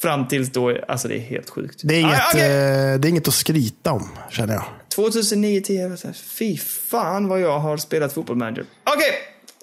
Fram 0.01 0.27
tills 0.27 0.49
då, 0.51 0.77
alltså 0.87 1.07
det 1.07 1.15
är 1.15 1.19
helt 1.19 1.49
sjukt. 1.49 1.81
Det 1.83 1.95
är, 1.95 1.99
inget, 1.99 2.19
Ah, 2.19 2.29
okej. 2.33 2.41
eh, 2.41 2.99
det 2.99 3.07
är 3.07 3.09
inget 3.09 3.27
att 3.27 3.33
skryta 3.33 3.91
om, 3.91 4.09
känner 4.29 4.53
jag. 4.53 4.63
2009 4.95 5.61
10 5.61 5.81
jag 5.81 5.89
var 5.89 5.95
så 5.97 6.07
här, 6.07 6.13
fy 6.39 6.57
fan 6.89 7.27
vad 7.27 7.39
jag 7.41 7.59
har 7.59 7.77
spelat 7.77 8.13
fotbollmanager. 8.13 8.65
Okej, 8.95 9.11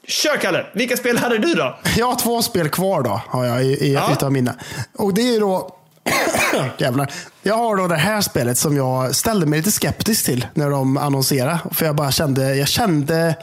kör 0.07 0.37
Kalle. 0.37 0.67
Vilka 0.75 0.97
spel 0.97 1.19
hade 1.19 1.39
du 1.39 1.55
då? 1.55 1.79
Jag 1.97 2.07
har 2.07 2.17
två 2.17 2.43
spel 2.43 2.69
kvar 2.69 3.03
då, 3.03 3.21
har 3.27 3.45
jag 3.45 3.65
i, 3.65 3.69
i 3.69 3.93
Ja. 3.95 4.13
utav 4.13 4.33
mina. 4.33 4.55
Och 4.97 5.15
det 5.15 5.35
är 5.35 5.41
då... 5.41 5.77
Jävlar. 6.79 7.13
Jag 7.43 7.57
har 7.57 7.77
då 7.77 7.89
det 7.89 7.97
här 7.97 8.21
spelet 8.21 8.59
som 8.59 8.77
jag 8.77 9.15
ställde 9.15 9.47
mig 9.47 9.59
lite 9.59 9.71
skeptisk 9.71 10.25
till 10.25 10.47
när 10.55 10.71
de 10.71 10.97
annonserade. 10.97 11.59
För 11.73 11.87
jag 11.87 11.97
bara 11.97 12.13
kände, 12.13 12.55
jag 12.55 12.69
kände... 12.69 13.37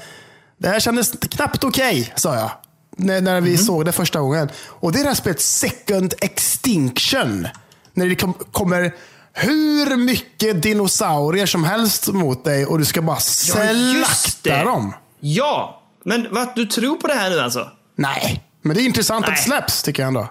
Det 0.57 0.68
här 0.68 0.80
kändes 0.80 1.12
knappt 1.12 1.64
okej, 1.64 2.14
sa 2.16 2.36
jag. 2.36 2.51
När, 2.97 3.22
när 3.22 3.41
vi 3.41 3.57
såg 3.57 3.86
det 3.86 3.91
första 3.91 4.20
gången. 4.20 4.49
Och 4.68 4.91
det 4.91 4.99
är 4.99 5.03
det 5.03 5.09
här 5.09 5.16
spelet 5.16 5.41
Second 5.41 6.14
Extinction. 6.22 7.47
När 7.93 8.05
det 8.05 8.16
kom, 8.16 8.34
kommer 8.34 8.93
hur 9.34 9.97
mycket 9.97 10.62
dinosaurier 10.62 11.45
som 11.45 11.64
helst 11.64 12.07
mot 12.07 12.43
dig 12.43 12.66
och 12.66 12.80
du 12.80 12.86
ska 12.86 13.01
bara 13.01 13.20
slakta 13.20 14.64
dem. 14.64 14.93
Ja, 15.20 15.82
men 16.05 16.28
vad, 16.32 16.55
du 16.55 16.66
tror 16.66 16.97
på 16.97 17.07
det 17.07 17.14
här 17.14 17.30
nu 17.30 17.39
alltså? 17.39 17.72
Nej, 17.95 18.43
men 18.62 18.76
det 18.76 18.82
är 18.82 18.86
intressant 18.86 19.26
att 19.26 19.32
Nej. 19.32 19.38
det 19.38 19.43
släpps 19.49 19.84
tycker 19.84 20.03
jag 20.03 20.07
ändå. 20.07 20.28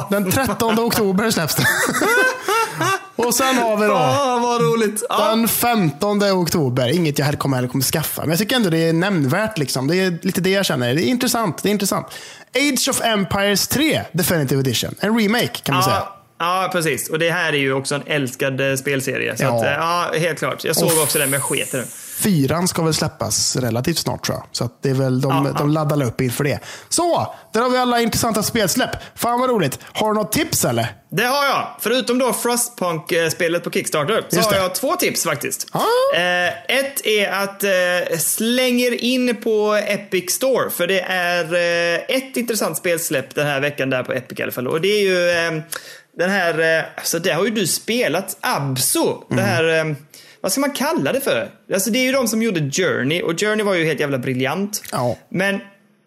Den 0.10 0.30
13 0.30 0.78
oktober 0.78 1.30
släpps 1.30 1.54
det. 1.54 1.66
Och 3.16 3.34
sen 3.34 3.56
har 3.58 3.76
vi 3.76 3.86
då 3.86 3.92
Ah, 3.94 4.38
vad 4.38 4.60
roligt. 4.62 5.02
Ja. 5.08 5.30
den 5.30 5.48
15 5.48 6.22
oktober. 6.22 6.88
Inget 6.88 7.18
jag 7.18 7.38
kommer, 7.38 7.56
heller 7.56 7.68
kommer 7.68 7.84
skaffa. 7.84 8.20
Men 8.22 8.30
jag 8.30 8.38
tycker 8.38 8.56
ändå 8.56 8.70
det 8.70 8.78
är 8.88 8.92
nämnvärt. 8.92 9.58
Liksom. 9.58 9.86
Det 9.88 9.96
är 9.96 10.18
lite 10.22 10.40
det 10.40 10.50
jag 10.50 10.66
känner. 10.66 10.94
Det 10.94 11.02
är 11.02 11.06
intressant. 11.08 11.62
Det 11.62 11.68
är 11.68 11.70
intressant. 11.70 12.06
Age 12.54 12.88
of 12.90 13.00
Empires 13.04 13.68
3 13.68 14.02
Definitive 14.12 14.60
Edition. 14.60 14.94
En 15.00 15.18
remake 15.20 15.48
kan 15.62 15.74
man 15.74 15.84
säga. 15.84 15.96
Ja, 16.38 16.62
ja, 16.62 16.68
precis. 16.72 17.08
Och 17.08 17.18
det 17.18 17.30
här 17.30 17.52
är 17.52 17.56
ju 17.58 17.72
också 17.72 17.94
en 17.94 18.02
älskad 18.06 18.70
eh, 18.70 18.76
spelserie. 18.76 19.36
Så 19.36 19.42
Ja. 19.44 19.56
att, 19.58 19.64
eh, 19.64 19.72
ja, 19.72 20.10
helt 20.18 20.38
klart. 20.38 20.64
Jag 20.64 20.76
såg 20.76 20.98
också 21.02 21.18
den, 21.18 21.30
men 21.30 21.40
jag 21.40 21.48
sket 21.48 21.74
i 21.74 21.76
den. 21.76 21.86
Fyran 22.22 22.68
ska 22.68 22.82
väl 22.82 22.94
släppas 22.94 23.56
relativt 23.56 23.98
snart 23.98 24.24
tror 24.24 24.38
jag. 24.38 24.46
Så 24.52 24.70
det 24.82 24.90
är 24.90 24.94
väl, 24.94 25.20
de, 25.20 25.46
Ja, 25.46 25.52
de 25.58 25.70
laddar 25.70 26.02
upp 26.02 26.20
inför 26.20 26.44
det. 26.44 26.58
Så, 26.88 27.34
där 27.52 27.60
har 27.60 27.70
vi 27.70 27.78
alla 27.78 28.00
intressanta 28.00 28.42
spelsläpp. 28.42 28.90
Fan 29.14 29.40
vad 29.40 29.50
roligt. 29.50 29.78
Har 29.92 30.08
du 30.08 30.14
något 30.14 30.32
tips 30.32 30.64
eller? 30.64 30.92
Det 31.10 31.24
har 31.24 31.44
jag. 31.44 31.68
Förutom 31.80 32.18
då 32.18 32.32
Frostpunk-spelet 32.32 33.64
på 33.64 33.70
Kickstarter 33.70 34.24
så 34.28 34.40
har 34.40 34.56
jag 34.56 34.74
två 34.74 34.96
tips 34.96 35.24
faktiskt. 35.24 35.66
Ah. 35.72 36.16
Eh, 36.16 36.48
ett 36.78 37.06
är 37.06 37.30
att 37.30 37.64
eh, 37.64 38.18
slänger 38.18 39.04
in 39.04 39.36
på 39.36 39.74
Epic 39.74 40.30
Store. 40.30 40.70
För 40.70 40.86
det 40.86 41.00
är 41.00 41.44
eh, 41.54 42.16
ett 42.16 42.36
intressant 42.36 42.76
spelsläpp 42.76 43.34
den 43.34 43.46
här 43.46 43.60
veckan 43.60 43.90
där 43.90 44.02
på 44.02 44.12
Epic 44.12 44.40
i 44.40 44.42
alla 44.42 44.52
fall. 44.52 44.68
Och 44.68 44.80
det 44.80 44.88
är 44.88 45.00
ju 45.02 45.30
eh, 45.30 45.62
den 46.18 46.30
här, 46.30 46.78
eh, 46.78 46.84
alltså 46.96 47.18
det 47.18 47.30
har 47.30 47.44
ju 47.44 47.50
du 47.50 47.66
spelat, 47.66 48.36
Abso. 48.40 49.24
Det 49.28 49.42
här, 49.42 49.78
eh, 49.78 49.94
vad 50.48 50.52
ska 50.52 50.60
man 50.60 50.70
kalla 50.72 51.12
det 51.12 51.20
för? 51.20 51.50
Alltså 51.74 51.90
det 51.90 51.98
är 51.98 52.04
ju 52.04 52.12
de 52.12 52.28
som 52.28 52.42
gjorde 52.42 52.60
Journey 52.70 53.22
och 53.22 53.40
Journey 53.40 53.64
var 53.64 53.74
ju 53.74 53.84
helt 53.84 54.00
jävla 54.00 54.18
briljant. 54.18 54.82
Ja. 54.92 55.16
Men 55.28 55.60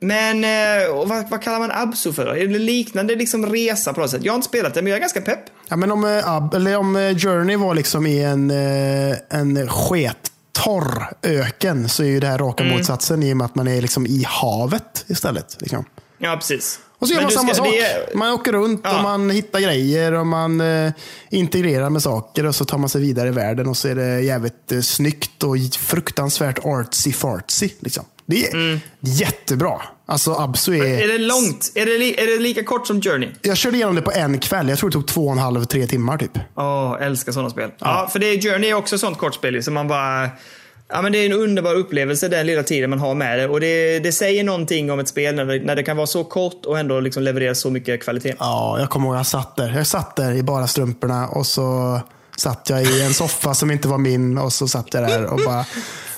men 0.03 0.43
eh, 0.43 0.95
vad, 1.05 1.29
vad 1.29 1.41
kallar 1.41 1.59
man 1.59 1.71
Abso 1.71 2.13
för 2.13 2.25
då? 2.25 2.31
Är 2.31 2.47
det 2.47 2.59
liknande 2.59 3.15
liksom 3.15 3.45
resa 3.45 3.93
på 3.93 4.01
något 4.01 4.09
sätt? 4.11 4.23
Jag 4.23 4.31
har 4.33 4.35
inte 4.35 4.47
spelat 4.47 4.73
det, 4.73 4.81
men 4.81 4.89
jag 4.89 4.97
är 4.97 5.01
ganska 5.01 5.21
pepp. 5.21 5.39
Ja, 5.69 5.75
men 5.75 5.91
om, 5.91 6.03
eh, 6.03 6.29
Ab- 6.29 6.55
eller 6.55 6.77
om 6.77 6.95
eh, 6.95 7.17
Journey 7.17 7.55
var 7.55 7.75
liksom 7.75 8.05
i 8.07 8.23
en, 8.23 8.51
en 9.29 9.69
skettorr 9.69 11.13
öken 11.23 11.89
så 11.89 12.03
är 12.03 12.07
ju 12.07 12.19
det 12.19 12.27
här 12.27 12.37
raka 12.37 12.63
Mm. 12.63 12.77
motsatsen 12.77 13.23
i 13.23 13.33
och 13.33 13.37
med 13.37 13.45
att 13.45 13.55
man 13.55 13.67
är 13.67 13.81
liksom 13.81 14.05
i 14.05 14.23
havet 14.27 15.05
istället. 15.07 15.57
Liksom. 15.59 15.85
Ja, 16.17 16.35
precis. 16.35 16.79
Och 17.01 17.07
så 17.07 17.13
gör 17.13 17.21
man 17.21 17.31
samma 17.31 17.53
ska- 17.53 17.63
sak. 17.63 17.73
är- 17.75 18.15
Man 18.17 18.33
åker 18.33 18.51
runt 18.51 18.81
Ja. 18.83 18.97
och 18.97 19.03
man 19.03 19.29
hittar 19.29 19.59
grejer 19.59 20.11
och 20.11 20.27
man 20.27 20.61
eh, 20.61 20.91
integrerar 21.29 21.89
med 21.89 22.01
saker 22.01 22.45
och 22.45 22.55
så 22.55 22.65
tar 22.65 22.77
man 22.77 22.89
sig 22.89 23.01
vidare 23.01 23.27
i 23.27 23.31
världen 23.31 23.67
och 23.67 23.77
så 23.77 23.87
är 23.87 23.95
det 23.95 24.21
jävligt 24.21 24.71
eh, 24.71 24.81
snyggt 24.81 25.43
och 25.43 25.55
fruktansvärt 25.79 26.59
artsy-fartsy. 26.59 27.69
Liksom. 27.79 28.05
Det 28.25 28.45
är 28.47 28.79
jättebra. 28.99 29.81
Alltså 30.05 30.33
Absu 30.33 30.73
är... 30.73 30.85
Mm. 30.85 30.99
Är 31.03 31.07
det 31.07 31.17
långt? 31.17 31.71
Är 31.75 31.85
det, 31.85 31.97
li- 31.97 32.15
är 32.17 32.27
det 32.27 32.39
lika 32.43 32.63
kort 32.63 32.87
som 32.87 33.01
Journey? 33.01 33.29
Jag 33.41 33.57
körde 33.57 33.75
igenom 33.77 33.95
det 33.95 34.01
på 34.01 34.11
en 34.11 34.39
kväll. 34.39 34.69
Jag 34.69 34.77
tror 34.79 34.89
det 34.89 34.93
tog 34.93 35.07
två 35.07 35.25
och 35.25 35.31
en 35.31 35.37
halv, 35.37 35.65
tre 35.65 35.87
timmar 35.87 36.17
typ. 36.17 36.31
Åh, 36.55 36.97
älskar 37.01 37.31
sådana 37.31 37.49
spel. 37.49 37.69
Ja. 37.79 38.09
för 38.11 38.19
det 38.19 38.25
är 38.25 38.41
Journey 38.41 38.69
är 38.69 38.73
också 38.73 38.95
ett 38.95 39.01
sånt 39.01 39.17
kortspel 39.17 39.63
som 39.63 39.73
man 39.73 39.87
bara... 39.87 40.29
Ja, 40.91 41.01
men 41.01 41.11
det 41.11 41.17
är 41.17 41.25
en 41.25 41.33
underbar 41.33 41.75
upplevelse 41.75 42.27
den 42.27 42.45
lilla 42.45 42.63
tiden 42.63 42.89
man 42.89 42.99
har 42.99 43.15
med 43.15 43.39
det. 43.39 43.47
Och 43.47 43.59
det, 43.59 43.99
det 43.99 44.11
säger 44.11 44.43
någonting 44.43 44.91
om 44.91 44.99
ett 44.99 45.07
spel 45.07 45.35
när 45.35 45.45
det, 45.45 45.59
när 45.65 45.75
det 45.75 45.83
kan 45.83 45.97
vara 45.97 46.07
så 46.07 46.23
kort 46.23 46.65
och 46.65 46.79
ändå 46.79 46.99
liksom 46.99 47.23
leverera 47.23 47.55
så 47.55 47.69
mycket 47.69 48.03
kvalitet. 48.03 48.35
Ja, 48.39 48.79
jag 48.79 48.89
kommer 48.89 49.07
ihåg 49.07 49.15
jag 49.15 49.25
satt 49.25 49.55
där. 49.55 49.73
Jag 49.75 49.87
satt 49.87 50.15
där 50.15 50.31
i 50.31 50.43
bara 50.43 50.67
strumporna 50.67 51.27
och 51.27 51.45
så 51.45 51.99
satt 52.37 52.69
jag 52.69 52.83
i 52.83 53.01
en 53.01 53.13
soffa 53.13 53.53
som 53.53 53.71
inte 53.71 53.87
var 53.87 53.97
min 53.97 54.37
och 54.37 54.53
så 54.53 54.67
satt 54.67 54.93
jag 54.93 55.03
där 55.03 55.25
och 55.25 55.39
bara... 55.45 55.65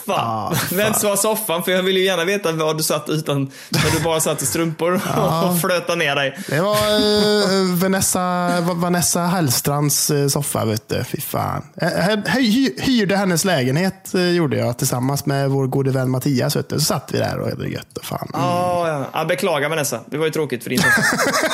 Fan. 0.06 0.20
Ah. 0.20 0.56
Vems 0.72 1.04
var 1.04 1.16
soffan? 1.16 1.64
För 1.64 1.72
jag 1.72 1.84
vill 1.84 1.98
ju 1.98 2.04
gärna 2.06 2.24
veta 2.26 2.52
var 2.52 2.74
du 2.74 2.84
satt 2.84 3.10
utan... 3.10 3.52
När 3.70 3.92
du 3.98 4.04
bara 4.04 4.20
satt 4.20 4.42
i 4.42 4.46
strumpor 4.46 4.94
och 4.94 5.60
flötade 5.62 5.96
ner 6.00 6.16
dig. 6.16 6.38
Det 6.48 6.62
var 6.62 6.76
eh, 6.76 7.76
Vanessa, 7.76 8.20
Va- 8.62 8.74
Vanessa 8.74 9.20
Hellstrands 9.20 10.10
eh, 10.10 10.28
soffa, 10.28 10.66
vet 10.66 10.90
du. 10.90 11.04
Fy 11.04 11.22
fan. 11.22 11.64
Jag, 11.76 11.92
jag 11.94 12.18
hy- 12.28 12.82
hyrde 12.82 13.16
hennes 13.16 13.46
lägenhet, 13.46 14.14
eh, 14.14 14.30
gjorde 14.30 14.58
jag, 14.58 14.78
tillsammans 14.78 15.26
med 15.26 15.50
vår 15.50 15.68
gode 15.68 15.92
vän 15.92 16.10
Mattias. 16.12 16.56
Vet 16.56 16.70
du. 16.70 16.76
Så 16.80 16.86
satt 16.86 17.10
vi 17.14 17.18
där 17.18 17.40
och 17.40 17.50
hade 17.50 17.64
det 17.64 17.70
gött. 17.70 17.98
Och 17.98 18.06
fan. 18.06 18.30
Ja, 18.34 18.88
ja. 18.88 19.06
ja. 19.14 19.26
Beklagar 19.26 19.70
Vanessa. 19.70 20.00
Det 20.06 20.18
var 20.18 20.26
ju 20.26 20.32
tråkigt 20.32 20.64
för 20.64 20.70
din 20.70 20.80
soffa. 20.82 21.02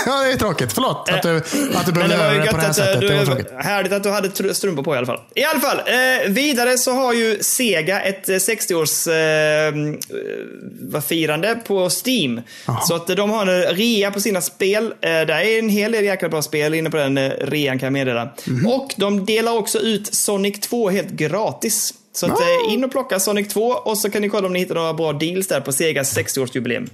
ja, 0.05 0.21
det 0.23 0.31
är 0.31 0.37
tråkigt. 0.37 0.73
Förlåt 0.73 1.09
att 1.09 1.21
du, 1.23 1.37
att 1.75 1.85
du 1.85 1.91
behövde 1.91 2.15
göra 2.15 2.33
det 2.45 2.51
på 2.51 2.57
det 2.57 2.61
här 2.61 2.69
eh, 2.69 2.73
sättet. 2.73 3.01
Det 3.01 3.07
var 3.13 3.19
du, 3.19 3.25
tråkigt. 3.25 3.47
härligt 3.59 3.93
att 3.93 4.03
du 4.03 4.09
hade 4.11 4.27
tr- 4.27 4.53
strumpor 4.53 4.83
på 4.83 4.95
i 4.95 4.97
alla 4.97 5.05
fall. 5.07 5.19
I 5.35 5.43
alla 5.43 5.59
fall, 5.59 5.77
eh, 5.77 6.29
vidare 6.29 6.77
så 6.77 6.93
har 6.93 7.13
ju 7.13 7.43
Sega 7.43 8.01
ett 8.01 8.29
eh, 8.29 8.37
60-års 8.39 9.07
eh, 9.07 11.01
firande 11.01 11.55
på 11.67 11.89
Steam. 12.05 12.41
Så 12.87 12.95
att 12.95 13.09
eh, 13.09 13.15
de 13.15 13.29
har 13.29 13.45
en 13.45 13.61
rea 13.75 14.11
på 14.11 14.21
sina 14.21 14.41
spel. 14.41 14.85
Eh, 14.85 14.91
det 15.01 15.33
är 15.33 15.59
en 15.59 15.69
hel 15.69 15.91
del 15.91 16.05
jäkla 16.05 16.29
bra 16.29 16.41
spel 16.41 16.73
inne 16.73 16.89
på 16.89 16.97
den 16.97 17.17
eh, 17.17 17.31
rean 17.41 17.79
kan 17.79 17.85
jag 17.85 17.93
meddela. 17.93 18.29
Mhm. 18.47 18.67
Och 18.67 18.93
de 18.97 19.25
delar 19.25 19.57
också 19.57 19.79
ut 19.79 20.15
Sonic 20.15 20.59
2 20.59 20.89
helt 20.89 21.09
gratis. 21.09 21.93
Så 22.13 22.25
att, 22.25 22.39
eh, 22.39 22.73
in 22.73 22.83
och 22.83 22.91
plocka 22.91 23.19
Sonic 23.19 23.47
2 23.47 23.61
och 23.61 23.97
så 23.97 24.09
kan 24.09 24.21
ni 24.21 24.29
kolla 24.29 24.47
om 24.47 24.53
ni 24.53 24.59
hittar 24.59 24.75
några 24.75 24.93
bra 24.93 25.13
deals 25.13 25.47
där 25.47 25.61
på 25.61 25.71
Segas 25.71 26.17
60-årsjubileum. 26.17 26.89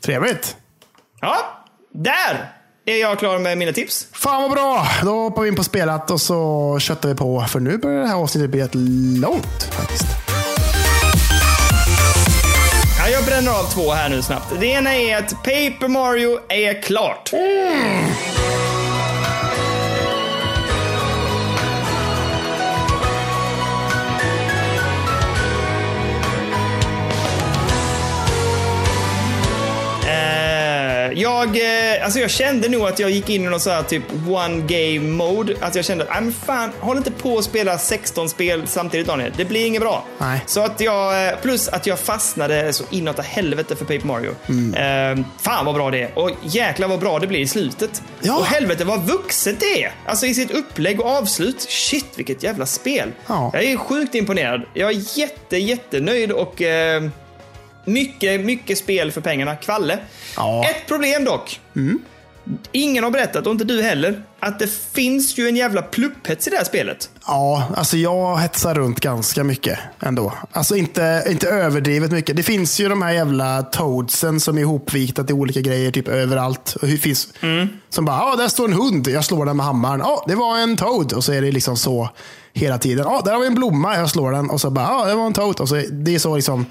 Trevligt. 0.00 0.56
Ja, 1.20 1.36
där 1.94 2.52
är 2.86 3.00
jag 3.00 3.18
klar 3.18 3.38
med 3.38 3.58
mina 3.58 3.72
tips. 3.72 4.08
Fan 4.12 4.42
vad 4.42 4.50
bra! 4.50 4.86
Då 5.02 5.10
hoppar 5.10 5.42
vi 5.42 5.48
in 5.48 5.56
på 5.56 5.64
spelat 5.64 6.10
och 6.10 6.20
så 6.20 6.78
köttar 6.80 7.08
vi 7.08 7.14
på. 7.14 7.44
För 7.48 7.60
nu 7.60 7.78
börjar 7.78 8.00
det 8.00 8.06
här 8.08 8.14
avsnittet 8.16 8.50
bli 8.50 8.60
rätt 8.62 8.74
långt 9.22 9.62
faktiskt. 9.72 10.06
General 13.36 13.56
jag 13.56 13.64
av 13.64 13.70
två 13.70 13.92
här 13.92 14.08
nu 14.08 14.22
snabbt. 14.22 14.60
Det 14.60 14.66
ena 14.66 14.94
är 14.94 15.16
att 15.16 15.30
Paper 15.30 15.88
Mario 15.88 16.38
är 16.48 16.82
klart. 16.82 17.32
Mm. 17.32 18.35
Jag, 31.18 31.56
eh, 31.56 32.04
alltså 32.04 32.18
jag 32.20 32.30
kände 32.30 32.68
nog 32.68 32.82
att 32.86 32.98
jag 32.98 33.10
gick 33.10 33.30
in 33.30 33.44
i 33.44 33.48
någon 33.48 33.60
sån 33.60 33.72
här 33.72 33.82
typ 33.82 34.02
one 34.28 34.60
game 34.66 35.08
mode. 35.10 35.54
Att 35.60 35.74
jag 35.74 35.84
kände 35.84 36.04
att, 36.04 36.10
"Nej, 36.10 36.20
men 36.22 36.32
fan, 36.32 36.70
håll 36.80 36.96
inte 36.96 37.10
på 37.10 37.38
att 37.38 37.44
spela 37.44 37.78
16 37.78 38.28
spel 38.28 38.62
samtidigt 38.66 39.06
Daniel. 39.06 39.32
Det 39.36 39.44
blir 39.44 39.66
inget 39.66 39.82
bra. 39.82 40.04
Nej. 40.18 40.40
Så 40.46 40.60
att 40.60 40.80
jag, 40.80 41.26
eh, 41.28 41.36
plus 41.42 41.68
att 41.68 41.86
jag 41.86 41.98
fastnade 41.98 42.72
så 42.72 42.84
inåt 42.90 43.24
helvete 43.24 43.76
för 43.76 43.84
Paper 43.84 44.06
Mario. 44.06 44.30
Eh, 44.76 45.24
fan 45.40 45.64
vad 45.64 45.74
bra 45.74 45.90
det 45.90 46.02
är. 46.02 46.18
Och 46.18 46.30
jäklar 46.42 46.88
vad 46.88 47.00
bra 47.00 47.18
det 47.18 47.26
blir 47.26 47.40
i 47.40 47.46
slutet. 47.46 48.02
Ja. 48.20 48.36
Och 48.36 48.46
helvete 48.46 48.84
vad 48.84 49.06
vuxet 49.06 49.60
det 49.60 49.84
är. 49.84 49.92
Alltså 50.06 50.26
i 50.26 50.34
sitt 50.34 50.50
upplägg 50.50 51.00
och 51.00 51.06
avslut. 51.10 51.60
Shit 51.62 52.06
vilket 52.16 52.42
jävla 52.42 52.66
spel. 52.66 53.12
Ja. 53.26 53.50
Jag 53.54 53.64
är 53.64 53.76
sjukt 53.76 54.14
imponerad. 54.14 54.62
Jag 54.74 54.90
är 54.90 55.18
jätte, 55.18 55.56
jättenöjd 55.56 56.32
och 56.32 56.62
eh, 56.62 57.02
mycket, 57.86 58.40
mycket 58.40 58.78
spel 58.78 59.12
för 59.12 59.20
pengarna. 59.20 59.56
Kvalle. 59.56 59.98
Ja. 60.36 60.64
Ett 60.70 60.86
problem 60.86 61.24
dock. 61.24 61.60
ingen 62.72 63.04
har 63.04 63.10
berättat, 63.10 63.46
och 63.46 63.52
inte 63.52 63.64
du 63.64 63.82
heller, 63.82 64.22
att 64.40 64.58
det 64.58 64.72
finns 64.92 65.38
ju 65.38 65.48
en 65.48 65.56
jävla 65.56 65.82
plupphets 65.82 66.46
i 66.46 66.50
det 66.50 66.56
här 66.56 66.64
spelet. 66.64 67.10
Ja, 67.26 67.68
alltså 67.76 67.96
jag 67.96 68.36
hetsar 68.36 68.74
runt 68.74 69.00
ganska 69.00 69.44
mycket 69.44 69.78
ändå. 70.00 70.32
Alltså 70.52 70.76
inte, 70.76 71.24
inte 71.30 71.48
överdrivet 71.48 72.12
mycket. 72.12 72.36
Det 72.36 72.42
finns 72.42 72.80
ju 72.80 72.88
de 72.88 73.02
här 73.02 73.12
jävla 73.12 73.62
toadsen 73.62 74.40
som 74.40 74.56
är 74.56 74.62
ihopvikta 74.62 75.24
till 75.24 75.34
olika 75.34 75.60
grejer 75.60 75.90
typ 75.90 76.08
överallt. 76.08 76.76
Och 76.80 76.88
det 76.88 76.96
finns 76.96 77.28
som 77.90 78.04
bara, 78.04 78.16
ja 78.16 78.36
där 78.36 78.48
står 78.48 78.64
en 78.64 78.72
hund, 78.72 79.08
jag 79.08 79.24
slår 79.24 79.46
den 79.46 79.56
med 79.56 79.66
hammaren. 79.66 80.00
Ja, 80.00 80.24
det 80.28 80.34
var 80.34 80.58
en 80.58 80.76
toad. 80.76 81.12
Och 81.12 81.24
så 81.24 81.32
är 81.32 81.42
det 81.42 81.52
liksom 81.52 81.76
så 81.76 82.10
hela 82.52 82.78
tiden. 82.78 83.06
Ja, 83.08 83.22
där 83.24 83.32
har 83.32 83.40
vi 83.40 83.46
en 83.46 83.54
blomma, 83.54 83.96
jag 83.96 84.10
slår 84.10 84.32
den. 84.32 84.50
Och 84.50 84.60
så 84.60 84.70
bara, 84.70 84.86
ja 84.86 85.04
det 85.04 85.14
var 85.14 85.26
en 85.26 85.32
toad. 85.34 85.60
Och 85.60 85.68
så, 85.68 85.82
det 85.90 86.14
är 86.14 86.18
så 86.18 86.36
liksom 86.36 86.66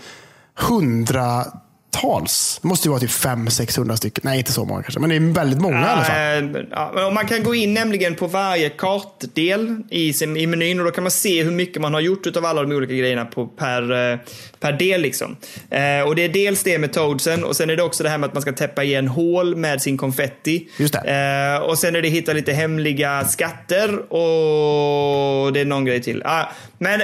hundra 0.55 1.51
hundratals. 1.95 2.59
Det 2.61 2.67
måste 2.67 2.87
ju 2.87 2.89
vara 2.89 2.99
typ 2.99 3.09
500-600 3.09 3.95
stycken. 3.95 4.21
Nej, 4.25 4.37
inte 4.37 4.51
så 4.51 4.65
många 4.65 4.83
kanske. 4.83 4.99
Men 4.99 5.09
det 5.09 5.15
är 5.15 5.33
väldigt 5.33 5.61
många 5.61 5.81
i 5.81 5.83
alla 5.83 6.03
fall. 6.03 6.15
Eh, 6.15 6.61
Ja, 6.71 7.11
man 7.13 7.27
kan 7.27 7.43
gå 7.43 7.55
in 7.55 7.73
nämligen 7.73 8.15
på 8.15 8.27
varje 8.27 8.69
kartdel 8.69 9.75
i, 9.89 10.13
sin, 10.13 10.37
i 10.37 10.47
menyn 10.47 10.79
och 10.79 10.85
då 10.85 10.91
kan 10.91 11.03
man 11.03 11.11
se 11.11 11.43
hur 11.43 11.51
mycket 11.51 11.81
man 11.81 11.93
har 11.93 12.01
gjort 12.01 12.37
av 12.37 12.45
alla 12.45 12.61
de 12.61 12.71
olika 12.71 12.93
grejerna 12.93 13.25
på, 13.25 13.47
per, 13.47 14.11
eh, 14.11 14.19
per 14.59 14.71
del. 14.71 15.01
Liksom. 15.01 15.35
Eh, 15.69 16.07
och 16.07 16.15
det 16.15 16.21
är 16.21 16.29
dels 16.29 16.63
det 16.63 16.79
med 16.79 16.93
toadsen 16.93 17.43
och 17.43 17.55
sen 17.55 17.69
är 17.69 17.75
det 17.75 17.83
också 17.83 18.03
det 18.03 18.09
här 18.09 18.17
med 18.17 18.27
att 18.27 18.33
man 18.33 18.41
ska 18.41 18.51
täppa 18.51 18.83
igen 18.83 19.07
hål 19.07 19.55
med 19.55 19.81
sin 19.81 19.97
konfetti. 19.97 20.67
Just 20.77 20.93
det. 20.93 21.59
Och 21.59 21.79
sen 21.79 21.95
är 21.95 22.01
det 22.01 22.09
hitta 22.09 22.33
lite 22.33 22.53
hemliga 22.53 23.25
skatter 23.25 24.13
och 24.13 25.53
det 25.53 25.59
är 25.59 25.65
någon 25.65 25.85
grej 25.85 26.01
till. 26.01 26.21
Ah, 26.25 26.43
men 26.77 27.01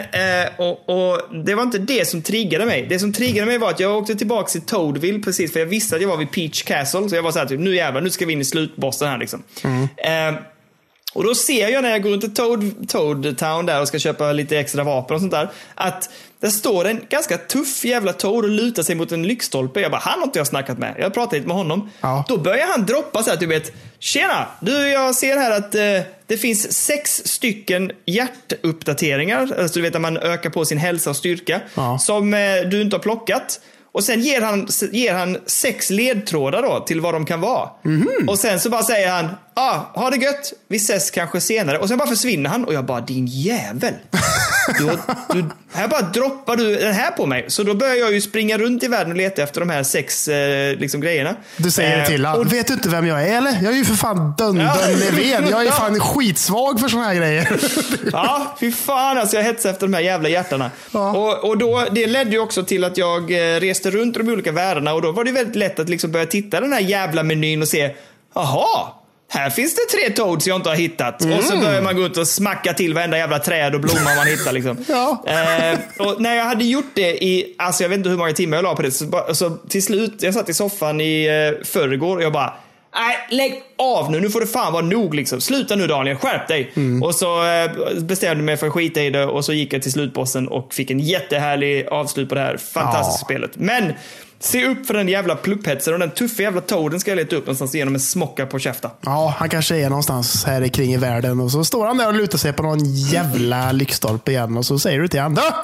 och, 0.58 0.90
och 0.90 1.22
det 1.46 1.56
var 1.56 1.64
inte 1.64 1.78
det 1.78 2.08
som 2.08 2.22
triggade 2.22 2.66
mig. 2.66 2.86
Det 2.90 3.00
som 3.00 3.14
triggade 3.14 3.48
mig 3.48 3.58
var 3.58 3.70
att 3.70 3.80
jag 3.80 3.98
åkte 3.98 4.16
tillbaka 4.16 4.48
till 4.48 4.62
Toadville 4.82 5.20
precis 5.20 5.54
för 5.54 5.60
jag 5.60 5.68
visste 5.68 5.96
att 5.96 6.02
jag 6.02 6.10
var 6.10 6.18
vid 6.18 6.32
Peach 6.32 6.64
Castle. 6.64 7.10
Så 7.10 7.16
jag 7.16 7.24
var 7.24 7.32
så 7.32 7.40
här 7.40 7.46
typ, 7.46 7.60
nu 7.60 7.76
jävlar, 7.76 8.02
nu 8.02 8.10
ska 8.10 8.26
vi 8.26 8.34
in 8.34 8.42
i 8.42 8.46
slutbossen 8.46 9.08
här 9.08 9.18
liksom. 9.18 9.44
Eh, 9.98 10.42
och 11.14 11.24
då 11.24 11.36
ser 11.36 11.70
jag 11.70 11.84
när 11.84 11.90
jag 11.90 12.04
går 12.04 12.10
runt 12.10 12.24
i 12.24 12.30
Toad, 12.30 12.90
Toad 12.90 13.38
Town 13.38 13.66
där 13.66 13.82
och 13.82 13.88
ska 13.88 14.00
köpa 14.00 14.32
lite 14.32 14.60
extra 14.60 14.84
vapen 14.84 15.16
och 15.16 15.22
sånt 15.22 15.32
där. 15.32 15.50
Att 15.76 16.10
där 16.40 16.50
står 16.50 16.86
en 16.86 17.02
ganska 17.10 17.38
tuff 17.38 17.86
jävla 17.86 18.14
Toad 18.14 18.44
och 18.44 18.50
lutar 18.50 18.84
sig 18.84 18.96
mot 18.96 19.12
en 19.12 19.24
lyktstolpe. 19.24 19.82
Jag 19.82 19.92
bara, 19.92 20.02
han 20.02 20.20
har 20.20 20.26
inte 20.26 20.40
jag 20.40 20.48
snackat 20.48 20.78
med. 20.78 20.96
Jag 21.00 21.14
pratade 21.14 21.36
lite 21.36 21.48
med 21.48 21.58
honom. 21.58 21.90
Ja. 22.02 22.26
Då 22.28 22.38
börjar 22.38 22.68
han 22.68 22.86
droppa 22.86 23.24
så 23.24 23.30
här, 23.30 23.38
du 23.38 23.46
vet. 23.46 23.72
Tjena! 24.00 24.48
Du, 24.62 24.88
jag 24.90 25.16
ser 25.16 25.38
här 25.38 25.52
att 25.52 25.76
eh, 25.76 25.82
det 26.28 26.38
finns 26.38 26.74
sex 26.74 27.22
stycken 27.26 27.92
hjärtuppdateringar. 28.06 29.42
Alltså 29.42 29.80
du 29.80 29.82
vet 29.82 29.96
att 29.96 30.02
man 30.02 30.18
ökar 30.18 30.50
på 30.50 30.66
sin 30.66 30.78
hälsa 30.78 31.10
och 31.10 31.16
styrka. 31.16 31.62
Ja. 31.76 32.00
Som 32.00 32.34
eh, 32.34 32.40
du 32.72 32.82
inte 32.82 32.96
har 32.96 33.02
plockat. 33.02 33.60
Och 33.94 34.04
sen 34.04 34.22
ger 34.22 34.42
han, 34.42 34.68
ger 34.92 35.14
han 35.14 35.38
sex 35.46 35.90
ledtrådar 35.90 36.62
då 36.62 36.80
till 36.80 37.02
vad 37.02 37.14
de 37.14 37.26
kan 37.26 37.42
vara. 37.42 37.70
Och 38.28 38.40
sen 38.40 38.60
så 38.60 38.70
bara 38.70 38.84
säger 38.84 39.12
han, 39.12 39.30
ah, 39.62 40.00
ha 40.02 40.10
det 40.10 40.18
gött, 40.18 40.54
vi 40.68 40.78
ses 40.78 41.12
kanske 41.12 41.42
senare. 41.42 41.78
Och 41.78 41.88
sen 41.88 41.98
bara 41.98 42.10
försvinner 42.10 42.50
han 42.50 42.66
och 42.66 42.74
jag 42.74 42.86
bara, 42.86 43.02
din 43.02 43.28
jävel. 43.28 43.94
Du, 44.80 44.86
du, 45.34 45.46
här 45.74 45.88
bara 45.88 46.02
droppar 46.02 46.56
du 46.56 46.76
den 46.76 46.94
här 46.94 47.12
på 47.12 47.26
mig. 47.26 47.46
Så 47.48 47.64
då 47.64 47.74
börjar 47.74 47.96
jag 47.96 48.14
ju 48.14 48.22
springa 48.22 48.58
runt 48.58 48.84
i 48.84 48.88
världen 48.88 49.12
och 49.12 49.18
leta 49.18 49.44
efter 49.44 49.60
de 49.60 49.70
här 49.70 49.84
sex 49.84 50.28
eh, 50.28 50.76
liksom, 50.78 51.02
grejerna. 51.02 51.36
Du 51.58 51.72
säger 51.72 51.96
det 51.98 52.02
Eh, 52.02 52.08
till 52.08 52.26
honom. 52.26 52.42
och 52.42 52.54
Vet 52.54 52.68
du 52.68 52.74
inte 52.74 52.90
vem 52.90 53.08
jag 53.08 53.24
är 53.28 53.38
eller? 53.38 53.52
Jag 53.64 53.74
är 53.74 53.78
ju 53.78 53.86
för 53.86 53.96
fan 53.96 54.34
Dundun 54.38 54.66
Ja. 54.66 54.76
Löfven. 54.88 55.50
Jag 55.50 55.66
är 55.68 55.72
fan 55.72 56.00
skitsvag 56.00 56.80
för 56.80 56.88
såna 56.88 57.04
här 57.04 57.16
grejer. 57.16 57.60
Ja, 58.12 58.56
fy 58.60 58.72
fan 58.72 59.18
alltså. 59.18 59.36
Jag 59.36 59.44
hetsade 59.44 59.74
efter 59.74 59.88
de 59.88 59.94
här 59.94 60.02
jävla 60.02 60.30
hjärtarna. 60.30 60.72
Ja. 60.92 61.12
Och, 61.12 61.50
och 61.50 61.58
då, 61.58 61.86
det 61.92 62.08
ledde 62.08 62.32
ju 62.32 62.40
också 62.40 62.64
till 62.64 62.84
att 62.84 62.98
jag 62.98 63.32
eh, 63.32 63.60
reste 63.60 63.92
runt 63.92 64.18
de 64.18 64.30
olika 64.30 64.52
världarna 64.52 64.94
och 64.94 65.02
då 65.02 65.12
var 65.12 65.24
det 65.24 65.32
väldigt 65.32 65.56
lätt 65.56 65.80
att 65.80 65.90
liksom 65.90 66.12
börja 66.12 66.26
titta 66.26 66.62
den 66.62 66.74
här 66.74 66.80
jävla 66.80 67.24
menyn 67.24 67.62
och 67.62 67.68
se, 67.68 67.92
jaha, 68.36 68.88
här 69.34 69.50
finns 69.50 69.76
det 69.76 69.98
tre 69.98 70.10
toads 70.10 70.48
jag 70.48 70.56
inte 70.56 70.70
har 70.70 70.76
hittat. 70.76 71.26
Och 71.26 71.44
så 71.44 71.58
börjar 71.58 71.82
man 71.82 71.96
gå 71.96 72.06
ut 72.06 72.18
och 72.18 72.28
smacka 72.28 72.74
till 72.74 72.94
varenda 72.94 73.18
jävla 73.18 73.40
träd 73.40 73.76
och 73.76 73.82
blomma 73.82 74.16
man 74.16 74.28
hittar. 74.28 74.52
Liksom. 74.52 74.78
Ja. 74.88 75.24
Eh, 75.26 75.80
och 75.98 76.22
när 76.22 76.36
jag 76.36 76.46
hade 76.46 76.66
gjort 76.66 76.92
det 76.94 77.24
i, 77.24 77.56
alltså 77.58 77.84
jag 77.84 77.90
vet 77.90 77.98
inte 77.98 78.10
hur 78.10 78.18
många 78.18 78.34
timmar 78.34 78.58
jag 78.58 78.64
la 78.64 78.76
på 78.76 78.82
det, 78.82 78.92
så, 78.92 79.26
så 79.34 79.50
till 79.50 79.84
slut, 79.84 80.14
jag 80.20 80.34
satt 80.34 80.50
i 80.50 80.54
soffan 80.54 81.02
i 81.02 81.26
eh, 81.26 81.66
förrgår 81.66 82.18
och 82.18 82.24
jag 82.24 82.34
bara, 82.34 82.54
Nej, 82.96 83.18
lägg 83.30 83.64
av 83.78 84.12
nu. 84.12 84.20
Nu 84.20 84.30
får 84.30 84.40
det 84.42 84.48
fan 84.48 84.74
vara 84.74 84.86
nog 84.86 85.14
liksom. 85.16 85.42
Sluta 85.42 85.76
nu 85.76 85.88
Daniel, 85.88 86.18
skärp 86.18 86.48
dig. 86.48 86.72
Och 87.04 87.16
så 87.16 87.44
eh, 87.48 87.72
bestämde 88.02 88.36
jag 88.38 88.44
mig 88.46 88.58
för 88.58 88.68
att 88.68 88.74
skita 88.74 89.02
i 89.02 89.10
det 89.10 89.26
och 89.26 89.46
så 89.46 89.54
gick 89.54 89.74
jag 89.74 89.82
till 89.82 89.92
slutbossen 89.92 90.48
och 90.48 90.74
fick 90.74 90.92
en 90.92 91.00
jättehärlig 91.00 91.88
avslut 91.88 92.30
på 92.30 92.36
det 92.36 92.42
här 92.42 92.58
fantastiska 92.58 93.22
Ja. 93.24 93.26
spelet. 93.26 93.52
Men 93.56 93.94
se 94.40 94.66
upp 94.68 94.86
för 94.86 94.94
den 94.94 95.08
jävla 95.08 95.36
plupphetsen 95.36 95.94
och 95.94 96.00
den 96.00 96.12
tuffa 96.12 96.42
jävla 96.44 96.62
toaden 96.62 97.00
ska 97.00 97.12
jag 97.12 97.16
leta 97.16 97.36
upp 97.36 97.46
någonstans 97.46 97.76
genom 97.76 97.94
en 97.96 98.00
smocka 98.02 98.46
på 98.46 98.60
käften. 98.60 98.92
Ja, 99.02 99.36
han 99.38 99.50
kanske 99.50 99.76
är 99.78 99.90
någonstans 99.90 100.46
här 100.46 100.68
kring 100.68 100.94
i 100.94 100.98
världen 100.98 101.40
och 101.40 101.52
så 101.52 101.64
står 101.64 101.86
han 101.88 101.98
där 101.98 102.08
och 102.08 102.14
lutar 102.14 102.38
sig 102.38 102.54
på 102.54 102.64
någon 102.64 102.86
jävla 102.96 103.72
lyktstolpe 103.72 104.32
igen 104.32 104.58
och 104.58 104.66
så 104.66 104.80
säger 104.80 105.00
du 105.00 105.08
till 105.08 105.20
honom 105.20 105.36
"Då! 105.36 105.56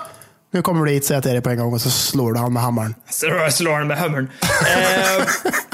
Nu 0.54 0.62
kommer 0.62 0.86
du 0.86 0.92
hit, 0.92 1.06
säger 1.06 1.16
jag 1.18 1.24
till 1.24 1.32
dig 1.32 1.42
på 1.42 1.50
en 1.50 1.58
gång 1.58 1.74
och 1.74 1.82
så 1.82 1.90
slår 1.90 2.34
du 2.34 2.40
han 2.40 2.54
med 2.54 2.64
hammaren. 2.64 2.96
Så 3.10 3.26
jag 3.26 3.54
slår 3.54 3.78
den 3.80 3.88
med 3.88 3.98
hammaren. 3.98 4.30
eh, 4.42 5.24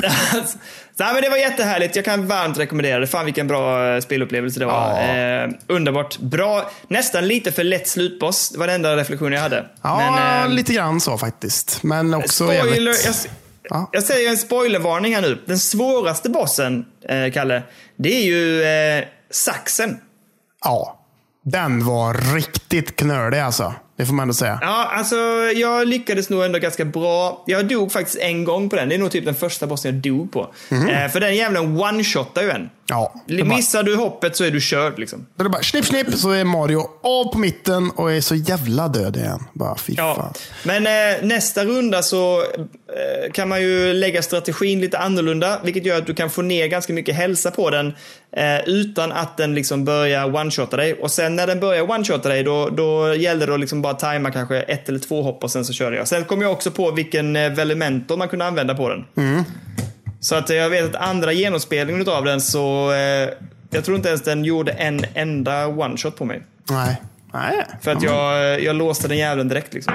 så, 0.97 1.03
men 1.03 1.21
det 1.21 1.29
var 1.29 1.37
jättehärligt. 1.37 1.95
Jag 1.95 2.05
kan 2.05 2.27
varmt 2.27 2.57
rekommendera 2.57 2.99
det. 2.99 3.07
Fan 3.07 3.25
vilken 3.25 3.47
bra 3.47 3.93
eh, 3.95 3.99
spelupplevelse 4.01 4.59
det 4.59 4.65
var. 4.65 4.89
Ja. 5.01 5.15
Eh, 5.15 5.49
underbart. 5.67 6.17
Bra. 6.19 6.71
Nästan 6.87 7.27
lite 7.27 7.51
för 7.51 7.63
lätt 7.63 7.87
slutboss. 7.87 8.49
Det 8.49 8.59
var 8.59 8.67
den 8.67 8.75
enda 8.75 8.95
reflektionen 8.97 9.33
jag 9.33 9.41
hade. 9.41 9.65
Ja, 9.81 10.11
men, 10.15 10.43
eh, 10.43 10.55
lite 10.55 10.73
grann 10.73 11.01
så 11.01 11.17
faktiskt. 11.17 11.83
Men 11.83 12.13
också 12.13 12.43
spoiler. 12.43 12.65
jävligt... 12.65 13.05
Jag, 13.05 13.15
Ja. 13.69 13.89
jag 13.91 14.03
säger 14.03 14.29
en 14.29 14.37
spoilervarning 14.37 15.15
här 15.15 15.21
nu. 15.21 15.41
Den 15.45 15.59
svåraste 15.59 16.29
bossen, 16.29 16.85
eh, 17.09 17.31
Kalle, 17.33 17.63
det 17.97 18.15
är 18.17 18.23
ju 18.25 18.63
eh, 18.63 19.03
saxen. 19.31 19.97
Ja, 20.63 21.05
den 21.45 21.85
var 21.85 22.35
riktigt 22.35 22.95
knölig 22.95 23.39
alltså. 23.39 23.73
Det 24.03 24.07
får 24.07 24.13
man 24.13 24.23
ändå 24.23 24.33
säga. 24.33 24.59
Ja, 24.61 24.91
alltså 24.97 25.15
jag 25.55 25.87
lyckades 25.87 26.29
nog 26.29 26.43
ändå 26.43 26.59
ganska 26.59 26.85
bra. 26.85 27.43
Jag 27.47 27.67
dog 27.67 27.91
faktiskt 27.91 28.17
en 28.17 28.43
gång 28.43 28.69
på 28.69 28.75
den. 28.75 28.89
Det 28.89 28.95
är 28.95 28.99
nog 28.99 29.11
typ 29.11 29.25
den 29.25 29.35
första 29.35 29.67
bossen 29.67 29.93
jag 29.93 30.01
dog 30.13 30.31
på. 30.31 30.53
Eh, 30.71 31.11
för 31.11 31.19
den 31.19 31.35
jävlen 31.35 31.77
one-shotar 31.77 32.41
ju 32.41 32.49
en. 32.49 32.69
Ja, 32.89 33.13
Missar 33.27 33.83
du 33.83 33.95
hoppet 33.95 34.35
så 34.35 34.43
är 34.43 34.51
du 34.51 34.61
körd 34.61 34.99
liksom. 34.99 35.25
Är 35.39 35.43
det 35.43 35.49
bara 35.49 35.63
snipp, 35.63 35.85
snipp, 35.85 36.13
så 36.13 36.31
är 36.31 36.43
Mario 36.43 36.79
av 37.03 37.31
på 37.33 37.39
mitten 37.39 37.91
och 37.91 38.11
är 38.11 38.21
så 38.21 38.35
jävla 38.35 38.87
död 38.87 39.17
igen. 39.17 39.43
Bara 39.53 39.75
fy 39.77 39.93
Ja. 39.97 40.15
fan. 40.15 40.33
Men 40.63 40.87
eh, 40.87 41.23
nästa 41.27 41.65
runda 41.65 42.01
så 42.03 42.43
kan 43.33 43.49
man 43.49 43.61
ju 43.61 43.93
lägga 43.93 44.21
strategin 44.21 44.81
lite 44.81 44.97
annorlunda, 44.97 45.59
vilket 45.63 45.85
gör 45.85 45.97
att 45.97 46.07
du 46.07 46.13
kan 46.13 46.29
få 46.29 46.41
ner 46.41 46.67
ganska 46.67 46.93
mycket 46.93 47.15
hälsa 47.15 47.51
på 47.51 47.69
den 47.69 47.93
eh, 48.31 48.69
utan 48.69 49.11
att 49.11 49.37
den 49.37 49.55
liksom 49.55 49.85
börjar 49.85 50.25
one-shotta 50.25 50.77
dig. 50.77 50.93
Och 50.93 51.11
sen 51.11 51.35
när 51.35 51.47
den 51.47 51.59
börjar 51.59 51.83
one-shotta 51.83 52.29
dig, 52.29 52.43
då, 52.43 52.69
då 52.69 53.15
gäller 53.15 53.47
det 53.47 53.53
att 53.53 53.59
liksom 53.59 53.81
bara 53.81 53.93
tajma 53.93 54.31
kanske 54.31 54.61
ett 54.61 54.89
eller 54.89 54.99
två 54.99 55.21
hopp 55.21 55.43
och 55.43 55.51
sen 55.51 55.65
så 55.65 55.73
kör 55.73 55.91
jag. 55.91 56.07
Sen 56.07 56.25
kom 56.25 56.41
jag 56.41 56.51
också 56.51 56.71
på 56.71 56.91
vilken 56.91 57.35
eh, 57.35 57.51
Velimentor 57.51 58.17
man 58.17 58.29
kunde 58.29 58.45
använda 58.45 58.75
på 58.75 58.89
den. 58.89 59.05
Så 60.19 60.35
att 60.35 60.49
eh, 60.49 60.55
jag 60.55 60.69
vet 60.69 60.95
att 60.95 61.01
andra 61.01 61.31
genomspelningen 61.31 62.09
av 62.09 62.25
den 62.25 62.41
så 62.41 62.91
eh, 62.91 63.29
jag 63.69 63.85
tror 63.85 63.97
inte 63.97 64.09
ens 64.09 64.21
den 64.21 64.45
gjorde 64.45 64.71
en 64.71 65.05
enda 65.13 65.67
one-shot 65.67 66.11
på 66.11 66.25
mig. 66.25 66.43
Nej. 66.69 67.01
Nej. 67.33 67.65
För 67.81 67.91
att 67.91 68.03
jag, 68.03 68.61
jag 68.61 68.75
låste 68.75 69.07
den 69.07 69.17
jäveln 69.17 69.49
direkt 69.49 69.73
liksom. 69.73 69.93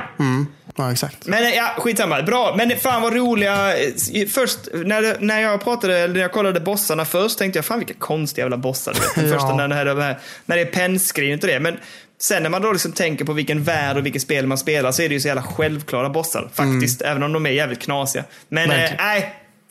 Ja, 0.77 0.93
exakt. 0.93 1.27
Men 1.27 1.45
eh, 1.45 1.51
ja, 1.51 1.75
skitsamma. 1.79 2.23
Bra. 2.23 2.55
Men 2.57 2.77
fan 2.77 3.03
vad 3.03 3.15
roliga. 3.17 3.79
eh, 3.79 4.27
Först 4.29 4.59
när, 4.73 5.17
när 5.21 5.41
jag 5.41 5.65
pratade, 5.65 5.99
eller 5.99 6.15
när 6.15 6.21
jag 6.21 6.33
kollade 6.33 6.61
bossarna 6.61 7.05
först 7.05 7.39
tänkte 7.39 7.59
jag 7.59 7.65
fan 7.65 7.79
vilka 7.79 7.95
konstiga 7.95 8.45
jävla 8.45 8.57
bossar. 8.57 8.93
Du 8.93 9.01
vet. 9.01 9.15
Den 9.15 9.27
Ja. 9.29 9.35
första 9.35 9.55
när 9.57 9.69
det, 9.69 9.75
här, 9.75 9.85
det 9.85 10.03
här, 10.03 10.19
när 10.47 10.57
det 10.57 10.63
är 10.63 10.67
pennskrinet 10.67 11.43
och 11.45 11.49
det. 11.51 11.61
Men 11.61 11.77
sen 12.21 12.43
när 12.43 12.51
man 12.51 12.63
då 12.63 12.73
liksom 12.73 12.93
tänker 12.93 13.25
på 13.25 13.33
vilken 13.33 13.65
värld 13.65 13.97
och 13.97 14.07
vilket 14.07 14.23
spel 14.23 14.47
man 14.47 14.59
spelar 14.59 14.93
så 14.93 15.03
är 15.03 15.09
det 15.09 15.15
ju 15.15 15.21
så 15.21 15.29
jävla 15.29 15.43
självklara 15.43 16.09
bossar. 16.09 16.49
Faktiskt. 16.55 17.03
Även 17.03 17.23
om 17.23 17.33
de 17.33 17.47
är 17.47 17.51
jävligt 17.51 17.81
knasiga. 17.81 18.25
Men 18.49 18.71
eh, 18.71 18.77
Verkligen. 18.77 19.23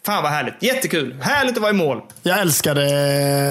Fan 0.08 0.24
vad 0.24 0.32
härligt. 0.32 0.54
Jättekul. 0.60 1.16
Härligt 1.22 1.56
att 1.56 1.62
vara 1.62 1.72
i 1.72 1.74
mål. 1.74 2.02
Jag 2.24 2.40
älskade, 2.40 2.82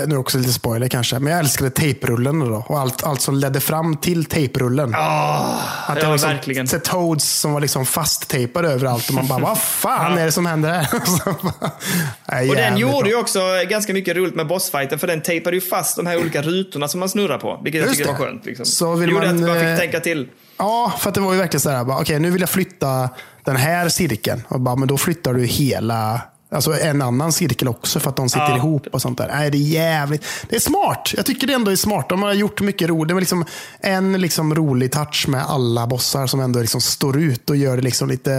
nu 0.07 0.15
det 0.15 0.17
också 0.17 0.39
lite 0.39 0.53
spoiler 0.53 0.89
kanske, 0.89 1.19
men 1.19 1.31
jag 1.33 1.41
älskade 1.41 1.71
tejprullen 1.71 2.39
då. 2.41 2.65
Och 2.69 2.79
allt, 2.81 3.05
allt 3.05 3.21
som 3.21 3.35
ledde 3.35 3.61
fram 3.61 3.97
till 3.97 4.25
tejprullen. 4.25 4.95
Oh, 4.95 5.91
Att 5.91 6.03
ja, 6.03 6.09
var 6.09 6.19
som, 6.19 6.31
verkligen. 6.31 6.69
Så 6.69 6.79
Toads 6.79 7.25
som 7.41 7.53
var 7.53 7.61
liksom 7.61 7.87
fasttejpade 7.87 8.69
överallt 8.69 9.09
och 9.09 9.15
man 9.15 9.27
bara, 9.29 9.39
vad 9.41 9.59
fan 9.59 10.19
är 10.19 10.25
det 10.25 10.33
som 10.33 10.47
händer 10.47 10.73
här? 10.73 10.89
Nej, 12.33 12.51
Och 12.51 12.57
den 12.57 12.77
gjorde 12.77 12.99
bra. 12.99 13.09
ju 13.09 13.17
också 13.17 13.41
ganska 13.69 13.93
mycket 13.93 14.17
roligt 14.17 14.35
med 14.35 14.47
bossfighten 14.47 14.99
för 14.99 15.07
den 15.07 15.23
tejpade 15.23 15.57
ju 15.57 15.61
fast 15.61 15.97
de 15.97 16.07
här 16.07 16.19
olika 16.21 16.43
rutorna 16.43 16.89
som 16.89 17.01
man 17.01 17.09
snurrar 17.09 17.39
på. 17.39 17.61
Vilket 17.65 17.81
jag 17.81 17.89
Just 17.89 17.99
tycker 17.99 18.13
var 18.13 18.19
det. 18.19 18.25
skönt. 18.27 18.47
Liksom. 18.47 18.67
Så 18.67 18.95
vill 18.95 19.11
gjorde 19.11 19.27
man, 19.27 19.37
att 19.37 19.49
man 19.49 19.57
eh, 19.57 19.71
fick 19.71 19.81
tänka 19.81 20.01
till. 20.01 20.29
Ja, 20.59 20.93
för 20.99 21.11
det 21.11 21.21
var 21.21 21.33
ju 21.33 21.39
verkligen 21.39 21.61
så 21.61 21.71
här, 21.71 22.01
okej 22.01 22.19
nu 22.21 22.31
vill 22.31 22.41
jag 22.41 22.51
flytta 22.51 23.11
den 23.45 23.57
här 23.57 23.89
cirkeln. 23.89 24.43
Och 24.49 24.61
bara, 24.61 24.77
men 24.77 24.89
då 24.89 24.99
flyttar 24.99 25.35
du 25.35 25.45
hela, 25.45 26.21
alltså 26.51 26.81
en 26.81 27.03
annan 27.03 27.33
cirkel 27.33 27.69
också 27.69 28.01
för 28.01 28.11
att 28.11 28.17
de 28.17 28.29
sitter 28.29 28.49
Ja. 28.51 28.57
ihop 28.57 28.87
och 28.93 29.03
sånt 29.03 29.19
där. 29.19 29.29
Nej, 29.29 29.51
det 29.51 29.59
är 29.59 29.61
jävligt. 29.61 30.25
Det 30.49 30.57
är 30.57 30.61
smart. 30.61 31.13
Jag 31.17 31.27
tycker 31.27 31.47
det 31.47 31.53
ändå 31.53 31.71
är 31.71 31.77
smart. 31.77 32.09
De 32.09 32.23
har 32.23 32.33
gjort 32.33 32.61
mycket 32.61 32.89
roligt. 32.89 33.09
Det 33.09 33.15
var 33.15 33.21
liksom 33.21 33.45
en 33.81 34.13
liksom 34.21 34.55
rolig 34.55 34.93
touch 34.93 35.29
med 35.29 35.45
alla 35.47 35.87
bossar 35.87 36.27
som 36.27 36.41
ändå 36.41 36.61
liksom 36.61 36.81
står 36.81 37.17
ut 37.19 37.51
och 37.51 37.57
gör 37.57 37.77
det 37.77 37.83
liksom 37.83 38.09
lite, 38.09 38.33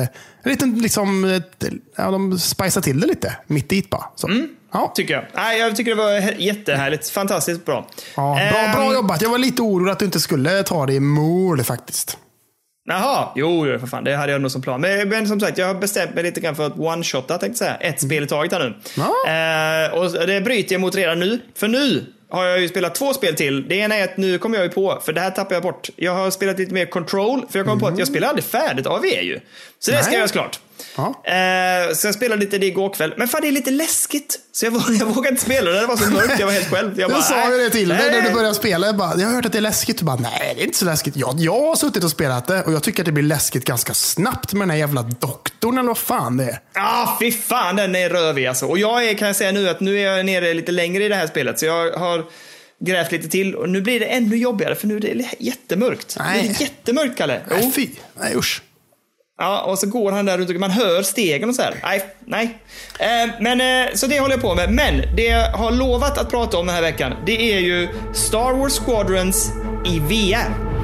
en 0.44 0.52
liten 0.52 0.80
liksom, 0.80 1.42
ja, 1.98 2.12
de 2.12 2.40
spicar 2.40 2.82
till 2.82 3.00
det 3.00 3.08
lite. 3.08 3.38
Mitt 3.48 3.70
dit 3.70 3.90
bara. 3.90 4.04
Så. 4.16 4.30
Ja. 4.74 4.92
Tycker 4.96 5.14
jag. 5.14 5.24
Nej, 5.36 5.60
jag 5.60 5.76
tycker 5.76 5.96
det 5.96 6.04
var 6.04 6.42
jättehärligt. 6.42 7.10
Fantastiskt 7.10 7.66
bra. 7.66 7.88
Ja, 8.16 8.40
bra, 8.52 8.74
bra 8.74 8.86
Ehm, 8.88 8.94
jobbat. 8.94 9.22
Jag 9.22 9.30
var 9.30 9.38
lite 9.38 9.62
orolig 9.62 9.92
att 9.92 10.00
du 10.00 10.06
inte 10.06 10.20
skulle 10.20 10.64
ta 10.64 10.86
det 10.86 10.94
i 10.94 11.00
mål 11.00 11.64
faktiskt. 11.64 12.18
Jaha, 12.90 13.28
jo, 13.36 13.68
jo 13.68 13.80
för 13.80 13.88
fan. 13.88 14.04
Det 14.04 14.16
hade 14.16 14.32
jag 14.32 14.42
nog 14.42 14.52
som 14.52 14.62
plan. 14.62 14.82
Men, 14.82 15.10
men 15.10 15.28
som 15.28 15.40
sagt, 15.40 15.58
jag 15.58 15.68
har 15.68 15.74
bestämt 15.76 16.16
mig 16.16 16.24
lite 16.24 16.40
grann 16.40 16.56
för 16.56 16.68
att 16.68 16.76
one-shotta, 16.76 17.38
tänkte 17.38 17.48
jag 17.48 17.58
säga. 17.58 17.76
Ett 17.76 18.02
spel 18.02 18.24
i 18.24 18.28
taget 18.28 18.52
här 18.52 18.60
nu. 18.60 18.74
Ja. 18.98 19.32
Eh, 19.32 20.00
och 20.00 20.28
det 20.28 20.42
bryter 20.42 20.74
jag 20.74 20.82
mot 20.82 20.96
redan 20.96 21.20
nu. 21.20 21.40
För 21.56 21.68
nu 21.68 22.06
har 22.30 22.46
jag 22.46 22.60
ju 22.60 22.68
spelat 22.68 22.96
två 22.96 23.14
spel 23.14 23.36
till. 23.36 23.68
Det 23.68 23.76
ena 23.76 23.96
är 23.96 24.04
att 24.04 24.18
nu 24.18 24.38
kommer 24.38 24.58
jag 24.58 24.66
ju 24.66 24.72
på, 24.72 25.02
för 25.06 25.14
det 25.14 25.22
här 25.22 25.32
tappar 25.32 25.56
jag 25.56 25.64
bort. 25.64 25.90
Jag 25.96 26.16
har 26.16 26.32
spelat 26.32 26.60
lite 26.60 26.74
mer 26.74 26.86
Control, 26.86 27.46
för 27.50 27.60
jag 27.60 27.68
kom 27.68 27.80
på 27.80 27.88
att 27.88 28.00
jag 28.00 28.08
spelar 28.08 28.28
aldrig 28.28 28.44
färdigt 28.44 28.88
AV 28.88 29.06
ju. 29.06 29.40
Så 29.80 29.92
det 29.92 29.98
ska 29.98 30.10
Nej. 30.10 30.18
göras 30.18 30.32
klart. 30.32 30.60
Eh, 31.24 31.94
så 31.96 32.08
jag 32.08 32.16
spelade 32.16 32.40
lite 32.42 32.58
det 32.58 32.66
igår 32.66 32.94
kväll. 32.94 33.14
Men 33.18 33.28
fan, 33.28 33.42
det 33.42 33.48
är 33.48 33.52
lite 33.52 33.72
läskigt. 33.72 34.40
Så 34.52 34.66
jag, 34.66 34.74
jag 35.00 35.06
vågade 35.06 35.30
inte 35.30 35.42
spela 35.42 35.72
det. 35.72 35.80
Det 35.80 35.86
var 35.86 35.98
så 35.98 36.10
mörkt. 36.10 36.40
Jag 36.40 36.46
var 36.48 36.54
helt 36.54 36.70
själv. 36.70 37.00
Jag, 37.00 37.10
bara, 37.10 37.18
Jag 37.18 37.24
sa 37.24 37.52
ju 37.52 37.58
det 37.58 37.70
till 37.70 37.90
dig 37.90 38.12
när 38.12 38.22
du 38.22 38.32
började 38.34 38.56
spela. 38.56 38.86
Jag, 38.88 38.98
bara, 38.98 39.16
jag 39.18 39.28
har 39.28 39.36
hört 39.36 39.46
att 39.46 39.52
det 39.52 39.58
är 39.58 39.62
läskigt. 39.62 39.98
Du 39.98 40.06
bara, 40.06 40.16
nej 40.16 40.54
det 40.56 40.62
är 40.62 40.66
inte 40.66 40.78
så 40.78 40.86
läskigt. 40.86 41.16
Jag, 41.16 41.36
jag 41.40 41.62
har 41.62 41.76
suttit 41.76 42.04
och 42.04 42.12
spelat 42.12 42.48
det 42.48 42.64
och 42.64 42.74
jag 42.74 42.84
tycker 42.84 43.02
att 43.02 43.06
det 43.06 43.12
blir 43.12 43.24
läskigt 43.24 43.66
ganska 43.66 43.94
snabbt 43.94 44.54
med 44.54 44.62
den 44.62 44.70
här 44.70 44.78
jävla 44.78 45.02
doktorn 45.02 45.78
eller 45.78 45.88
vad 45.88 45.98
fan 45.98 46.38
det 46.38 46.44
är. 46.44 46.60
Ja, 46.74 47.18
fy 47.22 47.32
fan 47.32 47.76
den 47.76 47.96
är 47.96 48.10
rövig 48.10 48.46
alltså. 48.46 48.66
Och 48.66 48.78
jag 48.80 49.10
är, 49.10 49.14
kan 49.14 49.28
jag 49.28 49.36
säga 49.36 49.52
nu, 49.52 49.70
att 49.70 49.80
nu 49.80 50.00
är 50.00 50.16
jag 50.16 50.26
nere 50.26 50.54
lite 50.54 50.72
längre 50.72 51.04
i 51.06 51.10
det 51.10 51.16
här 51.16 51.28
spelet. 51.28 51.60
Så 51.60 51.66
jag 51.66 51.92
har 51.92 52.26
grävt 52.80 53.12
lite 53.12 53.30
till 53.30 53.56
och 53.56 53.70
nu 53.70 53.82
blir 53.82 54.00
det 54.00 54.06
ännu 54.06 54.38
jobbigare 54.38 54.76
för 54.76 54.88
nu 54.88 54.96
är 54.98 55.00
det 55.00 55.26
jättemörkt. 55.40 56.16
Nej. 56.20 56.44
Det 56.44 56.50
är 56.50 56.62
jättemörkt, 56.62 57.18
Kalle. 57.18 57.42
Nej, 57.50 57.72
fy. 57.76 57.88
Nej 58.20 58.36
usch. 58.36 58.62
Ja, 59.40 59.62
och 59.62 59.80
så 59.80 59.88
går 59.88 60.12
han 60.12 60.26
där 60.26 60.38
runt 60.38 60.50
och 60.50 60.56
man 60.56 60.72
hör 60.72 61.02
stegen 61.02 61.50
och 61.50 61.56
så 61.56 61.62
här. 61.62 61.76
Nej, 61.84 62.02
nej. 62.26 62.58
Eh, 63.00 63.30
men, 63.40 63.62
eh, 63.62 63.94
så 63.94 64.08
det 64.08 64.20
håller 64.20 64.34
jag 64.34 64.42
på 64.42 64.56
med. 64.56 64.72
Men 64.72 65.16
det 65.16 65.24
jag 65.24 65.52
har 65.52 65.72
lovat 65.72 66.18
att 66.18 66.30
prata 66.30 66.58
om 66.58 66.66
den 66.66 66.76
här 66.76 66.82
veckan, 66.82 67.14
det 67.26 67.54
är 67.54 67.60
ju 67.60 67.88
Star 68.14 68.54
Wars 68.54 68.74
Squadrons 68.80 69.52
i 69.86 70.00
VR. 70.00 70.77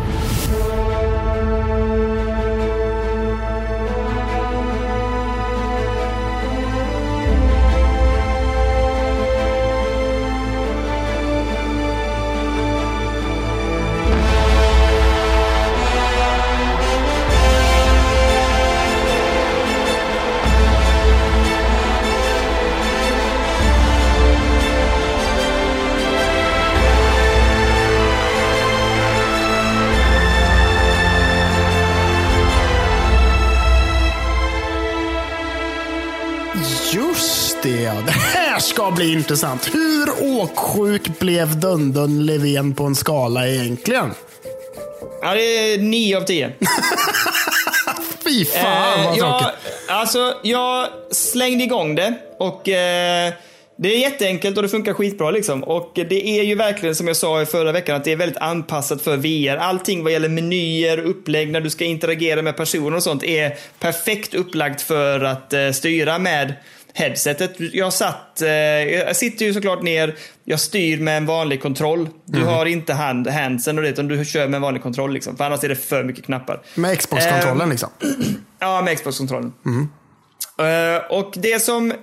Ja. 37.96 38.02
det 38.06 38.12
här 38.12 38.60
ska 38.60 38.91
bli 38.91 39.14
intressant. 39.14 39.70
Hur 39.74 40.10
åksjuk 40.41 41.20
blev 41.20 41.60
Dundun 41.60 42.26
Levén 42.26 42.74
på 42.76 42.84
en 42.84 42.96
skala 42.96 43.48
egentligen? 43.48 44.12
Ja, 45.22 45.34
det 45.34 45.74
är 45.74 45.78
9 45.78 46.18
av 46.18 46.22
10. 46.22 46.52
Fy 48.24 48.46
fan 48.46 49.04
vad 49.04 49.14
Eh, 49.14 49.18
jag, 49.18 49.39
tråkigt. 49.39 49.60
alltså, 49.88 50.34
jag 50.44 50.88
slängde 51.12 51.64
igång 51.64 51.96
det 51.96 52.14
och 52.39 52.70
eh, 52.70 53.34
det 53.76 53.96
är 53.96 54.00
jätteenkelt 54.00 54.58
och 54.58 54.64
det 54.64 54.70
funkar 54.70 54.94
skitbra 54.94 55.32
liksom. 55.32 55.64
Och 55.64 55.91
det 55.96 56.39
är 56.39 56.44
ju 56.44 56.56
verkligen 56.56 56.96
som 56.96 57.08
jag 57.08 57.16
sa 57.18 57.41
i 57.41 57.46
förra 57.46 57.72
veckan 57.72 57.96
att 57.96 58.04
det 58.04 58.12
är 58.12 58.16
väldigt 58.16 58.38
anpassat 58.38 59.02
för 59.02 59.18
VR. 59.18 59.58
Allting 59.58 60.04
vad 60.04 60.14
gäller 60.14 60.30
menyer, 60.30 60.98
upplägg, 61.00 61.52
när 61.52 61.62
du 61.62 61.70
ska 61.70 61.86
interagera 61.86 62.41
med 62.41 62.58
personer 62.58 62.98
och 62.98 63.04
sånt 63.04 63.24
är 63.24 63.58
perfekt 63.80 64.34
upplagt 64.34 64.82
för 64.82 65.20
att 65.24 65.54
eh, 65.54 65.72
styra 65.72 66.20
med 66.20 66.54
headsetet. 66.94 67.56
Jag 67.58 67.94
satt, 67.94 68.41
eh, 68.41 68.50
jag 68.50 69.16
sitter 69.16 69.46
ju 69.46 69.54
såklart 69.54 69.82
ner, 69.82 70.16
jag 70.44 70.60
styr 70.60 70.98
med 71.00 71.18
en 71.18 71.26
vanlig 71.26 71.62
kontroll. 71.62 72.10
Du 72.26 72.39
Mhm. 72.39 72.48
har 72.48 72.66
inte 72.66 72.94
hand, 72.94 73.28
handsen 73.28 73.78
och 73.78 73.84
det, 73.84 73.89
utan 73.89 74.08
du 74.08 74.26
kör 74.26 74.48
med 74.48 74.56
en 74.56 74.62
vanlig 74.62 74.84
kontroll 74.84 75.14
liksom. 75.14 75.38
För 75.38 75.44
annars 75.44 75.64
är 75.64 75.70
det 75.70 75.76
för 75.76 76.04
mycket 76.04 76.26
knappar. 76.26 76.62
Med 76.76 77.00
Xbox-kontrollen 77.00 77.62
Ehm, 77.62 77.70
liksom. 77.70 77.89
Ja, 78.60 78.82
med 78.82 78.98
Xbox-kontrollen. 78.98 79.54
Eh, 80.60 81.12
och 81.18 81.34
det 81.38 81.62
som 81.62 81.91
eh, 81.91 81.98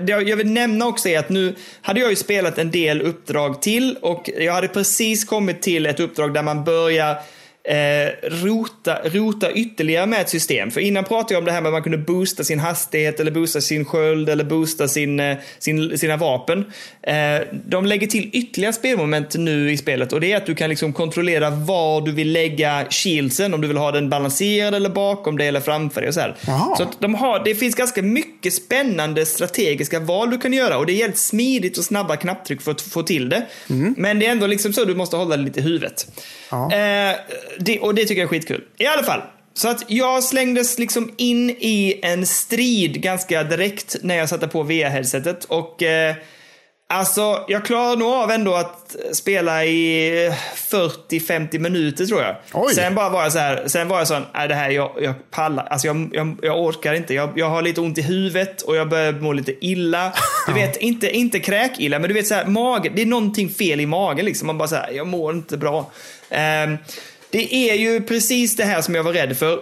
det 0.00 0.22
jag 0.26 0.36
vill 0.36 0.50
nämna 0.50 0.86
också 0.86 1.08
är 1.08 1.18
att 1.18 1.28
nu 1.28 1.54
hade 1.82 2.00
jag 2.00 2.10
ju 2.10 2.16
spelat 2.16 2.58
en 2.58 2.70
del 2.70 3.02
uppdrag 3.02 3.62
till 3.62 3.98
och 4.02 4.30
jag 4.38 4.52
hade 4.52 4.68
precis 4.68 5.24
kommit 5.24 5.62
till 5.62 5.86
ett 5.86 6.00
uppdrag 6.00 6.34
där 6.34 6.42
man 6.42 6.64
börjar 6.64 7.16
eh, 7.66 8.30
rota, 8.44 8.98
rota 9.04 9.52
ytterligare 9.52 10.06
med 10.06 10.20
ett 10.20 10.28
system. 10.28 10.70
För 10.70 10.80
innan 10.80 11.04
pratade 11.04 11.34
jag 11.34 11.38
om 11.38 11.44
det 11.44 11.52
här 11.52 11.60
med 11.60 11.68
att 11.68 11.72
man 11.72 11.82
kunde 11.82 11.98
boosta 11.98 12.44
sin 12.44 12.58
hastighet 12.58 13.20
eller 13.20 13.30
boosta 13.30 13.60
sin 13.60 13.84
sköld 13.84 14.28
eller 14.28 14.44
boosta 14.44 14.88
sin, 14.88 15.20
eh, 15.20 15.36
sin, 15.58 15.98
sina 15.98 16.16
vapen. 16.16 16.64
Eh, 17.02 17.14
de 17.66 17.86
lägger 17.86 18.06
till 18.06 18.30
ytterligare 18.32 18.72
spelmoment 18.72 19.34
nu 19.34 19.72
i 19.72 19.76
spelet 19.76 20.12
och 20.12 20.20
det 20.20 20.32
är 20.32 20.36
att 20.36 20.46
du 20.46 20.54
kan 20.54 20.70
liksom 20.70 20.92
kontrollera 20.92 21.50
var 21.50 22.00
du 22.00 22.12
vill 22.12 22.32
lägga 22.32 22.86
shieldsen, 22.90 23.54
om 23.54 23.60
du 23.60 23.68
vill 23.68 23.76
ha 23.76 23.92
den 23.92 24.10
balanserad 24.10 24.74
eller 24.74 24.90
bakom 24.90 25.38
dig 25.38 25.48
eller 25.48 25.60
framför 25.60 26.00
dig 26.00 26.08
och 26.08 26.14
så 26.14 26.20
här. 26.20 26.36
Jaha. 26.46 26.76
Så 26.76 26.86
de 26.98 27.14
har, 27.14 27.44
det 27.44 27.54
finns 27.54 27.74
ganska 27.74 28.02
mycket 28.02 28.54
spännande 28.54 29.26
strategiska 29.26 30.00
val 30.00 30.30
du 30.30 30.38
kan 30.38 30.52
göra 30.52 30.78
och 30.78 30.86
det 30.86 30.92
är 30.92 30.96
helt 30.96 31.18
smidigt 31.18 31.78
och 31.78 31.84
snabba 31.84 32.16
knapptryck 32.16 32.62
för 32.62 32.70
att 32.70 32.80
få 32.80 33.02
till 33.02 33.28
det. 33.28 33.46
Men 33.96 34.18
det 34.18 34.26
är 34.26 34.30
ändå 34.30 34.46
liksom 34.46 34.72
så 34.72 34.84
du 34.84 34.94
måste 34.94 35.16
hålla 35.16 35.36
det 35.36 35.42
lite 35.42 35.60
i 35.60 35.62
huvudet. 35.62 36.06
Eh, 36.50 37.16
det, 37.58 37.80
och 37.80 37.94
det 37.94 38.02
tycker 38.04 38.20
jag 38.20 38.26
är 38.26 38.28
skitkul. 38.28 38.64
I 38.78 38.86
alla 38.86 39.02
fall. 39.02 39.20
Så 39.56 39.68
att 39.68 39.84
jag 39.88 40.24
slängdes 40.24 40.78
liksom 40.78 41.14
in 41.16 41.50
i 41.50 42.00
en 42.02 42.26
strid 42.26 43.02
ganska 43.02 43.42
direkt 43.44 43.96
när 44.02 44.16
jag 44.16 44.28
satte 44.28 44.48
på 44.48 44.62
VR-headsetet. 44.62 45.44
Och 45.44 45.82
eh, 45.82 46.14
alltså, 46.88 47.44
jag 47.48 47.64
klarade 47.64 47.96
nog 47.96 48.12
av 48.12 48.30
ändå 48.30 48.54
att 48.54 48.96
spela 49.12 49.64
i 49.64 50.30
40-50 50.54 51.58
minuter 51.58 52.06
tror 52.06 52.22
jag. 52.22 52.36
Oj. 52.52 52.74
Sen 52.74 52.94
bara 52.94 53.08
var 53.08 53.22
jag 53.22 53.32
så 53.32 53.38
här, 53.38 53.68
sen 53.68 53.88
var 53.88 53.98
jag 53.98 54.08
sån, 54.08 54.22
nej 54.34 54.48
det 54.48 54.54
här, 54.54 54.70
jag, 54.70 54.92
jag 55.00 55.30
pallar, 55.30 55.64
alltså 55.64 55.86
jag, 55.86 56.10
jag, 56.12 56.36
jag 56.42 56.60
orkar 56.60 56.94
inte. 56.94 57.14
Jag, 57.14 57.32
jag 57.36 57.50
har 57.50 57.62
lite 57.62 57.80
ont 57.80 57.98
i 57.98 58.02
huvudet 58.02 58.62
och 58.62 58.76
jag 58.76 58.88
börjar 58.88 59.12
må 59.12 59.32
lite 59.32 59.66
illa. 59.66 60.12
Du 60.46 60.52
vet, 60.60 60.76
inte, 60.76 61.10
inte 61.10 61.38
kräkilla, 61.38 61.98
men 61.98 62.08
du 62.08 62.14
vet 62.14 62.26
så 62.26 62.34
här, 62.34 62.46
magen, 62.46 62.92
det 62.96 63.02
är 63.02 63.06
någonting 63.06 63.48
fel 63.48 63.80
i 63.80 63.86
magen 63.86 64.24
liksom. 64.24 64.46
Man 64.46 64.58
bara 64.58 64.68
så 64.68 64.76
här, 64.76 64.90
jag 64.90 65.06
mår 65.06 65.34
inte 65.34 65.56
bra. 65.56 65.90
Ehm, 66.30 66.78
det 67.30 67.70
är 67.70 67.74
ju 67.74 68.02
precis 68.02 68.56
det 68.56 68.64
här 68.64 68.82
som 68.82 68.94
jag 68.94 69.02
var 69.02 69.12
rädd 69.12 69.36
för. 69.38 69.60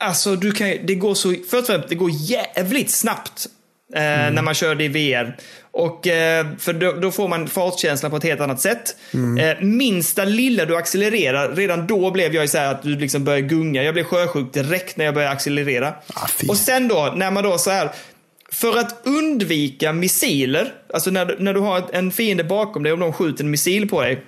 Alltså, 0.00 0.36
du 0.36 0.52
kan, 0.52 0.68
det 0.84 0.94
går 0.94 1.14
så, 1.14 1.30
först 1.30 1.54
och 1.54 1.66
främst, 1.66 1.88
det 1.88 1.94
går 1.94 2.10
jävligt 2.12 2.90
snabbt 2.90 3.46
eh, 3.94 4.00
när 4.02 4.42
man 4.42 4.54
kör 4.54 4.74
det 4.74 4.84
i 4.84 4.88
VR. 4.88 5.36
Och, 5.70 6.06
eh, 6.06 6.46
för 6.58 6.72
då, 6.72 6.92
då 6.92 7.10
får 7.10 7.28
man 7.28 7.48
fartkänslan 7.48 8.10
på 8.10 8.16
ett 8.16 8.22
helt 8.22 8.40
annat 8.40 8.60
sätt. 8.60 8.96
Eh, 9.40 9.64
minsta 9.64 10.24
lilla 10.24 10.64
du 10.64 10.76
accelererar, 10.76 11.54
redan 11.54 11.86
då 11.86 12.10
blev 12.10 12.34
jag 12.34 12.50
så 12.50 12.58
här 12.58 12.70
att 12.70 12.82
du 12.82 12.98
liksom 12.98 13.24
börjar 13.24 13.40
gunga. 13.40 13.82
Jag 13.82 13.94
blev 13.94 14.04
sjösjuk 14.04 14.52
direkt 14.52 14.96
när 14.96 15.04
jag 15.04 15.14
började 15.14 15.32
accelerera. 15.32 15.94
Ah, 16.14 16.28
och 16.48 16.56
sen 16.56 16.88
då, 16.88 17.12
när 17.16 17.30
man 17.30 17.44
då 17.44 17.58
så 17.58 17.70
här, 17.70 17.90
för 18.52 18.78
att 18.78 19.02
undvika 19.04 19.92
missiler, 19.92 20.72
alltså 20.94 21.10
när, 21.10 21.36
när 21.38 21.54
du 21.54 21.60
har 21.60 21.84
en 21.92 22.12
fiende 22.12 22.44
bakom 22.44 22.82
dig 22.82 22.92
och 22.92 22.98
de 22.98 23.12
skjuter 23.12 23.44
en 23.44 23.50
missil 23.50 23.88
på 23.88 24.00
dig. 24.00 24.24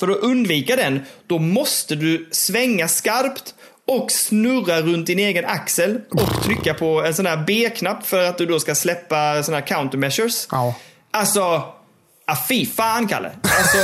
För 0.00 0.08
att 0.08 0.16
undvika 0.18 0.76
den, 0.76 1.00
då 1.26 1.38
måste 1.38 1.94
du 1.94 2.28
svänga 2.32 2.88
skarpt 2.88 3.54
och 3.86 4.10
snurra 4.10 4.80
runt 4.80 5.06
din 5.06 5.18
egen 5.18 5.44
axel 5.44 6.00
och 6.10 6.42
trycka 6.44 6.74
på 6.74 7.04
en 7.04 7.14
sån 7.14 7.26
här 7.26 7.44
B-knapp 7.46 8.06
för 8.06 8.24
att 8.24 8.38
du 8.38 8.46
då 8.46 8.60
ska 8.60 8.74
släppa 8.74 9.42
såna 9.42 9.56
här 9.58 9.66
countermeasures. 9.66 10.48
Ja. 10.50 10.74
Alltså, 11.10 11.40
ah, 12.26 12.36
fy 12.48 12.66
fan 12.66 13.08
Kalle. 13.08 13.30
Alltså, 13.42 13.78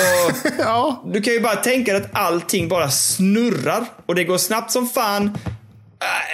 Ja. 0.58 1.02
du 1.06 1.22
kan 1.22 1.32
ju 1.32 1.40
bara 1.40 1.56
tänka 1.56 1.92
dig 1.92 2.02
att 2.02 2.10
allting 2.12 2.68
bara 2.68 2.90
snurrar 2.90 3.84
och 4.06 4.14
det 4.14 4.24
går 4.24 4.38
snabbt 4.38 4.70
som 4.70 4.88
fan. 4.88 5.38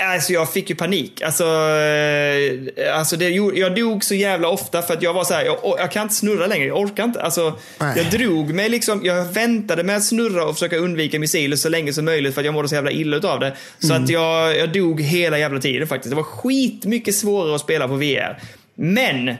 Äh, 0.00 0.12
Alltså 0.14 0.32
jag 0.32 0.52
fick 0.52 0.70
ju 0.70 0.76
panik. 0.76 1.22
Alltså, 1.22 1.44
eh, 1.44 2.98
alltså 2.98 3.16
det, 3.16 3.28
jag 3.30 3.74
dog 3.74 4.04
så 4.04 4.14
jävla 4.14 4.48
ofta 4.48 4.82
för 4.82 4.94
att 4.94 5.02
jag 5.02 5.14
var 5.14 5.24
så 5.24 5.34
här, 5.34 5.44
jag, 5.44 5.58
jag 5.62 5.90
kan 5.92 6.02
inte 6.02 6.14
snurra 6.14 6.46
längre, 6.46 6.66
jag 6.66 6.78
orkar 6.80 7.04
inte. 7.04 7.22
Alltså, 7.22 7.58
Nej. 7.78 7.94
jag 7.96 8.20
drog 8.20 8.54
mig 8.54 8.68
liksom, 8.68 9.00
jag 9.04 9.24
väntade 9.24 9.82
med 9.82 9.96
att 9.96 10.04
snurra 10.04 10.44
och 10.44 10.54
försöka 10.54 10.76
undvika 10.76 11.18
missiler 11.18 11.56
så 11.56 11.68
länge 11.68 11.92
som 11.92 12.04
möjligt 12.04 12.34
för 12.34 12.40
att 12.40 12.44
jag 12.44 12.54
mådde 12.54 12.68
så 12.68 12.74
jävla 12.74 12.90
illa 12.90 13.16
utav 13.16 13.40
det. 13.40 13.56
Så 13.78 13.94
att 13.94 14.08
jag, 14.08 14.58
jag 14.58 14.72
dog 14.72 15.00
hela 15.00 15.38
jävla 15.38 15.60
tiden 15.60 15.88
faktiskt. 15.88 16.10
Det 16.10 16.16
var 16.16 16.22
skitmycket 16.22 17.14
svårare 17.14 17.54
att 17.54 17.60
spela 17.60 17.88
på 17.88 17.94
VR. 17.94 18.38
Men 18.74 19.34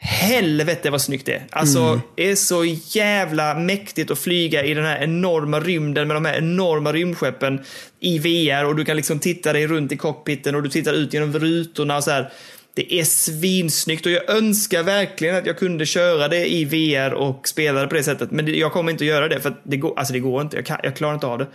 Helvete 0.00 0.90
vad 0.90 1.02
snyggt 1.02 1.26
det 1.26 1.34
är. 1.34 1.46
Alltså, 1.50 2.00
det 2.14 2.30
är 2.30 2.34
så 2.34 2.64
jävla 2.98 3.54
mäktigt 3.54 4.10
att 4.10 4.18
flyga 4.18 4.64
i 4.64 4.74
den 4.74 4.84
här 4.84 5.02
enorma 5.02 5.60
rymden 5.60 6.08
med 6.08 6.16
de 6.16 6.24
här 6.24 6.38
enorma 6.38 6.92
rymdskeppen 6.92 7.60
i 8.00 8.18
VR 8.18 8.64
och 8.64 8.76
du 8.76 8.84
kan 8.84 8.96
liksom 8.96 9.18
titta 9.18 9.52
dig 9.52 9.66
runt 9.66 9.92
i 9.92 9.96
cockpiten 9.96 10.54
och 10.54 10.62
du 10.62 10.68
tittar 10.68 10.92
ut 10.92 11.14
genom 11.14 11.32
rutorna 11.32 11.96
och 11.96 12.04
så 12.04 12.10
här. 12.10 12.32
Det 12.74 12.94
är 12.94 13.04
svinsnyggt 13.04 14.06
och 14.06 14.12
jag 14.12 14.30
önskar 14.30 14.82
verkligen 14.82 15.36
att 15.36 15.46
jag 15.46 15.58
kunde 15.58 15.86
köra 15.86 16.28
det 16.28 16.52
i 16.52 16.64
VR 16.64 17.12
och 17.12 17.48
spela 17.48 17.80
det 17.80 17.86
på 17.86 17.94
det 17.94 18.02
sättet. 18.02 18.30
Men 18.30 18.54
jag 18.58 18.72
kommer 18.72 18.92
inte 18.92 19.04
att 19.04 19.08
göra 19.08 19.28
det 19.28 19.40
för 19.40 19.54
det 19.62 19.76
går, 19.76 19.98
alltså 19.98 20.12
det 20.12 20.20
går 20.20 20.42
inte. 20.42 20.56
Jag, 20.56 20.66
kan, 20.66 20.78
jag 20.82 20.96
klarar 20.96 21.14
inte 21.14 21.26
av 21.26 21.38
det. 21.38 21.46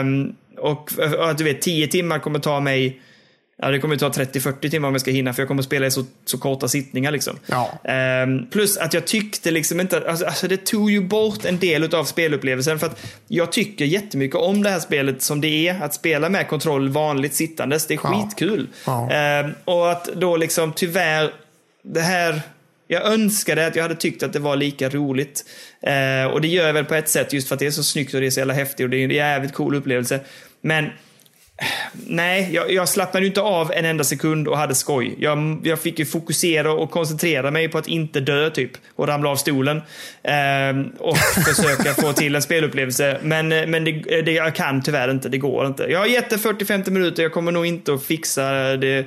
Um, 0.00 0.36
och, 0.58 0.92
och 1.28 1.36
du 1.36 1.44
vet, 1.44 1.60
10 1.60 1.88
timmar 1.88 2.18
kommer 2.18 2.38
ta 2.38 2.60
mig 2.60 3.00
Ja, 3.62 3.70
det 3.70 3.78
kommer 3.78 3.96
ta 3.96 4.08
30-40 4.08 4.70
timmar 4.70 4.88
om 4.88 4.94
jag 4.94 5.00
ska 5.00 5.10
hinna 5.10 5.32
för 5.32 5.42
jag 5.42 5.48
kommer 5.48 5.62
spela 5.62 5.86
i 5.86 5.90
så, 5.90 6.04
så 6.24 6.38
korta 6.38 6.68
sittningar. 6.68 7.10
Liksom. 7.10 7.38
Ja. 7.46 7.78
Um, 8.24 8.46
plus 8.50 8.76
att 8.76 8.94
jag 8.94 9.06
tyckte 9.06 9.50
liksom 9.50 9.80
inte, 9.80 10.10
alltså, 10.10 10.26
alltså 10.26 10.48
det 10.48 10.66
tog 10.66 10.90
ju 10.90 11.00
bort 11.00 11.44
en 11.44 11.58
del 11.58 11.94
av 11.94 12.04
spelupplevelsen 12.04 12.78
för 12.78 12.86
att 12.86 13.00
jag 13.28 13.52
tycker 13.52 13.84
jättemycket 13.84 14.36
om 14.36 14.62
det 14.62 14.70
här 14.70 14.80
spelet 14.80 15.22
som 15.22 15.40
det 15.40 15.68
är. 15.68 15.82
Att 15.82 15.94
spela 15.94 16.28
med 16.28 16.48
kontroll 16.48 16.88
vanligt 16.88 17.34
sittandes, 17.34 17.86
det 17.86 17.94
är 17.94 17.98
skitkul. 17.98 18.66
Ja. 18.86 19.40
Um, 19.44 19.54
och 19.64 19.90
att 19.90 20.04
då 20.04 20.36
liksom 20.36 20.72
tyvärr, 20.72 21.32
det 21.82 22.00
här 22.00 22.42
jag 22.88 23.06
önskade 23.06 23.66
att 23.66 23.76
jag 23.76 23.82
hade 23.82 23.94
tyckt 23.94 24.22
att 24.22 24.32
det 24.32 24.38
var 24.38 24.56
lika 24.56 24.88
roligt. 24.88 25.44
Eh, 25.80 26.32
och 26.32 26.40
det 26.40 26.48
gör 26.48 26.66
jag 26.66 26.74
väl 26.74 26.84
på 26.84 26.94
ett 26.94 27.08
sätt 27.08 27.32
just 27.32 27.48
för 27.48 27.54
att 27.54 27.58
det 27.58 27.66
är 27.66 27.70
så 27.70 27.82
snyggt 27.82 28.14
och 28.14 28.20
det 28.20 28.26
är 28.26 28.30
så 28.30 28.40
jävla 28.40 28.54
häftigt 28.54 28.84
och 28.84 28.90
det 28.90 28.96
är 28.96 29.04
en 29.04 29.10
jävligt 29.10 29.54
cool 29.54 29.74
upplevelse. 29.74 30.20
Men 30.60 30.90
Nej, 32.06 32.48
jag, 32.52 32.72
jag 32.72 32.88
slappnade 32.88 33.26
inte 33.26 33.40
av 33.40 33.72
en 33.72 33.84
enda 33.84 34.04
sekund 34.04 34.48
och 34.48 34.58
hade 34.58 34.74
skoj. 34.74 35.14
Jag, 35.18 35.60
jag 35.64 35.78
fick 35.78 35.98
ju 35.98 36.06
fokusera 36.06 36.72
och 36.72 36.90
koncentrera 36.90 37.50
mig 37.50 37.68
på 37.68 37.78
att 37.78 37.88
inte 37.88 38.20
dö 38.20 38.50
typ 38.50 38.70
och 38.96 39.08
ramla 39.08 39.30
av 39.30 39.36
stolen. 39.36 39.76
Eh, 40.22 40.86
och 40.98 41.18
försöka 41.44 41.94
få 41.94 42.12
till 42.12 42.34
en 42.34 42.42
spelupplevelse. 42.42 43.18
Men, 43.22 43.48
men 43.48 43.84
det, 43.84 44.22
det, 44.22 44.32
jag 44.32 44.54
kan 44.54 44.82
tyvärr 44.82 45.10
inte, 45.10 45.28
det 45.28 45.38
går 45.38 45.66
inte. 45.66 45.82
Jag 45.82 45.98
har 45.98 46.06
gett 46.06 46.30
det 46.30 46.36
40-50 46.36 46.90
minuter, 46.90 47.22
jag 47.22 47.32
kommer 47.32 47.52
nog 47.52 47.66
inte 47.66 47.94
att 47.94 48.04
fixa 48.04 48.52
det 48.76 49.06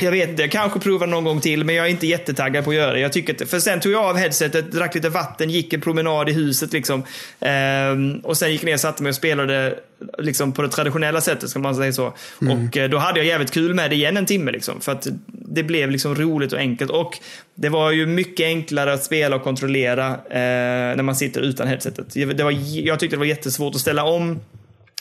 jag 0.00 0.10
vet 0.10 0.28
inte, 0.28 0.42
jag 0.42 0.50
kanske 0.50 0.80
provar 0.80 1.06
någon 1.06 1.24
gång 1.24 1.40
till, 1.40 1.64
men 1.64 1.74
jag 1.74 1.86
är 1.86 1.90
inte 1.90 2.06
jättetaggad 2.06 2.64
på 2.64 2.70
att 2.70 2.76
göra 2.76 2.92
det. 2.92 3.00
Jag 3.00 3.12
tycker 3.12 3.34
att, 3.34 3.50
för 3.50 3.58
sen 3.58 3.80
tog 3.80 3.92
jag 3.92 4.04
av 4.04 4.16
headsetet, 4.16 4.72
drack 4.72 4.94
lite 4.94 5.08
vatten, 5.08 5.50
gick 5.50 5.72
en 5.72 5.80
promenad 5.80 6.28
i 6.28 6.32
huset 6.32 6.72
liksom. 6.72 7.02
Ehm, 7.40 8.18
och 8.18 8.36
sen 8.36 8.52
gick 8.52 8.62
ner 8.62 8.74
och 8.74 8.80
satte 8.80 9.02
mig 9.02 9.10
och 9.10 9.16
spelade 9.16 9.78
liksom, 10.18 10.52
på 10.52 10.62
det 10.62 10.68
traditionella 10.68 11.20
sättet, 11.20 11.50
ska 11.50 11.58
man 11.58 11.74
säga 11.74 11.92
så. 11.92 12.14
Mm. 12.42 12.68
Och 12.68 12.76
eh, 12.76 12.90
då 12.90 12.98
hade 12.98 13.18
jag 13.18 13.26
jävligt 13.26 13.50
kul 13.50 13.74
med 13.74 13.90
det 13.90 13.96
igen 13.96 14.16
en 14.16 14.26
timme, 14.26 14.50
liksom, 14.50 14.80
för 14.80 14.92
att 14.92 15.06
det 15.26 15.62
blev 15.62 15.90
liksom 15.90 16.14
roligt 16.14 16.52
och 16.52 16.58
enkelt. 16.58 16.90
Och 16.90 17.18
det 17.54 17.68
var 17.68 17.90
ju 17.90 18.06
mycket 18.06 18.44
enklare 18.44 18.92
att 18.92 19.04
spela 19.04 19.36
och 19.36 19.42
kontrollera 19.42 20.08
eh, 20.08 20.96
när 20.96 21.02
man 21.02 21.16
sitter 21.16 21.40
utan 21.40 21.68
headsetet. 21.68 22.06
Det 22.14 22.44
var, 22.44 22.50
jag 22.70 23.00
tyckte 23.00 23.16
det 23.16 23.18
var 23.18 23.26
jättesvårt 23.26 23.74
att 23.74 23.80
ställa 23.80 24.04
om 24.04 24.40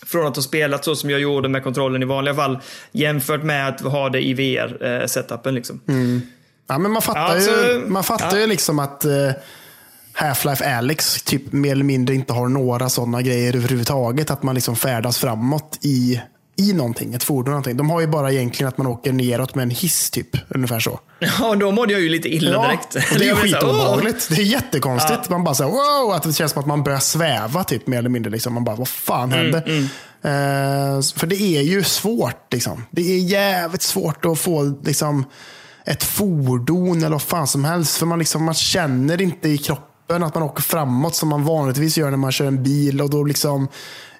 från 0.06 0.28
att 0.28 0.36
ha 0.36 0.44
spelat 0.44 0.86
så 0.86 0.96
som 0.96 1.10
jag 1.10 1.20
gjorde 1.20 1.50
med 1.50 1.64
kontrollen 1.64 2.04
i 2.04 2.06
vanliga 2.06 2.36
fall 2.36 2.60
jämfört 2.92 3.44
med 3.44 3.68
att 3.68 3.82
ha 3.82 4.10
det 4.10 4.22
i 4.22 4.34
VR-setupen. 4.34 5.56
Liksom. 5.56 5.82
Mm. 5.88 6.22
Ja, 6.68 6.78
men 6.78 6.92
man 6.92 7.02
fattar 7.02 7.22
alltså, 7.22 7.52
ju, 7.52 7.86
man 7.88 8.04
fattar 8.04 8.36
ja. 8.36 8.40
ju 8.40 8.48
liksom 8.48 8.80
att 8.80 9.06
uh, 9.06 9.32
Half-Life 10.14 10.78
Alyx 10.78 11.24
typ 11.24 11.52
mer 11.52 11.72
eller 11.72 11.84
mindre 11.84 12.16
inte 12.16 12.34
har 12.34 12.48
några 12.48 12.90
sådana 12.90 13.22
grejer 13.22 13.56
överhuvudtaget. 13.56 14.32
Att 14.32 14.44
man 14.44 14.56
liksom 14.56 14.76
färdas 14.76 15.18
framåt 15.18 15.80
i 15.82 16.22
i 16.60 16.74
någonting, 16.74 17.14
ett 17.14 17.24
fordon. 17.24 17.52
Någonting. 17.52 17.78
De 17.78 17.90
har 17.90 18.02
ju 18.02 18.08
bara 18.08 18.32
egentligen 18.32 18.68
att 18.68 18.78
man 18.78 18.88
åker 18.88 19.14
neråt 19.14 19.56
med 19.56 19.64
en 19.64 19.70
hiss 19.70 20.10
typ. 20.12 20.38
Ungefär 20.48 20.80
så. 20.80 21.00
Ja, 21.40 21.56
då 21.56 21.72
mådde 21.72 21.94
jag 21.94 22.02
ju 22.02 22.10
lite 22.10 22.30
illa 22.36 22.52
ja, 22.52 22.64
direkt. 22.64 22.96
Och 22.96 23.20
det 23.20 23.30
är 23.30 23.36
skitobehagligt. 23.44 24.30
Det 24.30 24.42
är 24.42 24.46
jättekonstigt. 24.46 25.20
Ja. 25.24 25.32
Man 25.32 25.44
bara 25.44 25.56
säger 25.56 25.72
wow, 25.72 26.12
att 26.12 26.24
det 26.24 26.34
känns 26.34 26.52
som 26.52 26.60
att 26.60 26.66
man 26.68 26.84
börjar 26.84 27.00
sväva 27.00 27.64
typ 27.64 27.88
mer 27.88 27.98
eller 27.98 28.10
mindre. 28.10 28.32
Liksom. 28.32 28.54
Man 28.54 28.64
bara, 28.64 28.76
vad 28.76 28.88
fan 28.88 29.32
händer? 29.32 29.62
Mm, 29.62 29.78
mm. 29.78 30.96
Uh, 30.96 31.02
för 31.16 31.28
det 31.28 31.42
är 31.42 31.62
ju 31.62 31.84
svårt. 31.84 32.54
Liksom. 32.54 32.86
Det 32.92 33.02
är 33.02 33.20
jävligt 33.20 33.82
svårt 33.82 34.26
att 34.26 34.40
få 34.40 34.76
liksom, 34.84 35.26
ett 35.86 36.04
fordon 36.04 36.98
eller 36.98 37.10
vad 37.10 37.22
fan 37.22 37.48
som 37.48 37.66
helst. 37.66 37.98
För 37.98 38.06
man, 38.06 38.20
liksom, 38.20 38.44
man 38.44 38.54
känner 38.54 39.22
inte 39.22 39.50
i 39.50 39.58
kroppen 39.58 40.24
att 40.24 40.34
man 40.34 40.44
åker 40.44 40.64
framåt 40.64 41.16
som 41.16 41.30
man 41.30 41.44
vanligtvis 41.44 41.98
gör 41.98 42.10
när 42.10 42.18
man 42.18 42.32
kör 42.32 42.46
en 42.46 42.64
bil. 42.64 43.02
Och 43.02 43.10
då 43.10 43.24
liksom 43.24 43.68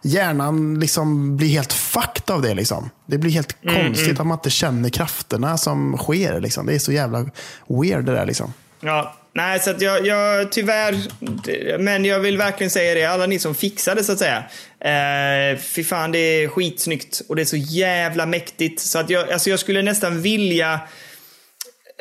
hjärnan 0.02 0.80
liksom 0.80 1.38
blir 1.38 1.48
helt 1.48 1.74
fucked 1.74 2.36
av 2.36 2.42
det. 2.42 2.54
Liksom. 2.54 2.90
Det 3.06 3.18
blir 3.18 3.32
helt 3.32 3.64
mm, 3.64 3.76
konstigt 3.76 4.08
mm. 4.08 4.22
att 4.22 4.28
man 4.28 4.38
inte 4.38 4.50
känner 4.50 4.90
krafterna 4.90 5.58
som 5.58 5.98
sker. 5.98 6.42
Liksom. 6.42 6.66
Det 6.66 6.76
är 6.76 6.80
så 6.80 6.92
jävla 6.92 7.26
weird 7.68 8.06
det 8.06 8.12
där. 8.12 8.26
Liksom. 8.26 8.54
Ja, 8.82 9.16
nej, 9.34 9.60
så 9.60 9.74
jag, 9.80 10.08
jag 10.08 10.52
tyvärr, 10.52 10.98
men 11.78 12.06
jag 12.06 12.20
vill 12.20 12.38
verkligen 12.38 12.72
säga 12.72 12.94
det, 12.94 13.06
alla 13.06 13.26
ni 13.26 13.40
som 13.40 13.56
fixade 13.56 14.04
så 14.04 14.12
att 14.12 14.20
säga. 14.20 14.44
Eh, 14.80 15.58
fy 15.60 15.84
fan, 15.84 16.12
det 16.12 16.20
är 16.20 16.48
skitsnyggt 16.48 17.22
och 17.30 17.36
det 17.36 17.42
är 17.42 17.46
så 17.46 17.58
jävla 17.58 18.26
mäktigt. 18.26 18.82
Så 18.82 19.00
att 19.00 19.10
jag, 19.10 19.32
alltså 19.32 19.50
jag 19.50 19.60
skulle 19.60 19.82
nästan 19.82 20.22
vilja 20.22 20.80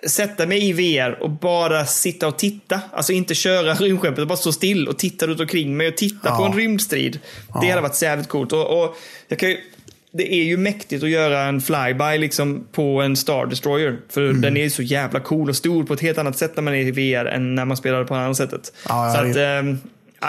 sätta 0.07 0.47
mig 0.47 0.69
i 0.69 0.73
VR 0.73 1.23
och 1.23 1.31
bara 1.31 1.87
sitta 1.87 2.29
och 2.29 2.39
titta. 2.39 2.81
Alltså 2.93 3.13
inte 3.13 3.35
köra 3.35 3.75
rymdskeppet, 3.75 4.29
bara 4.29 4.37
stå 4.37 4.53
still 4.53 4.89
och 4.89 4.99
titta 4.99 5.27
runt 5.27 5.41
omkring 5.41 5.77
mig 5.77 5.89
och 5.89 5.97
titta 5.97 6.29
ja. 6.29 6.37
på 6.37 6.45
en 6.45 6.53
rymdstrid. 6.53 7.19
Ja. 7.55 7.61
Det 7.61 7.71
hade 7.71 7.83
varit 7.83 8.03
jävligt 8.03 8.29
coolt. 8.29 8.53
Och, 8.53 8.83
och 8.83 8.97
jag 9.29 9.39
kan 9.39 9.49
ju, 9.49 9.59
det 10.13 10.35
är 10.35 10.45
ju 10.45 10.57
mäktigt 10.57 11.03
att 11.03 11.11
göra 11.11 11.43
en 11.43 11.61
flyby 11.61 12.19
liksom 12.19 12.67
på 12.73 13.03
en 13.03 13.17
Star 13.17 13.47
Destroyer. 13.47 13.97
För 14.09 14.21
mm. 14.21 14.41
den 14.41 14.57
är 14.57 14.69
så 14.69 14.83
jävla 14.83 15.21
cool 15.21 15.49
och 15.49 15.57
stor 15.57 15.85
på 15.85 15.95
ett 15.95 16.01
helt 16.01 16.19
annat 16.19 16.39
sätt 16.39 16.57
när 16.57 16.63
man 16.63 16.75
är 16.75 16.79
i 16.79 16.91
VR 16.91 17.27
än 17.27 17.55
när 17.55 17.65
man 17.65 17.77
spelar 17.77 18.05
på 18.05 18.15
det 18.15 18.21
andra 18.21 18.35
sättet. 18.35 18.73
Ja, 18.89 19.15
så 19.15 19.21
att, 19.21 19.37
um, 19.61 19.81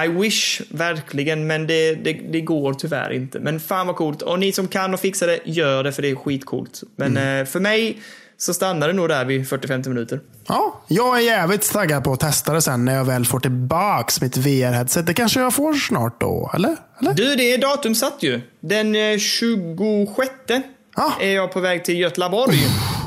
I 0.06 0.08
wish 0.08 0.62
verkligen, 0.70 1.48
men 1.48 1.68
det, 1.68 1.96
det, 1.96 2.14
det, 2.14 2.41
går 2.41 2.74
tyvärr 2.74 3.14
inte. 3.14 3.40
Men 3.40 3.60
fan 3.60 3.88
vad 3.88 3.96
coolt. 3.96 4.22
Och 4.22 4.40
ni 4.40 4.52
som 4.52 4.68
kan 4.68 4.94
och 4.94 5.00
fixar 5.00 5.28
det, 5.28 5.40
gör 5.46 5.84
det 5.84 5.91
för 5.91 6.02
det 6.02 6.10
är 6.10 6.16
skitcoolt. 6.16 6.84
Men 6.96 7.18
mm. 7.18 7.40
uh, 7.40 7.46
för 7.46 7.60
mig 7.60 7.98
så 8.41 8.53
stannar 8.53 8.88
det 8.88 8.94
nog 8.94 9.10
där 9.10 9.26
vid 9.26 9.48
40-50 9.48 9.90
minuter. 9.90 10.20
Ja, 10.48 10.82
jag 10.88 11.18
är 11.18 11.22
jävligt 11.22 11.72
taggad 11.72 12.03
på 12.03 12.14
att 12.14 12.20
testa 12.20 12.53
det 12.53 12.61
sen 12.61 12.86
när 12.86 12.95
jag 12.95 13.06
väl 13.06 13.26
får 13.26 13.40
tillbaks 13.40 14.22
mitt 14.22 14.38
VR-headset. 14.38 15.02
Det 15.02 15.14
kanske 15.14 15.40
jag 15.40 15.53
får 15.53 15.74
snart 15.74 16.22
då, 16.22 16.52
eller? 16.53 16.78
eller? 17.02 17.14
Du, 17.14 17.36
det 17.36 17.53
är 17.53 17.57
datumsatt 17.57 18.18
ju. 18.20 18.41
Den 18.60 19.20
26 19.20 20.30
eh, 20.49 20.60
ah. 20.95 21.11
är 21.20 21.36
jag 21.36 21.52
på 21.52 21.60
väg 21.60 21.86
till 21.86 21.99
Götlaborg. 21.99 22.57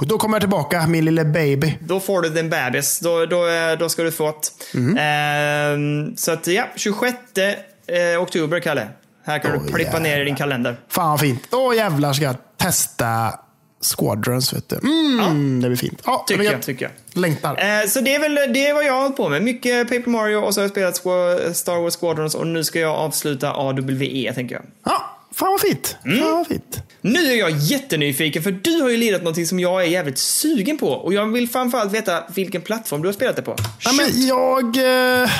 Då 0.02 0.18
kommer 0.18 0.34
jag 0.34 0.42
tillbaka, 0.42 0.86
min 0.86 1.04
lille 1.04 1.24
baby. 1.24 1.78
Då 1.80 2.00
får 2.00 2.22
du 2.22 2.28
din 2.28 2.50
bebis. 2.50 3.00
Då, 3.00 3.26
då, 3.26 3.48
eh, 3.48 3.78
då 3.78 3.88
ska 3.88 4.02
du 4.02 4.12
få 4.12 4.28
ett. 4.28 4.52
Mm. 4.74 4.96
Ehm, 4.98 6.16
så 6.16 6.32
att 6.32 6.46
ja, 6.46 6.64
26 6.76 7.16
eh, 7.38 8.22
oktober, 8.22 8.60
Kalle. 8.60 8.88
Här 9.24 9.38
kan 9.38 9.56
oh, 9.56 9.62
du 9.62 9.72
plippa 9.72 9.82
jävlar. 9.82 10.00
ner 10.00 10.20
i 10.20 10.24
din 10.24 10.36
kalender. 10.36 10.76
Fan 10.88 11.10
vad 11.10 11.20
fint. 11.20 11.42
Då 11.50 11.74
jävlar 11.74 12.12
ska 12.12 12.24
jag 12.24 12.36
testa 12.56 13.38
Squadrons. 13.82 14.52
Vet 14.52 14.68
du. 14.68 14.76
Mm, 14.76 15.18
ja. 15.18 15.26
Det 15.62 15.68
blir 15.68 15.76
fint. 15.76 16.02
Ja, 16.04 16.24
tycker, 16.28 16.42
jag, 16.42 16.62
tycker 16.62 16.84
jag. 16.84 17.20
Längtar. 17.22 17.50
Eh, 17.50 17.86
så 17.88 18.00
det 18.00 18.14
är 18.14 18.20
väl 18.20 18.52
det 18.52 18.66
är 18.66 18.74
vad 18.74 18.84
jag 18.84 18.92
har 18.92 19.02
hållit 19.02 19.16
på 19.16 19.28
med. 19.28 19.42
Mycket 19.42 19.88
Paper 19.88 20.10
Mario 20.10 20.36
och 20.36 20.54
så 20.54 20.60
har 20.60 20.62
jag 20.62 20.96
spelat 20.96 21.56
Star 21.56 21.82
Wars 21.82 21.96
Squadrons 21.96 22.34
och 22.34 22.46
nu 22.46 22.64
ska 22.64 22.80
jag 22.80 22.96
avsluta 22.96 23.52
AWE 23.52 24.32
tänker 24.34 24.54
jag. 24.54 24.64
Ja, 24.84 25.18
fan 25.34 25.50
vad 25.50 25.60
fint. 25.60 25.96
Mm. 26.04 26.18
Fan 26.18 26.32
vad 26.32 26.46
fint. 26.46 26.78
Nu 27.00 27.32
är 27.32 27.36
jag 27.36 27.50
jättenyfiken 27.50 28.42
för 28.42 28.50
du 28.50 28.80
har 28.80 28.90
ju 28.90 28.96
lirat 28.96 29.22
någonting 29.22 29.46
som 29.46 29.60
jag 29.60 29.82
är 29.82 29.86
jävligt 29.86 30.18
sugen 30.18 30.78
på 30.78 30.88
och 30.88 31.14
jag 31.14 31.26
vill 31.26 31.48
framförallt 31.48 31.92
veta 31.92 32.24
vilken 32.34 32.62
plattform 32.62 33.02
du 33.02 33.08
har 33.08 33.12
spelat 33.12 33.36
det 33.36 33.42
på. 33.42 33.56
Ja, 33.84 33.92
men 33.92 34.26
jag... 34.26 34.76
Eh, 34.76 35.30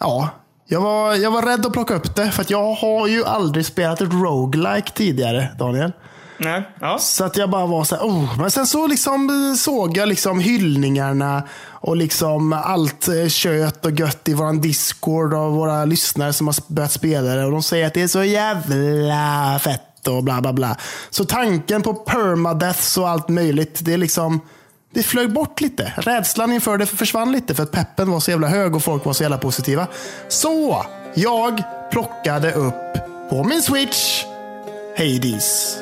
ja, 0.00 0.30
jag 0.68 0.80
var, 0.80 1.14
jag 1.14 1.30
var 1.30 1.42
rädd 1.42 1.66
att 1.66 1.72
plocka 1.72 1.94
upp 1.94 2.16
det, 2.16 2.30
för 2.30 2.42
att 2.42 2.50
jag 2.50 2.72
har 2.72 3.06
ju 3.06 3.24
aldrig 3.24 3.66
spelat 3.66 4.00
ett 4.00 4.12
roguelike 4.12 4.92
tidigare, 4.94 5.48
Daniel. 5.58 5.92
Nej. 6.38 6.62
Ja. 6.80 6.98
Så 6.98 7.24
att 7.24 7.36
jag 7.36 7.50
bara 7.50 7.66
var 7.66 7.84
så 7.84 7.96
här, 7.96 8.02
oh. 8.02 8.38
Men 8.40 8.50
sen 8.50 8.66
så 8.66 8.86
liksom 8.86 9.30
eh, 9.30 9.56
såg 9.56 9.96
jag 9.96 10.08
liksom 10.08 10.40
hyllningarna 10.40 11.42
och 11.70 11.96
liksom 11.96 12.52
allt 12.52 13.08
eh, 13.08 13.28
kött 13.28 13.84
och 13.84 13.92
gött 13.92 14.28
i 14.28 14.34
våran 14.34 14.60
Discord 14.60 15.34
och 15.34 15.52
våra 15.52 15.84
lyssnare 15.84 16.32
som 16.32 16.46
har 16.46 16.56
börjat 16.68 16.92
spela 16.92 17.34
det. 17.34 17.44
Och 17.44 17.50
de 17.50 17.62
säger 17.62 17.86
att 17.86 17.94
det 17.94 18.02
är 18.02 18.08
så 18.08 18.24
jävla 18.24 19.58
fett 19.58 20.08
och 20.08 20.24
bla 20.24 20.40
bla 20.40 20.52
bla. 20.52 20.76
Så 21.10 21.24
tanken 21.24 21.82
på 21.82 21.94
permadeaths 21.94 22.98
och 22.98 23.08
allt 23.08 23.28
möjligt, 23.28 23.78
det 23.82 23.92
är 23.92 23.98
liksom 23.98 24.40
det 24.94 25.02
flög 25.02 25.32
bort 25.32 25.60
lite. 25.60 25.92
Rädslan 25.96 26.52
inför 26.52 26.78
det 26.78 26.86
försvann 26.86 27.32
lite 27.32 27.54
för 27.54 27.62
att 27.62 27.72
peppen 27.72 28.10
var 28.10 28.20
så 28.20 28.30
jävla 28.30 28.48
hög 28.48 28.76
och 28.76 28.82
folk 28.82 29.04
var 29.04 29.12
så 29.12 29.22
jävla 29.22 29.38
positiva. 29.38 29.86
Så 30.28 30.86
jag 31.14 31.62
plockade 31.90 32.52
upp 32.52 32.74
på 33.30 33.44
min 33.44 33.62
switch 33.62 34.24
Hades. 34.98 35.78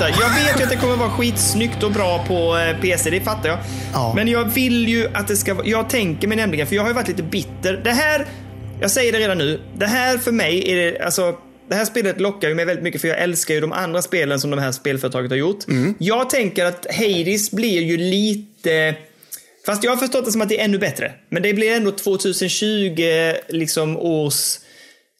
Där. 0.00 0.14
Jag 0.20 0.44
vet 0.44 0.60
ju 0.60 0.64
att 0.64 0.70
det 0.70 0.76
kommer 0.76 0.96
vara 0.96 1.10
skitsnyggt 1.10 1.82
och 1.82 1.92
bra 1.92 2.24
på 2.28 2.56
eh, 2.56 2.80
PC, 2.80 3.10
det 3.10 3.20
fattar 3.20 3.48
jag. 3.48 3.58
Ja. 3.92 4.12
Men 4.16 4.28
jag 4.28 4.44
vill 4.44 4.88
ju 4.88 5.08
att 5.14 5.28
det 5.28 5.36
ska 5.36 5.54
vara... 5.54 5.66
Jag 5.66 5.88
tänker 5.88 6.28
mig 6.28 6.36
nämligen, 6.36 6.66
för 6.66 6.76
jag 6.76 6.82
har 6.82 6.88
ju 6.88 6.94
varit 6.94 7.08
lite 7.08 7.22
bitter. 7.22 7.80
Det 7.84 7.90
här, 7.90 8.26
jag 8.80 8.90
säger 8.90 9.12
det 9.12 9.18
redan 9.18 9.38
nu, 9.38 9.60
det 9.76 9.86
här 9.86 10.18
för 10.18 10.32
mig 10.32 10.72
är 10.72 10.76
det, 10.76 11.04
alltså 11.04 11.34
det 11.68 11.74
här 11.74 11.84
spelet 11.84 12.20
lockar 12.20 12.48
ju 12.48 12.54
mig 12.54 12.64
väldigt 12.64 12.82
mycket 12.82 13.00
för 13.00 13.08
jag 13.08 13.18
älskar 13.18 13.54
ju 13.54 13.60
de 13.60 13.72
andra 13.72 14.02
spelen 14.02 14.40
som 14.40 14.50
de 14.50 14.58
här 14.58 14.72
spelföretaget 14.72 15.30
har 15.30 15.38
gjort. 15.38 15.64
Jag 15.98 16.30
tänker 16.30 16.64
att 16.64 16.86
Hades 16.94 17.50
blir 17.50 17.82
ju 17.82 17.96
lite... 17.96 18.94
Fast 19.66 19.84
jag 19.84 19.90
har 19.90 19.96
förstått 19.96 20.24
det 20.24 20.32
som 20.32 20.42
att 20.42 20.48
det 20.48 20.60
är 20.60 20.64
ännu 20.64 20.78
bättre. 20.78 21.12
Men 21.28 21.42
det 21.42 21.54
blir 21.54 21.72
ändå 21.72 21.90
2020 21.90 23.32
liksom 23.48 23.96
års 23.96 24.58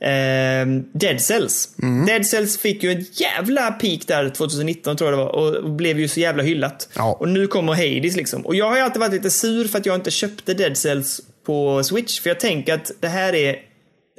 eh, 0.01 0.67
Dead 0.93 1.21
Cells. 1.21 1.69
Dead 2.07 2.27
Cells 2.27 2.59
fick 2.59 2.83
ju 2.83 2.93
en 2.93 3.05
jävla 3.13 3.71
peak 3.71 4.01
där 4.07 4.29
2019 4.29 4.97
tror 4.97 5.11
jag 5.11 5.19
det 5.19 5.25
var 5.25 5.35
och 5.37 5.71
blev 5.71 6.01
ju 6.01 6.09
så 6.09 6.21
jävla 6.21 6.43
hyllat. 6.43 6.89
Ja. 6.97 7.17
Och 7.21 7.29
nu 7.29 7.47
kommer 7.47 7.73
Hades 7.75 8.17
liksom. 8.17 8.47
Och 8.47 8.55
jag 8.55 8.69
har 8.69 8.77
ju 8.77 8.83
alltid 8.83 9.01
varit 9.01 9.13
lite 9.13 9.31
sur 9.31 9.69
för 9.69 9.79
att 9.79 9.87
jag 9.87 9.95
inte 9.95 10.11
köpte 10.11 10.55
Dead 10.55 10.77
Cells 10.77 11.21
på 11.47 11.85
Switch. 11.85 12.21
För 12.21 12.31
jag 12.31 12.41
tänker 12.41 12.75
att 12.75 12.91
det 13.01 13.09
här 13.09 13.35
är 13.35 13.57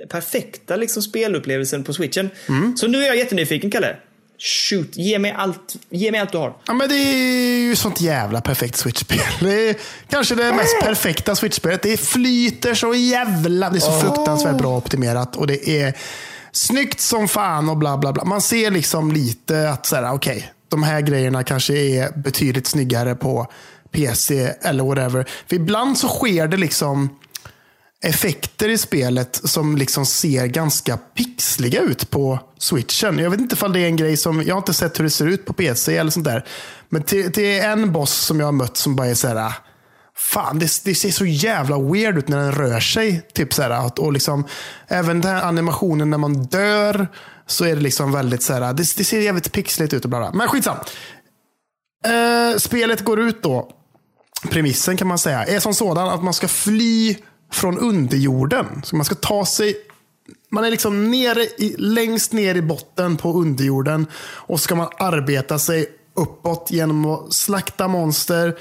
perfekta 0.09 0.75
liksom 0.75 1.03
spelupplevelsen 1.03 1.83
på 1.83 1.93
switchen. 1.93 2.29
Så 2.77 2.87
nu 2.87 3.03
är 3.03 3.07
jag 3.07 3.17
jättenyfiken, 3.17 3.71
Kalle. 3.71 3.95
Shoot, 4.43 4.97
ge 4.97 5.19
mig 5.19 5.35
allt, 5.37 5.75
ge 5.89 6.11
mig 6.11 6.19
allt 6.19 6.31
du 6.31 6.37
har. 6.37 6.53
Ja, 6.67 6.73
men 6.73 6.89
det 6.89 6.95
är 6.95 7.59
ju 7.59 7.75
sånt 7.75 8.01
jävla 8.01 8.41
perfekt 8.41 8.75
Switch-spel. 8.75 9.19
Det 9.39 9.69
är 9.69 9.75
kanske 10.09 10.35
det 10.35 10.53
mest 10.53 10.79
perfekta 10.81 11.35
Switch-spelet. 11.35 11.81
Det 11.81 11.97
flyter 11.97 12.73
så 12.73 12.93
jävla... 12.93 13.69
Det 13.69 13.77
är 13.77 13.79
så 13.79 13.99
fruktansvärt 13.99 14.57
bra 14.57 14.77
optimerat 14.77 15.35
och 15.35 15.47
det 15.47 15.69
är 15.69 15.97
snyggt 16.51 16.99
som 16.99 17.27
fan 17.27 17.69
och 17.69 17.77
bla 17.77 17.97
bla 17.97 18.13
bla. 18.13 18.23
Man 18.23 18.41
ser 18.41 18.71
liksom 18.71 19.11
lite 19.11 19.69
att 19.69 19.85
så 19.85 19.95
här, 19.95 20.13
okej, 20.13 20.51
de 20.69 20.83
här 20.83 21.01
grejerna 21.01 21.43
kanske 21.43 21.73
är 21.73 22.17
betydligt 22.17 22.67
snyggare 22.67 23.15
på 23.15 23.47
PC 23.91 24.53
eller 24.61 24.83
whatever. 24.83 25.25
För 25.47 25.55
ibland 25.55 25.97
så 25.97 26.07
sker 26.07 26.47
det 26.47 26.57
liksom 26.57 27.09
effekter 28.03 28.69
i 28.69 28.77
spelet 28.77 29.41
som 29.43 29.77
liksom 29.77 30.05
ser 30.05 30.45
ganska 30.45 30.97
pixliga 30.97 31.81
ut 31.81 32.09
på 32.09 32.39
switchen. 32.57 33.19
Jag 33.19 33.29
vet 33.29 33.39
inte 33.39 33.65
om 33.65 33.73
det 33.73 33.79
är 33.79 33.85
en 33.85 33.95
grej 33.95 34.17
som, 34.17 34.43
jag 34.43 34.55
har 34.55 34.59
inte 34.59 34.73
sett 34.73 34.99
hur 34.99 35.03
det 35.03 35.09
ser 35.09 35.27
ut 35.27 35.45
på 35.45 35.53
PC 35.53 35.97
eller 35.97 36.11
sånt 36.11 36.25
där. 36.25 36.45
Men 36.89 37.03
det 37.07 37.59
är 37.59 37.71
en 37.71 37.91
boss 37.91 38.13
som 38.13 38.39
jag 38.39 38.47
har 38.47 38.51
mött 38.51 38.77
som 38.77 38.95
bara 38.95 39.07
är 39.07 39.13
så 39.13 39.27
här, 39.27 39.35
ah, 39.35 39.53
fan 40.15 40.59
det, 40.59 40.81
det 40.83 40.95
ser 40.95 41.11
så 41.11 41.25
jävla 41.25 41.79
weird 41.79 42.17
ut 42.17 42.27
när 42.27 42.37
den 42.37 42.51
rör 42.51 42.79
sig. 42.79 43.21
Typ 43.33 43.53
så 43.53 43.61
här, 43.61 43.85
och, 43.85 43.99
och 43.99 44.13
liksom, 44.13 44.47
även 44.87 45.21
den 45.21 45.35
här 45.35 45.43
animationen 45.43 46.09
när 46.09 46.17
man 46.17 46.43
dör 46.43 47.07
så 47.47 47.65
är 47.65 47.75
det 47.75 47.81
liksom 47.81 48.11
väldigt 48.11 48.43
så 48.43 48.53
här, 48.53 48.61
ah, 48.61 48.73
det, 48.73 48.97
det 48.97 49.03
ser 49.03 49.19
jävligt 49.19 49.51
pixligt 49.51 49.93
ut 49.93 50.03
och 50.03 50.09
bla 50.09 50.19
bla. 50.19 50.31
Men 50.31 50.47
skitsam. 50.47 50.77
Eh, 52.05 52.57
spelet 52.57 53.01
går 53.01 53.19
ut 53.19 53.43
då 53.43 53.71
premissen 54.49 54.97
kan 54.97 55.07
man 55.07 55.17
säga, 55.17 55.43
är 55.43 55.59
som 55.59 55.73
sådan 55.73 56.09
att 56.09 56.23
man 56.23 56.33
ska 56.33 56.47
fly 56.47 57.15
från 57.51 57.77
underjorden. 57.77 58.81
Så 58.83 58.95
man 58.95 59.05
ska 59.05 59.15
ta 59.15 59.45
sig 59.45 59.75
man 60.49 60.63
är 60.63 60.71
liksom 60.71 61.11
nere 61.11 61.43
i, 61.43 61.75
längst 61.77 62.33
ner 62.33 62.55
i 62.55 62.61
botten 62.61 63.17
på 63.17 63.33
underjorden 63.33 64.07
och 64.23 64.59
ska 64.59 64.75
man 64.75 64.89
arbeta 64.97 65.59
sig 65.59 65.85
uppåt 66.13 66.67
genom 66.71 67.05
att 67.05 67.33
slakta 67.33 67.87
monster, 67.87 68.57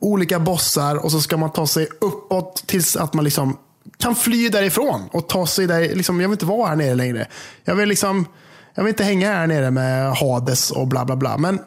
olika 0.00 0.38
bossar 0.40 0.96
och 0.96 1.10
så 1.10 1.20
ska 1.20 1.36
man 1.36 1.52
ta 1.52 1.66
sig 1.66 1.88
uppåt 2.00 2.64
tills 2.66 2.96
att 2.96 3.14
man 3.14 3.24
liksom 3.24 3.58
kan 3.98 4.14
fly 4.14 4.48
därifrån 4.48 5.08
och 5.12 5.28
ta 5.28 5.46
sig 5.46 5.66
där. 5.66 5.94
Liksom, 5.94 6.20
jag 6.20 6.28
vill 6.28 6.34
inte 6.34 6.46
vara 6.46 6.68
här 6.68 6.76
nere 6.76 6.94
längre. 6.94 7.26
Jag 7.64 7.74
vill, 7.74 7.88
liksom, 7.88 8.26
jag 8.74 8.84
vill 8.84 8.90
inte 8.90 9.04
hänga 9.04 9.32
här 9.32 9.46
nere 9.46 9.70
med 9.70 10.12
Hades 10.12 10.70
och 10.70 10.86
bla 10.86 11.04
bla 11.04 11.16
bla. 11.16 11.38
Men 11.38 11.58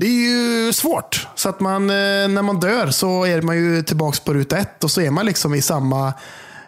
det 0.00 0.06
är 0.06 0.66
ju 0.66 0.72
svårt. 0.72 1.28
Så 1.34 1.48
att 1.48 1.60
man, 1.60 1.90
eh, 1.90 2.28
när 2.28 2.42
man 2.42 2.60
dör 2.60 2.90
så 2.90 3.24
är 3.24 3.42
man 3.42 3.56
ju 3.56 3.82
tillbaka 3.82 4.18
på 4.24 4.34
ruta 4.34 4.58
ett 4.58 4.84
och 4.84 4.90
så 4.90 5.00
är 5.00 5.10
man 5.10 5.26
liksom 5.26 5.54
i 5.54 5.62
samma 5.62 6.12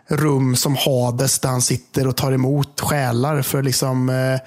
rum 0.06 0.56
som 0.56 0.76
Hades 0.76 1.38
där 1.38 1.48
han 1.48 1.62
sitter 1.62 2.06
och 2.06 2.16
tar 2.16 2.32
emot 2.32 2.80
själar 2.80 3.42
för 3.42 3.62
liksom 3.62 4.08
eh, 4.08 4.40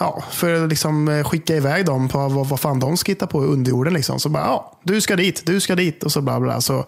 Ja, 0.00 0.22
för 0.30 0.64
att 0.64 0.68
liksom 0.68 1.08
eh, 1.08 1.24
skicka 1.24 1.56
iväg 1.56 1.86
dem 1.86 2.08
på 2.08 2.28
vad, 2.28 2.46
vad 2.46 2.60
fan 2.60 2.80
de 2.80 2.96
ska 2.96 3.12
hitta 3.12 3.26
på 3.26 3.44
i 3.44 3.46
underjorden. 3.46 3.94
Liksom. 3.94 4.20
Så 4.20 4.28
bara, 4.28 4.44
ja, 4.44 4.78
du 4.82 5.00
ska 5.00 5.16
dit, 5.16 5.46
du 5.46 5.60
ska 5.60 5.74
dit 5.74 6.02
och 6.02 6.12
så 6.12 6.20
bla 6.20 6.40
bla. 6.40 6.60
Så 6.60 6.84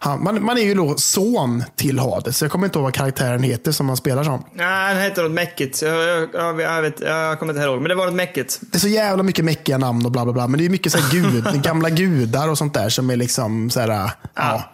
han, 0.00 0.22
man, 0.22 0.44
man 0.44 0.58
är 0.58 0.62
ju 0.62 0.74
då 0.74 0.96
son 0.96 1.64
till 1.76 1.98
Hades. 1.98 2.42
Jag 2.42 2.50
kommer 2.50 2.66
inte 2.66 2.78
ihåg 2.78 2.84
vad 2.84 2.94
karaktären 2.94 3.42
heter 3.42 3.72
som 3.72 3.86
man 3.86 3.96
spelar 3.96 4.24
som. 4.24 4.44
Nej, 4.54 4.94
han 4.94 5.02
heter 5.02 5.22
något 5.22 5.32
mäckigt. 5.32 5.82
Jag, 5.82 6.08
jag, 6.08 6.28
jag, 6.34 6.60
jag, 6.60 6.82
vet, 6.82 7.00
jag 7.00 7.38
kommer 7.38 7.52
inte 7.52 7.64
ihåg, 7.64 7.80
men 7.80 7.88
det 7.88 7.94
var 7.94 8.06
något 8.06 8.14
mäckigt. 8.14 8.58
Det 8.60 8.76
är 8.78 8.80
så 8.80 8.88
jävla 8.88 9.22
mycket 9.22 9.44
mäckiga 9.44 9.78
namn 9.78 10.06
och 10.06 10.12
bla 10.12 10.24
bla 10.24 10.32
bla. 10.32 10.46
Men 10.48 10.58
det 10.58 10.66
är 10.66 10.70
mycket 10.70 10.92
så 10.92 10.98
här 10.98 11.10
gud, 11.12 11.62
gamla 11.62 11.90
gudar 11.90 12.48
och 12.48 12.58
sånt 12.58 12.74
där 12.74 12.88
som 12.88 13.10
är 13.10 13.16
liksom 13.16 13.70
så 13.70 13.80
här, 13.80 14.10
ja. 14.34 14.72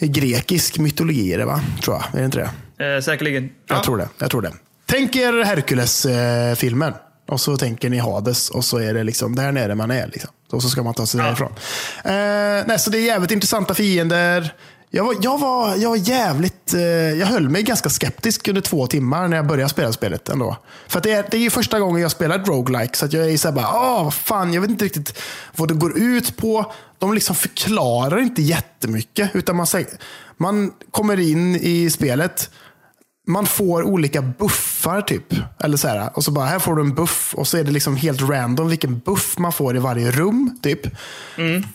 Grekisk 0.00 0.78
mytologi 0.78 1.32
är 1.34 1.38
det 1.38 1.44
va? 1.44 1.60
Tror 1.82 1.96
jag. 1.96 2.04
Är 2.14 2.18
det 2.18 2.24
inte 2.24 2.50
det? 2.78 2.94
Eh, 2.96 3.00
säkerligen. 3.00 3.50
Jag 3.68 3.78
Ja. 3.78 3.82
tror 3.84 3.96
det. 3.98 4.08
Jag 4.18 4.30
tror 4.30 4.42
det. 4.42 4.52
Tänk 4.86 5.16
er 5.16 5.44
Hercules-filmen. 5.44 6.92
Och 7.26 7.40
så 7.40 7.56
tänker 7.56 7.90
ni 7.90 7.98
Hades 7.98 8.50
och 8.50 8.64
så 8.64 8.78
är 8.78 8.94
det 8.94 9.04
liksom 9.04 9.34
där 9.34 9.52
nere 9.52 9.74
man 9.74 9.90
är. 9.90 10.06
Liksom. 10.06 10.30
Och 10.52 10.62
så 10.62 10.68
ska 10.68 10.82
man 10.82 10.94
ta 10.94 11.06
sig 11.06 11.20
Ja. 11.20 11.26
därifrån. 11.26 11.52
Eh, 12.04 12.66
nej, 12.66 12.78
så 12.78 12.90
det 12.90 12.98
är 12.98 13.02
jävligt 13.06 13.30
intressanta 13.30 13.74
fiender. 13.74 14.54
Jag 14.90 15.04
var, 15.04 15.14
jag 15.20 15.38
var, 15.38 15.76
jag 15.76 15.88
var 15.90 15.96
jävligt... 15.96 16.74
Eh, 16.74 16.80
jag 16.82 17.26
höll 17.26 17.48
mig 17.48 17.62
ganska 17.62 17.88
skeptisk 17.90 18.48
under 18.48 18.60
två 18.60 18.86
timmar 18.86 19.28
när 19.28 19.36
jag 19.36 19.46
började 19.46 19.68
spela 19.70 19.92
spelet 19.92 20.28
ändå. 20.28 20.56
För 20.88 21.00
det, 21.00 21.12
är, 21.12 21.24
det 21.30 21.36
är 21.36 21.40
ju 21.40 21.50
första 21.50 21.80
gången 21.80 22.02
jag 22.02 22.10
spelar 22.10 22.38
roguelike 22.38 22.96
så 22.96 23.06
jag 23.10 23.30
är 23.30 23.36
så 23.36 23.48
här 23.48 23.54
bara, 23.54 23.68
åh, 23.74 24.04
vad 24.04 24.14
fan, 24.14 24.52
jag 24.52 24.60
vet 24.60 24.70
inte 24.70 24.84
riktigt 24.84 25.18
vad 25.56 25.68
det 25.68 25.74
går 25.74 25.98
ut 25.98 26.36
på. 26.36 26.72
De 26.98 27.14
liksom 27.14 27.36
förklarar 27.36 28.18
inte 28.20 28.42
jättemycket. 28.42 29.30
Utan 29.34 29.56
man, 29.56 29.66
man 30.36 30.72
kommer 30.90 31.20
in 31.20 31.56
i 31.56 31.90
spelet, 31.90 32.50
man 33.26 33.46
får 33.46 33.82
olika 33.82 34.22
buffar 34.22 35.00
typ. 35.00 35.24
Eller 35.60 35.76
så 35.76 35.88
här, 35.88 36.10
och 36.14 36.24
så 36.24 36.30
bara, 36.30 36.46
här 36.46 36.58
får 36.58 36.76
du 36.76 36.82
en 36.82 36.94
buff. 36.94 37.34
Och 37.36 37.48
så 37.48 37.56
är 37.56 37.64
det 37.64 37.70
liksom 37.70 37.96
helt 37.96 38.22
random 38.22 38.68
vilken 38.68 38.98
buff 38.98 39.38
man 39.38 39.52
får 39.52 39.76
i 39.76 39.78
varje 39.78 40.10
rum. 40.10 40.58
typ. 40.62 40.80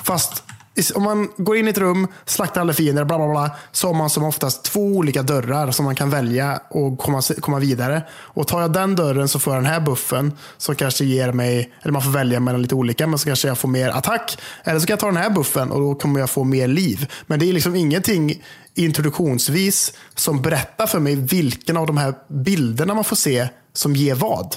Fast 0.03 0.43
is- 0.75 0.91
om 0.95 1.03
man 1.03 1.29
går 1.37 1.57
in 1.57 1.67
i 1.67 1.69
ett 1.69 1.77
rum, 1.77 2.07
slaktar 2.25 2.61
alla 2.61 2.73
fiender, 2.73 3.03
bla 3.05 3.17
bla 3.17 3.27
bla. 3.27 3.51
Så 3.71 3.87
har 3.87 3.93
man 3.93 4.09
som 4.09 4.23
oftast 4.23 4.63
två 4.63 4.81
olika 4.81 5.23
dörrar 5.23 5.71
som 5.71 5.85
man 5.85 5.95
kan 5.95 6.09
välja 6.09 6.61
och 6.69 6.97
komma, 6.99 7.21
komma 7.41 7.59
vidare. 7.59 8.03
Och 8.11 8.47
tar 8.47 8.61
jag 8.61 8.73
den 8.73 8.95
dörren 8.95 9.27
så 9.27 9.39
får 9.39 9.53
jag 9.53 9.63
den 9.63 9.71
här 9.71 9.79
buffen. 9.79 10.33
Som 10.57 10.75
kanske 10.75 11.05
ger 11.05 11.31
mig, 11.31 11.73
eller 11.81 11.91
man 11.93 12.01
får 12.01 12.11
välja 12.11 12.39
mellan 12.39 12.61
lite 12.61 12.75
olika. 12.75 13.07
Men 13.07 13.19
så 13.19 13.25
kanske 13.25 13.47
jag 13.47 13.57
får 13.57 13.67
mer 13.69 13.89
attack. 13.89 14.37
Eller 14.63 14.79
så 14.79 14.85
kan 14.87 14.93
jag 14.93 14.99
ta 14.99 15.05
den 15.07 15.17
här 15.17 15.29
buffen 15.29 15.71
och 15.71 15.79
då 15.79 15.95
kommer 15.95 16.19
jag 16.19 16.29
få 16.29 16.43
mer 16.43 16.67
liv. 16.67 17.11
Men 17.27 17.39
det 17.39 17.49
är 17.49 17.53
liksom 17.53 17.75
ingenting 17.75 18.43
introduktionsvis 18.79 19.93
som 20.15 20.41
berättar 20.41 20.87
för 20.87 20.99
mig 20.99 21.15
vilken 21.15 21.77
av 21.77 21.87
de 21.87 21.97
här 21.97 22.13
bilderna 22.27 22.93
man 22.93 23.03
får 23.03 23.15
se 23.15 23.47
som 23.73 23.95
ger 23.95 24.15
vad. 24.15 24.55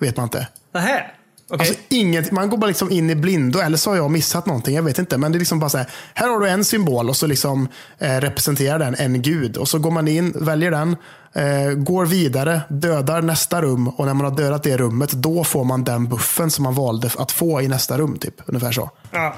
Vet 0.00 0.16
man 0.16 0.24
inte. 0.24 0.48
Nähä. 0.74 1.10
Okej. 1.50 1.68
Alltså, 1.68 1.74
inget, 1.88 2.32
man 2.32 2.50
går 2.50 2.58
bara 2.58 2.66
liksom 2.66 2.90
in 2.90 3.10
i 3.10 3.14
blindo, 3.14 3.58
eller 3.58 3.76
så 3.76 3.90
har 3.90 3.96
jag 3.96 4.10
missat 4.10 4.46
någonting. 4.46 4.76
Jag 4.76 4.82
vet 4.82 4.98
inte. 4.98 5.18
Men 5.18 5.32
det 5.32 5.36
är 5.36 5.38
liksom 5.38 5.58
bara 5.58 5.70
så 5.70 5.78
här, 5.78 5.86
här 6.14 6.28
har 6.28 6.40
du 6.40 6.48
en 6.48 6.64
symbol 6.64 7.08
och 7.08 7.16
så 7.16 7.26
liksom, 7.26 7.68
eh, 7.98 8.16
representerar 8.16 8.78
den 8.78 8.94
en 8.94 9.22
gud. 9.22 9.56
Och 9.56 9.68
så 9.68 9.78
går 9.78 9.90
man 9.90 10.08
in, 10.08 10.32
väljer 10.36 10.70
den, 10.70 10.96
eh, 11.32 11.72
går 11.72 12.06
vidare, 12.06 12.60
dödar 12.68 13.22
nästa 13.22 13.62
rum. 13.62 13.88
Och 13.88 14.06
när 14.06 14.14
man 14.14 14.24
har 14.24 14.36
dödat 14.36 14.62
det 14.62 14.76
rummet, 14.76 15.12
då 15.12 15.44
får 15.44 15.64
man 15.64 15.84
den 15.84 16.08
buffen 16.08 16.50
som 16.50 16.62
man 16.62 16.74
valde 16.74 17.10
att 17.18 17.32
få 17.32 17.62
i 17.62 17.68
nästa 17.68 17.98
rum. 17.98 18.18
Typ. 18.18 18.34
Ungefär 18.46 18.72
så. 18.72 18.90
Ja. 19.10 19.34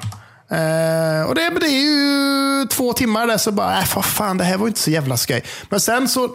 Eh, 0.51 1.29
och 1.29 1.35
det, 1.35 1.51
men 1.51 1.61
det 1.61 1.69
är 1.69 1.81
ju 1.81 2.67
två 2.67 2.93
timmar 2.93 3.27
där 3.27 3.39
så 3.39 3.53
bara, 3.53 3.79
äh, 3.79 3.85
vad 3.95 4.05
fan, 4.05 4.39
det 4.39 4.45
här 4.45 4.57
var 4.57 4.67
ju 4.67 4.69
inte 4.69 4.81
så 4.81 4.91
jävla 4.91 5.17
skoj. 5.17 5.43
Men 5.69 5.81
sen 5.81 6.09
så, 6.09 6.31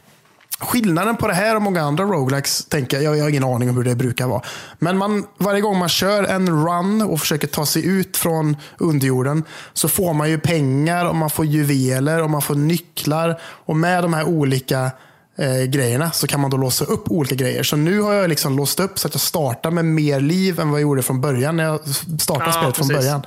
skillnaden 0.60 1.16
på 1.16 1.28
det 1.28 1.34
här 1.34 1.56
och 1.56 1.62
många 1.62 1.82
andra 1.82 2.04
roguelikes, 2.04 2.64
tänker 2.64 3.00
jag, 3.00 3.16
jag 3.16 3.24
har 3.24 3.30
ingen 3.30 3.44
aning 3.44 3.70
om 3.70 3.76
hur 3.76 3.84
det 3.84 3.94
brukar 3.94 4.26
vara. 4.26 4.42
Men 4.78 4.98
man, 4.98 5.26
varje 5.38 5.60
gång 5.60 5.78
man 5.78 5.88
kör 5.88 6.24
en 6.24 6.66
run 6.66 7.02
och 7.02 7.20
försöker 7.20 7.46
ta 7.46 7.66
sig 7.66 7.86
ut 7.86 8.16
från 8.16 8.56
underjorden 8.78 9.44
så 9.72 9.88
får 9.88 10.14
man 10.14 10.30
ju 10.30 10.38
pengar 10.38 11.04
och 11.04 11.16
man 11.16 11.30
får 11.30 11.46
juveler 11.46 12.22
och 12.22 12.30
man 12.30 12.42
får 12.42 12.54
nycklar. 12.54 13.40
Och 13.42 13.76
med 13.76 14.04
de 14.04 14.14
här 14.14 14.24
olika 14.24 14.90
eh, 15.38 15.62
grejerna 15.62 16.10
så 16.10 16.26
kan 16.26 16.40
man 16.40 16.50
då 16.50 16.56
låsa 16.56 16.84
upp 16.84 17.10
olika 17.10 17.34
grejer. 17.34 17.62
Så 17.62 17.76
nu 17.76 18.00
har 18.00 18.12
jag 18.14 18.28
liksom 18.28 18.56
låst 18.56 18.80
upp 18.80 18.98
så 18.98 19.08
att 19.08 19.14
jag 19.14 19.20
startar 19.20 19.70
med 19.70 19.84
mer 19.84 20.20
liv 20.20 20.60
än 20.60 20.70
vad 20.70 20.80
jag 20.80 20.82
gjorde 20.82 21.02
från 21.02 21.20
början 21.20 21.56
när 21.56 21.64
jag 21.64 21.80
startade 22.20 22.50
Ja, 22.50 22.52
spelet 22.52 22.76
från 22.76 22.88
början. 22.88 23.22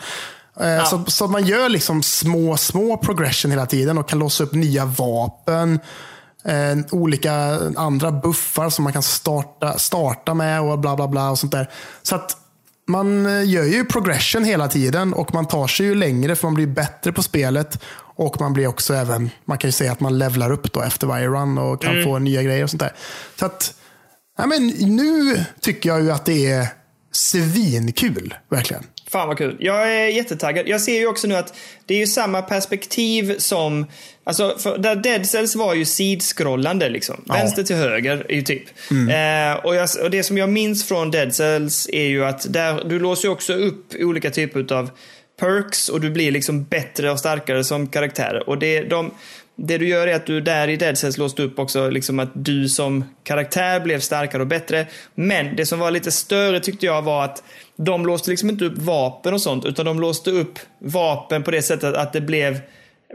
Eh, 0.59 0.85
Så, 0.85 1.03
så 1.07 1.27
man 1.27 1.45
gör 1.45 1.69
liksom 1.69 2.03
små, 2.03 2.57
små 2.57 2.97
progression 2.97 3.51
hela 3.51 3.65
tiden 3.65 3.97
och 3.97 4.09
kan 4.09 4.19
låsa 4.19 4.43
upp 4.43 4.53
nya 4.53 4.85
vapen. 4.85 5.79
Eh, 6.45 6.77
olika 6.91 7.33
andra 7.75 8.11
buffar 8.11 8.69
som 8.69 8.83
man 8.83 8.93
kan 8.93 9.03
starta, 9.03 9.77
starta 9.77 10.33
med 10.33 10.61
och 10.61 10.79
bla 10.79 10.95
bla 10.95 11.07
bla 11.07 11.29
och 11.29 11.39
sånt 11.39 11.51
där. 11.51 11.69
Så 12.03 12.15
att 12.15 12.37
man 12.87 13.25
eh, 13.25 13.49
gör 13.49 13.63
ju 13.63 13.85
progression 13.85 14.43
hela 14.43 14.67
tiden 14.67 15.13
och 15.13 15.33
man 15.33 15.45
tar 15.47 15.67
sig 15.67 15.85
ju 15.85 15.95
längre 15.95 16.35
för 16.35 16.47
man 16.47 16.53
blir 16.53 16.67
bättre 16.67 17.11
på 17.11 17.23
spelet. 17.23 17.81
Och 18.15 18.41
man 18.41 18.53
blir 18.53 18.67
också 18.67 18.93
även, 18.93 19.29
man 19.45 19.57
kan 19.57 19.67
ju 19.67 19.71
säga 19.71 19.91
att 19.91 19.99
man 19.99 20.17
levlar 20.17 20.51
upp 20.51 20.73
då 20.73 20.81
efter 20.81 21.07
varje 21.07 21.27
run 21.27 21.57
och 21.57 21.81
kan 21.81 22.03
få 22.03 22.19
nya 22.19 22.43
grejer 22.43 22.63
och 22.63 22.69
sånt 22.69 22.81
där. 22.81 22.93
Så 23.39 23.45
att, 23.45 23.73
ja, 24.37 24.45
men 24.45 24.67
nu 24.67 25.43
tycker 25.61 25.89
jag 25.89 26.03
ju 26.03 26.11
att 26.11 26.25
det 26.25 26.51
är 26.51 26.67
svinkul, 27.11 28.33
verkligen. 28.49 28.83
Fan 29.07 29.27
vad 29.27 29.37
kul. 29.37 29.57
Jag 29.59 29.95
är 29.95 30.07
jättetaggad. 30.07 30.67
Jag 30.67 30.81
ser 30.81 30.99
ju 30.99 31.07
också 31.07 31.27
nu 31.27 31.35
att 31.35 31.53
det 31.85 31.93
är 31.93 31.97
ju 31.97 32.07
samma 32.07 32.41
perspektiv 32.41 33.37
som... 33.37 33.85
Alltså, 34.23 34.55
för 34.59 34.77
där 34.77 34.95
Dead 34.95 35.25
Cells 35.25 35.55
var 35.55 35.73
ju 35.73 35.85
sidskrollande 35.85 36.89
liksom. 36.89 37.21
Ja. 37.25 37.33
Vänster 37.33 37.63
till 37.63 37.75
höger 37.75 38.25
är 38.29 38.35
ju 38.35 38.41
typ. 38.41 38.63
Eh, 38.91 39.65
och, 39.65 39.75
jag, 39.75 39.89
och 40.03 40.11
det 40.11 40.23
som 40.23 40.37
jag 40.37 40.49
minns 40.49 40.87
från 40.87 41.11
Dead 41.11 41.35
Cells 41.35 41.89
är 41.93 42.07
ju 42.07 42.25
att 42.25 42.53
där, 42.53 42.83
du 42.89 42.99
låser 42.99 43.27
ju 43.27 43.31
också 43.31 43.53
upp 43.53 43.93
olika 43.99 44.31
typer 44.31 44.73
av 44.73 44.89
perks 45.37 45.89
och 45.89 46.01
du 46.01 46.09
blir 46.09 46.31
liksom 46.31 46.63
bättre 46.63 47.11
och 47.11 47.19
starkare 47.19 47.63
som 47.63 47.87
karaktär. 47.87 48.49
Och 48.49 48.57
det, 48.57 48.81
de, 48.81 49.11
det 49.55 49.77
du 49.77 49.87
gör 49.87 50.07
är 50.07 50.15
att 50.15 50.25
du 50.25 50.41
där 50.41 50.67
i 50.67 50.75
Dead 50.75 50.97
Cells 50.97 51.17
låste 51.17 51.43
upp 51.43 51.59
också 51.59 51.89
liksom 51.89 52.19
att 52.19 52.29
du 52.33 52.69
som 52.69 53.03
karaktär 53.23 53.79
blev 53.79 53.99
starkare 53.99 54.41
och 54.41 54.47
bättre. 54.47 54.87
Men 55.15 55.55
det 55.55 55.65
som 55.65 55.79
var 55.79 55.91
lite 55.91 56.11
större 56.11 56.59
tyckte 56.59 56.85
jag 56.85 57.01
var 57.01 57.23
att 57.23 57.43
de 57.75 58.05
låste 58.05 58.29
liksom 58.29 58.49
inte 58.49 58.65
upp 58.65 58.77
vapen 58.77 59.33
och 59.33 59.41
sånt, 59.41 59.65
utan 59.65 59.85
de 59.85 59.99
låste 59.99 60.31
upp 60.31 60.59
vapen 60.79 61.43
på 61.43 61.51
det 61.51 61.61
sättet 61.61 61.95
att 61.95 62.13
det 62.13 62.21
blev 62.21 62.59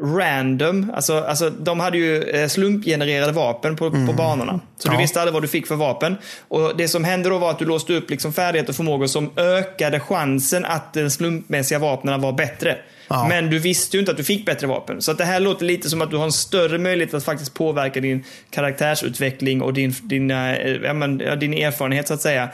random. 0.03 0.93
Alltså, 0.95 1.21
alltså 1.21 1.51
de 1.51 1.81
hade 1.81 1.99
ju 1.99 2.23
eh, 2.23 2.49
slumpgenererade 2.49 3.33
vapen 3.33 3.77
på, 3.77 3.91
på 3.91 4.13
banorna. 4.13 4.61
Så 4.79 4.89
Ja. 4.89 4.93
du 4.93 4.99
visste 4.99 5.21
aldrig 5.21 5.33
vad 5.35 5.43
du 5.43 5.49
fick 5.49 5.67
för 5.67 5.75
vapen. 5.75 6.17
Och 6.49 6.77
det 6.77 6.89
som 6.89 7.05
hände 7.05 7.29
då 7.29 7.39
var 7.39 7.51
att 7.51 7.59
du 7.59 7.65
låste 7.65 7.93
upp 7.93 8.11
liksom 8.11 8.33
färdigheter 8.33 8.71
och 8.73 8.77
förmågor 8.77 9.07
som 9.07 9.31
ökade 9.37 10.01
chansen 10.01 10.65
att 10.65 10.93
den 10.93 11.11
slumpmässiga 11.11 11.79
vapnen 11.79 12.21
var 12.21 12.33
bättre. 12.33 12.77
Ja. 13.11 13.27
Men 13.29 13.51
du 13.51 13.59
visste 13.59 13.97
ju 13.97 14.01
inte 14.01 14.11
att 14.11 14.17
du 14.17 14.25
fick 14.25 14.47
bättre 14.47 14.67
vapen. 14.67 15.03
Så 15.03 15.11
att 15.11 15.19
det 15.19 15.25
här 15.25 15.41
låter 15.41 15.67
lite 15.67 15.91
som 15.91 16.03
att 16.03 16.11
du 16.11 16.17
har 16.17 16.25
en 16.25 16.33
större 16.33 16.79
möjlighet 16.79 17.15
att 17.15 17.25
faktiskt 17.25 17.55
påverka 17.55 18.01
din 18.01 18.25
karaktärsutveckling 18.51 19.63
och 19.63 19.75
din, 19.75 19.95
din, 20.03 20.31
eh, 20.31 20.37
ja, 20.83 20.93
men, 20.95 21.21
ja, 21.21 21.37
din 21.37 21.55
erfarenhet 21.55 22.09
så 22.09 22.15
att 22.15 22.21
säga. 22.21 22.49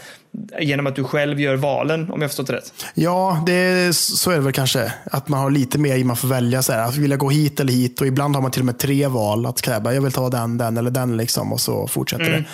Genom 0.60 0.86
att 0.86 0.96
du 0.96 1.04
själv 1.04 1.40
gör 1.40 1.56
valen, 1.56 2.10
om 2.10 2.22
jag 2.22 2.30
förstått 2.30 2.46
det 2.46 2.52
rätt. 2.52 2.72
Ja, 2.94 3.42
det, 3.46 3.96
så 3.96 4.30
är 4.30 4.34
det 4.34 4.40
väl 4.40 4.52
kanske. 4.52 4.92
Att 5.04 5.28
man 5.28 5.40
har 5.40 5.50
lite 5.50 5.78
mer 5.78 6.04
man 6.04 6.16
får 6.16 6.28
välja. 6.28 6.62
Så 6.62 6.72
här, 6.72 6.88
att 6.88 6.96
vill 6.96 7.10
jag 7.10 7.20
gå 7.20 7.30
hit 7.30 7.60
eller 7.60 7.72
hit? 7.72 8.00
Och 8.00 8.06
ibland 8.06 8.34
har 8.34 8.42
man 8.42 8.50
till 8.50 8.62
och 8.62 8.66
med 8.66 8.78
tre 8.78 9.06
val. 9.06 9.46
Att 9.46 9.62
kräva, 9.62 9.94
jag 9.94 10.02
vill 10.02 10.12
ta 10.12 10.28
den, 10.28 10.58
den 10.58 10.76
eller 10.76 10.90
den. 10.90 11.16
Liksom, 11.16 11.52
och 11.52 11.60
så 11.60 11.88
fortsätter 11.88 12.24
det. 12.24 12.44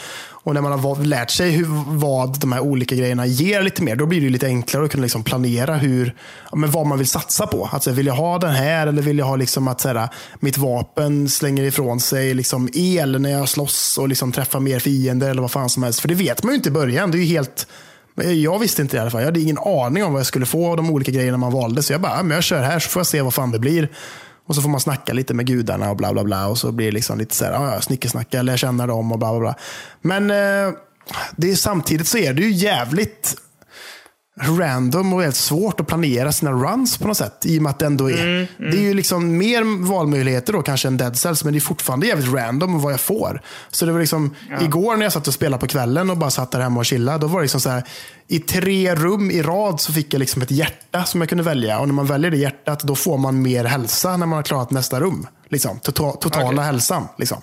Och 0.45 0.55
när 0.55 0.61
man 0.61 0.73
har 0.73 1.05
lärt 1.05 1.31
sig 1.31 1.51
hur, 1.51 1.67
vad 1.87 2.41
de 2.41 2.53
här 2.53 2.61
olika 2.61 2.95
grejerna 2.95 3.27
ger 3.27 3.63
lite 3.63 3.83
mer, 3.83 3.97
då 3.97 4.07
blir 4.07 4.21
det 4.21 4.29
lite 4.29 4.47
enklare 4.47 4.85
att 4.85 4.91
kunna 4.91 5.03
liksom 5.03 5.25
planera 5.25 5.75
hur, 5.75 6.17
men 6.53 6.71
vad 6.71 6.87
man 6.87 6.99
vill 6.99 7.07
satsa 7.07 7.47
på. 7.47 7.69
Alltså, 7.73 7.91
vill 7.91 8.07
jag 8.07 8.15
ha 8.15 8.39
den 8.39 8.55
här 8.55 8.87
eller 8.87 9.03
vill 9.03 9.19
jag 9.19 9.27
ha 9.27 9.37
liksom 9.37 9.69
att 9.69 9.81
så 9.81 9.89
här, 9.89 10.09
mitt 10.41 10.59
vapen 10.59 11.29
slänger 11.29 11.63
ifrån 11.63 12.01
sig 12.01 12.35
liksom 12.35 12.69
el 12.75 13.21
när 13.21 13.31
jag 13.31 13.49
slåss 13.49 13.99
och 13.99 14.09
liksom 14.09 14.33
träffar 14.33 14.61
mer 14.61 14.79
fiender 14.79 15.31
eller 15.31 15.43
vad 15.43 15.51
fan 15.51 15.71
som 15.71 15.83
helst. 15.83 16.01
För 16.01 16.09
det 16.09 16.15
vet 16.15 16.43
man 16.43 16.53
ju 16.53 16.57
inte 16.57 16.69
i 16.69 16.73
början. 16.73 17.11
Det 17.11 17.19
är 17.19 17.21
ju 17.21 17.27
helt... 17.27 17.67
Jag 18.43 18.59
visste 18.59 18.83
inte 18.83 18.97
det 18.97 18.99
i 18.99 19.01
alla 19.01 19.11
fall. 19.11 19.21
Jag 19.21 19.29
hade 19.29 19.41
ingen 19.41 19.59
aning 19.59 20.05
om 20.05 20.13
vad 20.13 20.21
jag 20.21 20.27
skulle 20.27 20.47
få 20.47 20.71
av 20.71 20.77
de 20.77 20.91
olika 20.91 21.11
grejerna 21.11 21.39
man 21.39 21.53
valde. 21.53 21.83
Så 21.83 21.93
jag 21.93 22.01
bara, 22.01 22.23
men 22.23 22.35
jag 22.35 22.45
kör 22.45 22.63
här 22.63 22.79
så 22.79 22.89
får 22.89 23.01
jag 23.01 23.07
se 23.07 23.23
vad 23.23 23.35
fan 23.35 23.51
det 23.51 23.59
blir. 23.59 23.89
Och 24.53 24.57
så 24.57 24.63
får 24.63 24.69
man 24.69 24.81
snacka 24.81 25.13
lite 25.13 25.35
med 25.35 25.47
gudarna 25.47 25.91
och 25.91 25.97
bla 25.97 26.13
bla 26.13 26.25
bla. 26.25 26.47
Och 26.47 26.59
så 26.59 26.73
blir 26.73 26.87
det 26.87 26.93
liksom 26.93 27.19
lite 27.19 27.35
så 27.35 27.45
här, 27.45 27.53
ja, 27.53 27.75
ja, 27.75 27.81
snickesnacka, 27.81 28.39
eller 28.39 28.53
jag 28.53 28.59
känner 28.59 28.87
dem 28.87 29.13
och 29.13 29.19
bla 29.19 29.31
bla 29.31 29.41
bla. 29.41 29.55
Men 30.01 30.31
eh, 30.31 30.75
det 31.37 31.51
är, 31.51 31.55
samtidigt 31.55 32.07
så 32.07 32.19
är 32.19 32.33
det 32.33 32.43
ju 32.43 32.51
jävligt 32.51 33.37
random 34.41 35.13
och 35.13 35.23
helt 35.23 35.37
svårt 35.37 35.81
att 35.81 35.87
planera 35.87 36.33
sina 36.33 36.53
runs 36.53 36.99
på 36.99 37.09
något 37.09 37.17
sätt. 37.17 37.47
I 37.47 37.59
och 37.59 37.63
med 37.63 37.71
att 37.71 37.79
det 37.79 37.87
ändå 37.87 38.11
är, 38.11 38.49
det 38.59 38.77
är 38.79 38.83
ju 38.83 38.95
liksom 38.95 39.37
mer 39.39 39.87
valmöjligheter 39.89 40.53
då 40.53 40.63
kanske 40.63 40.89
än 40.89 40.97
Dead 40.97 41.17
Cells, 41.17 41.45
men 41.45 41.53
det 41.53 41.59
är 41.59 41.61
fortfarande 41.61 42.07
jävligt 42.07 42.33
random 42.33 42.81
vad 42.81 42.93
jag 42.93 43.01
får. 43.01 43.43
Så 43.71 43.87
det 43.87 43.93
var 43.93 44.01
liksom, 44.01 44.35
igår 44.61 44.97
när 44.97 45.03
jag 45.03 45.13
satt 45.13 45.29
och 45.29 45.35
spelade 45.35 45.61
på 45.61 45.67
kvällen 45.67 46.11
och 46.11 46.17
bara 46.17 46.31
satt 46.31 46.51
där 46.51 46.61
hemma 46.61 46.81
och 46.81 46.87
chillade, 46.87 47.19
då 47.19 47.27
var 47.27 47.41
det 47.41 47.45
liksom 47.45 47.61
så 47.61 47.71
här, 47.71 47.85
i 48.29 48.39
tre 48.39 48.95
rum 48.95 49.31
i 49.31 49.43
rad 49.43 49.81
så 49.81 49.93
fick 49.93 50.15
jag 50.15 50.19
liksom 50.21 50.43
ett 50.43 50.51
hjärta 50.51 51.05
som 51.05 51.21
jag 51.21 51.29
kunde 51.29 51.45
välja. 51.45 51.79
Och 51.79 51.87
när 51.89 51.95
man 51.95 52.07
väljer 52.07 52.31
det 52.31 52.37
hjärtat, 52.37 52.81
då 52.83 52.95
får 52.95 53.19
man 53.19 53.43
mer 53.43 53.65
hälsa 53.65 54.17
när 54.17 54.27
man 54.27 54.37
har 54.37 54.43
klarat 54.43 54.71
nästa 54.71 55.01
rum. 55.01 55.27
Liksom, 55.49 55.79
tota- 55.79 56.17
totala 56.17 56.47
Okej. 56.49 56.65
hälsan. 56.65 57.09
Liksom. 57.19 57.39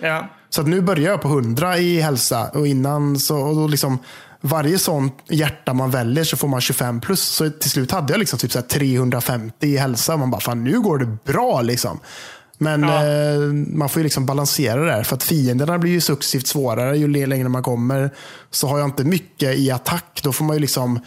Ja. 0.00 0.28
Så 0.50 0.60
att 0.60 0.66
nu 0.66 0.80
börjar 0.80 1.10
jag 1.10 1.22
på 1.22 1.28
100 1.28 1.78
i 1.78 2.00
hälsa 2.00 2.48
och 2.54 2.66
innan 2.66 3.18
så 3.18 3.36
och 3.38 3.56
då 3.56 3.66
liksom 3.66 3.98
varje 4.42 4.78
sånt 4.78 5.18
hjärta 5.28 5.72
man 5.74 5.90
väljer 5.90 6.24
så 6.24 6.36
får 6.36 6.48
man 6.48 6.60
25 6.60 7.00
plus. 7.00 7.20
Så 7.22 7.50
till 7.50 7.70
slut 7.70 7.90
hade 7.90 8.12
jag 8.12 8.18
liksom 8.18 8.38
typ 8.38 8.52
så 8.52 8.58
här 8.58 8.66
350 8.66 9.66
i 9.66 9.76
hälsa. 9.76 10.16
Man 10.16 10.30
bara, 10.30 10.40
fan 10.40 10.64
nu 10.64 10.80
går 10.80 10.98
det 10.98 11.16
bra 11.32 11.60
liksom. 11.62 11.98
Men 12.58 12.82
Ja. 12.82 13.04
eh, 13.06 13.38
man 13.52 13.88
får 13.88 14.00
ju 14.00 14.04
liksom 14.04 14.26
balansera 14.26 14.80
det 14.80 14.86
där. 14.86 15.02
För 15.02 15.16
att 15.16 15.22
fienderna 15.22 15.78
blir 15.78 15.92
ju 15.92 16.00
successivt 16.00 16.46
svårare 16.46 16.98
ju 16.98 17.26
längre 17.26 17.48
man 17.48 17.62
kommer. 17.62 18.10
Så 18.50 18.68
har 18.68 18.78
jag 18.78 18.88
inte 18.88 19.04
mycket 19.04 19.56
i 19.58 19.70
attack, 19.70 20.20
då 20.22 20.32
får 20.32 20.44
man 20.44 20.56
ju 20.56 20.60
liksom 20.60 21.00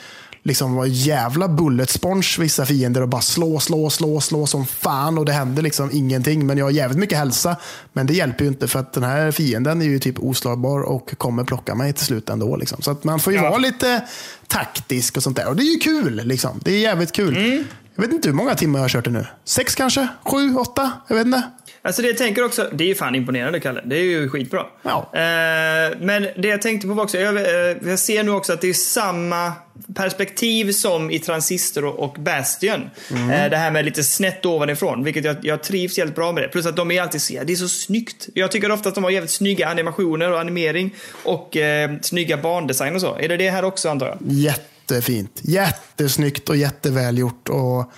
liksom 0.45 0.75
vara 0.75 0.87
jävla 0.87 1.47
bullet 1.47 1.89
sponge 1.89 2.35
vissa 2.39 2.65
fiender 2.65 3.01
och 3.01 3.09
bara 3.09 3.21
slå, 3.21 3.59
slå, 3.59 3.89
slå, 3.89 4.21
slå 4.21 4.47
som 4.47 4.65
fan 4.65 5.17
och 5.17 5.25
det 5.25 5.33
händer 5.33 5.63
liksom 5.63 5.89
ingenting. 5.93 6.45
Men 6.45 6.57
jag 6.57 6.65
har 6.65 6.71
jävligt 6.71 6.99
mycket 6.99 7.17
hälsa. 7.17 7.55
Men 7.93 8.07
det 8.07 8.13
hjälper 8.13 8.43
ju 8.43 8.47
inte 8.47 8.67
för 8.67 8.79
att 8.79 8.93
den 8.93 9.03
här 9.03 9.31
fienden 9.31 9.81
är 9.81 9.85
ju 9.85 9.99
typ 9.99 10.19
oslagbar 10.19 10.79
och 10.81 11.17
kommer 11.17 11.43
plocka 11.43 11.75
mig 11.75 11.93
till 11.93 12.05
slut 12.05 12.29
ändå. 12.29 12.55
Liksom. 12.55 12.81
Så 12.81 12.91
att 12.91 13.03
man 13.03 13.19
får 13.19 13.33
ju 13.33 13.39
Ja. 13.39 13.49
vara 13.49 13.57
lite 13.57 14.01
taktisk 14.47 15.17
och 15.17 15.23
sånt 15.23 15.37
där. 15.37 15.47
Och 15.47 15.55
det 15.55 15.63
är 15.63 15.73
ju 15.73 15.79
kul. 15.79 16.21
Liksom. 16.25 16.59
Det 16.63 16.71
är 16.71 16.79
jävligt 16.79 17.11
kul. 17.11 17.37
Mm. 17.37 17.63
Jag 17.95 18.01
vet 18.03 18.11
inte 18.13 18.27
hur 18.29 18.35
många 18.35 18.55
timmar 18.55 18.79
jag 18.79 18.83
har 18.83 18.89
kört 18.89 19.05
det 19.05 19.11
nu. 19.11 19.25
Sex 19.45 19.75
kanske? 19.75 20.07
Sju? 20.31 20.55
Åtta? 20.55 20.91
Jag 21.07 21.15
vet 21.15 21.25
inte. 21.25 21.41
Alltså 21.85 22.01
det 22.01 22.07
jag 22.07 22.17
tänker 22.17 22.43
också, 22.43 22.69
det 22.73 22.83
är 22.83 22.87
ju 22.87 22.95
fan 22.95 23.15
imponerande 23.15 23.59
Kalle. 23.59 23.81
Det 23.85 23.95
är 23.95 24.03
ju 24.03 24.29
skitbra. 24.29 24.65
Ja. 24.81 25.09
Eh, 25.13 25.97
men 25.99 26.27
det 26.37 26.47
jag 26.47 26.61
tänkte 26.61 26.87
på 26.87 26.93
var 26.93 27.03
också, 27.03 27.17
jag, 27.17 27.35
eh, 27.37 27.77
jag 27.85 27.99
ser 27.99 28.23
nu 28.23 28.31
också 28.31 28.53
att 28.53 28.61
det 28.61 28.69
är 28.69 28.73
samma 28.73 29.53
perspektiv 29.95 30.71
som 30.71 31.11
i 31.11 31.19
Transistor 31.19 31.85
och, 31.85 31.99
och 31.99 32.15
Bastion. 32.19 32.89
Mm. 33.11 33.29
Eh, 33.29 33.49
det 33.49 33.57
här 33.57 33.71
med 33.71 33.85
lite 33.85 34.03
snett 34.03 34.45
ovanifrån, 34.45 35.03
vilket 35.03 35.25
jag, 35.25 35.35
jag 35.41 35.63
trivs 35.63 35.97
jävligt 35.97 36.15
bra 36.15 36.31
med 36.31 36.43
det. 36.43 36.47
Plus 36.47 36.65
att 36.65 36.75
de 36.75 36.91
är 36.91 37.01
alltid 37.01 37.21
så, 37.21 37.33
det 37.43 37.53
är 37.53 37.57
så 37.57 37.69
snyggt. 37.69 38.27
Jag 38.33 38.51
tycker 38.51 38.71
ofta 38.71 38.89
att 38.89 38.95
de 38.95 39.03
har 39.03 39.11
jävligt 39.11 39.31
snygga 39.31 39.69
animationer 39.69 40.31
och 40.31 40.39
animering 40.39 40.95
och 41.23 41.57
eh, 41.57 41.91
snygga 42.01 42.37
bandesign 42.37 42.95
och 42.95 43.01
så. 43.01 43.15
Är 43.15 43.27
det 43.27 43.37
det 43.37 43.49
här 43.49 43.65
också 43.65 43.89
antar 43.89 44.07
jag? 44.07 44.17
Jättefint. 44.27 45.41
Jättesnyggt 45.43 46.49
och 46.49 46.57
jättevälgjort. 46.57 47.49
Och, 47.49 47.91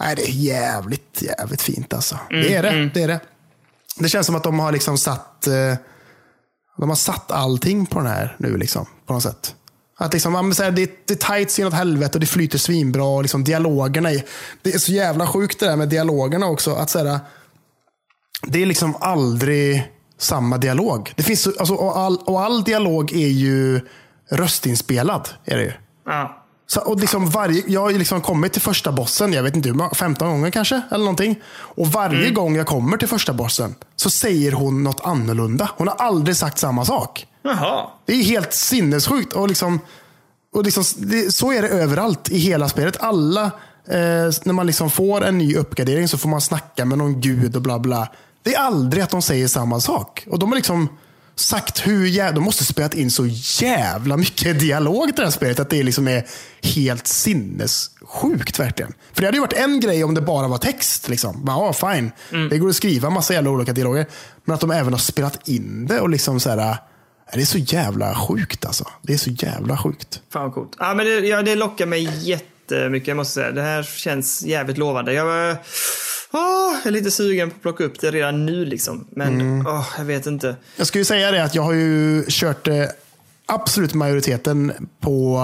nej, 0.00 0.16
det 0.16 0.22
är 0.22 0.30
jävligt, 0.32 1.22
jävligt 1.22 1.62
fint 1.62 1.94
alltså. 1.94 2.18
det 2.30 2.54
är 2.54 2.62
det. 2.62 2.90
Det 2.94 3.02
är 3.02 3.08
det. 3.08 3.20
Det 3.98 4.08
känns 4.08 4.26
som 4.26 4.34
att 4.36 4.42
de 4.44 4.58
har 4.58 4.72
liksom 4.72 4.98
satt 4.98 5.46
eh, 5.46 5.74
de 6.78 6.88
har 6.88 6.96
satt 6.96 7.30
allting 7.30 7.86
på 7.86 7.98
den 7.98 8.08
här 8.08 8.36
nu. 8.38 8.56
Liksom, 8.56 8.86
på 9.06 9.12
något 9.12 9.22
sätt. 9.22 9.54
Att 9.98 10.12
liksom, 10.12 10.54
så 10.54 10.62
här, 10.62 10.70
det, 10.70 10.90
det 11.06 11.14
är 11.14 11.34
tight 11.36 11.50
så 11.50 11.60
inåt 11.60 11.74
helvete 11.74 12.14
och 12.16 12.20
det 12.20 12.26
flyter 12.26 12.58
svinbra. 12.58 13.04
Och 13.04 13.22
liksom, 13.22 13.44
dialogerna 13.44 14.10
är, 14.10 14.22
det 14.62 14.74
är 14.74 14.78
så 14.78 14.92
jävla 14.92 15.26
sjukt 15.26 15.60
det 15.60 15.66
där 15.66 15.76
med 15.76 15.88
dialogerna 15.88 16.46
också. 16.46 16.74
Att 16.74 16.90
så 16.90 16.98
här, 17.04 17.18
det 18.46 18.62
är 18.62 18.66
liksom 18.66 18.96
aldrig 19.00 19.92
samma 20.18 20.58
dialog. 20.58 21.12
Det 21.16 21.22
finns, 21.22 21.42
så- 21.42 21.52
alltså, 21.58 21.74
och, 21.74 21.98
all, 21.98 22.16
och 22.16 22.40
all 22.42 22.64
dialog 22.64 23.12
är 23.12 23.28
ju 23.28 23.80
röstinspelad. 24.30 25.28
Är 25.44 25.56
det 25.56 25.62
ju. 25.64 25.72
Ja. 26.06 26.43
Så, 26.74 26.80
och 26.80 27.00
liksom 27.00 27.30
varje, 27.30 27.62
jag 27.66 27.80
har 27.80 27.92
liksom 27.92 28.20
kommit 28.20 28.52
till 28.52 28.62
första 28.62 28.92
bossen, 28.92 29.32
jag 29.32 29.42
vet 29.42 29.56
inte 29.56 29.68
hur 29.68 29.76
många, 29.76 29.90
15 29.90 30.28
gånger 30.28 30.50
kanske. 30.50 30.82
Eller 30.90 31.04
någonting. 31.04 31.40
Och 31.54 31.86
varje 31.86 32.30
gång 32.30 32.56
jag 32.56 32.66
kommer 32.66 32.96
till 32.96 33.08
första 33.08 33.32
bossen 33.32 33.74
så 33.96 34.10
säger 34.10 34.52
hon 34.52 34.84
något 34.84 35.00
annorlunda. 35.04 35.70
Hon 35.76 35.88
har 35.88 35.94
aldrig 35.94 36.36
sagt 36.36 36.58
samma 36.58 36.84
sak. 36.84 37.26
Jaha. 37.42 37.86
Det 38.06 38.12
är 38.12 38.22
helt 38.22 38.52
sinnessjukt. 38.52 39.32
Och 39.32 39.48
liksom, 39.48 39.80
och 40.54 40.64
liksom, 40.64 40.84
det, 40.96 41.34
så 41.34 41.52
är 41.52 41.62
det 41.62 41.68
överallt 41.68 42.30
i 42.30 42.38
hela 42.38 42.68
spelet. 42.68 42.96
Alla, 43.00 43.44
eh, 43.88 44.30
när 44.44 44.52
man 44.52 44.66
liksom 44.66 44.90
får 44.90 45.24
en 45.24 45.38
ny 45.38 45.56
uppgradering 45.56 46.08
så 46.08 46.18
får 46.18 46.28
man 46.28 46.40
snacka 46.40 46.84
med 46.84 46.98
någon 46.98 47.20
gud 47.20 47.56
och 47.56 47.62
bla 47.62 47.78
bla. 47.78 48.08
Det 48.42 48.54
är 48.54 48.60
aldrig 48.60 49.02
att 49.02 49.10
de 49.10 49.22
säger 49.22 49.48
samma 49.48 49.80
sak. 49.80 50.26
Och 50.30 50.38
de 50.38 50.48
har 50.48 50.56
liksom 50.56 50.88
sagt 51.36 51.86
hur 51.86 52.06
jä- 52.06 52.32
De 52.32 52.44
måste 52.44 52.64
spelat 52.64 52.94
in 52.94 53.10
så 53.10 53.26
jävla 53.62 54.16
mycket 54.16 54.60
dialog 54.60 55.06
till 55.06 55.14
det 55.16 55.22
här 55.22 55.30
spelet 55.30 55.60
att 55.60 55.70
det 55.70 55.82
liksom 55.82 56.08
är 56.08 56.24
helt 56.62 57.06
sinnessjukt 57.06 58.58
verkligen. 58.58 58.92
För 59.12 59.20
det 59.20 59.26
hade 59.26 59.36
ju 59.36 59.40
varit 59.40 59.52
en 59.52 59.80
grej 59.80 60.04
om 60.04 60.14
det 60.14 60.20
bara 60.20 60.48
var 60.48 60.58
text. 60.58 61.08
Liksom. 61.08 61.44
Bara, 61.44 61.56
Ja, 61.56 61.72
fine. 61.94 62.10
Det 62.50 62.58
går 62.58 62.68
att 62.68 62.76
skriva 62.76 63.10
massa 63.10 63.34
jävla 63.34 63.50
olika 63.50 63.72
dialoger. 63.72 64.06
Men 64.44 64.54
att 64.54 64.60
de 64.60 64.70
även 64.70 64.92
har 64.92 65.00
spelat 65.00 65.48
in 65.48 65.86
det 65.86 66.00
och 66.00 66.08
liksom 66.08 66.40
så 66.40 66.50
här. 66.50 66.76
Det 67.32 67.40
är 67.40 67.44
så 67.46 67.58
jävla 67.58 68.14
sjukt 68.14 68.64
alltså. 68.64 68.88
Det 69.02 69.12
är 69.12 69.18
så 69.18 69.30
jävla 69.30 69.78
sjukt. 69.78 70.20
Fan 70.32 70.42
vad 70.42 70.54
coolt. 70.54 70.72
Ja, 70.78 70.94
men 70.94 71.06
det, 71.06 71.12
ja, 71.18 71.42
det 71.42 71.54
lockar 71.54 71.86
mig 71.86 72.28
jättemycket, 72.28 73.08
jag 73.08 73.16
måste 73.16 73.34
säga. 73.34 73.50
Det 73.52 73.62
här 73.62 73.82
känns 73.82 74.42
jävligt 74.42 74.78
lovande. 74.78 75.12
Jag, 75.12 75.56
åh, 76.34 76.74
jag 76.74 76.86
är 76.86 76.90
lite 76.90 77.10
sugen 77.10 77.50
på 77.50 77.56
att 77.56 77.62
plocka 77.62 77.84
upp 77.84 78.00
det 78.00 78.10
redan 78.10 78.46
nu 78.46 78.64
liksom. 78.64 79.06
Men 79.10 79.66
åh, 79.66 79.86
jag 79.98 80.04
vet 80.04 80.26
inte. 80.26 80.56
Jag 80.76 80.86
ju 80.98 81.04
säga 81.04 81.30
det 81.30 81.44
att 81.44 81.54
jag 81.54 81.62
har 81.62 81.72
ju 81.72 82.24
kört 82.28 82.68
eh, 82.68 82.84
absolut 83.46 83.94
majoriteten 83.94 84.72
på 85.00 85.42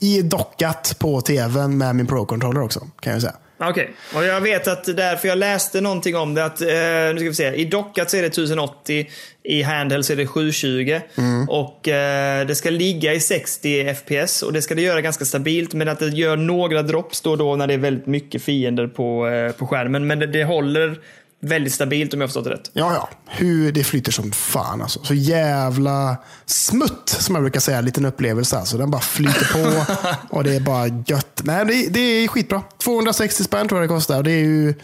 i 0.00 0.22
dockat 0.22 0.96
på 0.98 1.20
tvn 1.20 1.78
med 1.78 1.96
min 1.96 2.06
Pro-controller 2.06 2.62
också, 2.62 2.86
kan 3.00 3.12
jag 3.12 3.22
säga. 3.22 3.36
Okej, 3.62 3.90
och 4.14 4.24
jag 4.24 4.40
vet 4.40 4.68
att 4.68 4.84
därför 4.84 5.28
jag 5.28 5.38
läste 5.38 5.80
någonting 5.80 6.16
om 6.16 6.34
det 6.34 6.44
att, 6.44 6.60
eh, 6.60 6.68
nu 6.68 7.16
ska 7.16 7.28
vi 7.28 7.34
se, 7.34 7.54
i 7.54 7.64
dockat 7.64 8.10
så 8.10 8.16
är 8.16 8.22
det 8.22 8.28
1080, 8.28 9.06
i 9.42 9.62
handheld 9.62 10.04
så 10.04 10.12
är 10.12 10.16
det 10.16 10.26
720 10.26 11.00
och 11.48 11.88
eh, 11.88 12.46
det 12.46 12.54
ska 12.54 12.70
ligga 12.70 13.14
i 13.14 13.20
60 13.20 13.94
FPS 13.94 14.42
och 14.42 14.52
det 14.52 14.62
ska 14.62 14.74
det 14.74 14.82
göra 14.82 15.00
ganska 15.00 15.24
stabilt 15.24 15.74
men 15.74 15.88
att 15.88 15.98
det 15.98 16.08
gör 16.08 16.36
några 16.36 16.82
drops 16.82 17.20
då 17.20 17.30
och 17.30 17.38
då 17.38 17.56
när 17.56 17.66
det 17.66 17.74
är 17.74 17.78
väldigt 17.78 18.06
mycket 18.06 18.42
fiender 18.42 18.86
på, 18.86 19.28
eh, 19.28 19.52
på 19.52 19.66
skärmen. 19.66 20.06
Men 20.06 20.18
det, 20.18 20.26
det 20.26 20.44
håller 20.44 20.98
väldigt 21.42 21.74
stabilt 21.74 22.14
om 22.14 22.20
jag 22.20 22.24
har 22.24 22.28
förstått 22.28 22.44
det 22.44 22.50
rätt. 22.50 22.70
Ja, 22.72 22.94
ja. 22.94 23.08
Hur 23.26 23.72
det 23.72 23.84
flyter 23.84 24.12
som 24.12 24.32
fan 24.32 24.82
alltså. 24.82 25.04
Så 25.04 25.14
jävla 25.14 26.16
smutt, 26.46 27.08
som 27.08 27.34
jag 27.34 27.42
brukar 27.44 27.60
säga. 27.60 27.78
En 27.78 27.84
liten 27.84 28.04
upplevelse 28.04 28.58
alltså. 28.58 28.78
Den 28.78 28.90
bara 28.90 29.00
flyter 29.02 29.52
på 29.52 29.84
och 30.36 30.44
det 30.44 30.56
är 30.56 30.60
bara 30.60 30.86
gött. 31.06 31.40
Nej, 31.44 31.64
det, 31.64 31.86
det 31.88 32.00
är 32.00 32.28
skitbra. 32.28 32.62
260 32.84 33.44
spänn 33.44 33.68
tror 33.68 33.80
jag 33.80 33.88
det 33.90 33.94
kostar. 33.94 34.22
Det 34.22 34.30
är 34.32 34.44
ju 34.44 34.74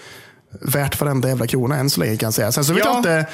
värt 0.61 1.01
varenda 1.01 1.29
jävla 1.29 1.47
krona 1.47 1.77
än 1.77 1.91
så 1.91 2.01
länge 2.01 2.17
kan 2.17 2.27
jag 2.27 2.35
säga. 2.35 2.53
Sen 2.53 2.65
så 2.65 2.73
vet 2.73 2.85
Ja. 2.85 2.91
jag 2.91 2.99
inte, 2.99 3.27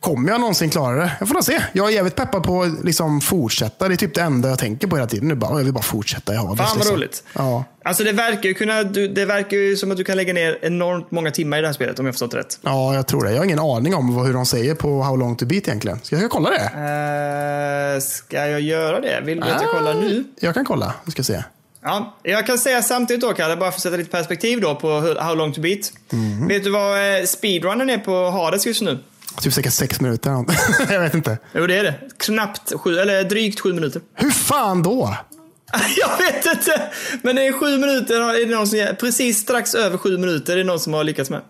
kommer 0.00 0.30
jag 0.30 0.40
någonsin 0.40 0.70
klara 0.70 0.96
det? 0.96 1.12
Jag 1.20 1.28
får 1.28 1.42
se. 1.42 1.62
Jag 1.72 1.86
är 1.88 1.90
jävligt 1.90 2.14
peppad 2.16 2.42
på 2.42 2.62
att 2.62 2.84
liksom 2.84 3.20
fortsätta. 3.20 3.88
Det 3.88 3.94
är 3.94 3.96
typ 3.96 4.14
det 4.14 4.20
enda 4.20 4.48
jag 4.48 4.58
tänker 4.58 4.86
på 4.88 4.96
hela 4.96 5.08
tiden. 5.08 5.28
Nu 5.28 5.34
bara, 5.34 5.58
jag 5.58 5.64
vill 5.64 5.72
bara 5.72 5.82
fortsätta 5.82 6.34
i 6.34 6.36
Hades. 6.36 6.58
Fan 6.58 6.66
vad 6.68 6.76
liksom. 6.76 6.96
roligt. 6.96 7.22
Ja. 7.32 7.64
Alltså 7.84 8.04
det 8.04 8.12
verkar 8.12 8.48
ju 8.48 8.54
kunna, 8.54 8.82
det 8.84 9.24
verkar 9.24 9.56
ju 9.56 9.76
som 9.76 9.90
att 9.90 9.96
du 9.96 10.04
kan 10.04 10.16
lägga 10.16 10.32
ner 10.32 10.58
enormt 10.62 11.10
många 11.10 11.30
timmar 11.30 11.58
i 11.58 11.60
det 11.60 11.66
här 11.68 11.72
spelet 11.74 11.98
om 11.98 12.06
jag 12.06 12.14
förstått 12.14 12.34
rätt. 12.34 12.58
ja, 12.62 12.94
jag 12.94 13.06
tror 13.06 13.24
det. 13.24 13.30
Jag 13.30 13.38
har 13.38 13.44
ingen 13.44 13.58
aning 13.58 13.94
om 13.94 14.14
vad, 14.14 14.26
hur 14.26 14.32
de 14.34 14.46
säger 14.46 14.74
på 14.74 15.02
How 15.02 15.16
long 15.16 15.36
to 15.36 15.46
beat 15.46 15.68
egentligen. 15.68 16.00
Ska 16.02 16.16
jag 16.16 16.30
kolla 16.30 16.50
det? 16.50 16.64
Uh, 17.94 18.00
ska 18.00 18.46
jag 18.46 18.60
göra 18.60 19.00
det? 19.00 19.20
Vill 19.24 19.40
du 19.40 19.46
att 19.46 19.62
jag 19.62 19.70
kollar 19.70 19.94
nu? 19.94 20.24
Jag 20.40 20.54
kan 20.54 20.64
kolla. 20.64 20.94
Vi 21.04 21.10
ska 21.12 21.22
se. 21.22 21.42
Ja, 21.82 22.16
jag 22.22 22.46
kan 22.46 22.58
säga 22.58 22.82
samtidigt 22.82 23.22
då 23.22 23.32
Kalle, 23.32 23.56
bara 23.56 23.70
för 23.70 23.76
att 23.78 23.82
sätta 23.82 23.96
lite 23.96 24.10
perspektiv 24.10 24.60
då 24.60 24.74
på 24.74 24.88
hur- 25.00 25.14
how 25.14 25.34
long 25.34 25.52
to 25.52 25.60
beat. 25.60 25.92
Mhm. 26.12 26.48
Vet 26.48 26.64
du 26.64 26.70
vad 26.70 27.18
eh, 27.18 27.24
speedrunnen 27.24 27.90
är 27.90 27.98
på 27.98 28.30
Hades 28.30 28.66
just 28.66 28.82
nu? 28.82 28.98
Typ 29.40 29.52
säkert 29.52 29.72
sex 29.72 30.00
minuter. 30.00 30.30
jag 30.90 31.00
vet 31.00 31.14
inte. 31.14 31.38
Jo, 31.54 31.66
det 31.66 31.78
är 31.78 31.84
det. 31.84 31.94
Knappt 32.18 32.72
sju, 32.80 32.98
eller 32.98 33.24
drygt 33.24 33.60
sju 33.60 33.72
minuter. 33.72 34.02
Hur 34.14 34.30
fan 34.30 34.82
då? 34.82 35.16
Jag 35.96 36.18
vet 36.18 36.46
inte! 36.46 36.82
Men 37.22 37.36
det 37.36 37.46
är 37.46 37.52
sju 37.52 37.78
minuter, 37.78 38.20
är 38.20 38.46
det 38.46 38.54
någon 38.54 38.66
som, 38.66 38.86
precis 39.00 39.38
strax 39.38 39.74
över 39.74 39.98
sju 39.98 40.18
minuter 40.18 40.52
är 40.52 40.56
det 40.56 40.64
någon 40.64 40.80
som 40.80 40.92
har 40.92 41.04
lyckats 41.04 41.30
med. 41.30 41.40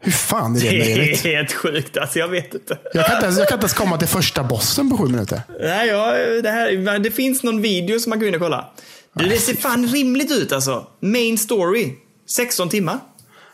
Hur 0.00 0.12
fan 0.12 0.56
är 0.56 0.60
det 0.60 0.68
Det 0.70 0.92
är 0.92 0.96
möjligt? 0.96 1.20
helt 1.24 1.52
sjukt, 1.52 1.96
alltså 1.96 2.18
jag 2.18 2.28
vet 2.28 2.54
inte. 2.54 2.78
Jag 2.92 3.06
kan, 3.06 3.14
inte 3.14 3.26
ens, 3.26 3.38
jag 3.38 3.48
kan 3.48 3.56
inte 3.56 3.64
ens 3.64 3.74
komma 3.74 3.98
till 3.98 4.08
första 4.08 4.44
bossen 4.44 4.90
på 4.90 4.98
sju 4.98 5.04
minuter. 5.04 5.42
Nej, 5.60 5.88
ja, 5.88 6.12
det, 6.42 6.50
här, 6.50 6.98
det 6.98 7.10
finns 7.10 7.42
någon 7.42 7.62
video 7.62 8.00
som 8.00 8.10
man 8.10 8.18
kan 8.18 8.20
gå 8.20 8.28
in 8.28 8.34
och 8.34 8.40
kolla. 8.40 8.70
Du, 9.14 9.28
det 9.28 9.38
ser 9.38 9.54
fan 9.54 9.86
rimligt 9.86 10.30
ut 10.30 10.52
alltså. 10.52 10.86
Main 11.00 11.38
story. 11.38 11.92
16 12.28 12.68
timmar. 12.68 12.98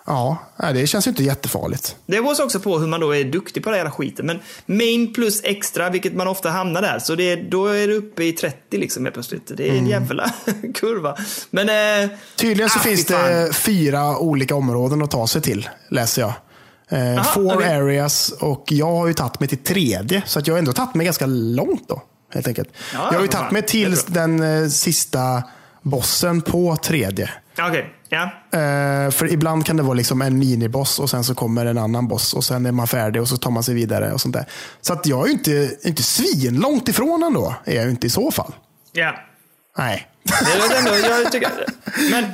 Ja, 0.08 0.38
det 0.72 0.86
känns 0.86 1.06
ju 1.06 1.10
inte 1.10 1.22
jättefarligt. 1.22 1.96
Det 2.06 2.22
beror 2.22 2.44
också 2.44 2.60
på 2.60 2.78
hur 2.78 2.86
man 2.86 3.00
då 3.00 3.16
är 3.16 3.24
duktig 3.24 3.64
på 3.64 3.70
den 3.70 3.76
jävla 3.76 3.90
skiten. 3.90 4.26
Men 4.26 4.38
main 4.66 5.14
plus 5.14 5.40
extra, 5.44 5.90
vilket 5.90 6.14
man 6.14 6.28
ofta 6.28 6.50
hamnar 6.50 6.82
där. 6.82 6.98
Så 6.98 7.14
det, 7.14 7.36
då 7.36 7.66
är 7.66 7.88
du 7.88 7.94
uppe 7.94 8.24
i 8.24 8.32
30 8.32 8.78
liksom 8.78 9.04
helt 9.04 9.14
plötsligt. 9.14 9.52
Det 9.56 9.68
är 9.68 9.72
en 9.72 9.86
jävla 9.86 10.32
kurva. 10.74 11.16
Men... 11.50 11.68
Eh, 11.68 12.10
Tydligen 12.36 12.70
så 12.70 12.78
ah, 12.78 12.82
finns 12.82 13.04
det 13.04 13.50
fyra 13.54 14.18
olika 14.18 14.54
områden 14.54 15.02
att 15.02 15.10
ta 15.10 15.26
sig 15.26 15.42
till, 15.42 15.68
läser 15.90 16.22
jag. 16.22 16.32
Eh, 16.88 17.22
four 17.22 17.54
okej. 17.54 17.74
areas 17.74 18.32
och 18.40 18.64
jag 18.68 18.92
har 18.92 19.06
ju 19.06 19.14
tagit 19.14 19.40
mig 19.40 19.48
till 19.48 19.58
tredje. 19.58 20.22
Så 20.26 20.38
att 20.38 20.46
jag 20.46 20.54
har 20.54 20.58
ändå 20.58 20.72
tagit 20.72 20.94
mig 20.94 21.04
ganska 21.04 21.26
långt 21.26 21.88
då. 21.88 22.02
Helt 22.34 22.48
enkelt. 22.48 22.68
Ja, 22.94 23.08
jag 23.10 23.18
har 23.18 23.22
ju 23.22 23.28
tagit 23.28 23.50
mig 23.50 23.62
till 23.62 23.90
Det 23.90 24.04
den 24.08 24.62
eh, 24.62 24.68
sista 24.68 25.42
bossen 25.88 26.42
på 26.42 26.76
tredje. 26.76 27.30
Okej, 27.58 27.94
ja. 28.08 28.22
Eh, 28.58 29.10
för 29.10 29.32
ibland 29.32 29.66
kan 29.66 29.76
det 29.76 29.82
vara 29.82 29.94
liksom 29.94 30.22
en 30.22 30.38
miniboss 30.38 30.98
och 30.98 31.10
sen 31.10 31.24
så 31.24 31.34
kommer 31.34 31.66
en 31.66 31.78
annan 31.78 32.08
boss 32.08 32.34
och 32.34 32.44
sen 32.44 32.66
är 32.66 32.72
man 32.72 32.88
färdig 32.88 33.22
och 33.22 33.28
så 33.28 33.36
tar 33.36 33.50
man 33.50 33.62
sig 33.62 33.74
vidare. 33.74 34.12
och 34.12 34.20
sånt 34.20 34.34
där. 34.34 34.44
Så 34.80 34.92
att 34.92 35.06
jag 35.06 35.22
är 35.22 35.26
ju 35.26 35.32
inte, 35.32 35.76
inte 35.82 36.02
svin 36.02 36.60
långt 36.60 36.88
ifrån 36.88 37.22
ändå. 37.22 37.54
Är 37.64 37.74
jag 37.74 37.84
ju 37.84 37.90
inte 37.90 38.06
i 38.06 38.10
så 38.10 38.30
fall. 38.30 38.54
Ja. 38.92 39.14
Nej. 39.78 40.06
Det 40.22 40.74
är 40.74 40.78
ändå, 40.78 41.08
jag 41.08 41.32
tycker, 41.32 41.50
men, 42.10 42.24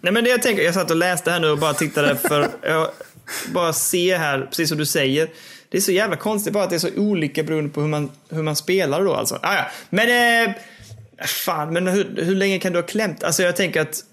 nej 0.00 0.12
men 0.12 0.24
det 0.24 0.30
jag 0.30 0.42
tänker, 0.42 0.62
jag 0.62 0.74
satt 0.74 0.90
och 0.90 0.96
läste 0.96 1.30
här 1.30 1.40
nu 1.40 1.50
och 1.50 1.58
bara 1.58 1.74
tittade 1.74 2.16
för, 2.16 2.48
jag 2.62 2.88
bara 3.52 3.72
se 3.72 4.16
här, 4.16 4.46
precis 4.48 4.68
som 4.68 4.78
du 4.78 4.86
säger. 4.86 5.28
Det 5.70 5.76
är 5.76 5.80
så 5.80 5.92
jävla 5.92 6.16
konstigt 6.16 6.52
bara 6.52 6.64
att 6.64 6.70
det 6.70 6.76
är 6.76 6.80
så 6.80 6.90
olika 6.96 7.42
beroende 7.42 7.70
på 7.70 7.80
hur 7.80 7.88
man, 7.88 8.10
hur 8.30 8.42
man 8.42 8.56
spelar 8.56 9.04
då 9.04 9.14
alltså. 9.14 9.38
Ah, 9.42 9.54
ja. 9.54 9.66
Men, 9.90 10.48
eh, 10.48 10.54
fan, 11.26 11.72
men 11.72 11.86
hur, 11.86 12.22
hur 12.24 12.34
länge 12.34 12.58
kan 12.58 12.72
du 12.72 12.78
ha 12.78 12.86
klämt? 12.86 13.24
Alltså 13.24 13.42
jag 13.42 13.56
tänker 13.56 13.80
att 13.80 14.04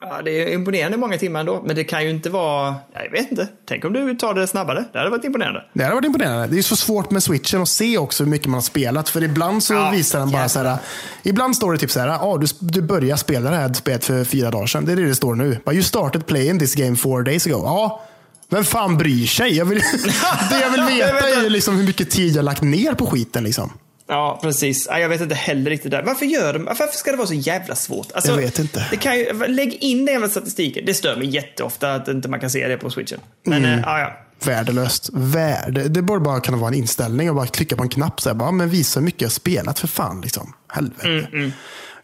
ja, 0.00 0.22
det 0.22 0.30
är 0.30 0.52
imponerande 0.52 0.96
många 0.96 1.18
timmar 1.18 1.40
ändå. 1.40 1.62
Men 1.66 1.76
det 1.76 1.84
kan 1.84 2.04
ju 2.04 2.10
inte 2.10 2.30
vara, 2.30 2.74
jag 3.04 3.10
vet 3.10 3.30
inte. 3.30 3.48
Tänk 3.68 3.84
om 3.84 3.92
du 3.92 4.14
tar 4.14 4.34
det 4.34 4.46
snabbare. 4.46 4.84
Det 4.92 4.98
hade 4.98 5.10
varit 5.10 5.24
imponerande. 5.24 5.64
Det 5.72 5.82
hade 5.82 5.94
varit 5.94 6.04
imponerande. 6.04 6.46
Det 6.46 6.58
är 6.58 6.62
så 6.62 6.76
svårt 6.76 7.10
med 7.10 7.22
switchen 7.22 7.62
att 7.62 7.68
se 7.68 7.98
också 7.98 8.24
hur 8.24 8.30
mycket 8.30 8.46
man 8.46 8.54
har 8.54 8.62
spelat. 8.62 9.08
För 9.08 9.22
ibland 9.22 9.62
så 9.62 9.74
Ja, 9.74 9.90
visar 9.90 10.18
den 10.18 10.30
bara 10.30 10.48
så 10.48 10.58
här. 10.62 10.78
Ibland 11.22 11.56
står 11.56 11.72
det 11.72 11.78
typ 11.78 11.90
så 11.90 12.00
här. 12.00 12.08
Ah, 12.08 12.36
du, 12.38 12.46
du 12.60 12.82
börjar 12.82 13.16
spela 13.16 13.50
det 13.50 13.56
här 13.56 13.72
spelet 13.72 14.04
för 14.04 14.24
fyra 14.24 14.50
dagar 14.50 14.66
sedan. 14.66 14.84
Det 14.84 14.92
är 14.92 14.96
det 14.96 15.06
det 15.08 15.14
står 15.14 15.34
nu. 15.34 15.58
You 15.72 15.82
started 15.82 16.26
playing 16.26 16.58
this 16.58 16.74
game 16.74 16.96
four 16.96 17.22
days 17.22 17.46
ago. 17.46 17.62
Ja, 17.64 18.02
vem 18.50 18.64
fan 18.64 18.98
bryr 18.98 19.26
sig? 19.26 19.56
Jag 19.56 19.64
vill, 19.64 19.78
det 20.50 20.60
jag 20.60 20.70
vill 20.70 20.82
veta 20.98 21.28
är 21.28 21.42
ju 21.42 21.48
liksom 21.48 21.76
hur 21.76 21.84
mycket 21.84 22.10
tid 22.10 22.36
jag 22.36 22.44
lagt 22.44 22.62
ner 22.62 22.94
på 22.94 23.06
skiten. 23.06 23.44
Liksom. 23.44 23.72
Ja, 24.08 24.38
precis. 24.42 24.86
Ja, 24.90 24.98
Jag 24.98 25.08
vet 25.08 25.20
inte 25.20 25.34
heller 25.34 25.70
riktigt 25.70 25.90
där. 25.90 26.02
Varför 26.02 26.26
gör 26.26 26.52
de, 26.52 26.64
varför 26.64 26.86
ska 26.92 27.10
det 27.10 27.16
vara 27.16 27.26
så 27.28 27.34
jävla 27.34 27.74
svårt? 27.74 28.12
Alltså, 28.12 28.30
Jag 28.30 28.36
vet 28.38 28.58
inte. 28.58 28.86
Det 28.90 28.96
kan 28.96 29.18
ju, 29.18 29.46
lägg 29.48 29.74
in 29.74 30.04
den 30.04 30.12
jävla 30.14 30.28
statistiken. 30.28 30.84
Det 30.86 30.94
stör 30.94 31.16
mig 31.16 31.26
jätteofta 31.28 31.94
att 31.94 32.08
inte 32.08 32.28
man 32.28 32.40
kan 32.40 32.50
se 32.50 32.68
det 32.68 32.76
på 32.76 32.90
switchen. 32.90 33.20
Men 33.44 33.64
Mm. 33.64 33.78
eh, 33.78 33.84
ja, 33.84 33.98
ja. 34.00 34.12
Värdelöst. 34.44 35.10
Värde. 35.12 35.88
Det 35.88 36.02
borde 36.02 36.20
bara 36.20 36.40
kunna 36.40 36.56
vara 36.56 36.68
en 36.68 36.74
inställning 36.74 37.28
och 37.30 37.36
bara 37.36 37.46
klicka 37.46 37.76
på 37.76 37.82
en 37.82 37.88
knapp. 37.88 38.20
Så 38.20 38.28
här, 38.28 38.34
bara, 38.36 38.50
men 38.50 38.68
visa 38.70 39.00
hur 39.00 39.04
mycket 39.04 39.22
jag 39.22 39.32
spelat 39.32 39.78
för 39.78 39.88
fan. 39.88 40.20
Liksom. 40.20 40.52
Helvete. 40.72 41.08
Mm, 41.32 41.52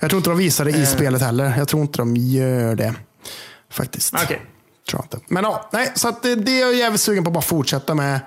Jag 0.00 0.10
tror 0.10 0.18
inte 0.18 0.30
de 0.30 0.38
visar 0.38 0.64
det 0.64 0.70
i 0.70 0.80
Eh. 0.80 0.86
spelet 0.86 1.22
heller. 1.22 1.54
Jag 1.58 1.68
tror 1.68 1.82
inte 1.82 1.98
de 1.98 2.16
gör 2.16 2.74
det. 2.74 2.94
Faktiskt. 3.72 4.14
Okej. 4.14 4.42
Tror 4.90 5.02
inte. 5.02 5.18
Men 5.28 5.44
ja, 5.44 5.68
nej, 5.72 5.92
så 5.94 6.16
det, 6.22 6.34
det 6.34 6.50
är 6.50 6.60
jag 6.60 6.74
jävligt 6.74 7.00
sugen 7.00 7.24
på 7.24 7.28
att 7.30 7.34
bara 7.34 7.42
fortsätta 7.42 7.94
med. 7.94 8.20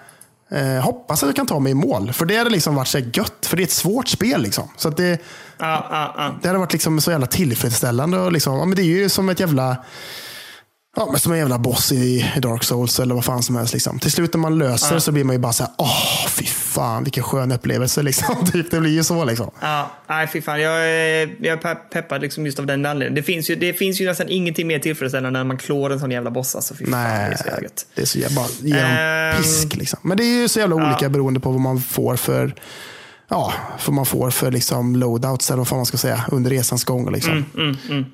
Eh, 0.54 0.84
hoppas 0.84 1.24
att 1.24 1.28
jag 1.28 1.36
kan 1.36 1.48
ta 1.48 1.60
mig 1.60 1.72
i 1.72 1.76
mål. 1.76 2.14
För 2.14 2.26
det 2.26 2.38
hade 2.38 2.50
liksom 2.50 2.76
varit 2.76 2.88
så 2.88 3.00
gött. 3.00 3.46
För 3.46 3.58
det 3.58 3.64
är 3.64 3.66
ett 3.66 3.72
svårt 3.72 4.08
spel. 4.08 4.42
Liksom. 4.42 4.70
Så 4.78 4.88
att 4.88 4.98
det, 4.98 5.22
Ja, 5.58 5.88
ja, 5.90 6.14
ja. 6.18 6.36
det 6.42 6.48
hade 6.48 6.60
varit 6.60 6.74
liksom 6.74 7.02
så 7.02 7.12
jävla 7.12 7.28
tillfredsställande. 7.28 8.20
Och 8.20 8.32
liksom, 8.32 8.58
ja, 8.58 8.66
men 8.66 8.76
det 8.76 8.82
är 8.82 8.86
ju 8.86 9.10
som 9.10 9.30
ett 9.30 9.40
jävla 9.40 9.78
Ja, 10.95 11.07
men 11.11 11.20
som 11.20 11.32
en 11.32 11.38
jävla 11.38 11.57
boss 11.60 11.91
i, 11.91 12.34
Dark 12.41 12.64
Souls 12.64 12.99
eller 12.99 13.15
vad 13.15 13.26
fan 13.26 13.44
som 13.44 13.56
helst. 13.56 13.74
Liksom. 13.74 13.99
Till 13.99 14.11
slut 14.11 14.34
när 14.34 14.40
man 14.40 14.57
löser 14.57 14.95
det 14.95 15.02
så 15.02 15.11
blir 15.11 15.24
man 15.24 15.36
ju 15.36 15.40
bara 15.40 15.53
så 15.53 15.64
här, 15.64 15.74
åh 15.78 16.28
fy 16.28 16.45
fan 16.45 17.03
vilken 17.03 17.24
skön 17.24 17.52
upplevelse. 17.52 18.02
Liksom. 18.03 18.36
Typ, 18.52 18.72
det 18.72 18.80
blir 18.80 18.91
ju 18.91 19.03
så 19.03 19.26
liksom. 19.26 19.52
Ja, 19.61 19.91
nej 20.07 20.28
fy 20.28 20.41
fan. 20.41 20.61
Jag 20.61 20.90
är, 20.90 21.36
jag 21.40 21.65
är 21.65 21.76
peppad 21.76 22.22
liksom 22.22 22.45
just 22.45 22.60
av 22.60 22.65
den 22.65 22.86
anledningen. 22.86 23.15
Det 23.15 23.24
finns, 23.24 23.49
ju, 23.49 23.56
det 23.56 23.74
finns 23.74 24.02
ju 24.02 24.06
nästan 24.06 24.30
ingenting 24.30 24.68
mer 24.68 24.80
tillfredsställande 24.80 25.40
när 25.40 25.44
man 25.44 25.57
klår 25.57 25.90
en 25.94 25.99
sån 25.99 26.11
jävla 26.11 26.32
boss. 26.32 26.56
Alltså, 26.56 26.76
fy 26.76 26.86
fan, 26.86 26.91
det 26.91 26.98
Nej, 27.07 27.32
är 27.32 27.36
så 27.38 27.45
jävla 27.48 27.61
gött. 27.64 27.86
det 27.95 28.02
är 28.02 28.06
så 28.06 28.20
jävla, 28.20 28.36
bara 28.36 28.48
ge 28.60 28.74
dem 28.74 28.84
Ehm. 28.91 29.38
pisk. 29.44 29.76
Liksom. 29.76 29.99
Men 30.03 30.18
det 30.18 30.24
är 30.24 30.41
ju 30.41 30.48
så 30.49 30.60
jävla 30.60 30.76
olika 30.76 30.98
Ja. 31.06 31.10
beroende 31.10 31.40
på 31.40 31.52
vad 31.52 31.61
man 31.61 31.82
får 31.82 32.15
för 32.15 32.56
Ja, 33.34 33.53
vad 33.85 33.93
man 33.93 34.05
får 34.05 34.30
för 34.30 34.51
liksom 34.51 34.95
loadouts 34.95 35.51
eller 35.51 35.64
vad 35.64 35.73
man 35.77 35.85
ska 35.85 35.97
säga 35.97 36.26
under 36.31 36.51
resans 36.51 36.84
gång. 36.84 37.11
Liksom. 37.11 37.45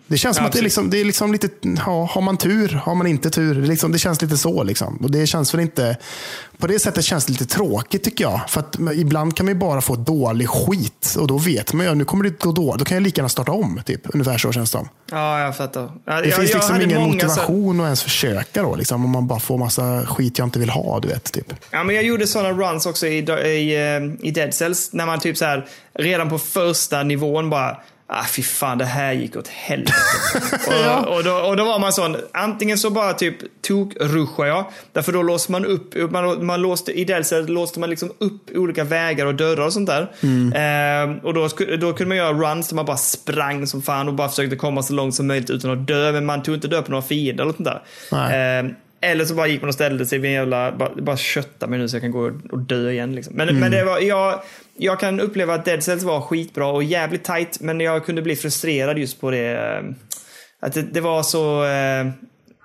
Det 0.07 0.17
känns 0.17 0.35
som 0.37 0.43
Mm, 0.43 0.45
Ja, 0.45 0.47
att 0.47 0.53
det 0.53 0.59
är, 0.59 0.63
liksom, 0.63 0.89
det 0.89 1.01
är 1.01 1.05
liksom 1.05 1.31
lite, 1.31 1.49
ja, 1.85 2.09
har 2.11 2.21
man 2.21 2.37
tur, 2.37 2.81
har 2.83 2.95
man 2.95 3.07
inte 3.07 3.29
tur. 3.29 3.55
Det, 3.61 3.67
liksom, 3.67 3.91
det 3.91 3.99
känns 3.99 4.21
lite 4.21 4.37
så. 4.37 4.63
Liksom. 4.63 4.97
Och 4.97 5.11
det 5.11 5.27
känns 5.27 5.53
väl 5.53 5.61
inte, 5.61 5.97
på 6.59 6.67
det 6.67 6.79
sättet 6.79 7.05
känns 7.05 7.25
det 7.25 7.31
lite 7.31 7.45
tråkigt 7.45 8.03
tycker 8.03 8.23
jag. 8.23 8.41
För 8.47 8.59
att 8.59 8.75
ibland 8.95 9.35
kan 9.37 9.45
man 9.45 9.53
ju 9.53 9.59
bara 9.59 9.81
få 9.81 9.95
dålig 9.95 10.49
skit. 10.49 11.15
Och 11.19 11.27
då 11.27 11.37
vet 11.37 11.73
man 11.73 11.85
ju, 11.85 11.95
nu 11.95 12.05
kommer 12.05 12.23
det 12.23 12.39
gå 12.39 12.51
då. 12.51 12.75
Då 12.75 12.85
kan 12.85 12.95
jag 12.95 13.03
lika 13.03 13.19
gärna 13.19 13.29
starta 13.29 13.51
om. 13.51 13.81
Typ. 13.85 14.01
Ungefär 14.13 14.37
så 14.37 14.51
känns 14.51 14.71
det 14.71 14.77
som. 14.77 14.89
Ja, 15.11 15.39
jag 15.39 15.57
fattar. 15.57 15.91
Ja, 16.05 16.21
Det 16.21 16.27
jag, 16.27 16.37
finns 16.37 16.49
jag 16.49 16.57
liksom 16.57 16.75
ingen 16.81 16.99
många 17.01 17.19
så- 17.19 17.25
motivation 17.27 17.79
att 17.79 17.85
ens 17.85 18.03
försöka 18.03 18.63
då. 18.63 18.75
Liksom, 18.75 19.05
om 19.05 19.11
man 19.11 19.27
bara 19.27 19.39
får 19.39 19.57
massa 19.57 20.05
skit 20.05 20.37
jag 20.37 20.45
inte 20.47 20.59
vill 20.59 20.69
ha. 20.69 20.99
Du 20.99 21.07
vet, 21.07 21.31
typ. 21.33 21.53
Ja, 21.71 21.83
men 21.83 21.95
jag 21.95 22.03
gjorde 22.05 22.27
sådana 22.27 22.51
runs 22.71 22.85
också 22.85 23.07
i, 23.07 23.17
i, 23.17 23.75
eh, 24.21 24.27
i 24.27 24.31
Dead 24.31 24.53
Cells. 24.53 24.89
När 24.93 25.05
man 25.05 25.19
typ 25.19 25.37
så 25.37 25.45
här, 25.45 25.65
redan 25.93 26.29
på 26.29 26.37
första 26.39 27.03
nivån 27.03 27.49
bara, 27.49 27.77
ah 28.11 28.25
fy 28.35 28.43
fan 28.43 28.77
det 28.77 28.85
här 28.85 29.13
gick 29.13 29.35
åt 29.35 29.47
helvete. 29.47 29.93
och, 30.67 30.73
Ja. 30.73 31.05
och, 31.17 31.23
då, 31.23 31.31
och 31.33 31.57
då 31.57 31.65
var 31.65 31.79
man 31.79 31.93
sån, 31.93 32.15
antingen 32.33 32.77
så 32.77 32.89
bara 32.89 33.13
typ 33.13 33.35
tok-ruschar 33.61 34.45
jag. 34.45 34.65
Därför 34.93 35.11
då 35.11 35.21
låste 35.23 35.51
man 35.51 35.65
upp, 35.65 36.11
man, 36.11 36.45
man 36.45 36.61
låste, 36.61 36.99
i 36.99 37.05
Cells 37.23 37.49
låste 37.49 37.79
man 37.79 37.89
liksom 37.89 38.11
upp 38.19 38.49
olika 38.55 38.83
vägar 38.83 39.25
och 39.25 39.35
dörrar 39.35 39.65
och 39.65 39.73
sånt 39.73 39.89
där. 39.89 40.01
Eh, 40.55 41.15
och 41.25 41.33
då, 41.33 41.47
då 41.79 41.93
kunde 41.93 42.05
man 42.05 42.17
göra 42.17 42.33
runs 42.33 42.67
där 42.69 42.75
man 42.75 42.85
bara 42.85 42.97
sprang 42.97 43.67
som 43.67 43.81
fan 43.81 44.07
och 44.07 44.13
bara 44.13 44.29
försökte 44.29 44.55
komma 44.55 44.83
så 44.83 44.93
långt 44.93 45.15
som 45.15 45.27
möjligt 45.27 45.49
utan 45.49 45.71
att 45.71 45.87
dö. 45.87 46.11
Men 46.11 46.25
man 46.25 46.43
tog 46.43 46.55
inte 46.55 46.67
död 46.67 46.85
på 46.85 46.91
några 46.91 47.01
fiender 47.03 47.43
eller 47.43 47.53
sånt 47.53 47.65
där. 47.69 47.81
Nej. 48.11 48.59
Eh, 48.59 48.65
Eller 49.01 49.25
så 49.25 49.33
bara 49.33 49.47
gick 49.47 49.61
man 49.61 49.67
och 49.67 49.73
ställde 49.73 50.05
sig 50.05 50.19
vid 50.19 50.29
en 50.31 50.35
jävla, 50.35 50.71
bara, 50.71 50.89
bara 50.95 51.17
kötta 51.17 51.67
mig 51.67 51.79
nu 51.79 51.89
så 51.89 51.95
jag 51.95 52.01
kan 52.01 52.11
gå 52.11 52.31
och 52.51 52.59
dö 52.59 52.91
igen. 52.91 53.15
Liksom. 53.15 53.35
Men, 53.35 53.59
men 53.59 53.71
det 53.71 53.83
var, 53.83 53.99
jag, 53.99 54.41
jag 54.79 54.99
kan 54.99 55.19
uppleva 55.19 55.53
att 55.53 55.65
Dead 55.65 55.83
Cells 55.83 56.03
var 56.03 56.21
skitbra 56.21 56.67
och 56.67 56.83
jävligt 56.83 57.23
tight, 57.23 57.57
men 57.61 57.79
jag 57.79 58.05
kunde 58.05 58.21
bli 58.21 58.35
frustrerad 58.35 58.97
just 58.97 59.21
på 59.21 59.31
det. 59.31 59.51
eh, 59.57 59.83
Att 60.61 60.73
det, 60.73 60.81
det 60.81 61.01
var 61.01 61.23
så... 61.23 61.65
eh, 61.65 62.07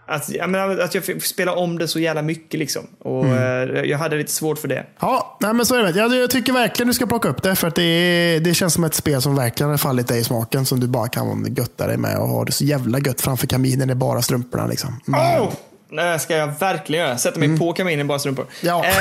Att, 0.07 0.29
jag 0.29 0.51
menar, 0.51 0.79
att 0.79 0.95
jag 0.95 1.05
fick 1.05 1.25
spela 1.25 1.53
om 1.55 1.79
det 1.79 1.89
så 1.89 1.99
jävla 2.01 2.23
mycket 2.23 2.61
liksom. 2.61 2.83
Och 2.99 3.27
eh, 3.27 3.83
jag 3.85 3.99
hade 3.99 4.17
lite 4.17 4.33
svårt 4.33 4.59
för 4.59 4.69
det. 4.69 4.87
Ja, 5.01 5.39
nej, 5.41 5.55
men 5.55 5.67
så 5.67 5.75
är 5.75 5.83
det. 5.83 5.91
Jag, 5.99 6.15
jag 6.15 6.31
tycker 6.31 6.53
verkligen 6.53 6.89
du 6.89 6.95
ska 6.95 7.07
plocka 7.07 7.29
upp 7.29 7.43
det. 7.43 7.55
För 7.57 7.69
att 7.69 7.75
det, 7.75 7.83
är, 7.83 8.41
det 8.41 8.55
känns 8.55 8.75
som 8.75 8.85
ett 8.85 8.95
spel 8.95 9.23
som 9.23 9.37
verkligen 9.37 9.71
har 9.71 9.77
fallit 9.79 10.09
dig 10.09 10.21
i 10.21 10.25
smaken. 10.25 10.67
Som 10.67 10.81
du 10.81 10.87
bara 10.87 11.09
kan 11.09 11.55
götta 11.57 11.87
dig 11.87 11.97
med 11.97 12.17
och 12.19 12.29
ha 12.29 12.45
det 12.45 12.53
så 12.53 12.65
jävla 12.65 12.99
gött 12.99 13.21
framför 13.21 13.47
kaminen 13.47 13.91
i 13.91 13.95
bara 13.95 14.23
strumporna. 14.23 14.67
Liksom. 14.67 15.01
Mm. 15.09 15.21
Oh! 15.43 15.53
Det 15.91 16.19
ska 16.19 16.37
jag 16.37 16.47
verkligen 16.61 17.07
göra. 17.07 17.19
Sätta 17.19 17.39
mig 17.39 17.59
på 17.59 17.73
kaminen 17.73 18.07
bara 18.07 18.19
strumpor. 18.19 18.47
Ja. 18.61 18.85
Eh, 18.85 18.93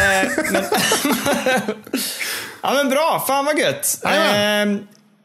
men, 0.51 0.63
ja 2.61 2.73
men 2.73 2.89
bra, 2.89 3.23
fan 3.27 3.45
vad 3.45 3.59
gött. 3.59 3.99
Eh, 4.05 4.11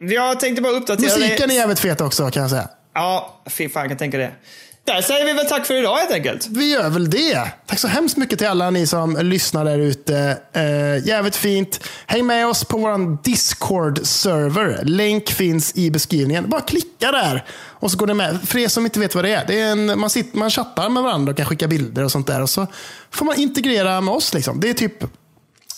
jag 0.08 0.40
tänkte 0.40 0.62
bara 0.62 0.72
uppdatera 0.72 1.04
Musiken 1.06 1.42
är 1.44 1.46
dig. 1.48 1.56
jävligt 1.56 1.80
fet 1.80 2.00
också 2.00 2.30
kan 2.30 2.40
jag 2.42 2.50
säga. 2.50 2.68
Ja, 2.94 3.40
fy 3.46 3.68
fan 3.68 3.82
jag 3.82 3.90
kan 3.90 3.98
tänka 3.98 4.18
det. 4.18 4.30
Där 4.88 5.02
säger 5.02 5.24
vi 5.24 5.32
väl 5.32 5.46
tack 5.46 5.66
för 5.66 5.74
idag 5.74 5.96
helt 5.96 6.10
enkelt. 6.10 6.46
Vi 6.46 6.72
gör 6.72 6.90
väl 6.90 7.10
det. 7.10 7.50
Tack 7.66 7.78
så 7.78 7.88
hemskt 7.88 8.16
mycket 8.16 8.38
till 8.38 8.48
alla 8.48 8.70
ni 8.70 8.86
som 8.86 9.16
lyssnar 9.16 9.64
där 9.64 9.78
ute. 9.78 10.38
Eh, 10.52 11.06
jävligt 11.06 11.36
fint. 11.36 11.80
Häng 12.06 12.26
med 12.26 12.46
oss 12.46 12.64
på 12.64 12.78
vår 12.78 13.22
Discord-server. 13.22 14.84
Länk 14.84 15.30
finns 15.30 15.76
i 15.76 15.90
beskrivningen. 15.90 16.48
Bara 16.48 16.60
klicka 16.60 17.12
där. 17.12 17.44
Och 17.50 17.90
så 17.90 17.98
går 17.98 18.06
ni 18.06 18.14
med. 18.14 18.38
För 18.44 18.58
er 18.58 18.68
som 18.68 18.84
inte 18.84 19.00
vet 19.00 19.14
vad 19.14 19.24
det 19.24 19.34
är. 19.34 19.46
Det 19.46 19.60
är 19.60 19.72
en, 19.72 20.00
man, 20.00 20.10
sitter, 20.10 20.38
man 20.38 20.50
chattar 20.50 20.88
med 20.88 21.02
varandra 21.02 21.30
och 21.30 21.36
kan 21.36 21.46
skicka 21.46 21.68
bilder 21.68 22.04
och 22.04 22.12
sånt 22.12 22.26
där. 22.26 22.42
Och 22.42 22.50
så 22.50 22.66
får 23.10 23.24
man 23.24 23.36
integrera 23.36 24.00
med 24.00 24.14
oss. 24.14 24.34
Liksom. 24.34 24.60
Det 24.60 24.70
är 24.70 24.74
typ 24.74 25.04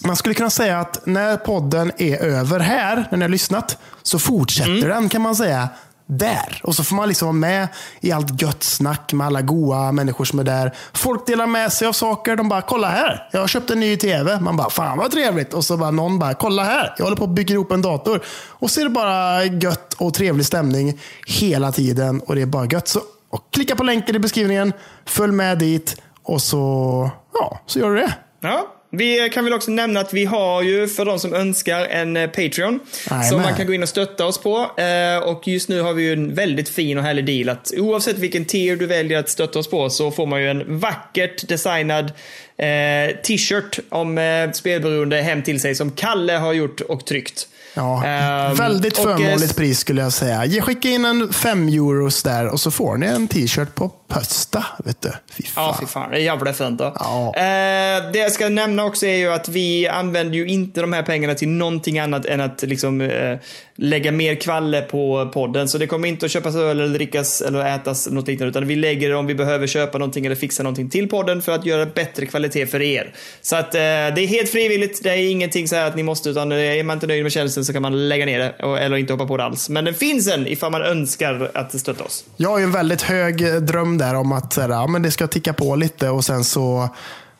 man 0.05 0.17
skulle 0.17 0.35
kunna 0.35 0.51
säga 0.51 0.81
att 0.81 1.07
när 1.07 1.37
podden 1.37 1.93
är 1.99 2.17
över 2.17 2.61
här, 2.61 3.09
när 3.11 3.19
ni 3.19 3.25
har 3.25 3.31
lyssnat, 3.31 3.79
så 4.03 4.19
fortsätter 4.19 4.89
den 4.89 5.09
kan 5.09 5.23
man 5.23 5.37
säga 5.37 5.69
där. 6.11 6.61
Och 6.63 6.75
så 6.77 6.85
får 6.85 6.97
man 6.97 7.09
liksom 7.09 7.27
vara 7.27 7.33
med 7.33 7.69
i 8.01 8.13
allt 8.13 8.43
gött 8.43 8.63
snack 8.63 9.13
med 9.13 9.27
alla 9.27 9.43
goa 9.43 9.93
människor 9.93 10.25
som 10.25 10.39
är 10.39 10.45
där. 10.45 10.75
Folk 10.93 11.27
delar 11.27 11.47
med 11.47 11.73
sig 11.73 11.89
av 11.89 11.93
saker. 11.93 12.37
De 12.37 12.49
bara, 12.49 12.63
kolla 12.63 12.89
här, 12.89 13.29
jag 13.33 13.41
har 13.41 13.49
köpt 13.49 13.71
en 13.71 13.81
ny 13.81 13.97
tv. 13.97 14.41
Man 14.41 14.57
bara, 14.57 14.71
fan 14.71 14.99
vad 14.99 15.11
trevligt. 15.11 15.55
Och 15.55 15.65
så 15.65 15.77
bara 15.77 15.91
någon 15.91 16.19
bara, 16.19 16.35
kolla 16.35 16.65
här, 16.65 16.95
jag 16.97 17.05
håller 17.05 17.17
på 17.17 17.25
att 17.25 17.31
bygga 17.31 17.55
ihop 17.55 17.73
en 17.73 17.83
dator. 17.83 18.25
Och 18.49 18.71
så 18.71 18.81
är 18.81 18.85
det 18.85 18.91
bara 18.91 19.45
gött 19.45 19.95
och 19.95 20.15
trevlig 20.15 20.47
stämning 20.47 21.01
hela 21.27 21.73
tiden. 21.73 22.21
Och 22.21 22.35
det 22.35 22.43
är 22.43 22.47
bara 22.47 22.67
gött. 22.67 22.89
Så 22.89 23.01
och 23.31 23.45
klicka 23.51 23.77
på 23.77 23.85
länken 23.85 24.17
i 24.17 24.19
beskrivningen, 24.19 24.73
följ 25.07 25.33
med 25.33 25.59
dit 25.59 25.97
och 26.23 26.43
så, 26.43 27.11
ja, 27.33 27.61
så 27.67 27.79
gör 27.79 27.91
du 27.91 28.01
det. 28.01 28.15
Ja. 28.41 28.67
Vi 28.93 29.31
kan 29.33 29.45
väl 29.45 29.53
också 29.55 29.71
nämna 29.71 30.01
att 30.01 30.15
vi 30.15 30.25
har 30.25 30.63
ju 30.63 30.89
för 30.89 31.05
de 31.05 31.19
som 31.19 31.35
önskar 31.35 31.87
en 31.87 32.17
eh, 32.17 32.27
Patreon. 32.27 32.81
Jajamän. 33.11 33.29
Som 33.29 33.43
man 33.43 33.55
kan 33.55 33.67
gå 33.67 33.75
in 33.75 33.83
och 33.83 33.89
stötta 33.89 34.27
oss 34.27 34.39
på. 34.39 34.71
Eh, 34.77 35.19
Och 35.29 35.49
just 35.49 35.69
nu 35.69 35.81
har 35.81 35.93
vi 35.93 36.03
ju 36.03 36.13
en 36.13 36.35
väldigt 36.35 36.69
fin 36.69 36.99
och 36.99 37.05
härlig 37.05 37.27
deal 37.27 37.49
att 37.49 37.73
oavsett 37.77 38.19
vilken 38.19 38.45
tier 38.45 38.77
du 38.77 38.87
väljer 38.87 39.19
att 39.19 39.29
stötta 39.29 39.59
oss 39.59 39.71
på 39.71 39.91
så 39.91 40.11
får 40.11 40.27
man 40.27 40.43
ju 40.43 40.51
en 40.51 40.79
vackert 40.81 41.49
designad 41.49 42.13
eh, 42.57 43.17
t-shirt 43.23 43.79
om 43.89 44.19
eh, 44.19 44.51
spelberoende 44.53 45.17
hem 45.23 45.43
till 45.43 45.61
sig 45.61 45.75
som 45.75 45.91
Kalle 45.91 46.33
har 46.33 46.53
gjort 46.53 46.81
och 46.81 47.07
tryckt. 47.07 47.49
Ja, 47.75 48.05
Ehm, 48.05 48.55
väldigt 48.55 48.99
och, 48.99 49.11
eh, 49.11 49.17
förmånligt 49.17 49.57
pris 49.57 49.79
skulle 49.79 50.03
jag 50.03 50.13
säga. 50.13 50.63
Skicka 50.63 50.89
in 50.89 51.05
en 51.05 51.33
fem 51.33 51.69
euros 51.69 52.23
där 52.23 52.47
och 52.47 52.61
så 52.61 52.71
får 52.71 52.97
ni 52.97 53.07
en 53.07 53.29
t-shirt 53.29 53.75
på 53.75 53.89
Pösta. 53.89 54.67
Vet 54.85 55.03
du. 55.03 55.13
Fy 55.33 55.43
fan. 55.43 55.65
Ja, 55.65 55.77
fy 55.81 55.87
fan. 55.87 56.11
Det 56.11 56.17
är 56.17 56.21
jävla 56.21 56.53
fint. 56.53 56.79
Då. 56.79 56.93
Ja. 56.99 57.33
Eh, 57.37 58.13
det 58.13 58.19
jag 58.19 58.33
ska 58.33 58.49
nämna 58.49 58.85
också 58.85 59.07
är 59.07 59.17
ju 59.17 59.33
att 59.33 59.49
vi 59.49 59.89
använder 59.89 60.35
ju 60.35 60.49
inte 60.49 60.81
de 60.81 60.93
här 60.93 61.03
pengarna 61.03 61.35
till 61.35 61.49
någonting 61.49 61.99
annat 61.99 62.27
än 62.27 62.41
att 62.41 62.63
liksom, 62.63 63.01
eh, 63.01 63.39
lägga 63.81 64.13
mer 64.13 64.35
kvalle 64.35 64.83
på 64.83 65.31
podden. 65.35 65.69
Så 65.69 65.79
det 65.79 65.87
kommer 65.87 66.09
inte 66.09 66.27
att 66.27 66.33
köpas 66.33 66.57
öl 66.57 66.81
eller 66.81 66.95
drickas 66.95 67.41
eller 67.41 67.75
ätas 67.75 68.09
något 68.11 68.29
liknande. 68.29 68.51
Utan 68.51 68.67
vi 68.67 68.77
lägger 68.77 69.09
det 69.09 69.15
om 69.15 69.27
vi 69.27 69.35
behöver 69.35 69.67
köpa 69.67 69.99
någonting 69.99 70.27
eller 70.27 70.37
fixa 70.37 70.63
någonting 70.63 70.91
till 70.91 71.09
podden 71.09 71.43
för 71.43 71.53
att 71.53 71.67
göra 71.67 71.87
bättre 71.87 72.27
kvalitet 72.27 72.67
för 72.67 72.83
er. 72.83 73.15
Så 73.43 73.57
att 73.57 73.75
eh, 73.75 73.81
det 73.81 74.21
är 74.21 74.27
helt 74.27 74.51
frivilligt. 74.51 75.03
Det 75.03 75.11
är 75.11 75.31
ingenting 75.31 75.69
så 75.69 75.77
här 75.77 75.87
att 75.87 75.97
ni 75.97 76.03
måste, 76.03 76.31
utan 76.31 76.53
är 76.53 76.83
man 76.83 76.97
inte 76.97 77.07
nöjd 77.07 77.23
med 77.23 77.33
tjänsten 77.33 77.65
så 77.65 77.73
kan 77.73 77.83
man 77.83 78.09
lägga 78.09 78.27
ner 78.27 78.39
det 78.39 78.65
och, 78.65 78.79
eller 78.79 78.97
inte 78.97 79.13
hoppa 79.13 79.27
på 79.27 79.37
det 79.37 79.45
alls. 79.45 79.69
Men 79.69 79.85
den 79.85 79.95
finns 79.95 80.29
en 80.29 80.47
ifall 80.47 80.73
man 80.73 80.83
önskar 80.83 81.51
att 81.55 81.81
stötta 81.81 82.05
oss. 82.05 82.25
Jag 82.37 82.51
har 82.51 82.59
ju 82.59 82.65
en 82.65 82.73
väldigt 82.73 83.03
hög 83.03 83.63
dröm 83.63 83.99
där 83.99 84.15
om 84.15 84.33
att 84.33 84.53
så 84.53 84.61
här, 84.61 84.69
ja, 84.69 84.87
men 84.87 85.03
det 85.03 85.11
ska 85.11 85.27
ticka 85.27 85.53
på 85.53 85.77
lite 85.77 86.09
och 86.09 86.25
sen 86.25 86.45
så 86.45 86.89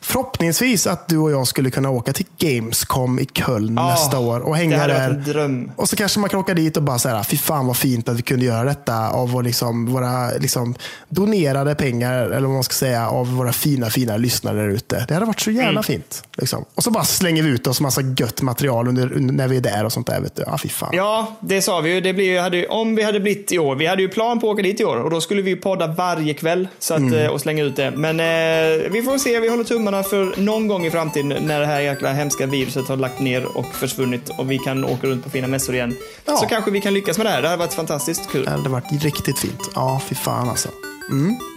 Förhoppningsvis 0.03 0.87
att 0.87 1.07
du 1.07 1.17
och 1.17 1.31
jag 1.31 1.47
skulle 1.47 1.71
kunna 1.71 1.89
åka 1.89 2.13
till 2.13 2.25
Gamescom 2.37 3.19
i 3.19 3.25
Köln 3.25 3.73
Ja, 3.77 3.89
nästa 3.89 4.19
år 4.19 4.39
och 4.39 4.57
hänga 4.57 4.87
där. 4.87 5.11
dröm. 5.11 5.71
Och 5.75 5.89
så 5.89 5.95
kanske 5.95 6.19
man 6.19 6.29
kan 6.29 6.39
åka 6.39 6.53
dit 6.53 6.77
och 6.77 6.83
bara 6.83 6.99
säga, 6.99 7.23
fy 7.23 7.37
fan 7.37 7.67
vad 7.67 7.77
fint 7.77 8.09
att 8.09 8.17
vi 8.17 8.21
kunde 8.21 8.45
göra 8.45 8.63
detta 8.63 9.09
av 9.09 9.29
vår, 9.31 9.43
liksom, 9.43 9.85
våra 9.93 10.31
liksom, 10.31 10.75
donerade 11.09 11.75
pengar, 11.75 12.23
eller 12.23 12.47
vad 12.47 12.53
man 12.53 12.63
ska 12.63 12.73
säga, 12.73 13.09
av 13.09 13.33
våra 13.35 13.53
fina, 13.53 13.89
fina 13.89 14.17
lyssnare 14.17 14.57
där 14.61 14.69
ute. 14.69 15.05
Det 15.07 15.13
hade 15.13 15.25
varit 15.25 15.39
så 15.39 15.51
jävla 15.51 15.69
Mm. 15.69 15.83
fint. 15.83 16.23
Liksom. 16.37 16.65
Och 16.75 16.83
så 16.83 16.91
bara 16.91 17.03
slänger 17.03 17.43
vi 17.43 17.49
ut 17.49 17.67
oss 17.67 17.81
massa 17.81 18.01
gött 18.17 18.41
material 18.41 18.87
under, 18.87 19.13
under, 19.13 19.33
när 19.33 19.47
vi 19.47 19.57
är 19.57 19.61
där 19.61 19.85
och 19.85 19.91
sånt 19.93 20.07
där. 20.07 20.21
Vet 20.21 20.35
du. 20.35 20.43
Ja, 20.47 20.57
fy 20.57 20.69
fan. 20.69 20.89
Ja, 20.93 21.35
det 21.39 21.61
sa 21.61 21.79
vi 21.79 21.93
ju. 21.93 22.01
Det 22.01 22.13
blir, 22.13 22.41
hade, 22.41 22.67
om 22.67 22.95
vi 22.95 23.03
hade 23.03 23.19
blivit 23.19 23.51
i 23.51 23.59
år. 23.59 23.75
Vi 23.75 23.87
hade 23.87 24.01
ju 24.01 24.09
plan 24.09 24.39
på 24.39 24.47
att 24.49 24.53
åka 24.53 24.63
dit 24.63 24.79
i 24.79 24.85
år 24.85 24.97
och 24.97 25.09
då 25.09 25.21
skulle 25.21 25.41
vi 25.41 25.49
ju 25.49 25.57
podda 25.57 25.87
varje 25.87 26.33
kväll 26.33 26.67
så 26.79 26.93
att, 26.93 26.99
Mm. 26.99 27.13
eh, 27.13 27.27
och 27.27 27.41
slänga 27.41 27.63
ut 27.63 27.75
det. 27.75 27.91
Men 27.91 28.19
eh, 28.19 28.89
vi 28.91 29.01
får 29.05 29.17
se. 29.17 29.39
Vi 29.39 29.49
håller 29.49 29.63
tummarna 29.63 29.90
för 30.03 30.41
någon 30.41 30.67
gång 30.67 30.85
i 30.85 30.91
framtiden 30.91 31.47
när 31.47 31.59
det 31.59 31.65
här 31.65 31.79
jäkla 31.79 32.13
hemska 32.13 32.45
viruset 32.45 32.87
har 32.87 32.97
lagt 32.97 33.19
ner 33.19 33.57
och 33.57 33.75
försvunnit 33.75 34.29
och 34.37 34.51
vi 34.51 34.57
kan 34.57 34.85
åka 34.85 35.07
runt 35.07 35.23
på 35.23 35.29
fina 35.29 35.47
mässor 35.47 35.75
igen. 35.75 35.97
Ja. 36.25 36.37
Så 36.37 36.45
kanske 36.45 36.71
vi 36.71 36.81
kan 36.81 36.93
lyckas 36.93 37.17
med 37.17 37.25
det 37.25 37.29
här. 37.29 37.41
Det 37.41 37.47
hade 37.47 37.59
varit 37.59 37.73
fantastiskt 37.73 38.29
kul. 38.31 38.45
Det 38.45 38.51
hade 38.51 38.69
varit 38.69 39.03
riktigt 39.03 39.39
fint. 39.39 39.69
Ja, 39.75 40.01
fy 40.09 40.15
fan 40.15 40.49
alltså. 40.49 40.69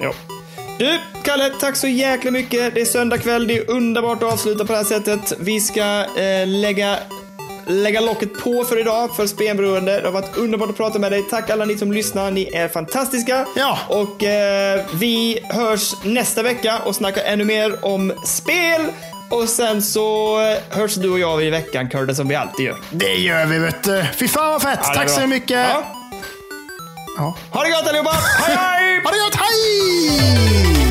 Ja. 0.01 0.13
Du, 0.79 0.99
Kalle, 1.23 1.51
tack 1.61 1.77
så 1.77 1.87
jäkla 1.87 2.31
mycket. 2.31 2.75
Det 2.75 2.81
är 2.81 2.85
söndag 2.85 3.19
kväll. 3.19 3.47
Det 3.47 3.57
är 3.57 3.71
underbart 3.71 4.23
att 4.23 4.33
avsluta 4.33 4.65
på 4.65 4.73
det 4.73 4.79
här 4.79 4.85
sättet. 4.85 5.33
Vi 5.39 5.61
ska 5.61 6.05
eh, 6.17 6.47
lägga, 6.47 6.99
lägga 7.67 8.01
locket 8.01 8.39
på 8.39 8.65
för 8.65 8.81
idag, 8.81 9.17
för 9.17 9.27
spelberoende. 9.27 10.01
Det 10.01 10.07
har 10.07 10.13
varit 10.13 10.37
underbart 10.37 10.71
att 10.71 10.77
prata 10.77 10.99
med 10.99 11.13
dig. 11.13 11.23
Tack 11.31 11.51
alla 11.51 11.65
ni 11.65 11.79
som 11.79 11.93
lyssnar. 11.93 12.31
Ni 12.31 12.51
är 12.55 12.69
fantastiska. 12.69 13.47
Ja. 13.57 13.79
Och 13.89 14.25
eh, 14.25 14.85
vi 14.95 15.41
hörs 15.51 15.95
nästa 16.05 16.43
vecka 16.43 16.79
och 16.79 16.95
snackar 16.95 17.23
ännu 17.25 17.45
mer 17.45 17.85
om 17.85 18.13
spel. 18.25 18.81
Och 19.31 19.49
sen 19.49 19.83
så 19.83 20.39
eh, 20.41 20.77
hörs 20.79 20.95
du 20.95 21.11
och 21.11 21.19
jag 21.19 21.45
i 21.45 21.51
veckan, 21.51 21.89
Curtis, 21.89 22.17
som 22.17 22.29
vi 22.29 22.35
alltid 22.35 22.67
gör. 22.67 22.77
Det 22.91 23.15
gör 23.15 23.47
vi 23.47 23.59
vet 23.59 23.83
du. 23.83 24.05
Fy 24.17 24.29
fan 24.29 24.53
vad 24.53 24.63
fett. 24.63 24.81
Ja, 24.83 24.95
Tack 24.95 25.11
så 25.11 25.27
mycket. 25.27 25.51
Ja. 25.51 26.01
Ja. 27.17 27.37
Ha 27.51 27.65
det 27.65 27.71
gott 27.71 27.89
allihopa! 27.89 28.11
Hej 28.39 28.57
hej! 28.57 29.01
Ha 29.05 29.11
det 29.11 29.19
gott. 29.19 29.35
Hej! 29.35 30.84